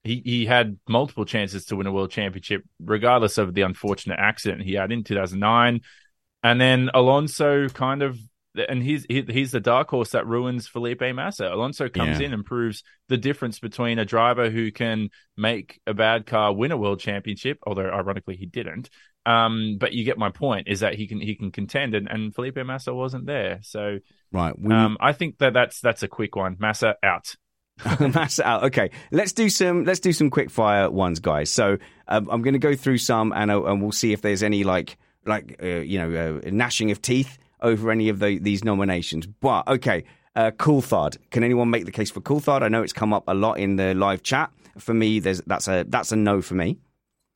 he 0.04 0.22
he 0.26 0.46
had 0.46 0.78
multiple 0.90 1.26
chances 1.26 1.66
to 1.66 1.76
win 1.76 1.88
a 1.88 1.92
world 1.92 2.12
championship, 2.12 2.64
regardless 2.80 3.38
of 3.38 3.54
the 3.54 3.62
unfortunate 3.62 4.20
accident 4.20 4.64
he 4.64 4.74
had 4.74 4.92
in 4.92 5.04
2009, 5.04 5.82
and 6.44 6.62
then 6.62 6.90
Alonso 6.94 7.70
kind 7.70 8.02
of. 8.02 8.18
And 8.60 8.82
he's 8.84 9.06
he, 9.08 9.22
he's 9.28 9.52
the 9.52 9.60
dark 9.60 9.90
horse 9.90 10.12
that 10.12 10.26
ruins 10.28 10.68
Felipe 10.68 11.02
Massa. 11.14 11.48
Alonso 11.54 11.90
comes 11.90 12.20
Yeah. 12.20 12.28
in 12.28 12.34
and 12.34 12.46
proves 12.46 12.84
the 13.10 13.18
difference 13.18 13.60
between 13.60 14.00
a 14.00 14.06
driver 14.06 14.50
who 14.50 14.72
can 14.72 15.10
make 15.36 15.80
a 15.88 15.94
bad 15.94 16.26
car 16.26 16.54
win 16.54 16.72
a 16.72 16.78
world 16.78 17.00
championship, 17.00 17.60
although 17.66 17.90
ironically 17.90 18.36
he 18.36 18.46
didn't, 18.46 18.90
um, 19.26 19.78
but 19.80 19.94
you 19.94 20.04
get 20.06 20.18
my 20.18 20.30
point 20.30 20.68
is 20.68 20.80
that 20.80 20.96
he 20.96 21.08
can 21.08 21.20
he 21.20 21.36
can 21.36 21.52
contend, 21.52 21.94
and, 21.96 22.08
and 22.10 22.34
Felipe 22.34 22.58
Massa 22.66 22.94
wasn't 22.94 23.26
there. 23.26 23.60
So 23.62 24.00
right, 24.32 24.58
we, 24.58 24.74
um, 24.74 24.98
I 25.00 25.12
think 25.14 25.38
that 25.40 25.54
that's 25.54 25.82
that's 25.82 26.04
a 26.04 26.08
quick 26.08 26.36
one. 26.36 26.56
Massa 26.60 26.96
out. 27.04 27.36
Massa 28.00 28.48
out. 28.48 28.64
Okay, 28.66 28.90
let's 29.12 29.34
do 29.34 29.50
some. 29.50 29.84
Let's 29.84 30.00
do 30.00 30.14
some 30.14 30.30
quick 30.30 30.50
fire 30.50 30.90
ones, 30.90 31.20
guys. 31.20 31.52
So 31.52 31.78
um, 32.08 32.30
I'm 32.32 32.42
going 32.42 32.54
to 32.54 32.60
go 32.60 32.76
through 32.76 32.98
some, 33.00 33.34
and 33.34 33.52
uh, 33.52 33.64
and 33.66 33.82
we'll 33.82 33.92
see 33.92 34.14
if 34.14 34.22
there's 34.22 34.44
any 34.44 34.64
like 34.64 34.98
like 35.26 35.60
uh, 35.62 35.68
you 35.68 36.00
know 36.00 36.40
uh, 36.46 36.50
gnashing 36.50 36.92
of 36.92 37.02
teeth 37.02 37.38
over 37.62 37.92
any 37.92 38.10
of 38.10 38.20
the, 38.20 38.40
these 38.40 38.64
nominations. 38.64 39.26
But 39.26 39.68
okay, 39.68 40.04
uh, 40.36 40.52
Coulthard. 40.52 41.18
Can 41.32 41.44
anyone 41.44 41.70
make 41.70 41.86
the 41.86 41.92
case 41.92 42.12
for 42.12 42.22
Coulthard? 42.22 42.62
I 42.62 42.68
know 42.68 42.84
it's 42.84 42.94
come 42.94 43.14
up 43.14 43.24
a 43.28 43.34
lot 43.34 43.60
in 43.60 43.76
the 43.76 43.94
live 43.94 44.24
chat. 44.24 44.52
For 44.78 44.94
me, 44.94 45.20
there's 45.20 45.42
that's 45.48 45.68
a 45.68 45.86
that's 45.88 46.12
a 46.12 46.16
no 46.16 46.42
for 46.42 46.54
me. 46.54 46.78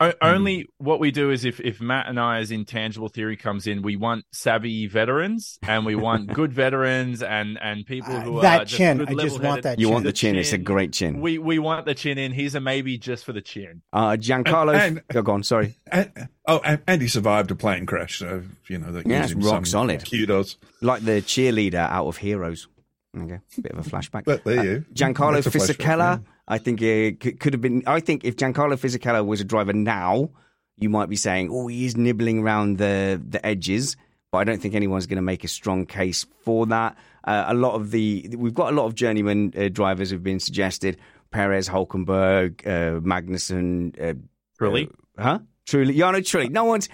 O- 0.01 0.13
only 0.21 0.67
what 0.79 0.99
we 0.99 1.11
do 1.11 1.29
is 1.29 1.45
if 1.45 1.59
if 1.59 1.79
Matt 1.79 2.07
and 2.07 2.19
I's 2.19 2.49
intangible 2.49 3.07
theory 3.07 3.37
comes 3.37 3.67
in, 3.67 3.83
we 3.83 3.95
want 3.95 4.25
savvy 4.31 4.87
veterans 4.87 5.59
and 5.61 5.85
we 5.85 5.93
want 5.95 6.33
good 6.33 6.51
veterans 6.51 7.21
and 7.21 7.57
and 7.61 7.85
people 7.85 8.19
who 8.19 8.39
Uh, 8.39 8.41
that 8.41 8.61
are 8.61 8.65
just 8.65 8.77
chin. 8.77 8.97
good 8.97 9.09
I 9.09 9.13
just 9.13 9.21
want 9.33 9.43
level-headed. 9.43 9.63
that 9.63 9.79
You 9.79 9.85
chin. 9.85 9.93
want 9.93 10.05
the 10.05 10.11
chin? 10.13 10.35
It's 10.37 10.53
a 10.53 10.57
great 10.57 10.91
chin. 10.91 11.21
We 11.21 11.37
we 11.37 11.59
want 11.59 11.85
the 11.85 11.93
chin 11.93 12.17
in. 12.17 12.31
He's 12.31 12.55
a 12.55 12.59
maybe 12.59 12.97
just 12.97 13.23
for 13.25 13.31
the 13.33 13.41
chin. 13.41 13.83
Uh, 13.93 14.17
Giancarlo. 14.19 14.73
And- 14.73 15.01
oh, 15.13 15.21
go 15.21 15.33
on. 15.33 15.43
Sorry. 15.43 15.75
And, 15.91 16.29
oh, 16.47 16.61
and, 16.65 16.81
and 16.87 17.01
he 17.01 17.07
survived 17.07 17.51
a 17.51 17.55
plane 17.55 17.85
crash, 17.85 18.17
so 18.17 18.41
you 18.67 18.79
know 18.79 18.91
that 18.93 19.05
Yeah, 19.05 19.19
gives 19.21 19.33
it's 19.33 19.39
him 19.41 19.45
rock 19.45 19.53
some 19.53 19.65
solid. 19.65 20.09
Kudos. 20.09 20.57
Like 20.81 21.03
the 21.03 21.21
cheerleader 21.21 21.75
out 21.89 22.07
of 22.07 22.17
Heroes. 22.17 22.67
Okay, 23.15 23.39
bit 23.61 23.73
of 23.73 23.85
a 23.85 23.89
flashback. 23.89 24.23
But 24.23 24.43
there 24.45 24.63
you- 24.63 24.85
Giancarlo 24.95 25.43
that's 25.43 25.47
a 25.47 25.51
flashback, 25.51 25.75
Fisichella. 25.75 26.23
I 26.47 26.57
think 26.57 26.81
it 26.81 27.39
could, 27.39 27.53
have 27.53 27.61
been. 27.61 27.83
I 27.87 27.99
think 27.99 28.23
if 28.25 28.35
Giancarlo 28.35 28.73
Fisichella 28.77 29.25
was 29.25 29.41
a 29.41 29.45
driver 29.45 29.73
now, 29.73 30.31
you 30.77 30.89
might 30.89 31.09
be 31.09 31.15
saying, 31.15 31.49
"Oh, 31.51 31.67
he 31.67 31.85
is 31.85 31.95
nibbling 31.95 32.39
around 32.39 32.77
the 32.77 33.21
the 33.25 33.45
edges." 33.45 33.95
But 34.31 34.39
I 34.39 34.43
don't 34.45 34.61
think 34.61 34.75
anyone's 34.75 35.07
going 35.07 35.17
to 35.17 35.21
make 35.21 35.43
a 35.43 35.47
strong 35.49 35.85
case 35.85 36.25
for 36.43 36.65
that. 36.67 36.95
Uh, 37.25 37.45
a 37.47 37.53
lot 37.53 37.75
of 37.75 37.91
the 37.91 38.33
we've 38.37 38.53
got 38.53 38.71
a 38.71 38.75
lot 38.75 38.85
of 38.85 38.95
journeyman 38.95 39.53
uh, 39.57 39.67
drivers 39.69 40.09
who've 40.09 40.23
been 40.23 40.39
suggested: 40.39 40.97
Perez, 41.31 41.69
Hulkenberg, 41.69 42.65
uh, 42.65 42.99
Magnussen, 43.01 43.93
uh, 44.01 44.13
Really? 44.59 44.89
uh, 45.17 45.23
huh? 45.23 45.39
Truly, 45.67 45.95
Jarno 45.95 46.19
Trulli. 46.19 46.49
No 46.49 46.65
one's. 46.65 46.89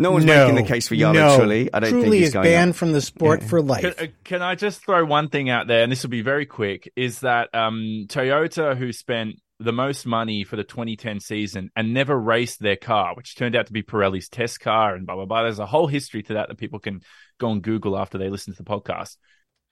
No 0.00 0.12
one's 0.12 0.24
no, 0.24 0.46
making 0.46 0.62
the 0.62 0.68
case 0.68 0.88
for 0.88 0.94
Jarno 0.94 1.14
no. 1.14 1.38
Trulli. 1.38 1.68
I 1.72 1.80
don't 1.80 1.92
Trulli 1.92 2.02
think 2.02 2.14
he's 2.14 2.28
is 2.28 2.32
going 2.32 2.44
banned 2.44 2.70
up. 2.70 2.76
from 2.76 2.92
the 2.92 3.00
sport 3.00 3.42
for 3.42 3.60
life. 3.60 3.82
Can, 3.82 4.08
uh, 4.08 4.10
can 4.24 4.42
I 4.42 4.54
just 4.54 4.84
throw 4.84 5.04
one 5.04 5.28
thing 5.28 5.50
out 5.50 5.66
there, 5.66 5.82
and 5.82 5.92
this 5.92 6.02
will 6.02 6.10
be 6.10 6.22
very 6.22 6.46
quick? 6.46 6.90
Is 6.96 7.20
that 7.20 7.54
um, 7.54 8.06
Toyota, 8.08 8.76
who 8.76 8.92
spent 8.92 9.36
the 9.58 9.72
most 9.72 10.06
money 10.06 10.42
for 10.42 10.56
the 10.56 10.64
2010 10.64 11.20
season 11.20 11.70
and 11.76 11.92
never 11.92 12.18
raced 12.18 12.60
their 12.60 12.76
car, 12.76 13.14
which 13.14 13.36
turned 13.36 13.54
out 13.54 13.66
to 13.66 13.72
be 13.74 13.82
Pirelli's 13.82 14.30
test 14.30 14.60
car, 14.60 14.94
and 14.94 15.06
blah 15.06 15.16
blah 15.16 15.26
blah. 15.26 15.42
There's 15.42 15.58
a 15.58 15.66
whole 15.66 15.86
history 15.86 16.22
to 16.24 16.34
that 16.34 16.48
that 16.48 16.58
people 16.58 16.78
can 16.78 17.02
go 17.38 17.50
and 17.50 17.62
Google 17.62 17.98
after 17.98 18.16
they 18.16 18.30
listen 18.30 18.54
to 18.54 18.62
the 18.62 18.70
podcast. 18.70 19.16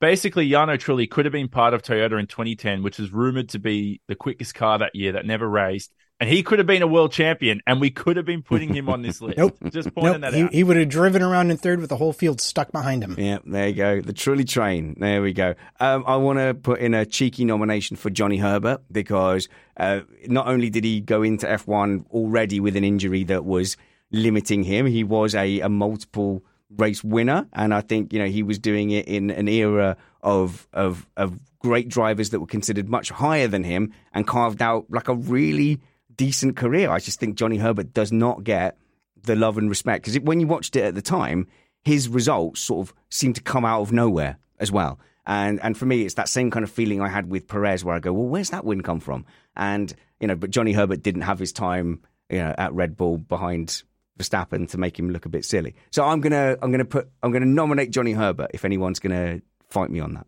Basically, 0.01 0.49
Jarno 0.49 0.79
Trulli 0.79 1.11
could 1.11 1.25
have 1.25 1.33
been 1.33 1.49
part 1.49 1.75
of 1.75 1.83
Toyota 1.83 2.21
in 2.21 2.27
2010, 2.27 2.83
which 2.83 2.99
was 2.99 3.13
rumored 3.13 3.49
to 3.51 3.59
be 3.59 4.01
the 4.07 4.15
quickest 4.15 4.55
car 4.55 4.79
that 4.79 4.95
year 4.95 5.13
that 5.13 5.27
never 5.27 5.49
raced. 5.49 5.93
And 6.21 6.29
he 6.29 6.43
could 6.43 6.59
have 6.59 6.67
been 6.67 6.83
a 6.83 6.87
world 6.89 7.13
champion, 7.13 7.61
and 7.65 7.81
we 7.81 7.91
could 7.91 8.17
have 8.17 8.27
been 8.27 8.43
putting 8.43 8.75
him 8.75 8.89
on 8.89 9.03
this 9.03 9.21
list. 9.23 9.39
Nope. 9.39 9.57
Just 9.71 9.95
pointing 9.95 10.21
Nope. 10.21 10.33
that 10.33 10.35
He, 10.35 10.43
out. 10.43 10.53
he 10.53 10.65
would 10.65 10.77
have 10.77 10.89
driven 10.89 11.23
around 11.23 11.51
in 11.53 11.57
third 11.57 11.79
with 11.81 11.91
the 11.91 11.97
whole 11.97 12.13
field 12.13 12.41
stuck 12.41 12.73
behind 12.73 13.05
him. 13.05 13.15
Yeah, 13.17 13.39
there 13.47 13.69
you 13.69 13.75
go. 13.75 14.01
The 14.01 14.13
Trulli 14.13 14.47
train. 14.49 14.97
There 14.99 15.23
we 15.23 15.33
go. 15.33 15.55
Um, 15.79 16.03
I 16.09 16.17
want 16.17 16.41
to 16.41 16.55
put 16.55 16.81
in 16.81 16.93
a 16.95 17.07
cheeky 17.07 17.45
nomination 17.45 17.97
for 17.97 18.11
Johnny 18.11 18.39
Herbert 18.39 18.83
because 18.91 19.49
uh, 19.77 20.01
not 20.27 20.49
only 20.49 20.71
did 20.71 20.83
he 20.85 21.01
go 21.01 21.23
into 21.23 21.47
F1 21.47 22.07
already 22.11 22.59
with 22.59 22.75
an 22.75 22.83
injury 22.83 23.23
that 23.25 23.45
was 23.45 23.77
limiting 24.11 24.65
him, 24.65 24.87
he 24.87 25.05
was 25.05 25.37
a, 25.37 25.61
a 25.61 25.69
multiple 25.69 26.43
race 26.77 27.05
winner, 27.05 27.47
and 27.53 27.73
I 27.73 27.81
think 27.81 28.13
you 28.13 28.19
know 28.19 28.27
he 28.27 28.43
was 28.43 28.59
doing 28.59 28.91
it 28.91 29.07
in 29.07 29.31
an 29.31 29.47
era 29.49 29.97
of 30.23 30.67
of 30.73 31.07
of 31.17 31.39
great 31.61 31.89
drivers 31.89 32.31
that 32.31 32.41
were 32.41 32.47
considered 32.47 32.89
much 32.89 33.09
higher 33.11 33.47
than 33.49 33.63
him 33.65 33.93
and 34.13 34.27
carved 34.27 34.61
out 34.63 34.87
like 34.91 35.09
a 35.09 35.15
really 35.15 35.81
decent 36.19 36.57
career. 36.57 36.91
I 36.91 36.99
just 36.99 37.19
think 37.19 37.37
Johnny 37.37 37.57
Herbert 37.57 37.95
does 37.95 38.13
not 38.13 38.45
get 38.45 38.77
the 39.23 39.35
love 39.35 39.57
and 39.57 39.71
respect 39.71 40.05
because 40.05 40.21
when 40.21 40.41
you 40.41 40.47
watched 40.47 40.77
it 40.77 40.85
at 40.85 40.95
the 40.95 41.01
time, 41.01 41.47
his 41.83 42.09
results 42.09 42.61
sort 42.61 42.87
of 42.87 42.95
seemed 43.09 43.37
to 43.37 43.43
come 43.43 43.65
out 43.65 43.81
of 43.81 43.93
nowhere 43.93 44.39
as 44.59 44.71
well. 44.71 45.01
And 45.27 45.61
and 45.63 45.77
for 45.77 45.87
me, 45.87 46.03
it's 46.03 46.15
that 46.15 46.29
same 46.29 46.51
kind 46.51 46.65
of 46.65 46.71
feeling 46.71 47.01
I 47.01 47.09
had 47.09 47.31
with 47.31 47.49
Perez, 47.49 47.85
where 47.85 47.95
I 47.95 48.01
go, 48.01 48.13
well, 48.13 48.29
where's 48.29 48.51
that 48.51 48.65
win 48.65 48.83
come 48.83 49.01
from? 49.01 49.25
And 49.57 49.95
you 50.21 50.27
know, 50.27 50.37
but 50.37 50.51
Johnny 50.51 50.73
Herbert 50.73 51.03
didn't 51.03 51.23
have 51.23 51.39
his 51.39 51.53
time, 51.53 52.03
you 52.29 52.39
know, 52.39 52.55
at 52.59 52.73
Red 52.75 52.97
Bull 52.97 53.19
behind 53.19 53.83
Verstappen 54.19 54.69
to 54.71 54.79
make 54.79 54.99
him 54.99 55.11
look 55.11 55.27
a 55.27 55.29
bit 55.29 55.45
silly. 55.45 55.75
So 55.91 56.05
I'm 56.05 56.21
gonna 56.21 56.57
I'm 56.61 56.71
gonna 56.71 56.85
put 56.85 57.09
I'm 57.23 57.31
gonna 57.31 57.47
nominate 57.47 57.91
Johnny 57.91 58.13
Herbert 58.13 58.51
if 58.55 58.65
anyone's 58.65 58.99
gonna 58.99 59.41
fight 59.69 59.91
me 59.91 60.01
on 60.01 60.15
that. 60.15 60.27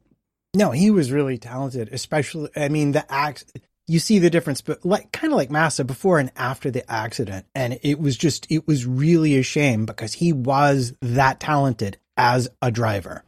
No, 0.55 0.73
he 0.73 0.91
was 0.91 1.13
really 1.13 1.39
talented, 1.39 1.91
especially, 1.93 2.51
I 2.57 2.69
mean, 2.69 2.91
the 2.91 3.11
act, 3.13 3.57
you 3.91 3.99
see 3.99 4.19
the 4.21 4.31
difference, 4.31 4.61
but 4.61 4.85
like, 4.85 5.11
kind 5.13 5.33
of 5.33 5.37
like 5.37 5.51
Massa 5.51 5.85
before 5.85 6.19
and 6.19 6.31
after 6.37 6.71
the 6.71 6.89
accident. 6.91 7.47
And 7.55 7.79
it 7.83 7.99
was 7.99 8.17
just, 8.17 8.47
it 8.51 8.67
was 8.67 8.87
really 8.87 9.37
a 9.37 9.43
shame 9.43 9.85
because 9.85 10.13
he 10.15 10.33
was 10.33 10.95
that 11.03 11.41
talented 11.41 11.99
as 12.17 12.49
a 12.63 12.71
driver. 12.71 13.25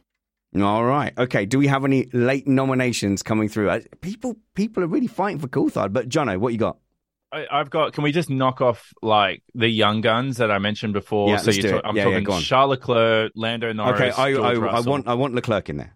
All 0.59 0.85
right. 0.85 1.11
Okay. 1.17 1.45
Do 1.45 1.57
we 1.59 1.67
have 1.67 1.83
any 1.83 2.05
late 2.13 2.47
nominations 2.47 3.23
coming 3.23 3.49
through? 3.49 3.69
Uh, 3.71 3.79
People 4.01 4.37
people 4.53 4.83
are 4.83 4.87
really 4.87 5.07
fighting 5.07 5.39
for 5.39 5.47
Coulthard. 5.47 5.91
But 5.93 6.07
Jono, 6.09 6.37
what 6.37 6.53
you 6.53 6.59
got? 6.59 6.77
I, 7.31 7.47
I've 7.51 7.71
got. 7.71 7.93
Can 7.93 8.03
we 8.03 8.11
just 8.11 8.29
knock 8.29 8.61
off 8.61 8.93
like 9.01 9.41
the 9.55 9.67
young 9.67 10.01
guns 10.01 10.37
that 10.37 10.51
I 10.51 10.59
mentioned 10.59 10.93
before? 10.93 11.29
Yeah, 11.29 11.37
so 11.37 11.45
let's 11.47 11.57
you 11.57 11.63
do 11.63 11.69
talk, 11.71 11.79
it. 11.79 11.85
I'm 11.87 11.95
Yeah, 11.95 12.03
yeah, 12.03 12.09
talking 12.11 12.23
go 12.25 12.33
on. 12.33 12.41
Charles 12.43 12.69
Leclerc, 12.69 13.31
Lando 13.35 13.73
Norris. 13.73 13.99
okay. 13.99 14.11
I, 14.11 14.33
George 14.33 14.57
I, 14.59 14.67
I 14.67 14.79
want 14.81 15.07
I 15.07 15.15
want 15.15 15.33
Leclerc 15.33 15.69
in 15.69 15.77
there. 15.77 15.95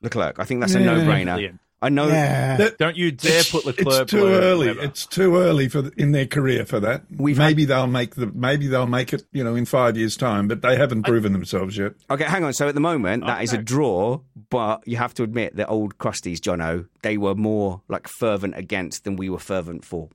Leclerc. 0.00 0.38
I 0.38 0.44
think 0.44 0.60
that's 0.60 0.74
a 0.74 0.80
Yeah. 0.80 0.86
no 0.86 1.00
brainer. 1.00 1.34
Brilliant. 1.34 1.60
I 1.80 1.90
know. 1.90 2.08
Yeah. 2.08 2.56
That- 2.56 2.78
Don't 2.78 2.96
you 2.96 3.12
dare 3.12 3.44
put 3.44 3.64
Leclerc. 3.64 4.02
It's 4.02 4.10
too 4.10 4.26
early. 4.26 4.66
Webber. 4.66 4.82
It's 4.82 5.06
too 5.06 5.36
early 5.36 5.68
for 5.68 5.82
the, 5.82 5.92
in 5.96 6.10
their 6.12 6.26
career 6.26 6.66
for 6.66 6.80
that. 6.80 7.04
We've 7.16 7.38
maybe 7.38 7.64
they'll 7.64 7.86
make 7.86 8.16
the 8.16 8.26
maybe 8.26 8.66
they'll 8.66 8.86
make 8.86 9.12
it. 9.12 9.22
You 9.32 9.44
know, 9.44 9.54
in 9.54 9.64
five 9.64 9.96
years' 9.96 10.16
time, 10.16 10.48
but 10.48 10.60
they 10.62 10.76
haven't 10.76 11.04
proven 11.04 11.32
themselves 11.32 11.76
yet. 11.76 11.92
Okay, 12.10 12.24
hang 12.24 12.42
on. 12.42 12.52
So 12.52 12.68
at 12.68 12.74
the 12.74 12.80
moment, 12.80 13.26
that 13.26 13.42
is 13.44 13.52
a 13.52 13.58
draw, 13.58 14.20
but 14.50 14.86
you 14.88 14.96
have 14.96 15.14
to 15.14 15.22
admit 15.22 15.54
that 15.56 15.68
old 15.68 15.98
crusties, 15.98 16.38
Jono, 16.38 16.88
they 17.02 17.16
were 17.16 17.34
more 17.36 17.82
like 17.88 18.08
fervent 18.08 18.56
against 18.56 19.04
than 19.04 19.14
we 19.16 19.30
were 19.30 19.38
fervent 19.38 19.84
for. 19.84 20.08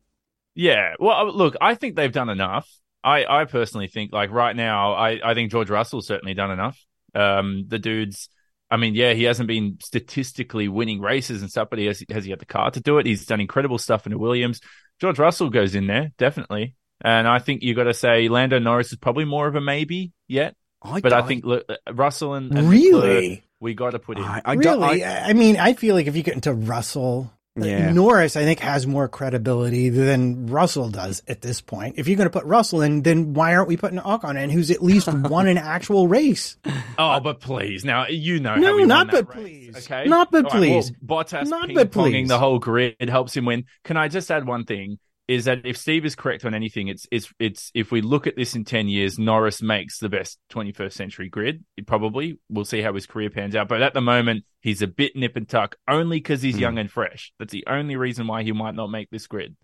Yeah. 0.56 0.94
Well, 1.00 1.16
uh, 1.30 1.32
look, 1.32 1.56
I 1.62 1.76
think 1.76 1.96
they've 1.96 2.12
done 2.12 2.30
enough. 2.30 2.70
I, 3.04 3.26
I 3.26 3.46
personally 3.46 3.88
think 3.88 4.12
like 4.14 4.32
right 4.32 4.56
now, 4.56 4.94
I, 4.94 5.20
I 5.24 5.34
think 5.34 5.52
George 5.52 5.70
Russell's 5.70 6.08
certainly 6.08 6.34
done 6.34 6.52
enough. 6.52 6.80
Um, 7.16 7.66
the 7.68 7.80
dude's, 7.80 8.30
I 8.74 8.78
mean, 8.78 8.96
yeah, 8.96 9.14
he 9.14 9.24
hasn't 9.26 9.48
been 9.48 9.78
statistically 9.84 10.68
winning 10.68 11.00
races 11.00 11.42
and 11.42 11.52
stuff, 11.52 11.68
but 11.70 11.78
he 11.78 11.86
has, 11.86 12.04
has 12.10 12.24
he 12.24 12.32
got 12.32 12.40
the 12.40 12.48
car 12.48 12.72
to 12.72 12.80
do 12.80 12.98
it? 12.98 13.06
He's 13.06 13.28
done 13.28 13.40
incredible 13.40 13.78
stuff 13.78 14.08
in 14.08 14.12
the 14.12 14.18
Williams. 14.18 14.62
George 15.00 15.20
Russell 15.20 15.52
goes 15.52 15.76
in 15.76 15.86
there, 15.86 16.12
definitely. 16.18 16.76
And 17.00 17.28
I 17.28 17.38
think 17.38 17.62
you 17.62 17.76
got 17.76 17.84
to 17.84 17.94
say 17.94 18.30
Lando 18.30 18.58
Norris 18.58 18.92
is 18.92 18.98
probably 18.98 19.26
more 19.26 19.48
of 19.48 19.56
a 19.56 19.62
maybe 19.62 20.12
yet. 20.28 20.56
I 20.82 21.02
but 21.02 21.14
I 21.14 21.20
don't- 21.20 21.28
think 21.28 21.46
look, 21.46 21.66
uh, 21.70 21.94
Russell 21.94 22.34
and, 22.34 22.52
and 22.58 22.68
Really? 22.68 23.30
Leclerc, 23.30 23.40
we 23.60 23.74
got 23.76 23.92
to 23.92 24.00
put 24.00 24.18
in. 24.18 24.24
I, 24.24 24.42
I 24.44 24.56
don't. 24.56 24.82
really, 24.82 25.04
I, 25.04 25.30
I, 25.30 25.34
mean, 25.34 25.58
I 25.58 25.74
feel 25.74 25.94
like 25.94 26.08
if 26.08 26.16
you 26.16 26.24
get 26.24 26.34
into 26.34 26.52
Russell, 26.52 27.32
Yeah. 27.56 27.92
Norris, 27.92 28.36
I 28.36 28.44
think 28.46 28.60
has 28.62 28.88
more 28.88 29.08
credibility 29.08 29.90
than 29.90 30.48
Russell 30.48 30.90
does 30.90 31.22
at 31.28 31.42
this 31.42 31.62
point. 31.62 31.96
If 32.00 32.08
you're 32.08 32.18
going 32.18 32.30
to 32.30 32.32
put 32.32 32.46
Russell 32.46 32.82
in, 32.82 33.04
then 33.04 33.36
why 33.36 33.54
aren't 33.56 33.68
we 33.68 33.78
putting 33.78 34.00
Ocon 34.00 34.42
in, 34.42 34.50
who's 34.50 34.72
at 34.72 34.82
least 34.82 35.08
won 35.14 35.48
an 35.48 35.60
actual 35.60 36.08
race? 36.08 36.58
Oh, 36.98 37.20
but 37.20 37.42
please. 37.42 37.86
Now, 37.86 38.08
you 38.08 38.40
know 38.40 38.56
No, 38.56 38.68
how 38.70 38.76
we 38.76 38.86
not 38.86 39.12
but 39.12 39.30
race, 39.36 39.44
please. 39.72 39.76
Okay? 39.86 40.06
Not 40.10 40.32
but 40.32 40.46
All 40.46 40.52
right, 40.60 40.70
well, 40.72 40.82
please. 40.82 40.92
Bottas 41.06 41.48
Not 41.48 41.68
ping 41.68 41.76
but 41.76 41.92
ponging 41.92 42.12
please. 42.12 42.28
the 42.30 42.40
whole 42.40 42.58
grid. 42.58 42.96
It 43.00 43.10
helps 43.10 43.38
him 43.38 43.46
win. 43.46 43.66
Can 43.84 43.98
I 43.98 44.08
just 44.08 44.32
add 44.32 44.48
one 44.48 44.66
thing? 44.66 44.98
Is 45.26 45.46
that 45.46 45.66
if 45.66 45.78
Steve 45.78 46.04
is 46.04 46.16
correct 46.16 46.44
on 46.44 46.54
anything, 46.54 46.90
it's 46.90 47.08
it's 47.10 47.32
it's 47.40 47.72
if 47.74 47.92
we 47.92 48.02
look 48.02 48.28
at 48.28 48.36
this 48.36 48.56
in 48.56 48.66
ten 48.66 48.90
years, 48.90 49.18
Norris 49.18 49.62
makes 49.62 50.00
the 50.00 50.10
best 50.10 50.38
21st 50.52 50.92
century 50.92 51.30
grid. 51.30 51.64
It 51.78 51.88
probably 51.88 52.40
we'll 52.50 52.66
see 52.66 52.82
how 52.82 52.94
his 52.94 53.06
career 53.06 53.30
pans 53.30 53.56
out. 53.56 53.70
But 53.70 53.82
at 53.82 53.94
the 53.94 54.02
moment, 54.02 54.44
he's 54.60 54.82
a 54.82 54.88
bit 54.88 55.16
nip 55.16 55.38
and 55.38 55.48
tuck, 55.48 55.78
only 55.88 56.18
because 56.18 56.42
he's 56.42 56.56
Hmm. 56.56 56.62
young 56.62 56.78
and 56.78 56.92
fresh. 56.92 57.32
That's 57.40 57.54
the 57.54 57.64
only 57.68 57.96
reason 57.96 58.28
why 58.28 58.44
he 58.44 58.52
might 58.52 58.76
not 58.76 58.88
make 58.92 59.10
this 59.12 59.26
grid. 59.28 59.56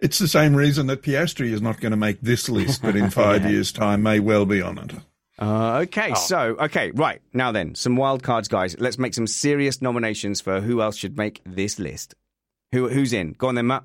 It's 0.00 0.18
the 0.18 0.28
same 0.28 0.54
reason 0.56 0.86
that 0.88 1.02
Piastri 1.02 1.50
is 1.52 1.60
not 1.62 1.80
going 1.80 1.92
to 1.92 1.96
make 1.96 2.20
this 2.22 2.48
list, 2.48 2.80
but 2.82 2.96
in 2.96 3.10
five 3.10 3.42
Yeah. 3.44 3.50
years' 3.50 3.70
time 3.72 4.02
may 4.02 4.18
well 4.18 4.46
be 4.46 4.62
on 4.62 4.78
it. 4.78 4.92
Uh, 5.38 5.80
okay, 5.82 6.12
Oh. 6.12 6.14
so 6.14 6.56
okay, 6.60 6.90
right 6.92 7.20
now 7.34 7.52
then, 7.52 7.74
some 7.74 7.96
wild 7.96 8.22
cards, 8.22 8.48
guys. 8.48 8.76
Let's 8.78 8.98
make 8.98 9.12
some 9.14 9.26
serious 9.26 9.82
nominations 9.82 10.40
for 10.40 10.60
who 10.62 10.80
else 10.80 10.96
should 10.96 11.18
make 11.18 11.42
this 11.44 11.78
list. 11.78 12.14
Who 12.72 12.88
who's 12.88 13.12
in? 13.12 13.32
Go 13.32 13.48
on 13.48 13.56
then, 13.56 13.66
Matt. 13.66 13.84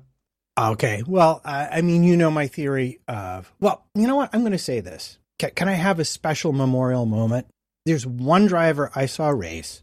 Okay. 0.60 1.02
Well, 1.06 1.40
I 1.44 1.80
mean, 1.80 2.04
you 2.04 2.16
know 2.16 2.30
my 2.30 2.46
theory 2.46 3.00
of, 3.08 3.52
well, 3.60 3.86
you 3.94 4.06
know 4.06 4.16
what? 4.16 4.30
I'm 4.32 4.40
going 4.40 4.52
to 4.52 4.58
say 4.58 4.80
this. 4.80 5.18
Can, 5.38 5.50
can 5.52 5.68
I 5.68 5.74
have 5.74 5.98
a 5.98 6.04
special 6.04 6.52
memorial 6.52 7.06
moment? 7.06 7.46
There's 7.86 8.06
one 8.06 8.46
driver 8.46 8.90
I 8.94 9.06
saw 9.06 9.30
race 9.30 9.82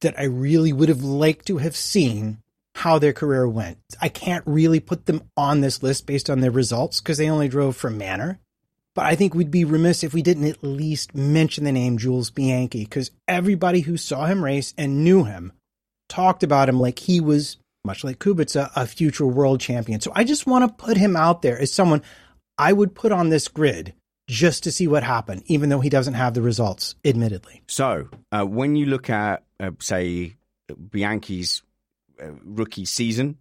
that 0.00 0.18
I 0.18 0.24
really 0.24 0.72
would 0.72 0.88
have 0.88 1.02
liked 1.02 1.46
to 1.46 1.58
have 1.58 1.76
seen 1.76 2.38
how 2.74 2.98
their 2.98 3.12
career 3.12 3.46
went. 3.46 3.78
I 4.00 4.08
can't 4.08 4.42
really 4.46 4.80
put 4.80 5.06
them 5.06 5.22
on 5.36 5.60
this 5.60 5.82
list 5.82 6.06
based 6.06 6.28
on 6.30 6.40
their 6.40 6.50
results 6.50 7.00
because 7.00 7.18
they 7.18 7.30
only 7.30 7.48
drove 7.48 7.76
for 7.76 7.90
Manor. 7.90 8.40
But 8.94 9.06
I 9.06 9.14
think 9.16 9.34
we'd 9.34 9.50
be 9.50 9.64
remiss 9.64 10.04
if 10.04 10.14
we 10.14 10.22
didn't 10.22 10.48
at 10.48 10.62
least 10.62 11.14
mention 11.14 11.64
the 11.64 11.72
name 11.72 11.98
Jules 11.98 12.30
Bianchi 12.30 12.84
because 12.84 13.10
everybody 13.26 13.80
who 13.80 13.96
saw 13.96 14.26
him 14.26 14.44
race 14.44 14.72
and 14.78 15.04
knew 15.04 15.24
him 15.24 15.52
talked 16.08 16.42
about 16.42 16.68
him 16.68 16.80
like 16.80 17.00
he 17.00 17.20
was, 17.20 17.56
much 17.84 18.02
like 18.02 18.18
Kubica, 18.18 18.70
a 18.74 18.86
future 18.86 19.26
world 19.26 19.60
champion. 19.60 20.00
So 20.00 20.10
I 20.14 20.24
just 20.24 20.46
want 20.46 20.66
to 20.66 20.84
put 20.84 20.96
him 20.96 21.16
out 21.16 21.42
there 21.42 21.58
as 21.58 21.72
someone 21.72 22.02
I 22.58 22.72
would 22.72 22.94
put 22.94 23.12
on 23.12 23.28
this 23.28 23.48
grid 23.48 23.94
just 24.26 24.64
to 24.64 24.72
see 24.72 24.88
what 24.88 25.02
happened, 25.02 25.42
even 25.46 25.68
though 25.68 25.80
he 25.80 25.90
doesn't 25.90 26.14
have 26.14 26.32
the 26.32 26.40
results, 26.40 26.94
admittedly. 27.04 27.62
So 27.68 28.08
uh, 28.32 28.44
when 28.44 28.74
you 28.74 28.86
look 28.86 29.10
at, 29.10 29.44
uh, 29.60 29.72
say, 29.80 30.36
Bianchi's 30.70 31.62
uh, 32.22 32.30
rookie 32.42 32.86
season, 32.86 33.36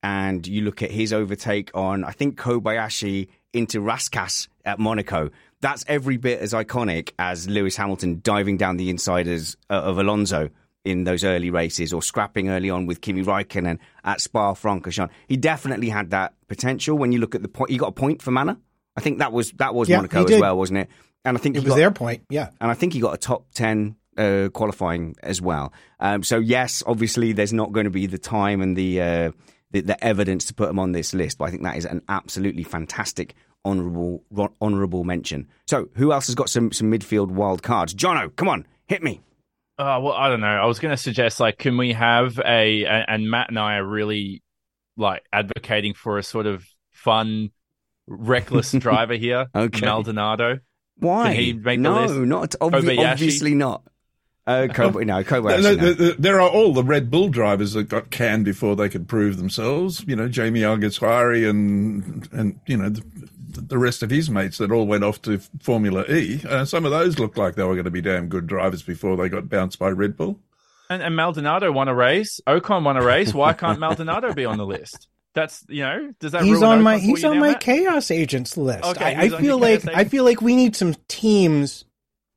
and 0.00 0.46
you 0.46 0.62
look 0.62 0.80
at 0.82 0.92
his 0.92 1.12
overtake 1.12 1.72
on, 1.74 2.04
I 2.04 2.12
think 2.12 2.38
Kobayashi 2.38 3.28
into 3.52 3.80
Rascasse 3.80 4.46
at 4.64 4.78
Monaco. 4.78 5.30
That's 5.60 5.84
every 5.88 6.18
bit 6.18 6.38
as 6.38 6.52
iconic 6.52 7.10
as 7.18 7.48
Lewis 7.48 7.74
Hamilton 7.74 8.20
diving 8.22 8.58
down 8.58 8.76
the 8.76 8.90
insiders 8.90 9.56
uh, 9.68 9.74
of 9.74 9.98
Alonso 9.98 10.50
in 10.88 11.04
those 11.04 11.24
early 11.24 11.50
races, 11.50 11.92
or 11.92 12.02
scrapping 12.02 12.48
early 12.48 12.70
on 12.70 12.86
with 12.86 13.00
Kimi 13.00 13.22
Raikkonen 13.22 13.78
at 14.04 14.20
Spa-Francorchamps. 14.20 15.10
He 15.26 15.36
definitely 15.36 15.88
had 15.88 16.10
that 16.10 16.34
potential. 16.48 16.96
When 16.96 17.12
you 17.12 17.18
look 17.18 17.34
at 17.34 17.42
the 17.42 17.48
point, 17.48 17.70
he 17.70 17.76
got 17.76 17.88
a 17.88 17.92
point 17.92 18.22
for 18.22 18.30
Manor. 18.30 18.56
I 18.96 19.00
think 19.00 19.18
that 19.18 19.32
was 19.32 19.52
that 19.52 19.74
was 19.74 19.88
Yeah, 19.88 19.96
Monaco 19.98 20.24
as 20.24 20.40
well, 20.40 20.56
wasn't 20.56 20.78
it? 20.80 20.88
And 21.24 21.36
I 21.36 21.40
think 21.40 21.56
It 21.56 21.60
was 21.64 21.68
got- 21.70 21.76
their 21.76 21.90
point, 21.90 22.22
yeah. 22.30 22.50
and 22.60 22.70
I 22.70 22.74
think 22.74 22.92
he 22.94 23.00
got 23.00 23.14
a 23.14 23.18
top 23.18 23.46
10 23.54 23.96
uh, 24.16 24.48
qualifying 24.52 25.14
as 25.22 25.40
well. 25.40 25.72
Um, 26.00 26.22
so, 26.24 26.38
yes, 26.38 26.82
obviously, 26.86 27.32
there's 27.32 27.52
not 27.52 27.72
going 27.72 27.84
to 27.84 27.90
be 27.90 28.06
the 28.06 28.18
time 28.18 28.60
and 28.62 28.76
the, 28.76 29.00
uh, 29.00 29.30
the 29.70 29.80
the 29.82 30.02
evidence 30.04 30.46
to 30.46 30.54
put 30.54 30.68
him 30.70 30.78
on 30.78 30.92
this 30.92 31.12
list, 31.14 31.38
but 31.38 31.44
I 31.44 31.50
think 31.50 31.62
that 31.64 31.76
is 31.76 31.84
an 31.84 32.02
absolutely 32.08 32.64
fantastic 32.64 33.34
honourable 33.64 34.24
honourable 34.62 35.04
mention. 35.04 35.46
So, 35.66 35.88
who 35.94 36.12
else 36.12 36.26
has 36.26 36.34
got 36.34 36.48
some, 36.48 36.72
some 36.72 36.90
midfield 36.90 37.28
wild 37.28 37.62
cards? 37.62 37.94
Jono, 37.94 38.34
come 38.34 38.48
on, 38.48 38.66
hit 38.86 39.02
me. 39.02 39.20
Oh, 39.80 40.00
well, 40.00 40.12
I 40.14 40.28
don't 40.28 40.40
know. 40.40 40.46
I 40.46 40.66
was 40.66 40.78
going 40.80 40.90
to 40.92 41.00
suggest, 41.00 41.38
like, 41.38 41.56
can 41.58 41.76
we 41.76 41.92
have 41.92 42.38
a, 42.40 42.82
a- 42.84 43.04
and 43.08 43.30
Matt 43.30 43.48
and 43.50 43.58
I 43.58 43.76
are 43.76 43.84
really, 43.86 44.42
like, 44.96 45.22
advocating 45.32 45.94
for 45.94 46.18
a 46.18 46.22
sort 46.22 46.46
of 46.46 46.64
fun, 46.90 47.50
reckless 48.08 48.72
driver 48.78 49.14
here. 49.14 49.46
Okay. 49.54 49.86
Maldonado. 49.86 50.58
Why? 50.96 51.28
Can 51.34 51.42
he 51.42 51.52
make 51.52 51.78
the 51.78 51.82
no, 51.82 52.02
list? 52.06 52.14
not 52.16 52.50
obvi- 52.60 52.98
obviously 52.98 53.54
not. 53.54 53.82
Uh, 54.48 54.66
Kob- 54.72 54.96
no, 54.96 55.22
Kobayashi. 55.22 55.62
No, 55.62 55.74
no. 55.74 55.76
the- 55.76 55.92
the- 55.94 56.16
there 56.18 56.40
are 56.40 56.48
all 56.50 56.72
the 56.72 56.82
Red 56.82 57.08
Bull 57.10 57.28
drivers 57.28 57.74
that 57.74 57.84
got 57.84 58.10
canned 58.10 58.44
before 58.46 58.74
they 58.74 58.88
could 58.88 59.06
prove 59.06 59.36
themselves. 59.36 60.04
You 60.08 60.16
know, 60.16 60.28
Jamie 60.28 60.62
Alguersuari 60.62 61.48
and 61.48 62.28
and 62.32 62.58
you 62.66 62.76
know 62.76 62.88
the, 62.88 63.02
the 63.66 63.78
rest 63.78 64.02
of 64.02 64.10
his 64.10 64.30
mates 64.30 64.58
that 64.58 64.70
all 64.70 64.86
went 64.86 65.04
off 65.04 65.20
to 65.22 65.38
Formula 65.60 66.04
E. 66.08 66.40
Uh, 66.48 66.64
some 66.64 66.84
of 66.84 66.90
those 66.90 67.18
looked 67.18 67.36
like 67.36 67.54
they 67.54 67.64
were 67.64 67.74
going 67.74 67.84
to 67.84 67.90
be 67.90 68.00
damn 68.00 68.28
good 68.28 68.46
drivers 68.46 68.82
before 68.82 69.16
they 69.16 69.28
got 69.28 69.48
bounced 69.48 69.78
by 69.78 69.88
Red 69.90 70.16
Bull. 70.16 70.38
And, 70.90 71.02
and 71.02 71.14
Maldonado 71.14 71.70
won 71.70 71.88
a 71.88 71.94
race. 71.94 72.40
Ocon 72.46 72.84
won 72.84 72.96
a 72.96 73.04
race. 73.04 73.34
Why 73.34 73.52
can't 73.52 73.78
Maldonado 73.80 74.32
be 74.32 74.44
on 74.44 74.56
the 74.58 74.66
list? 74.66 75.08
That's, 75.34 75.64
you 75.68 75.82
know, 75.82 76.12
does 76.18 76.32
that 76.32 76.42
He's 76.42 76.62
on 76.62 76.78
Ocon 76.78 76.82
my 76.82 76.98
he's 76.98 77.24
on 77.24 77.38
my 77.38 77.50
Matt? 77.50 77.60
chaos 77.60 78.10
agents 78.10 78.56
list. 78.56 78.84
Okay, 78.84 79.14
I, 79.14 79.22
I 79.24 79.28
feel 79.28 79.58
like 79.58 79.86
I 79.86 80.04
feel 80.04 80.24
like 80.24 80.40
we 80.40 80.56
need 80.56 80.74
some 80.74 80.94
teams. 81.06 81.84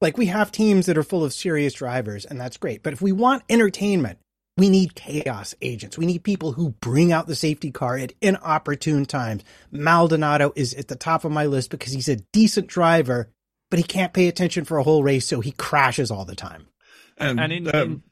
Like 0.02 0.18
we 0.18 0.26
have 0.28 0.52
teams 0.52 0.88
that 0.88 0.98
are 0.98 1.04
full 1.04 1.24
of 1.24 1.34
serious 1.34 1.74
drivers, 1.74 2.26
and 2.26 2.40
that's 2.40 2.58
great. 2.58 2.84
But 2.84 2.94
if 2.94 3.02
we 3.02 3.12
want 3.12 3.44
entertainment, 3.50 4.20
we 4.58 4.70
need 4.70 4.96
chaos 4.96 5.56
agents. 5.62 5.98
We 5.98 6.06
need 6.06 6.24
people 6.24 6.52
who 6.52 6.72
bring 6.82 7.12
out 7.12 7.28
the 7.28 7.36
safety 7.36 7.72
car 7.72 7.98
at 7.98 8.14
inopportune 8.22 9.06
times. 9.06 9.44
Maldonado 9.72 10.52
is 10.56 10.74
at 10.74 10.88
the 10.88 10.96
top 10.96 11.24
of 11.24 11.32
my 11.32 11.46
list 11.46 11.70
because 11.70 11.94
he's 11.94 12.10
a 12.10 12.18
decent 12.18 12.68
driver, 12.68 13.30
but 13.70 13.80
he 13.80 13.84
can't 13.84 14.14
pay 14.14 14.28
attention 14.28 14.66
for 14.66 14.78
a 14.78 14.84
whole 14.84 15.04
race, 15.04 15.28
so 15.28 15.40
he 15.40 15.52
crashes 15.52 16.12
all 16.12 16.26
the 16.26 16.36
time. 16.36 16.68
And, 17.18 17.40
And 17.40 17.54
in, 17.54 17.68
um, 17.76 17.82
in 17.82 18.04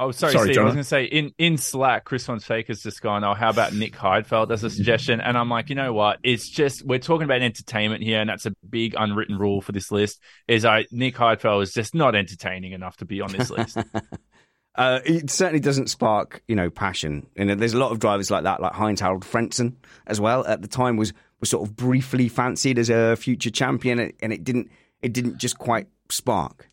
oh 0.00 0.10
sorry, 0.12 0.32
sorry, 0.32 0.52
Steve, 0.52 0.58
I 0.58 0.64
was 0.64 0.72
going 0.72 0.82
to 0.82 0.88
say 0.88 1.04
in 1.04 1.32
in 1.38 1.58
Slack, 1.58 2.04
Chris 2.04 2.24
von 2.26 2.40
Fake 2.40 2.68
has 2.68 2.82
just 2.82 3.02
gone. 3.02 3.22
Oh, 3.22 3.34
how 3.34 3.50
about 3.50 3.74
Nick 3.74 3.94
Heidfeld 3.94 4.50
as 4.50 4.64
a 4.64 4.70
suggestion? 4.70 5.20
And 5.20 5.36
I'm 5.36 5.50
like, 5.50 5.68
you 5.68 5.74
know 5.74 5.92
what? 5.92 6.18
It's 6.22 6.48
just 6.48 6.86
we're 6.86 6.98
talking 6.98 7.24
about 7.24 7.42
entertainment 7.42 8.02
here, 8.02 8.20
and 8.20 8.30
that's 8.30 8.46
a 8.46 8.52
big 8.68 8.94
unwritten 8.96 9.36
rule 9.36 9.60
for 9.60 9.72
this 9.72 9.90
list. 9.90 10.20
Is 10.48 10.64
I 10.64 10.86
Nick 10.90 11.16
Heidfeld 11.16 11.62
is 11.62 11.72
just 11.72 11.94
not 11.94 12.14
entertaining 12.14 12.72
enough 12.72 12.96
to 12.98 13.04
be 13.04 13.20
on 13.20 13.32
this 13.32 13.50
list. 13.50 13.76
Uh, 14.74 15.00
it 15.04 15.30
certainly 15.30 15.60
doesn't 15.60 15.90
spark, 15.90 16.42
you 16.48 16.56
know, 16.56 16.70
passion. 16.70 17.26
And 17.36 17.50
there's 17.60 17.74
a 17.74 17.78
lot 17.78 17.92
of 17.92 17.98
drivers 17.98 18.30
like 18.30 18.44
that, 18.44 18.60
like 18.60 18.72
Heinz 18.72 19.00
Harald 19.00 19.24
Frentzen 19.24 19.74
as 20.06 20.20
well. 20.20 20.46
At 20.46 20.62
the 20.62 20.68
time, 20.68 20.96
was 20.96 21.12
was 21.40 21.50
sort 21.50 21.68
of 21.68 21.76
briefly 21.76 22.28
fancied 22.28 22.78
as 22.78 22.88
a 22.88 23.16
future 23.16 23.50
champion, 23.50 24.12
and 24.22 24.32
it 24.32 24.44
didn't 24.44 24.70
it 25.02 25.12
didn't 25.12 25.38
just 25.38 25.58
quite 25.58 25.88
spark. 26.08 26.68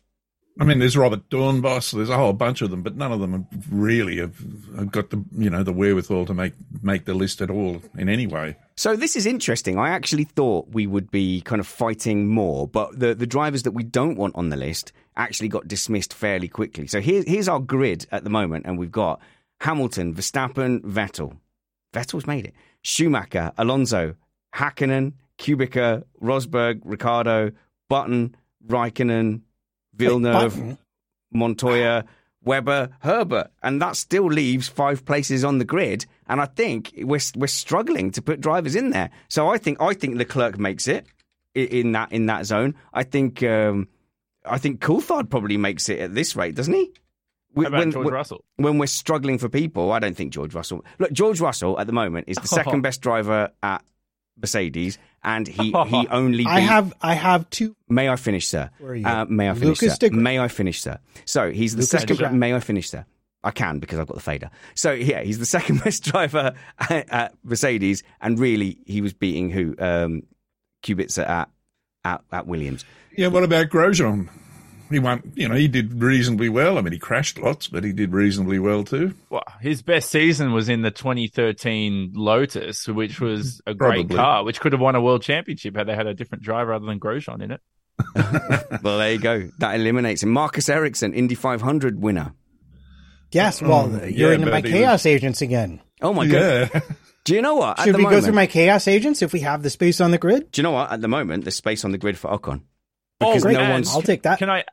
I 0.58 0.64
mean, 0.64 0.78
there's 0.78 0.96
Robert 0.96 1.30
Doornbos. 1.30 1.92
There's 1.92 2.10
a 2.10 2.16
whole 2.16 2.34
bunch 2.34 2.60
of 2.60 2.70
them, 2.70 2.82
but 2.82 2.94
none 2.94 3.12
of 3.12 3.20
them 3.20 3.32
have 3.32 3.46
really 3.70 4.18
have, 4.18 4.38
have 4.76 4.92
got 4.92 5.10
the 5.10 5.24
you 5.36 5.48
know 5.48 5.62
the 5.62 5.72
wherewithal 5.72 6.26
to 6.26 6.34
make 6.34 6.54
make 6.82 7.04
the 7.04 7.14
list 7.14 7.40
at 7.40 7.50
all 7.50 7.80
in 7.96 8.08
any 8.08 8.26
way. 8.26 8.56
So 8.76 8.96
this 8.96 9.16
is 9.16 9.26
interesting. 9.26 9.78
I 9.78 9.90
actually 9.90 10.24
thought 10.24 10.68
we 10.70 10.86
would 10.86 11.10
be 11.10 11.40
kind 11.42 11.60
of 11.60 11.66
fighting 11.66 12.28
more, 12.28 12.66
but 12.66 12.98
the 12.98 13.14
the 13.14 13.26
drivers 13.26 13.62
that 13.62 13.72
we 13.72 13.82
don't 13.82 14.16
want 14.16 14.36
on 14.36 14.50
the 14.50 14.56
list 14.56 14.92
actually 15.20 15.48
got 15.48 15.68
dismissed 15.68 16.14
fairly 16.14 16.48
quickly. 16.48 16.86
So 16.86 17.00
here, 17.00 17.22
here's 17.26 17.48
our 17.48 17.60
grid 17.60 18.06
at 18.10 18.24
the 18.24 18.30
moment, 18.30 18.66
and 18.66 18.78
we've 18.78 18.90
got 18.92 19.20
Hamilton, 19.60 20.14
Verstappen, 20.14 20.80
Vettel. 20.80 21.36
Vettel's 21.92 22.26
made 22.26 22.46
it. 22.46 22.54
Schumacher, 22.82 23.52
Alonso, 23.58 24.14
Hakkinen, 24.54 25.12
Kubica, 25.38 26.04
Rosberg, 26.22 26.80
Ricciardo, 26.84 27.52
Button, 27.88 28.34
Raikkonen, 28.66 29.42
Villeneuve? 29.94 30.78
Montoya, 31.32 32.04
Webber, 32.42 32.90
Herbert, 33.00 33.50
and 33.62 33.80
that 33.82 33.96
still 33.96 34.26
leaves 34.26 34.68
five 34.68 35.04
places 35.04 35.44
on 35.44 35.58
the 35.58 35.64
grid. 35.64 36.06
And 36.26 36.40
I 36.40 36.46
think 36.46 36.92
we're 36.96 37.20
we're 37.36 37.46
struggling 37.46 38.10
to 38.12 38.22
put 38.22 38.40
drivers 38.40 38.74
in 38.74 38.90
there. 38.90 39.10
So 39.28 39.48
I 39.48 39.58
think 39.58 39.80
I 39.80 39.94
think 39.94 40.16
Leclerc 40.16 40.58
makes 40.58 40.88
it 40.88 41.06
in 41.54 41.92
that 41.92 42.12
in 42.12 42.26
that 42.26 42.46
zone. 42.46 42.74
I 42.92 43.02
think 43.02 43.42
um, 43.42 43.88
I 44.44 44.58
think 44.58 44.80
Coulthard 44.80 45.30
probably 45.30 45.56
makes 45.56 45.88
it 45.88 45.98
at 46.00 46.14
this 46.14 46.34
rate, 46.36 46.54
doesn't 46.54 46.72
he? 46.74 46.92
How 47.56 47.62
about 47.62 47.78
When- 47.78 47.90
George 47.90 48.04
when- 48.06 48.14
Russell? 48.14 48.44
When 48.56 48.78
we're 48.78 48.86
struggling 48.86 49.38
for 49.38 49.48
people, 49.48 49.92
I 49.92 49.98
don't 49.98 50.16
think 50.16 50.32
George 50.32 50.54
Russell. 50.54 50.84
Look, 50.98 51.12
George 51.12 51.40
Russell 51.40 51.78
at 51.80 51.86
the 51.86 51.92
moment 51.92 52.28
is 52.28 52.36
the 52.36 52.48
second 52.48 52.82
best 52.82 53.00
driver 53.00 53.50
at 53.62 53.84
Mercedes, 54.40 54.98
and 55.22 55.46
he 55.46 55.72
he 55.88 56.06
only. 56.08 56.46
I 56.46 56.60
have 56.60 56.94
I 57.02 57.14
have 57.14 57.48
two. 57.50 57.76
May 57.88 58.08
I 58.08 58.16
finish, 58.16 58.48
sir? 58.48 58.70
Where 58.78 58.92
are 58.92 58.94
you? 58.94 59.06
Uh, 59.06 59.24
may 59.28 59.50
I 59.50 59.54
finish, 59.54 59.66
Lucas 59.82 59.88
sir? 59.90 59.94
Stickler. 59.96 60.20
May 60.20 60.38
I 60.38 60.48
finish, 60.48 60.80
sir? 60.80 60.98
So 61.24 61.50
he's 61.50 61.72
the 61.72 61.78
Lucas 61.82 61.90
second. 61.90 62.16
Stickler. 62.16 62.32
May 62.32 62.54
I 62.54 62.60
finish, 62.60 62.88
sir? 62.88 63.04
I 63.42 63.50
can 63.50 63.78
because 63.78 63.98
I've 63.98 64.06
got 64.06 64.14
the 64.16 64.22
fader. 64.22 64.50
So 64.74 64.92
yeah, 64.92 65.22
he's 65.22 65.38
the 65.38 65.46
second 65.46 65.80
best 65.84 66.04
driver 66.04 66.54
at, 66.78 67.08
at 67.10 67.34
Mercedes, 67.42 68.02
and 68.20 68.38
really 68.38 68.78
he 68.86 69.00
was 69.00 69.12
beating 69.12 69.50
who? 69.50 69.74
Um, 69.78 70.22
Kubica 70.82 71.28
at, 71.28 71.50
at 72.04 72.22
at 72.32 72.46
Williams. 72.46 72.84
Yeah, 73.16 73.28
what 73.28 73.44
about 73.44 73.68
Grosjean? 73.68 74.28
He 74.90 74.98
won, 74.98 75.32
you 75.36 75.48
know, 75.48 75.54
he 75.54 75.68
did 75.68 76.02
reasonably 76.02 76.48
well. 76.48 76.76
I 76.76 76.80
mean, 76.80 76.92
he 76.92 76.98
crashed 76.98 77.38
lots, 77.38 77.68
but 77.68 77.84
he 77.84 77.92
did 77.92 78.12
reasonably 78.12 78.58
well 78.58 78.82
too. 78.82 79.14
Well, 79.30 79.44
his 79.60 79.82
best 79.82 80.10
season 80.10 80.52
was 80.52 80.68
in 80.68 80.82
the 80.82 80.90
2013 80.90 82.12
Lotus, 82.16 82.88
which 82.88 83.20
was 83.20 83.60
a 83.66 83.74
great 83.74 84.10
car, 84.10 84.42
which 84.44 84.60
could 84.60 84.72
have 84.72 84.80
won 84.80 84.96
a 84.96 85.00
world 85.00 85.22
championship 85.22 85.76
had 85.76 85.86
they 85.86 85.94
had 85.94 86.08
a 86.08 86.14
different 86.14 86.42
driver 86.42 86.72
other 86.72 86.86
than 86.86 86.98
Grosjean 86.98 87.40
in 87.42 87.52
it. 87.52 87.60
Well, 88.82 88.98
there 88.98 89.12
you 89.12 89.18
go. 89.18 89.50
That 89.58 89.74
eliminates 89.74 90.22
him. 90.22 90.30
Marcus 90.30 90.68
Ericsson, 90.68 91.12
Indy 91.12 91.34
500 91.34 92.00
winner. 92.00 92.32
Yes, 93.30 93.60
well, 93.62 93.90
Oh, 93.94 94.04
you're 94.06 94.30
yeah, 94.30 94.34
into 94.34 94.46
my 94.46 94.60
but 94.60 94.64
he 94.64 94.72
chaos 94.72 95.06
agents 95.06 95.42
again. 95.42 95.80
Oh 96.00 96.12
my 96.12 96.26
god! 96.26 96.70
yeah. 96.74 96.80
Do 97.24 97.34
you 97.34 97.42
know 97.42 97.54
what? 97.56 97.78
At 97.78 97.84
Should 97.84 97.94
the 97.94 97.98
we 97.98 98.04
moment, 98.04 98.20
go 98.22 98.24
through 98.26 98.34
my 98.34 98.46
chaos 98.46 98.88
agents 98.88 99.20
if 99.22 99.32
we 99.32 99.40
have 99.40 99.62
the 99.62 99.70
space 99.70 100.00
on 100.00 100.10
the 100.10 100.18
grid? 100.18 100.50
Do 100.50 100.60
you 100.60 100.62
know 100.62 100.70
what? 100.72 100.90
At 100.90 101.00
the 101.02 101.08
moment, 101.08 101.44
there's 101.44 101.56
space 101.56 101.84
on 101.84 101.92
the 101.92 101.98
grid 101.98 102.16
for 102.18 102.30
Ocon 102.30 102.62
Oh, 103.20 103.28
because 103.32 103.42
great. 103.42 103.54
no 103.54 103.60
and 103.60 103.72
one's. 103.72 103.94
I'll 103.94 104.02
take 104.02 104.22
that. 104.22 104.38
Can 104.38 104.50
I? 104.50 104.64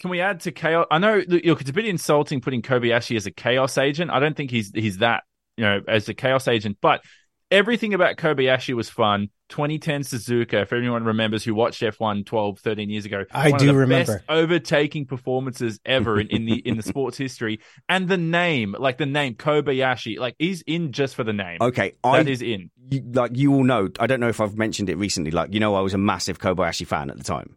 Can 0.00 0.10
we 0.10 0.20
add 0.20 0.40
to 0.40 0.52
chaos? 0.52 0.86
I 0.90 0.98
know 0.98 1.22
look, 1.26 1.44
look, 1.44 1.60
it's 1.60 1.70
a 1.70 1.72
bit 1.72 1.86
insulting 1.86 2.40
putting 2.40 2.62
Kobayashi 2.62 3.16
as 3.16 3.26
a 3.26 3.30
chaos 3.30 3.78
agent. 3.78 4.10
I 4.10 4.18
don't 4.20 4.36
think 4.36 4.50
he's 4.50 4.72
he's 4.74 4.98
that 4.98 5.22
you 5.56 5.64
know 5.64 5.80
as 5.86 6.08
a 6.08 6.14
chaos 6.14 6.48
agent, 6.48 6.78
but 6.80 7.02
everything 7.50 7.94
about 7.94 8.16
Kobayashi 8.16 8.74
was 8.74 8.90
fun. 8.90 9.30
2010 9.50 10.00
Suzuka, 10.02 10.62
if 10.62 10.72
anyone 10.72 11.04
remembers 11.04 11.44
who 11.44 11.54
watched 11.54 11.80
F1 11.82 12.24
12, 12.26 12.58
13 12.58 12.90
years 12.90 13.04
ago, 13.04 13.24
I 13.30 13.50
one 13.50 13.60
do 13.60 13.68
of 13.68 13.74
the 13.74 13.80
remember. 13.80 14.14
best 14.14 14.24
overtaking 14.28 15.06
performances 15.06 15.78
ever 15.84 16.18
in, 16.18 16.28
in 16.28 16.46
the 16.46 16.54
in 16.54 16.76
the 16.76 16.82
sports 16.92 17.16
history. 17.16 17.60
And 17.88 18.08
the 18.08 18.16
name, 18.16 18.74
like 18.76 18.98
the 18.98 19.06
name 19.06 19.34
Kobayashi, 19.34 20.18
like 20.18 20.34
he's 20.38 20.62
in 20.62 20.90
just 20.92 21.14
for 21.14 21.22
the 21.22 21.32
name. 21.34 21.58
Okay, 21.60 21.92
I 22.02 22.18
that 22.24 22.28
is 22.28 22.42
in. 22.42 22.70
you, 22.90 23.02
like 23.12 23.36
you 23.36 23.54
all 23.54 23.64
know. 23.64 23.90
I 24.00 24.06
don't 24.08 24.18
know 24.18 24.28
if 24.28 24.40
I've 24.40 24.56
mentioned 24.56 24.90
it 24.90 24.96
recently. 24.96 25.30
Like 25.30 25.54
you 25.54 25.60
know, 25.60 25.76
I 25.76 25.80
was 25.82 25.94
a 25.94 25.98
massive 25.98 26.38
Kobayashi 26.40 26.86
fan 26.86 27.10
at 27.10 27.18
the 27.18 27.24
time. 27.24 27.56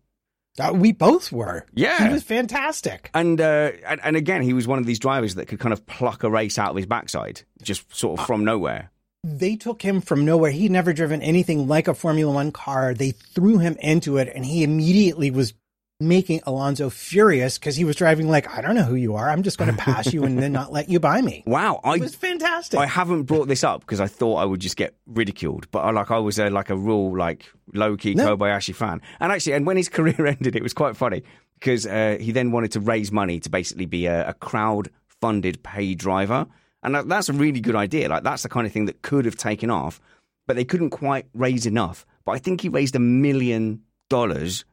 Uh, 0.59 0.73
we 0.73 0.91
both 0.91 1.31
were. 1.31 1.65
Yeah. 1.73 2.07
He 2.07 2.13
was 2.13 2.23
fantastic. 2.23 3.09
And, 3.13 3.39
uh, 3.39 3.71
and 3.85 3.99
and 4.03 4.15
again, 4.15 4.41
he 4.41 4.53
was 4.53 4.67
one 4.67 4.79
of 4.79 4.85
these 4.85 4.99
drivers 4.99 5.35
that 5.35 5.47
could 5.47 5.59
kind 5.59 5.73
of 5.73 5.85
pluck 5.85 6.23
a 6.23 6.29
race 6.29 6.57
out 6.57 6.71
of 6.71 6.75
his 6.75 6.85
backside, 6.85 7.43
just 7.61 7.93
sort 7.95 8.19
of 8.19 8.25
from 8.25 8.43
nowhere. 8.43 8.91
They 9.23 9.55
took 9.55 9.81
him 9.81 10.01
from 10.01 10.25
nowhere. 10.25 10.51
He'd 10.51 10.71
never 10.71 10.93
driven 10.93 11.21
anything 11.21 11.67
like 11.67 11.87
a 11.87 11.93
Formula 11.93 12.31
One 12.33 12.51
car. 12.51 12.93
They 12.93 13.11
threw 13.11 13.57
him 13.57 13.77
into 13.81 14.17
it, 14.17 14.31
and 14.33 14.45
he 14.45 14.63
immediately 14.63 15.31
was 15.31 15.53
making 15.99 16.41
Alonso 16.45 16.89
furious 16.89 17.57
because 17.57 17.75
he 17.75 17.83
was 17.83 17.95
driving 17.95 18.29
like, 18.29 18.55
I 18.55 18.61
don't 18.61 18.75
know 18.75 18.83
who 18.83 18.95
you 18.95 19.15
are. 19.15 19.29
I'm 19.29 19.43
just 19.43 19.57
going 19.57 19.71
to 19.75 19.77
pass 19.77 20.13
you 20.13 20.23
and 20.23 20.37
then 20.37 20.51
not 20.51 20.71
let 20.71 20.89
you 20.89 20.99
buy 20.99 21.21
me. 21.21 21.43
Wow, 21.47 21.79
I 21.83 21.95
It 21.95 22.01
was 22.01 22.15
fantastic. 22.15 22.79
I 22.79 22.85
haven't 22.85 23.23
brought 23.23 23.47
this 23.47 23.63
up 23.63 23.81
because 23.81 23.99
I 23.99 24.07
thought 24.07 24.35
I 24.35 24.45
would 24.45 24.59
just 24.59 24.77
get 24.77 24.95
ridiculed, 25.07 25.69
but 25.71 25.79
I 25.79 25.91
like 25.91 26.11
I 26.11 26.19
was 26.19 26.37
a, 26.39 26.49
like 26.49 26.69
a 26.69 26.75
real 26.77 27.17
like 27.17 27.51
low 27.73 27.97
key 27.97 28.13
No. 28.13 28.37
Kobayashi 28.37 28.75
fan, 28.75 29.01
and 29.19 29.31
actually, 29.31 29.53
and 29.53 29.65
when 29.65 29.77
his 29.77 29.89
career 29.97 30.25
ended, 30.27 30.55
it 30.55 30.63
was 30.63 30.73
quite 30.73 30.95
funny 30.95 31.23
because 31.59 31.87
uh, 31.87 32.17
he 32.19 32.31
then 32.31 32.51
wanted 32.51 32.71
to 32.73 32.79
raise 32.79 33.11
money 33.11 33.39
to 33.39 33.49
basically 33.49 33.85
be 33.87 34.05
a, 34.05 34.29
a 34.29 34.33
crowd 34.35 34.89
funded 35.21 35.63
paid 35.63 35.97
driver, 35.97 36.45
and 36.83 36.93
that, 36.93 37.07
that's 37.09 37.29
a 37.29 37.33
really 37.33 37.59
good 37.59 37.75
idea. 37.75 38.07
Like 38.07 38.23
that's 38.23 38.43
the 38.43 38.49
kind 38.49 38.67
of 38.67 38.73
thing 38.73 38.85
that 38.85 39.01
could 39.01 39.25
have 39.25 39.35
taken 39.35 39.71
off, 39.71 39.99
but 40.45 40.55
they 40.55 40.65
couldn't 40.65 40.91
quite 40.91 41.25
raise 41.33 41.65
enough. 41.65 42.05
But 42.23 42.33
I 42.33 42.37
think 42.37 42.61
he 42.61 42.69
raised 42.69 42.95
a 42.95 42.99
million 42.99 43.81
dollars, 44.09 44.63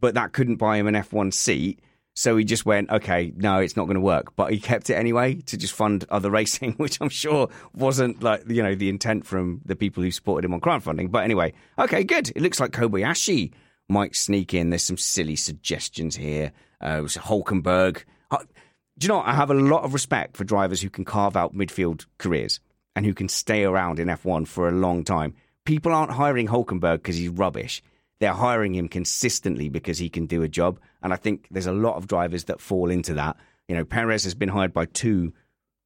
but 0.00 0.14
that 0.14 0.32
couldn't 0.32 0.56
buy 0.56 0.76
him 0.76 0.86
an 0.86 0.94
F1 0.94 1.32
seat. 1.32 1.80
So 2.14 2.36
he 2.36 2.44
just 2.44 2.66
went, 2.66 2.90
okay, 2.90 3.32
no, 3.36 3.60
it's 3.60 3.76
not 3.76 3.84
going 3.84 3.94
to 3.94 4.00
work. 4.00 4.34
But 4.34 4.52
he 4.52 4.58
kept 4.58 4.90
it 4.90 4.94
anyway 4.94 5.34
to 5.34 5.56
just 5.56 5.72
fund 5.72 6.04
other 6.10 6.30
racing, 6.32 6.72
which 6.72 6.98
I'm 7.00 7.08
sure 7.08 7.48
wasn't 7.74 8.22
like, 8.22 8.42
you 8.48 8.62
know, 8.62 8.74
the 8.74 8.88
intent 8.88 9.24
from 9.24 9.60
the 9.64 9.76
people 9.76 10.02
who 10.02 10.10
supported 10.10 10.44
him 10.44 10.54
on 10.54 10.60
crowdfunding. 10.60 11.10
But 11.10 11.24
anyway, 11.24 11.52
okay, 11.78 12.02
good. 12.02 12.30
It 12.34 12.42
looks 12.42 12.58
like 12.58 12.72
Kobayashi 12.72 13.52
might 13.88 14.16
sneak 14.16 14.52
in. 14.52 14.70
There's 14.70 14.82
some 14.82 14.98
silly 14.98 15.36
suggestions 15.36 16.16
here. 16.16 16.52
Uh, 16.80 17.00
was 17.02 17.16
Hulkenberg. 17.16 18.02
Uh, 18.30 18.38
do 18.98 19.04
you 19.04 19.08
know 19.08 19.18
what? 19.18 19.26
I 19.26 19.34
have 19.34 19.50
a 19.50 19.54
lot 19.54 19.84
of 19.84 19.94
respect 19.94 20.36
for 20.36 20.44
drivers 20.44 20.80
who 20.80 20.90
can 20.90 21.04
carve 21.04 21.36
out 21.36 21.54
midfield 21.54 22.06
careers 22.18 22.60
and 22.96 23.06
who 23.06 23.14
can 23.14 23.28
stay 23.28 23.62
around 23.62 24.00
in 24.00 24.08
F1 24.08 24.48
for 24.48 24.68
a 24.68 24.72
long 24.72 25.04
time. 25.04 25.34
People 25.64 25.92
aren't 25.92 26.10
hiring 26.10 26.48
Hulkenberg 26.48 26.96
because 26.96 27.16
he's 27.16 27.28
rubbish. 27.28 27.80
They're 28.20 28.32
hiring 28.32 28.74
him 28.74 28.88
consistently 28.88 29.68
because 29.68 29.98
he 29.98 30.08
can 30.08 30.26
do 30.26 30.42
a 30.42 30.48
job. 30.48 30.80
And 31.02 31.12
I 31.12 31.16
think 31.16 31.46
there's 31.50 31.66
a 31.66 31.72
lot 31.72 31.96
of 31.96 32.06
drivers 32.06 32.44
that 32.44 32.60
fall 32.60 32.90
into 32.90 33.14
that. 33.14 33.36
You 33.68 33.76
know, 33.76 33.84
Perez 33.84 34.24
has 34.24 34.34
been 34.34 34.48
hired 34.48 34.72
by 34.72 34.86
two 34.86 35.32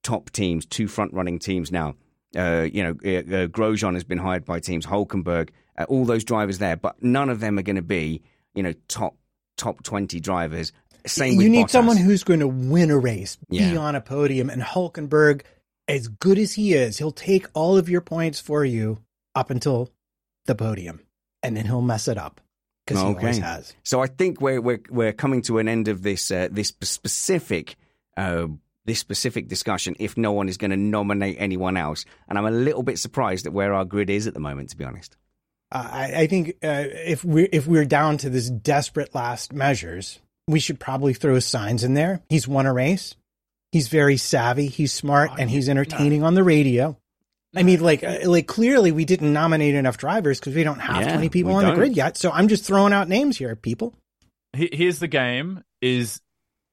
top 0.02 0.30
teams, 0.30 0.64
two 0.64 0.88
front 0.88 1.12
running 1.12 1.38
teams 1.38 1.70
now. 1.70 1.94
Uh, 2.34 2.66
you 2.72 2.82
know, 2.82 2.96
uh, 3.04 3.18
uh, 3.18 3.46
Grosjean 3.48 3.94
has 3.94 4.04
been 4.04 4.18
hired 4.18 4.44
by 4.44 4.58
teams, 4.58 4.86
Hulkenberg, 4.86 5.50
uh, 5.76 5.84
all 5.84 6.04
those 6.04 6.24
drivers 6.24 6.58
there, 6.58 6.76
but 6.76 7.02
none 7.02 7.28
of 7.28 7.40
them 7.40 7.58
are 7.58 7.62
going 7.62 7.76
to 7.76 7.82
be, 7.82 8.22
you 8.54 8.62
know, 8.62 8.72
top 8.88 9.16
top 9.58 9.82
20 9.82 10.18
drivers. 10.20 10.72
Same 11.06 11.36
with 11.36 11.44
you 11.44 11.50
need 11.50 11.66
Bottas. 11.66 11.70
someone 11.70 11.96
who's 11.96 12.24
going 12.24 12.40
to 12.40 12.48
win 12.48 12.90
a 12.90 12.98
race, 12.98 13.36
be 13.50 13.76
on 13.76 13.94
a 13.94 14.00
podium. 14.00 14.48
And 14.48 14.62
Hulkenberg, 14.62 15.42
as 15.88 16.08
good 16.08 16.38
as 16.38 16.54
he 16.54 16.74
is, 16.74 16.98
he'll 16.98 17.10
take 17.12 17.46
all 17.54 17.76
of 17.76 17.88
your 17.88 18.00
points 18.00 18.40
for 18.40 18.64
you 18.64 18.98
up 19.34 19.50
until 19.50 19.90
the 20.46 20.54
podium, 20.54 21.00
and 21.42 21.56
then 21.56 21.66
he'll 21.66 21.80
mess 21.82 22.08
it 22.08 22.18
up 22.18 22.40
because 22.86 23.00
he 23.02 23.06
always 23.08 23.38
has. 23.38 23.74
So 23.84 24.00
I 24.02 24.06
think 24.06 24.40
we're 24.40 24.60
we're 24.60 24.80
we're 24.90 25.12
coming 25.12 25.42
to 25.42 25.58
an 25.58 25.68
end 25.68 25.88
of 25.88 26.02
this 26.02 26.30
uh, 26.30 26.48
this 26.50 26.72
specific 26.82 27.76
uh, 28.16 28.46
this 28.84 28.98
specific 28.98 29.48
discussion. 29.48 29.96
If 29.98 30.16
no 30.16 30.32
one 30.32 30.48
is 30.48 30.56
going 30.56 30.70
to 30.70 30.76
nominate 30.76 31.36
anyone 31.38 31.76
else, 31.76 32.04
and 32.28 32.38
I'm 32.38 32.46
a 32.46 32.50
little 32.50 32.82
bit 32.82 32.98
surprised 32.98 33.46
at 33.46 33.52
where 33.52 33.74
our 33.74 33.84
grid 33.84 34.10
is 34.10 34.26
at 34.26 34.34
the 34.34 34.40
moment, 34.40 34.70
to 34.70 34.76
be 34.76 34.84
honest. 34.84 35.16
Uh, 35.70 35.88
I, 35.90 36.12
I 36.22 36.26
think 36.26 36.50
uh, 36.62 36.84
if 36.88 37.24
we 37.24 37.44
if 37.44 37.66
we're 37.66 37.84
down 37.84 38.18
to 38.18 38.30
this 38.30 38.50
desperate 38.50 39.14
last 39.14 39.52
measures, 39.52 40.20
we 40.46 40.60
should 40.60 40.78
probably 40.78 41.14
throw 41.14 41.36
Sainz 41.36 41.84
in 41.84 41.94
there. 41.94 42.20
He's 42.28 42.46
won 42.48 42.66
a 42.66 42.72
race. 42.74 43.14
He's 43.70 43.88
very 43.88 44.18
savvy. 44.18 44.66
He's 44.66 44.92
smart, 44.92 45.30
Oh, 45.32 45.36
and 45.38 45.48
he's 45.48 45.70
entertaining 45.70 46.22
on 46.24 46.34
the 46.34 46.44
radio. 46.44 46.98
I 47.54 47.62
mean, 47.62 47.80
like, 47.80 48.02
uh, 48.02 48.18
like 48.24 48.46
clearly 48.46 48.92
we 48.92 49.04
didn't 49.04 49.32
nominate 49.32 49.74
enough 49.74 49.98
drivers 49.98 50.40
because 50.40 50.54
we 50.54 50.64
don't 50.64 50.78
have 50.78 51.02
Yeah, 51.06 51.12
20 51.12 51.28
people 51.28 51.52
on 51.52 51.62
the 51.64 51.68
don't. 51.70 51.78
grid 51.78 51.96
yet. 51.96 52.16
So 52.16 52.30
I'm 52.30 52.48
just 52.48 52.64
throwing 52.64 52.92
out 52.92 53.08
names 53.08 53.36
here, 53.36 53.54
people. 53.56 53.94
Here's 54.54 54.98
the 54.98 55.08
game: 55.08 55.62
is 55.80 56.20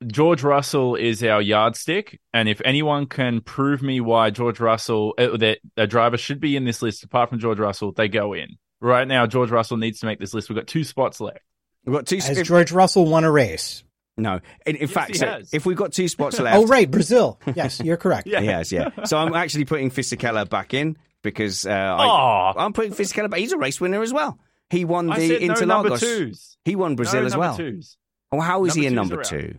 George 0.07 0.43
Russell 0.43 0.95
is 0.95 1.23
our 1.23 1.41
yardstick, 1.41 2.19
and 2.33 2.47
if 2.47 2.61
anyone 2.63 3.05
can 3.05 3.41
prove 3.41 3.81
me 3.81 3.99
why 3.99 4.29
George 4.29 4.59
Russell 4.59 5.13
uh, 5.17 5.35
that 5.37 5.59
a 5.75 5.87
driver 5.87 6.17
should 6.17 6.39
be 6.39 6.55
in 6.55 6.63
this 6.65 6.81
list 6.81 7.03
apart 7.03 7.29
from 7.29 7.39
George 7.39 7.59
Russell, 7.59 7.91
they 7.91 8.07
go 8.07 8.33
in. 8.33 8.57
Right 8.81 9.07
now, 9.07 9.27
George 9.27 9.51
Russell 9.51 9.75
needs 9.77 9.99
to 9.99 10.05
make 10.05 10.19
this 10.19 10.33
list. 10.33 10.47
We've 10.49 10.55
got 10.57 10.67
two 10.67 10.85
spots 10.85 11.19
left. 11.19 11.39
We've 11.85 11.93
got 11.95 12.05
two. 12.07 12.15
Has 12.17 12.37
if- 12.37 12.47
George 12.47 12.71
Russell 12.71 13.05
won 13.05 13.25
a 13.25 13.31
race? 13.31 13.83
No, 14.19 14.39
in, 14.65 14.75
in 14.75 14.87
fact, 14.87 15.15
so 15.15 15.39
if 15.51 15.65
we've 15.65 15.77
got 15.77 15.91
two 15.93 16.07
spots 16.07 16.39
left, 16.39 16.55
Oh, 16.57 16.65
right, 16.67 16.89
Brazil. 16.89 17.39
Yes, 17.55 17.79
you're 17.79 17.97
correct. 17.97 18.27
Yeah. 18.31 18.41
He 18.41 18.47
has, 18.47 18.71
yeah. 18.71 18.89
So 19.05 19.17
I'm 19.17 19.33
actually 19.33 19.65
putting 19.65 19.89
Fisichella 19.89 20.47
back 20.49 20.73
in 20.73 20.97
because 21.23 21.65
uh, 21.65 21.69
I, 21.71 22.05
Aw. 22.05 22.53
I'm 22.65 22.73
putting 22.73 22.91
Fisichella 22.93 23.29
back. 23.29 23.39
He's 23.39 23.51
a 23.53 23.57
race 23.57 23.81
winner 23.81 24.01
as 24.01 24.13
well. 24.13 24.37
He 24.69 24.85
won 24.85 25.11
I 25.11 25.19
the 25.19 25.27
said 25.27 25.41
no 25.41 25.53
Interlagos. 25.83 25.99
twos. 25.99 26.57
he 26.63 26.75
won 26.75 26.95
Brazil 26.95 27.21
no 27.21 27.25
as 27.25 27.31
number 27.33 27.39
well. 27.47 27.57
Twos. 27.57 27.97
Oh, 28.31 28.39
how 28.39 28.65
is 28.65 28.75
he 28.75 28.85
a 28.85 28.91
Number 28.91 29.15
number 29.15 29.23
two? 29.23 29.57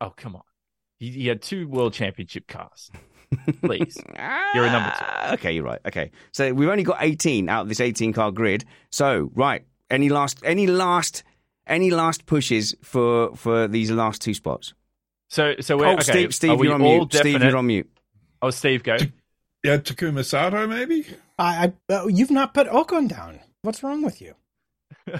Oh 0.00 0.10
come 0.16 0.36
on, 0.36 0.42
he, 0.98 1.10
he 1.10 1.26
had 1.26 1.42
two 1.42 1.66
world 1.66 1.92
championship 1.94 2.46
cars. 2.46 2.90
Please, 3.62 3.96
You're 4.54 4.64
a 4.64 4.70
number 4.70 4.90
two. 4.90 5.04
Ah, 5.04 5.32
Okay, 5.32 5.52
you're 5.52 5.64
right. 5.64 5.80
Okay, 5.86 6.12
so 6.30 6.52
we've 6.54 6.68
only 6.68 6.84
got 6.84 6.98
18 7.00 7.48
out 7.48 7.62
of 7.62 7.68
this 7.68 7.80
18 7.80 8.12
car 8.12 8.30
grid. 8.30 8.64
So 8.90 9.30
right, 9.34 9.64
any 9.90 10.08
last, 10.08 10.38
any 10.44 10.68
last, 10.68 11.24
any 11.66 11.90
last 11.90 12.26
pushes 12.26 12.74
for 12.82 13.34
for 13.36 13.68
these 13.68 13.90
last 13.90 14.22
two 14.22 14.34
spots? 14.34 14.74
so 15.28 15.54
so 15.60 15.76
we're 15.76 15.86
oh, 15.86 15.92
okay. 15.94 16.02
Steve, 16.02 16.28
are 16.28 16.32
Steve, 16.32 16.58
we 16.58 16.66
you're 16.66 16.74
on 16.74 16.82
all 16.82 16.98
mute. 16.98 17.14
Steve, 17.14 17.42
you're 17.42 17.56
on 17.56 17.66
mute. 17.66 17.90
Oh, 18.42 18.50
Steve, 18.50 18.82
go. 18.82 18.96
Yeah, 19.62 19.78
Takuma 19.78 20.22
Sato, 20.24 20.66
maybe? 20.66 21.06
I, 21.38 21.72
I, 21.88 21.92
uh, 21.94 22.06
you've 22.06 22.30
not 22.30 22.52
put 22.52 22.66
Ocon 22.68 23.08
down. 23.08 23.40
What's 23.62 23.82
wrong 23.82 24.02
with 24.02 24.20
you? 24.20 24.34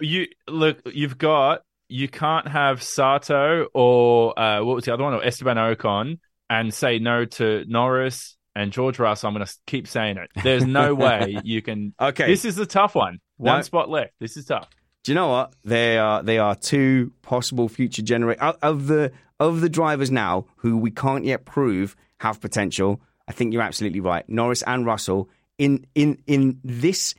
You 0.00 0.26
look. 0.48 0.80
You've 0.92 1.18
got. 1.18 1.62
You 1.88 2.08
can't 2.08 2.48
have 2.48 2.82
Sato 2.82 3.68
or 3.72 4.38
uh, 4.38 4.62
what 4.64 4.74
was 4.74 4.84
the 4.84 4.92
other 4.92 5.04
one, 5.04 5.14
or 5.14 5.24
Esteban 5.24 5.56
Ocon, 5.56 6.18
and 6.50 6.74
say 6.74 6.98
no 6.98 7.24
to 7.24 7.64
Norris 7.66 8.36
and 8.56 8.72
George 8.72 8.98
Russell. 8.98 9.28
I'm 9.28 9.34
going 9.34 9.46
to 9.46 9.52
keep 9.66 9.86
saying 9.86 10.16
it. 10.18 10.30
There's 10.42 10.66
no 10.66 10.94
way 10.96 11.38
you 11.44 11.62
can. 11.62 11.94
Okay. 12.00 12.26
This 12.26 12.44
is 12.44 12.56
the 12.56 12.66
tough 12.66 12.94
one. 12.94 13.20
One 13.36 13.58
No. 13.58 13.62
spot 13.62 13.88
left. 13.88 14.12
This 14.20 14.36
is 14.36 14.46
tough. 14.46 14.68
Do 15.06 15.12
you 15.12 15.14
know 15.14 15.28
what? 15.28 15.52
They 15.64 15.98
are 15.98 16.20
they 16.20 16.38
are 16.38 16.56
two 16.56 17.12
possible 17.22 17.68
future 17.68 18.02
generate 18.02 18.40
of- 18.40 18.88
the 18.88 19.12
of 19.38 19.60
the 19.60 19.68
drivers 19.68 20.10
now 20.10 20.46
who 20.56 20.76
we 20.76 20.90
can't 20.90 21.24
yet 21.24 21.44
prove 21.44 21.94
have 22.18 22.40
potential. 22.40 23.00
I 23.28 23.32
think 23.32 23.52
you're 23.52 23.62
absolutely 23.62 24.00
right. 24.00 24.28
Norris 24.28 24.62
and 24.62 24.84
Russell 24.84 25.28
in 25.58 25.86
in 25.94 26.20
in 26.26 26.58
this 26.64 27.14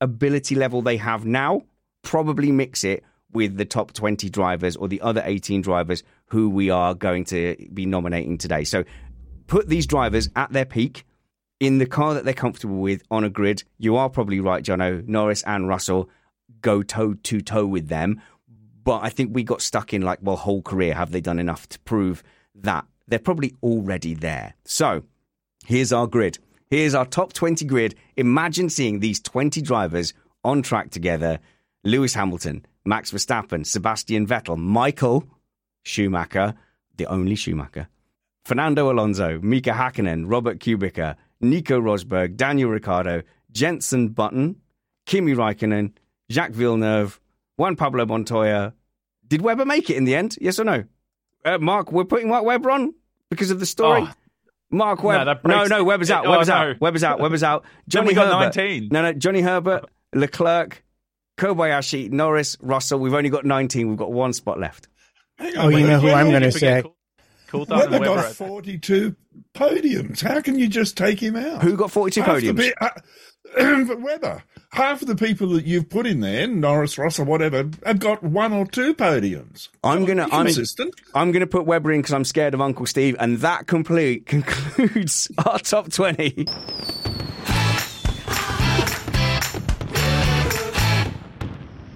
ability 0.00 0.56
level 0.56 0.82
they 0.82 0.96
have 0.96 1.24
now, 1.24 1.62
probably 2.02 2.50
mix 2.50 2.82
it 2.82 3.04
with 3.32 3.56
the 3.56 3.64
top 3.64 3.92
20 3.92 4.28
drivers 4.28 4.74
or 4.74 4.88
the 4.88 5.00
other 5.00 5.22
18 5.24 5.62
drivers 5.62 6.02
who 6.30 6.50
we 6.50 6.68
are 6.68 6.94
going 6.94 7.22
to 7.26 7.54
be 7.72 7.86
nominating 7.86 8.38
today. 8.38 8.64
So 8.64 8.82
put 9.46 9.68
these 9.68 9.86
drivers 9.86 10.30
at 10.34 10.52
their 10.52 10.64
peak 10.64 11.06
in 11.60 11.78
the 11.78 11.86
car 11.86 12.14
that 12.14 12.24
they're 12.24 12.34
comfortable 12.34 12.78
with 12.78 13.04
on 13.08 13.22
a 13.22 13.30
grid. 13.30 13.62
You 13.78 13.94
are 13.94 14.10
probably 14.10 14.40
right, 14.40 14.64
Jono. 14.64 15.06
Norris 15.06 15.44
and 15.44 15.68
Russell 15.68 16.10
go 16.60 16.82
toe 16.82 17.14
to 17.14 17.40
toe 17.40 17.66
with 17.66 17.88
them. 17.88 18.20
But 18.82 19.00
I 19.02 19.10
think 19.10 19.34
we 19.34 19.42
got 19.42 19.62
stuck 19.62 19.92
in 19.92 20.02
like, 20.02 20.18
well, 20.22 20.36
whole 20.36 20.62
career, 20.62 20.94
have 20.94 21.12
they 21.12 21.20
done 21.20 21.38
enough 21.38 21.68
to 21.70 21.78
prove 21.80 22.22
that? 22.54 22.86
They're 23.06 23.18
probably 23.18 23.54
already 23.62 24.14
there. 24.14 24.54
So 24.64 25.04
here's 25.66 25.92
our 25.92 26.06
grid. 26.06 26.38
Here's 26.68 26.94
our 26.94 27.04
top 27.04 27.32
20 27.32 27.64
grid. 27.64 27.96
Imagine 28.16 28.70
seeing 28.70 29.00
these 29.00 29.20
20 29.20 29.60
drivers 29.60 30.14
on 30.44 30.62
track 30.62 30.90
together 30.90 31.40
Lewis 31.82 32.14
Hamilton, 32.14 32.64
Max 32.84 33.10
Verstappen, 33.10 33.66
Sebastian 33.66 34.26
Vettel, 34.26 34.56
Michael 34.56 35.24
Schumacher, 35.82 36.54
the 36.96 37.06
only 37.06 37.34
Schumacher, 37.34 37.88
Fernando 38.44 38.90
Alonso, 38.90 39.38
Mika 39.40 39.70
Hakkinen, 39.70 40.24
Robert 40.26 40.58
Kubica, 40.58 41.16
Nico 41.40 41.80
Rosberg, 41.80 42.36
Daniel 42.36 42.70
Ricciardo, 42.70 43.22
Jenson 43.50 44.08
Button, 44.08 44.56
Kimi 45.06 45.32
Raikkonen, 45.32 45.92
Jacques 46.30 46.52
Villeneuve, 46.52 47.20
Juan 47.56 47.76
Pablo 47.76 48.06
Montoya. 48.06 48.74
Did 49.26 49.42
Webber 49.42 49.64
make 49.64 49.90
it 49.90 49.96
in 49.96 50.04
the 50.04 50.14
end? 50.14 50.36
Yes 50.40 50.58
or 50.58 50.64
no? 50.64 50.84
Uh, 51.44 51.58
Mark, 51.58 51.92
we're 51.92 52.04
putting 52.04 52.28
Mark 52.28 52.44
Webber 52.44 52.70
on 52.70 52.94
because 53.30 53.50
of 53.50 53.60
the 53.60 53.66
story. 53.66 54.02
Oh. 54.04 54.12
Mark 54.70 55.02
Webber. 55.02 55.24
that 55.24 55.44
No, 55.44 55.56
breaks- 55.58 55.70
no, 55.70 55.84
Webber's 55.84 56.10
out. 56.10 56.26
Oh, 56.26 56.30
Webber's 56.30 56.48
no. 56.48 56.54
out. 56.54 56.80
Webber's 56.80 57.02
out. 57.04 57.20
Webber's 57.20 57.42
out. 57.42 57.62
Then 57.86 57.88
Johnny 57.88 58.08
we 58.08 58.14
got 58.14 58.26
Herbert. 58.26 58.56
19. 58.56 58.88
No, 58.92 59.02
no, 59.02 59.12
Johnny 59.12 59.40
Herbert, 59.40 59.84
Leclerc, 60.14 60.84
Kobayashi, 61.38 62.10
Norris, 62.10 62.56
Russell. 62.60 63.00
We've 63.00 63.14
only 63.14 63.30
got 63.30 63.44
19. 63.44 63.88
We've 63.88 63.98
got 63.98 64.12
one 64.12 64.32
spot 64.32 64.60
left. 64.60 64.88
Hang 65.38 65.56
Oh, 65.56 65.68
you 65.68 65.86
know 65.86 65.98
who 65.98 66.10
I'm 66.10 66.30
going 66.30 66.42
to 66.42 66.52
say? 66.52 66.82
Cool- 66.82 66.96
Coulthard 67.66 67.82
and 67.84 67.92
Webber 67.92 68.10
Webber. 68.10 68.22
got 68.22 68.34
42 68.36 69.16
podiums. 69.54 70.20
How 70.22 70.40
can 70.40 70.56
you 70.58 70.68
just 70.68 70.96
take 70.96 71.20
him 71.20 71.34
out? 71.34 71.62
Who 71.62 71.76
got 71.76 71.90
42 71.90 72.22
Half 72.22 72.36
podiums? 72.36 72.56
pe- 72.58 72.72
uh, 72.80 73.84
but 73.88 74.00
Webber, 74.00 74.42
half 74.70 75.02
of 75.02 75.08
the 75.08 75.16
people 75.16 75.48
that 75.48 75.64
you've 75.64 75.88
put 75.88 76.06
in 76.06 76.20
there, 76.20 76.46
Norris, 76.46 76.96
Ross 76.98 77.18
or 77.18 77.24
whatever, 77.24 77.68
have 77.84 77.98
got 77.98 78.22
one 78.22 78.52
or 78.52 78.66
two 78.66 78.94
podiums. 78.94 79.68
I'm 79.84 80.04
gonna. 80.04 80.28
I'm, 80.30 80.46
consistent. 80.46 80.94
I'm 81.14 81.32
gonna 81.32 81.46
put 81.46 81.66
Webber 81.66 81.92
in 81.92 82.00
because 82.00 82.14
I'm 82.14 82.24
scared 82.24 82.54
of 82.54 82.60
Uncle 82.60 82.86
Steve, 82.86 83.16
and 83.18 83.38
that 83.38 83.66
complete 83.66 84.26
concludes 84.26 85.30
our 85.44 85.58
top 85.58 85.90
20. 85.90 86.46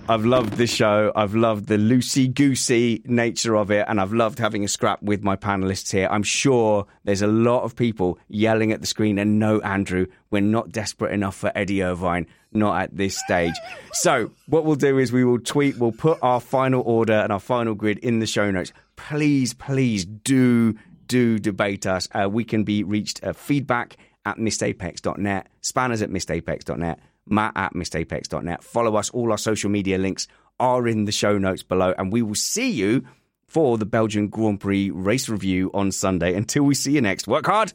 I've 0.07 0.27
loved 0.27 0.59
the 0.59 0.67
show. 0.67 1.13
I've 1.17 1.35
loved 1.35 1.67
the 1.67 1.79
loosey 1.79 2.33
goosey 2.33 3.01
nature 3.07 3.57
of 3.57 3.71
it, 3.71 3.87
and 3.89 3.99
I've 3.99 4.13
loved 4.13 4.39
having 4.39 4.63
a 4.63 4.69
scrap 4.69 5.03
with 5.03 5.23
my 5.23 5.35
panelists 5.35 5.91
here. 5.91 6.09
I'm 6.11 6.23
sure 6.23 6.87
there's 7.05 7.23
a 7.23 7.27
lot 7.27 7.63
of 7.63 7.75
people 7.75 8.19
yelling 8.29 8.71
at 8.71 8.83
the 8.83 8.87
screen, 8.87 9.19
and 9.19 9.39
no, 9.39 9.61
Andrew, 9.61 10.05
we're 10.31 10.43
not 10.43 10.71
desperate 10.71 11.13
enough 11.13 11.35
for 11.35 11.51
Eddie 11.55 11.83
Irvine, 11.83 12.27
not 12.53 12.83
at 12.83 12.95
this 12.95 13.17
stage. 13.19 13.55
So, 13.95 14.31
what 14.47 14.67
we'll 14.67 14.77
do 14.77 14.99
is 14.99 15.11
we 15.11 15.25
will 15.25 15.41
tweet, 15.41 15.79
we'll 15.79 15.93
put 15.93 16.19
our 16.21 16.39
final 16.39 16.83
order 16.83 17.15
and 17.15 17.33
our 17.33 17.41
final 17.41 17.75
grid 17.75 17.97
in 18.01 18.19
the 18.19 18.27
show 18.27 18.51
notes. 18.51 18.75
Please, 18.97 19.55
please 19.55 20.05
do, 20.05 20.75
do 21.07 21.39
debate 21.39 21.87
us. 21.87 22.09
Uh, 22.13 22.29
we 22.29 22.45
can 22.45 22.63
be 22.63 22.85
reached 22.85 23.25
uh, 23.25 23.33
feedback 23.33 23.97
at 24.27 24.37
missedapex.net, 24.37 25.49
spanners 25.63 26.03
at 26.03 26.11
missedapex.net, 26.11 27.01
matt 27.27 27.53
at 27.57 27.75
missedapex.net. 27.75 28.63
Follow 28.63 28.97
us. 28.97 29.11
All 29.11 29.31
our 29.31 29.39
social 29.39 29.71
media 29.71 29.99
links 29.99 30.29
are 30.61 30.87
in 30.87 31.05
the 31.05 31.13
show 31.13 31.39
notes 31.39 31.63
below, 31.63 31.95
and 31.99 32.13
we 32.13 32.23
will 32.23 32.35
see 32.35 32.71
you 32.71 33.05
for 33.47 33.79
the 33.79 33.87
Belgian 33.87 34.29
Grand 34.29 34.61
Prix 34.61 34.91
race 34.91 35.29
review 35.29 35.71
on 35.75 35.93
Sunday. 35.93 36.35
Until 36.35 36.65
we 36.65 36.75
see 36.75 36.93
you 36.93 37.01
next, 37.01 37.29
work 37.29 37.47
hard, 37.47 37.73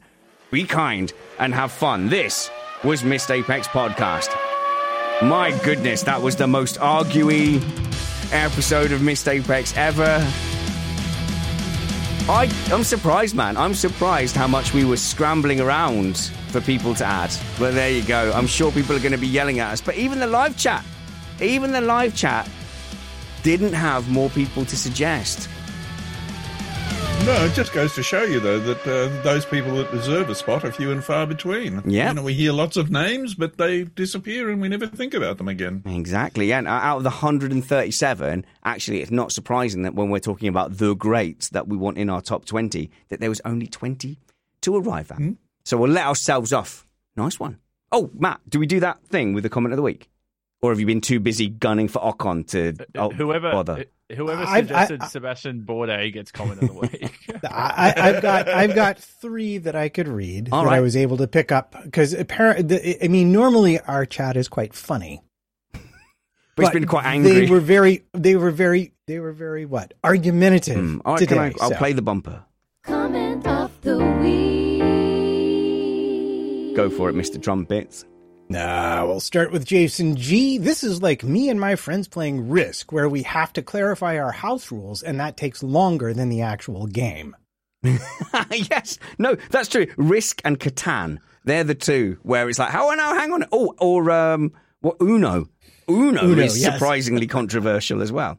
be 0.50 0.64
kind, 0.64 1.12
and 1.38 1.54
have 1.54 1.72
fun. 1.72 2.08
This 2.08 2.50
was 2.84 3.04
Missed 3.04 3.30
Apex 3.30 3.68
Podcast. 3.68 4.28
My 5.22 5.56
goodness, 5.64 6.02
that 6.04 6.22
was 6.22 6.36
the 6.36 6.46
most 6.46 6.78
arguey 6.78 7.62
episode 8.32 8.92
of 8.92 9.02
Missed 9.02 9.28
Apex 9.28 9.76
ever. 9.76 10.18
I, 12.28 12.50
I'm 12.72 12.84
surprised, 12.84 13.34
man. 13.34 13.56
I'm 13.56 13.74
surprised 13.74 14.36
how 14.36 14.46
much 14.46 14.72
we 14.72 14.84
were 14.84 14.96
scrambling 14.96 15.60
around 15.60 16.30
for 16.50 16.60
people 16.60 16.94
to 16.96 17.04
add. 17.04 17.32
But 17.58 17.74
there 17.74 17.90
you 17.90 18.02
go. 18.02 18.32
I'm 18.32 18.46
sure 18.46 18.70
people 18.72 18.96
are 18.96 19.00
going 19.00 19.12
to 19.12 19.18
be 19.18 19.26
yelling 19.26 19.60
at 19.60 19.72
us. 19.72 19.80
But 19.80 19.96
even 19.96 20.18
the 20.18 20.26
live 20.26 20.56
chat, 20.56 20.84
even 21.40 21.72
the 21.72 21.80
live 21.80 22.14
chat 22.14 22.48
didn't 23.42 23.72
have 23.72 24.10
more 24.10 24.30
people 24.30 24.64
to 24.64 24.76
suggest. 24.76 25.48
No, 27.26 27.44
it 27.44 27.52
just 27.52 27.74
goes 27.74 27.94
to 27.96 28.02
show 28.02 28.22
you, 28.22 28.40
though, 28.40 28.58
that 28.58 28.80
uh, 28.86 29.22
those 29.22 29.44
people 29.44 29.74
that 29.76 29.92
deserve 29.92 30.30
a 30.30 30.34
spot 30.34 30.64
are 30.64 30.72
few 30.72 30.90
and 30.90 31.04
far 31.04 31.26
between. 31.26 31.82
Yeah. 31.84 32.08
You 32.08 32.14
know, 32.14 32.22
we 32.22 32.32
hear 32.32 32.52
lots 32.52 32.78
of 32.78 32.90
names, 32.90 33.34
but 33.34 33.58
they 33.58 33.84
disappear 33.84 34.48
and 34.48 34.60
we 34.60 34.68
never 34.68 34.86
think 34.86 35.12
about 35.12 35.36
them 35.36 35.46
again. 35.46 35.82
Exactly. 35.84 36.50
And 36.50 36.66
out 36.66 36.96
of 36.96 37.02
the 37.02 37.10
137, 37.10 38.46
actually, 38.64 39.02
it's 39.02 39.10
not 39.10 39.32
surprising 39.32 39.82
that 39.82 39.94
when 39.94 40.08
we're 40.08 40.18
talking 40.18 40.48
about 40.48 40.78
the 40.78 40.94
greats 40.94 41.50
that 41.50 41.68
we 41.68 41.76
want 41.76 41.98
in 41.98 42.08
our 42.08 42.22
top 42.22 42.46
20, 42.46 42.90
that 43.10 43.20
there 43.20 43.28
was 43.28 43.42
only 43.44 43.66
20 43.66 44.18
to 44.62 44.76
arrive 44.76 45.12
at. 45.12 45.18
So 45.64 45.76
we'll 45.76 45.90
let 45.90 46.06
ourselves 46.06 46.52
off. 46.52 46.86
Nice 47.16 47.38
one. 47.38 47.58
Oh, 47.92 48.10
Matt, 48.14 48.40
do 48.48 48.58
we 48.58 48.66
do 48.66 48.80
that 48.80 49.02
thing 49.06 49.34
with 49.34 49.42
the 49.42 49.50
comment 49.50 49.72
of 49.72 49.76
the 49.76 49.82
week? 49.82 50.08
Or 50.62 50.70
have 50.70 50.78
you 50.80 50.86
been 50.86 51.00
too 51.00 51.20
busy 51.20 51.48
gunning 51.48 51.88
for 51.88 52.00
Ocon 52.02 52.46
to 52.48 52.74
oh, 52.94 53.08
whoever 53.10 53.50
bother? 53.50 53.86
Uh, 54.10 54.14
whoever 54.14 54.44
suggested 54.46 55.00
I- 55.00 55.04
I- 55.06 55.08
Sebastian 55.08 55.62
Bourdais 55.62 56.12
gets 56.12 56.30
comment 56.32 56.62
of 56.62 56.68
the 56.68 56.74
week. 56.74 57.28
I, 57.44 57.94
I- 57.96 58.08
I've 58.08 58.22
got 58.22 58.48
I've 58.48 58.74
got 58.74 58.98
three 58.98 59.56
that 59.58 59.74
I 59.74 59.88
could 59.88 60.06
read 60.06 60.50
All 60.52 60.64
that 60.64 60.72
I 60.72 60.80
was 60.80 60.96
able 60.96 61.16
to 61.16 61.26
pick 61.26 61.50
up 61.50 61.74
because 61.82 62.12
apparently, 62.12 63.02
I 63.02 63.08
mean, 63.08 63.32
normally 63.32 63.80
our 63.80 64.04
chat 64.04 64.36
is 64.36 64.48
quite 64.48 64.74
funny, 64.74 65.22
But 65.72 65.80
it's 65.82 66.68
but 66.68 66.72
been 66.74 66.86
quite 66.86 67.06
angry. 67.06 67.32
They 67.46 67.50
were 67.50 67.60
very, 67.60 68.04
they 68.12 68.36
were 68.36 68.50
very, 68.50 68.92
they 69.06 69.18
were 69.18 69.32
very 69.32 69.64
what 69.64 69.94
argumentative 70.04 70.76
Hmm. 70.76 70.98
All 71.06 71.14
right, 71.14 71.18
today. 71.20 71.38
I, 71.38 71.52
I'll 71.60 71.70
so- 71.70 71.76
play 71.76 71.92
the 71.94 72.02
bumper. 72.02 72.44
Comment 72.82 73.46
of 73.46 73.80
the 73.80 73.96
week. 74.22 74.69
Go 76.74 76.88
for 76.88 77.10
it, 77.10 77.14
Mr. 77.16 77.42
Trumpets. 77.42 78.04
Nah, 78.48 79.06
we'll 79.06 79.20
start 79.20 79.52
with 79.52 79.64
Jason 79.64 80.16
G. 80.16 80.58
This 80.58 80.82
is 80.82 81.02
like 81.02 81.22
me 81.22 81.48
and 81.48 81.60
my 81.60 81.76
friends 81.76 82.08
playing 82.08 82.48
Risk, 82.48 82.92
where 82.92 83.08
we 83.08 83.22
have 83.22 83.52
to 83.52 83.62
clarify 83.62 84.18
our 84.18 84.32
house 84.32 84.72
rules, 84.72 85.02
and 85.02 85.20
that 85.20 85.36
takes 85.36 85.62
longer 85.62 86.12
than 86.12 86.28
the 86.28 86.42
actual 86.42 86.86
game. 86.86 87.36
yes. 87.82 88.98
No, 89.18 89.36
that's 89.50 89.68
true. 89.68 89.86
Risk 89.96 90.40
and 90.44 90.58
Catan. 90.58 91.18
They're 91.44 91.64
the 91.64 91.74
two 91.74 92.18
where 92.22 92.48
it's 92.48 92.58
like, 92.58 92.74
oh, 92.74 92.92
no, 92.94 93.14
hang 93.14 93.32
on. 93.32 93.44
Oh, 93.52 93.74
or 93.78 94.10
um, 94.10 94.52
what, 94.80 94.96
Uno. 95.00 95.48
Uno, 95.88 96.24
Uno, 96.24 96.42
is 96.42 96.60
yes. 96.60 96.72
surprisingly 96.72 97.26
controversial 97.26 98.02
as 98.02 98.12
well. 98.12 98.38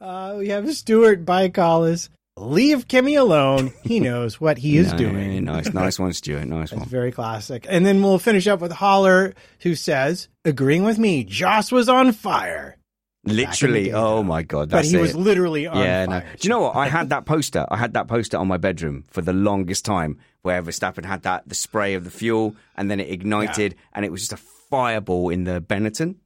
Uh, 0.00 0.36
we 0.38 0.48
have 0.48 0.72
Stuart 0.74 1.24
Bycollis. 1.24 2.08
Leave 2.38 2.86
Kimi 2.88 3.14
alone. 3.14 3.72
He 3.82 3.98
knows 4.08 4.40
what 4.40 4.58
he 4.58 4.76
is 4.76 4.92
No, 4.92 4.98
doing. 4.98 5.44
Nice, 5.44 5.72
nice 5.72 5.98
one, 5.98 6.12
Stuart. 6.12 6.44
Nice 6.46 6.70
That's 6.70 6.80
one. 6.80 6.88
very 6.88 7.10
classic. 7.12 7.66
And 7.68 7.84
then 7.86 8.02
we'll 8.02 8.18
finish 8.18 8.46
up 8.46 8.60
with 8.60 8.72
Holler, 8.72 9.34
who 9.60 9.74
says, 9.74 10.28
agreeing 10.44 10.84
with 10.84 10.98
me, 10.98 11.24
Jos 11.24 11.72
was 11.72 11.88
on 11.88 12.12
fire. 12.12 12.76
Literally. 13.24 13.92
Oh 13.92 14.22
my 14.22 14.42
god, 14.42 14.70
But 14.70 14.84
he 14.84 14.96
was 14.98 15.16
literally 15.16 15.66
on 15.66 15.78
yeah, 15.78 16.04
no. 16.06 16.20
fire. 16.20 16.26
Do 16.38 16.46
you 16.46 16.50
know 16.50 16.60
what? 16.60 16.76
I 16.76 16.86
had 16.88 17.08
that 17.08 17.24
poster. 17.26 17.66
I 17.68 17.76
had 17.76 17.94
that 17.94 18.06
poster 18.06 18.36
on 18.36 18.46
my 18.46 18.56
bedroom 18.56 19.04
for 19.10 19.20
the 19.20 19.32
longest 19.32 19.84
time, 19.84 20.18
where 20.42 20.62
Verstappen 20.62 21.04
had 21.04 21.22
that 21.22 21.48
the 21.48 21.56
spray 21.56 21.94
of 21.94 22.04
the 22.04 22.10
fuel, 22.10 22.54
and 22.76 22.88
then 22.88 23.00
it 23.00 23.10
ignited, 23.10 23.74
and 23.94 24.04
it 24.04 24.12
was 24.12 24.20
just 24.28 24.32
a 24.34 24.36
fireball 24.70 25.30
in 25.30 25.42
the 25.42 25.60
Benetton. 25.60 26.16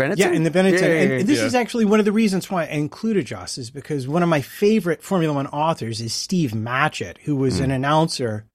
Benetton. 0.00 0.18
Yeah, 0.18 0.30
in 0.32 0.42
the 0.42 0.50
Benetton. 0.50 0.80
Yeah, 0.80 0.86
yeah, 0.86 1.02
yeah. 1.02 1.18
and 1.18 1.28
this 1.28 1.40
is 1.40 1.54
actually 1.54 1.84
one 1.84 1.98
of 1.98 2.04
the 2.04 2.12
reasons 2.12 2.50
why 2.50 2.62
I 2.64 2.68
included 2.70 3.26
Jos 3.26 3.58
is 3.58 3.70
because 3.70 4.08
one 4.08 4.22
of 4.22 4.28
my 4.28 4.40
favorite 4.40 5.02
Formula 5.02 5.32
One 5.34 5.46
authors 5.48 6.00
is 6.00 6.12
Steve 6.14 6.52
Matchett, 6.52 7.18
who 7.18 7.36
was 7.36 7.58
Hmm. 7.58 7.64
an 7.64 7.70
announcer 7.72 8.46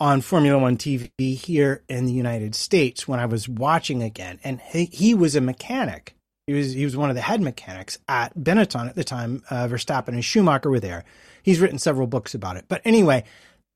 on 0.00 0.20
Formula 0.20 0.58
One 0.58 0.76
TV 0.76 1.10
here 1.36 1.82
in 1.88 2.06
the 2.06 2.12
United 2.12 2.54
States 2.54 3.06
when 3.06 3.20
I 3.20 3.26
was 3.26 3.48
watching 3.48 4.02
again. 4.02 4.40
And 4.42 4.60
he, 4.60 4.86
he 4.86 5.14
was 5.14 5.36
a 5.36 5.40
mechanic. 5.40 6.14
He 6.46 6.54
was 6.54 6.72
he 6.72 6.84
was 6.84 6.96
one 6.96 7.10
of 7.10 7.14
the 7.16 7.22
head 7.22 7.40
mechanics 7.40 7.98
at 8.08 8.36
Benetton 8.36 8.88
at 8.88 8.96
the 8.96 9.04
time. 9.04 9.42
Uh, 9.50 9.68
Verstappen 9.68 10.08
and 10.08 10.24
Schumacher 10.24 10.70
were 10.70 10.80
there. 10.80 11.04
He's 11.42 11.60
written 11.60 11.78
several 11.78 12.06
books 12.08 12.34
about 12.34 12.56
it. 12.56 12.64
But 12.66 12.82
anyway, 12.84 13.24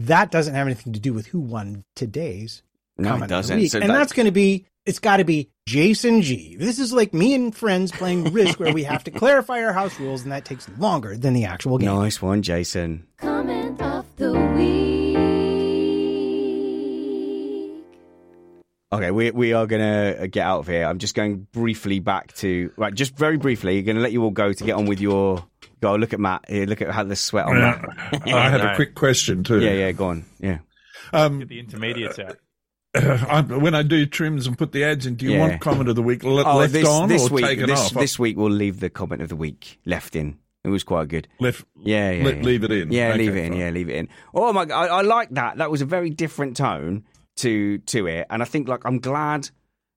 that 0.01 0.31
doesn't 0.33 0.55
have 0.55 0.67
anything 0.67 0.93
to 0.95 1.01
do 1.01 1.13
with 1.13 1.27
who 1.27 1.39
won 1.41 1.85
today's 1.95 2.63
No, 2.99 3.09
it 3.09 3.11
comment 3.13 3.23
of 3.25 3.29
the 3.29 3.35
doesn't. 3.37 3.69
So 3.69 3.79
and 3.81 3.89
that- 3.91 3.95
that's 3.95 4.13
going 4.13 4.27
to 4.27 4.33
be 4.33 4.65
it's 4.87 4.99
got 4.99 5.17
to 5.19 5.25
be 5.25 5.51
Jason 5.67 6.23
G. 6.23 6.57
This 6.57 6.79
is 6.79 6.93
like 6.93 7.15
me 7.15 7.35
and 7.35 7.55
friends 7.55 7.91
playing 7.91 8.33
Risk, 8.33 8.61
where 8.61 8.73
we 8.75 8.85
have 8.85 9.05
to 9.05 9.11
clarify 9.13 9.63
our 9.65 9.73
house 9.73 9.99
rules, 9.99 10.23
and 10.23 10.33
that 10.33 10.45
takes 10.45 10.69
longer 10.79 11.17
than 11.17 11.33
the 11.33 11.45
actual 11.47 11.79
game. 11.79 11.89
Nice 11.89 12.21
one, 12.21 12.43
Jason. 12.43 13.07
Comment 13.17 13.81
of 13.81 14.05
the 14.17 14.33
week. 14.57 14.95
Okay, 18.93 19.11
we 19.11 19.31
we 19.33 19.53
are 19.55 19.67
gonna 19.67 20.29
get 20.29 20.47
out 20.47 20.61
of 20.61 20.67
here. 20.69 20.85
I'm 20.87 20.99
just 20.99 21.15
going 21.17 21.49
briefly 21.53 21.99
back 21.99 22.33
to 22.35 22.71
right, 22.77 22.95
just 22.95 23.17
very 23.17 23.37
briefly. 23.39 23.83
Going 23.83 23.97
to 23.97 24.03
let 24.03 24.13
you 24.13 24.23
all 24.23 24.31
go 24.31 24.53
to 24.53 24.65
get 24.65 24.75
on 24.77 24.87
with 24.87 25.01
your. 25.01 25.45
Go 25.81 25.97
look 25.97 26.13
at 26.13 26.21
Matt. 26.21 26.45
Here, 26.49 26.65
look 26.67 26.81
at 26.81 26.91
how 26.91 27.03
the 27.03 27.17
sweat 27.17 27.47
on 27.47 27.57
Uh, 27.57 27.61
Matt. 28.13 28.29
I 28.33 28.49
had 28.51 28.63
no. 28.63 28.71
a 28.73 28.75
quick 28.77 28.95
question 28.95 29.43
too. 29.43 29.61
yeah, 29.61 29.73
yeah. 29.73 29.93
Go 29.93 30.07
on. 30.07 30.25
Yeah. 30.39 30.59
Um, 31.13 31.41
Get 31.41 31.49
the 31.49 31.59
intermediates 31.59 32.19
out. 32.21 32.37
I, 33.29 33.41
when 33.43 33.75
I 33.75 33.83
do 33.83 34.07
trims 34.07 34.47
and 34.47 34.57
put 34.57 34.73
the 34.73 34.85
ads 34.85 35.05
in, 35.07 35.17
do 35.17 35.25
you 35.27 35.33
Yeah. 35.33 35.41
want 35.49 35.61
comment 35.61 35.89
of 35.89 35.97
the 35.97 36.03
week 36.03 36.23
le- 36.23 36.45
Oh, 36.45 36.59
left 36.59 36.73
this 36.73 36.87
on 36.89 37.09
this 37.09 37.29
or 37.29 37.35
week 37.35 37.45
taken 37.45 37.67
this, 37.67 37.81
off? 37.87 37.95
this 37.95 38.19
week 38.19 38.37
we'll 38.37 38.51
leave 38.51 38.81
the 38.81 38.91
comment 38.91 39.21
of 39.23 39.29
the 39.29 39.37
week 39.37 39.81
left 39.85 40.15
in. 40.15 40.39
It 40.65 40.69
was 40.69 40.83
quite 40.85 41.09
good. 41.09 41.29
left. 41.41 41.65
Yeah, 41.77 42.11
yeah, 42.13 42.25
le- 42.25 42.35
yeah. 42.37 42.43
leave 42.43 42.65
it 42.65 42.71
in. 42.71 42.93
Yeah, 42.93 43.09
Okay, 43.11 43.19
leave 43.19 43.37
it 43.37 43.45
in. 43.45 43.51
fine. 43.53 43.61
Yeah, 43.61 43.71
leave 43.71 43.89
it 43.91 43.97
in. 43.97 44.09
Oh 44.33 44.53
my 44.53 44.65
god, 44.65 44.89
I, 44.91 44.99
I 44.99 45.03
like 45.03 45.31
that. 45.31 45.59
That 45.59 45.71
was 45.71 45.83
a 45.83 45.87
very 45.87 46.11
different 46.11 46.57
tone 46.57 47.05
to 47.37 47.79
to 47.79 48.07
it, 48.07 48.27
and 48.31 48.41
I 48.43 48.45
think 48.47 48.69
like 48.69 48.85
I'm 48.85 48.99
glad. 49.01 49.51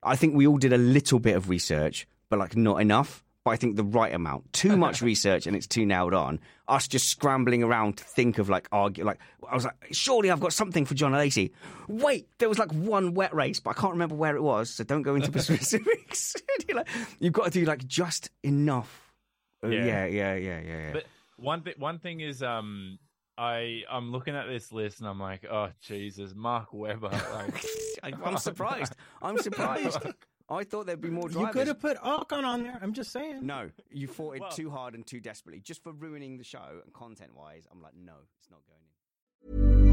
I 0.03 0.15
think 0.15 0.35
we 0.35 0.45
all 0.47 0.57
did 0.57 0.73
a 0.73 0.77
little 0.77 1.19
bit 1.19 1.35
of 1.35 1.49
research, 1.49 2.07
but 2.29 2.39
like 2.39 2.55
not 2.57 2.81
enough. 2.81 3.23
But 3.47 3.53
I 3.53 3.55
think 3.55 3.77
the 3.77 3.83
right 3.85 4.13
amount. 4.13 4.51
Too 4.51 4.75
much 4.85 5.01
research, 5.01 5.47
and 5.47 5.55
it's 5.55 5.67
too 5.67 5.85
nailed 5.85 6.13
on. 6.13 6.41
Us 6.67 6.85
just 6.85 7.07
scrambling 7.07 7.63
around 7.63 7.95
to 7.95 8.03
think 8.03 8.39
of 8.39 8.49
like 8.49 8.67
argue. 8.73 9.05
Like 9.05 9.19
I 9.49 9.55
was 9.55 9.63
like, 9.63 9.73
surely 9.93 10.29
I've 10.29 10.41
got 10.41 10.51
something 10.51 10.85
for 10.85 10.95
Jean 10.95 11.13
Alesi. 11.13 11.51
Wait, 11.87 12.27
there 12.39 12.49
was 12.49 12.59
like 12.59 12.73
one 12.73 13.13
wet 13.13 13.33
race, 13.33 13.61
but 13.61 13.69
I 13.69 13.73
can't 13.79 13.93
remember 13.93 14.15
where 14.15 14.35
it 14.35 14.43
was. 14.43 14.69
So 14.69 14.83
don't 14.83 15.01
go 15.01 15.15
into 15.15 15.31
specifics. 15.41 16.35
Like, 16.73 16.89
You've 17.19 17.31
got 17.31 17.45
to 17.45 17.51
do 17.51 17.63
like 17.63 17.87
just 17.87 18.31
enough. 18.43 19.13
Uh, 19.63 19.69
Yeah. 19.69 19.85
yeah, 19.85 20.05
yeah, 20.07 20.35
yeah, 20.35 20.59
yeah. 20.59 20.77
yeah. 20.87 20.91
But 20.91 21.05
one 21.37 21.61
thing, 21.61 21.75
one 21.77 21.99
thing 21.99 22.19
is, 22.19 22.43
um, 22.43 22.99
I 23.37 23.83
I'm 23.89 24.11
looking 24.11 24.35
at 24.35 24.47
this 24.47 24.73
list 24.73 24.99
and 24.99 25.07
I'm 25.07 25.21
like, 25.21 25.45
oh 25.49 25.69
Jesus, 25.79 26.33
Mark 26.35 26.73
Webber. 26.73 27.11
Like, 27.33 27.65
I'm 28.03 28.37
surprised. 28.37 28.93
I'm 29.21 29.37
surprised. 29.37 29.99
I 30.49 30.63
thought 30.63 30.85
there'd 30.85 31.01
be 31.01 31.09
more 31.09 31.27
drivers. 31.27 31.47
You 31.47 31.51
could 31.53 31.67
have 31.67 31.79
put 31.81 31.97
Ocon 31.97 32.43
on 32.45 32.63
there. 32.63 32.79
I'm 32.81 32.93
just 32.93 33.11
saying. 33.11 33.45
No, 33.45 33.69
you 33.91 34.07
fought 34.07 34.37
it 34.37 34.41
Well- 34.41 34.51
too 34.51 34.69
hard 34.69 34.95
and 34.95 35.05
too 35.05 35.19
desperately, 35.19 35.59
just 35.59 35.83
for 35.83 35.91
ruining 35.91 36.37
the 36.37 36.43
show 36.45 36.79
and 36.83 36.93
content-wise. 36.93 37.67
I'm 37.69 37.81
like, 37.81 37.95
no, 37.95 38.13
it's 38.39 38.49
not 38.49 38.61
going 38.65 38.79
in. 38.81 39.87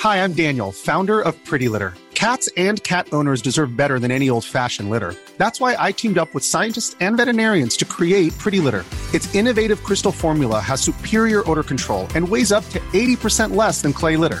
Hi, 0.00 0.22
I'm 0.24 0.32
Daniel, 0.32 0.72
founder 0.72 1.20
of 1.20 1.42
Pretty 1.44 1.68
Litter. 1.68 1.94
Cats 2.14 2.48
and 2.56 2.82
cat 2.82 3.06
owners 3.12 3.40
deserve 3.42 3.76
better 3.76 4.00
than 4.00 4.10
any 4.10 4.28
old 4.28 4.44
fashioned 4.44 4.90
litter. 4.90 5.14
That's 5.36 5.60
why 5.60 5.76
I 5.78 5.92
teamed 5.92 6.18
up 6.18 6.34
with 6.34 6.44
scientists 6.44 6.96
and 6.98 7.16
veterinarians 7.16 7.76
to 7.76 7.84
create 7.84 8.36
Pretty 8.38 8.58
Litter. 8.58 8.84
Its 9.14 9.32
innovative 9.36 9.82
crystal 9.84 10.10
formula 10.12 10.58
has 10.58 10.80
superior 10.80 11.48
odor 11.48 11.62
control 11.62 12.08
and 12.16 12.28
weighs 12.28 12.50
up 12.50 12.64
to 12.70 12.80
80% 12.92 13.54
less 13.54 13.82
than 13.82 13.92
clay 13.92 14.16
litter. 14.16 14.40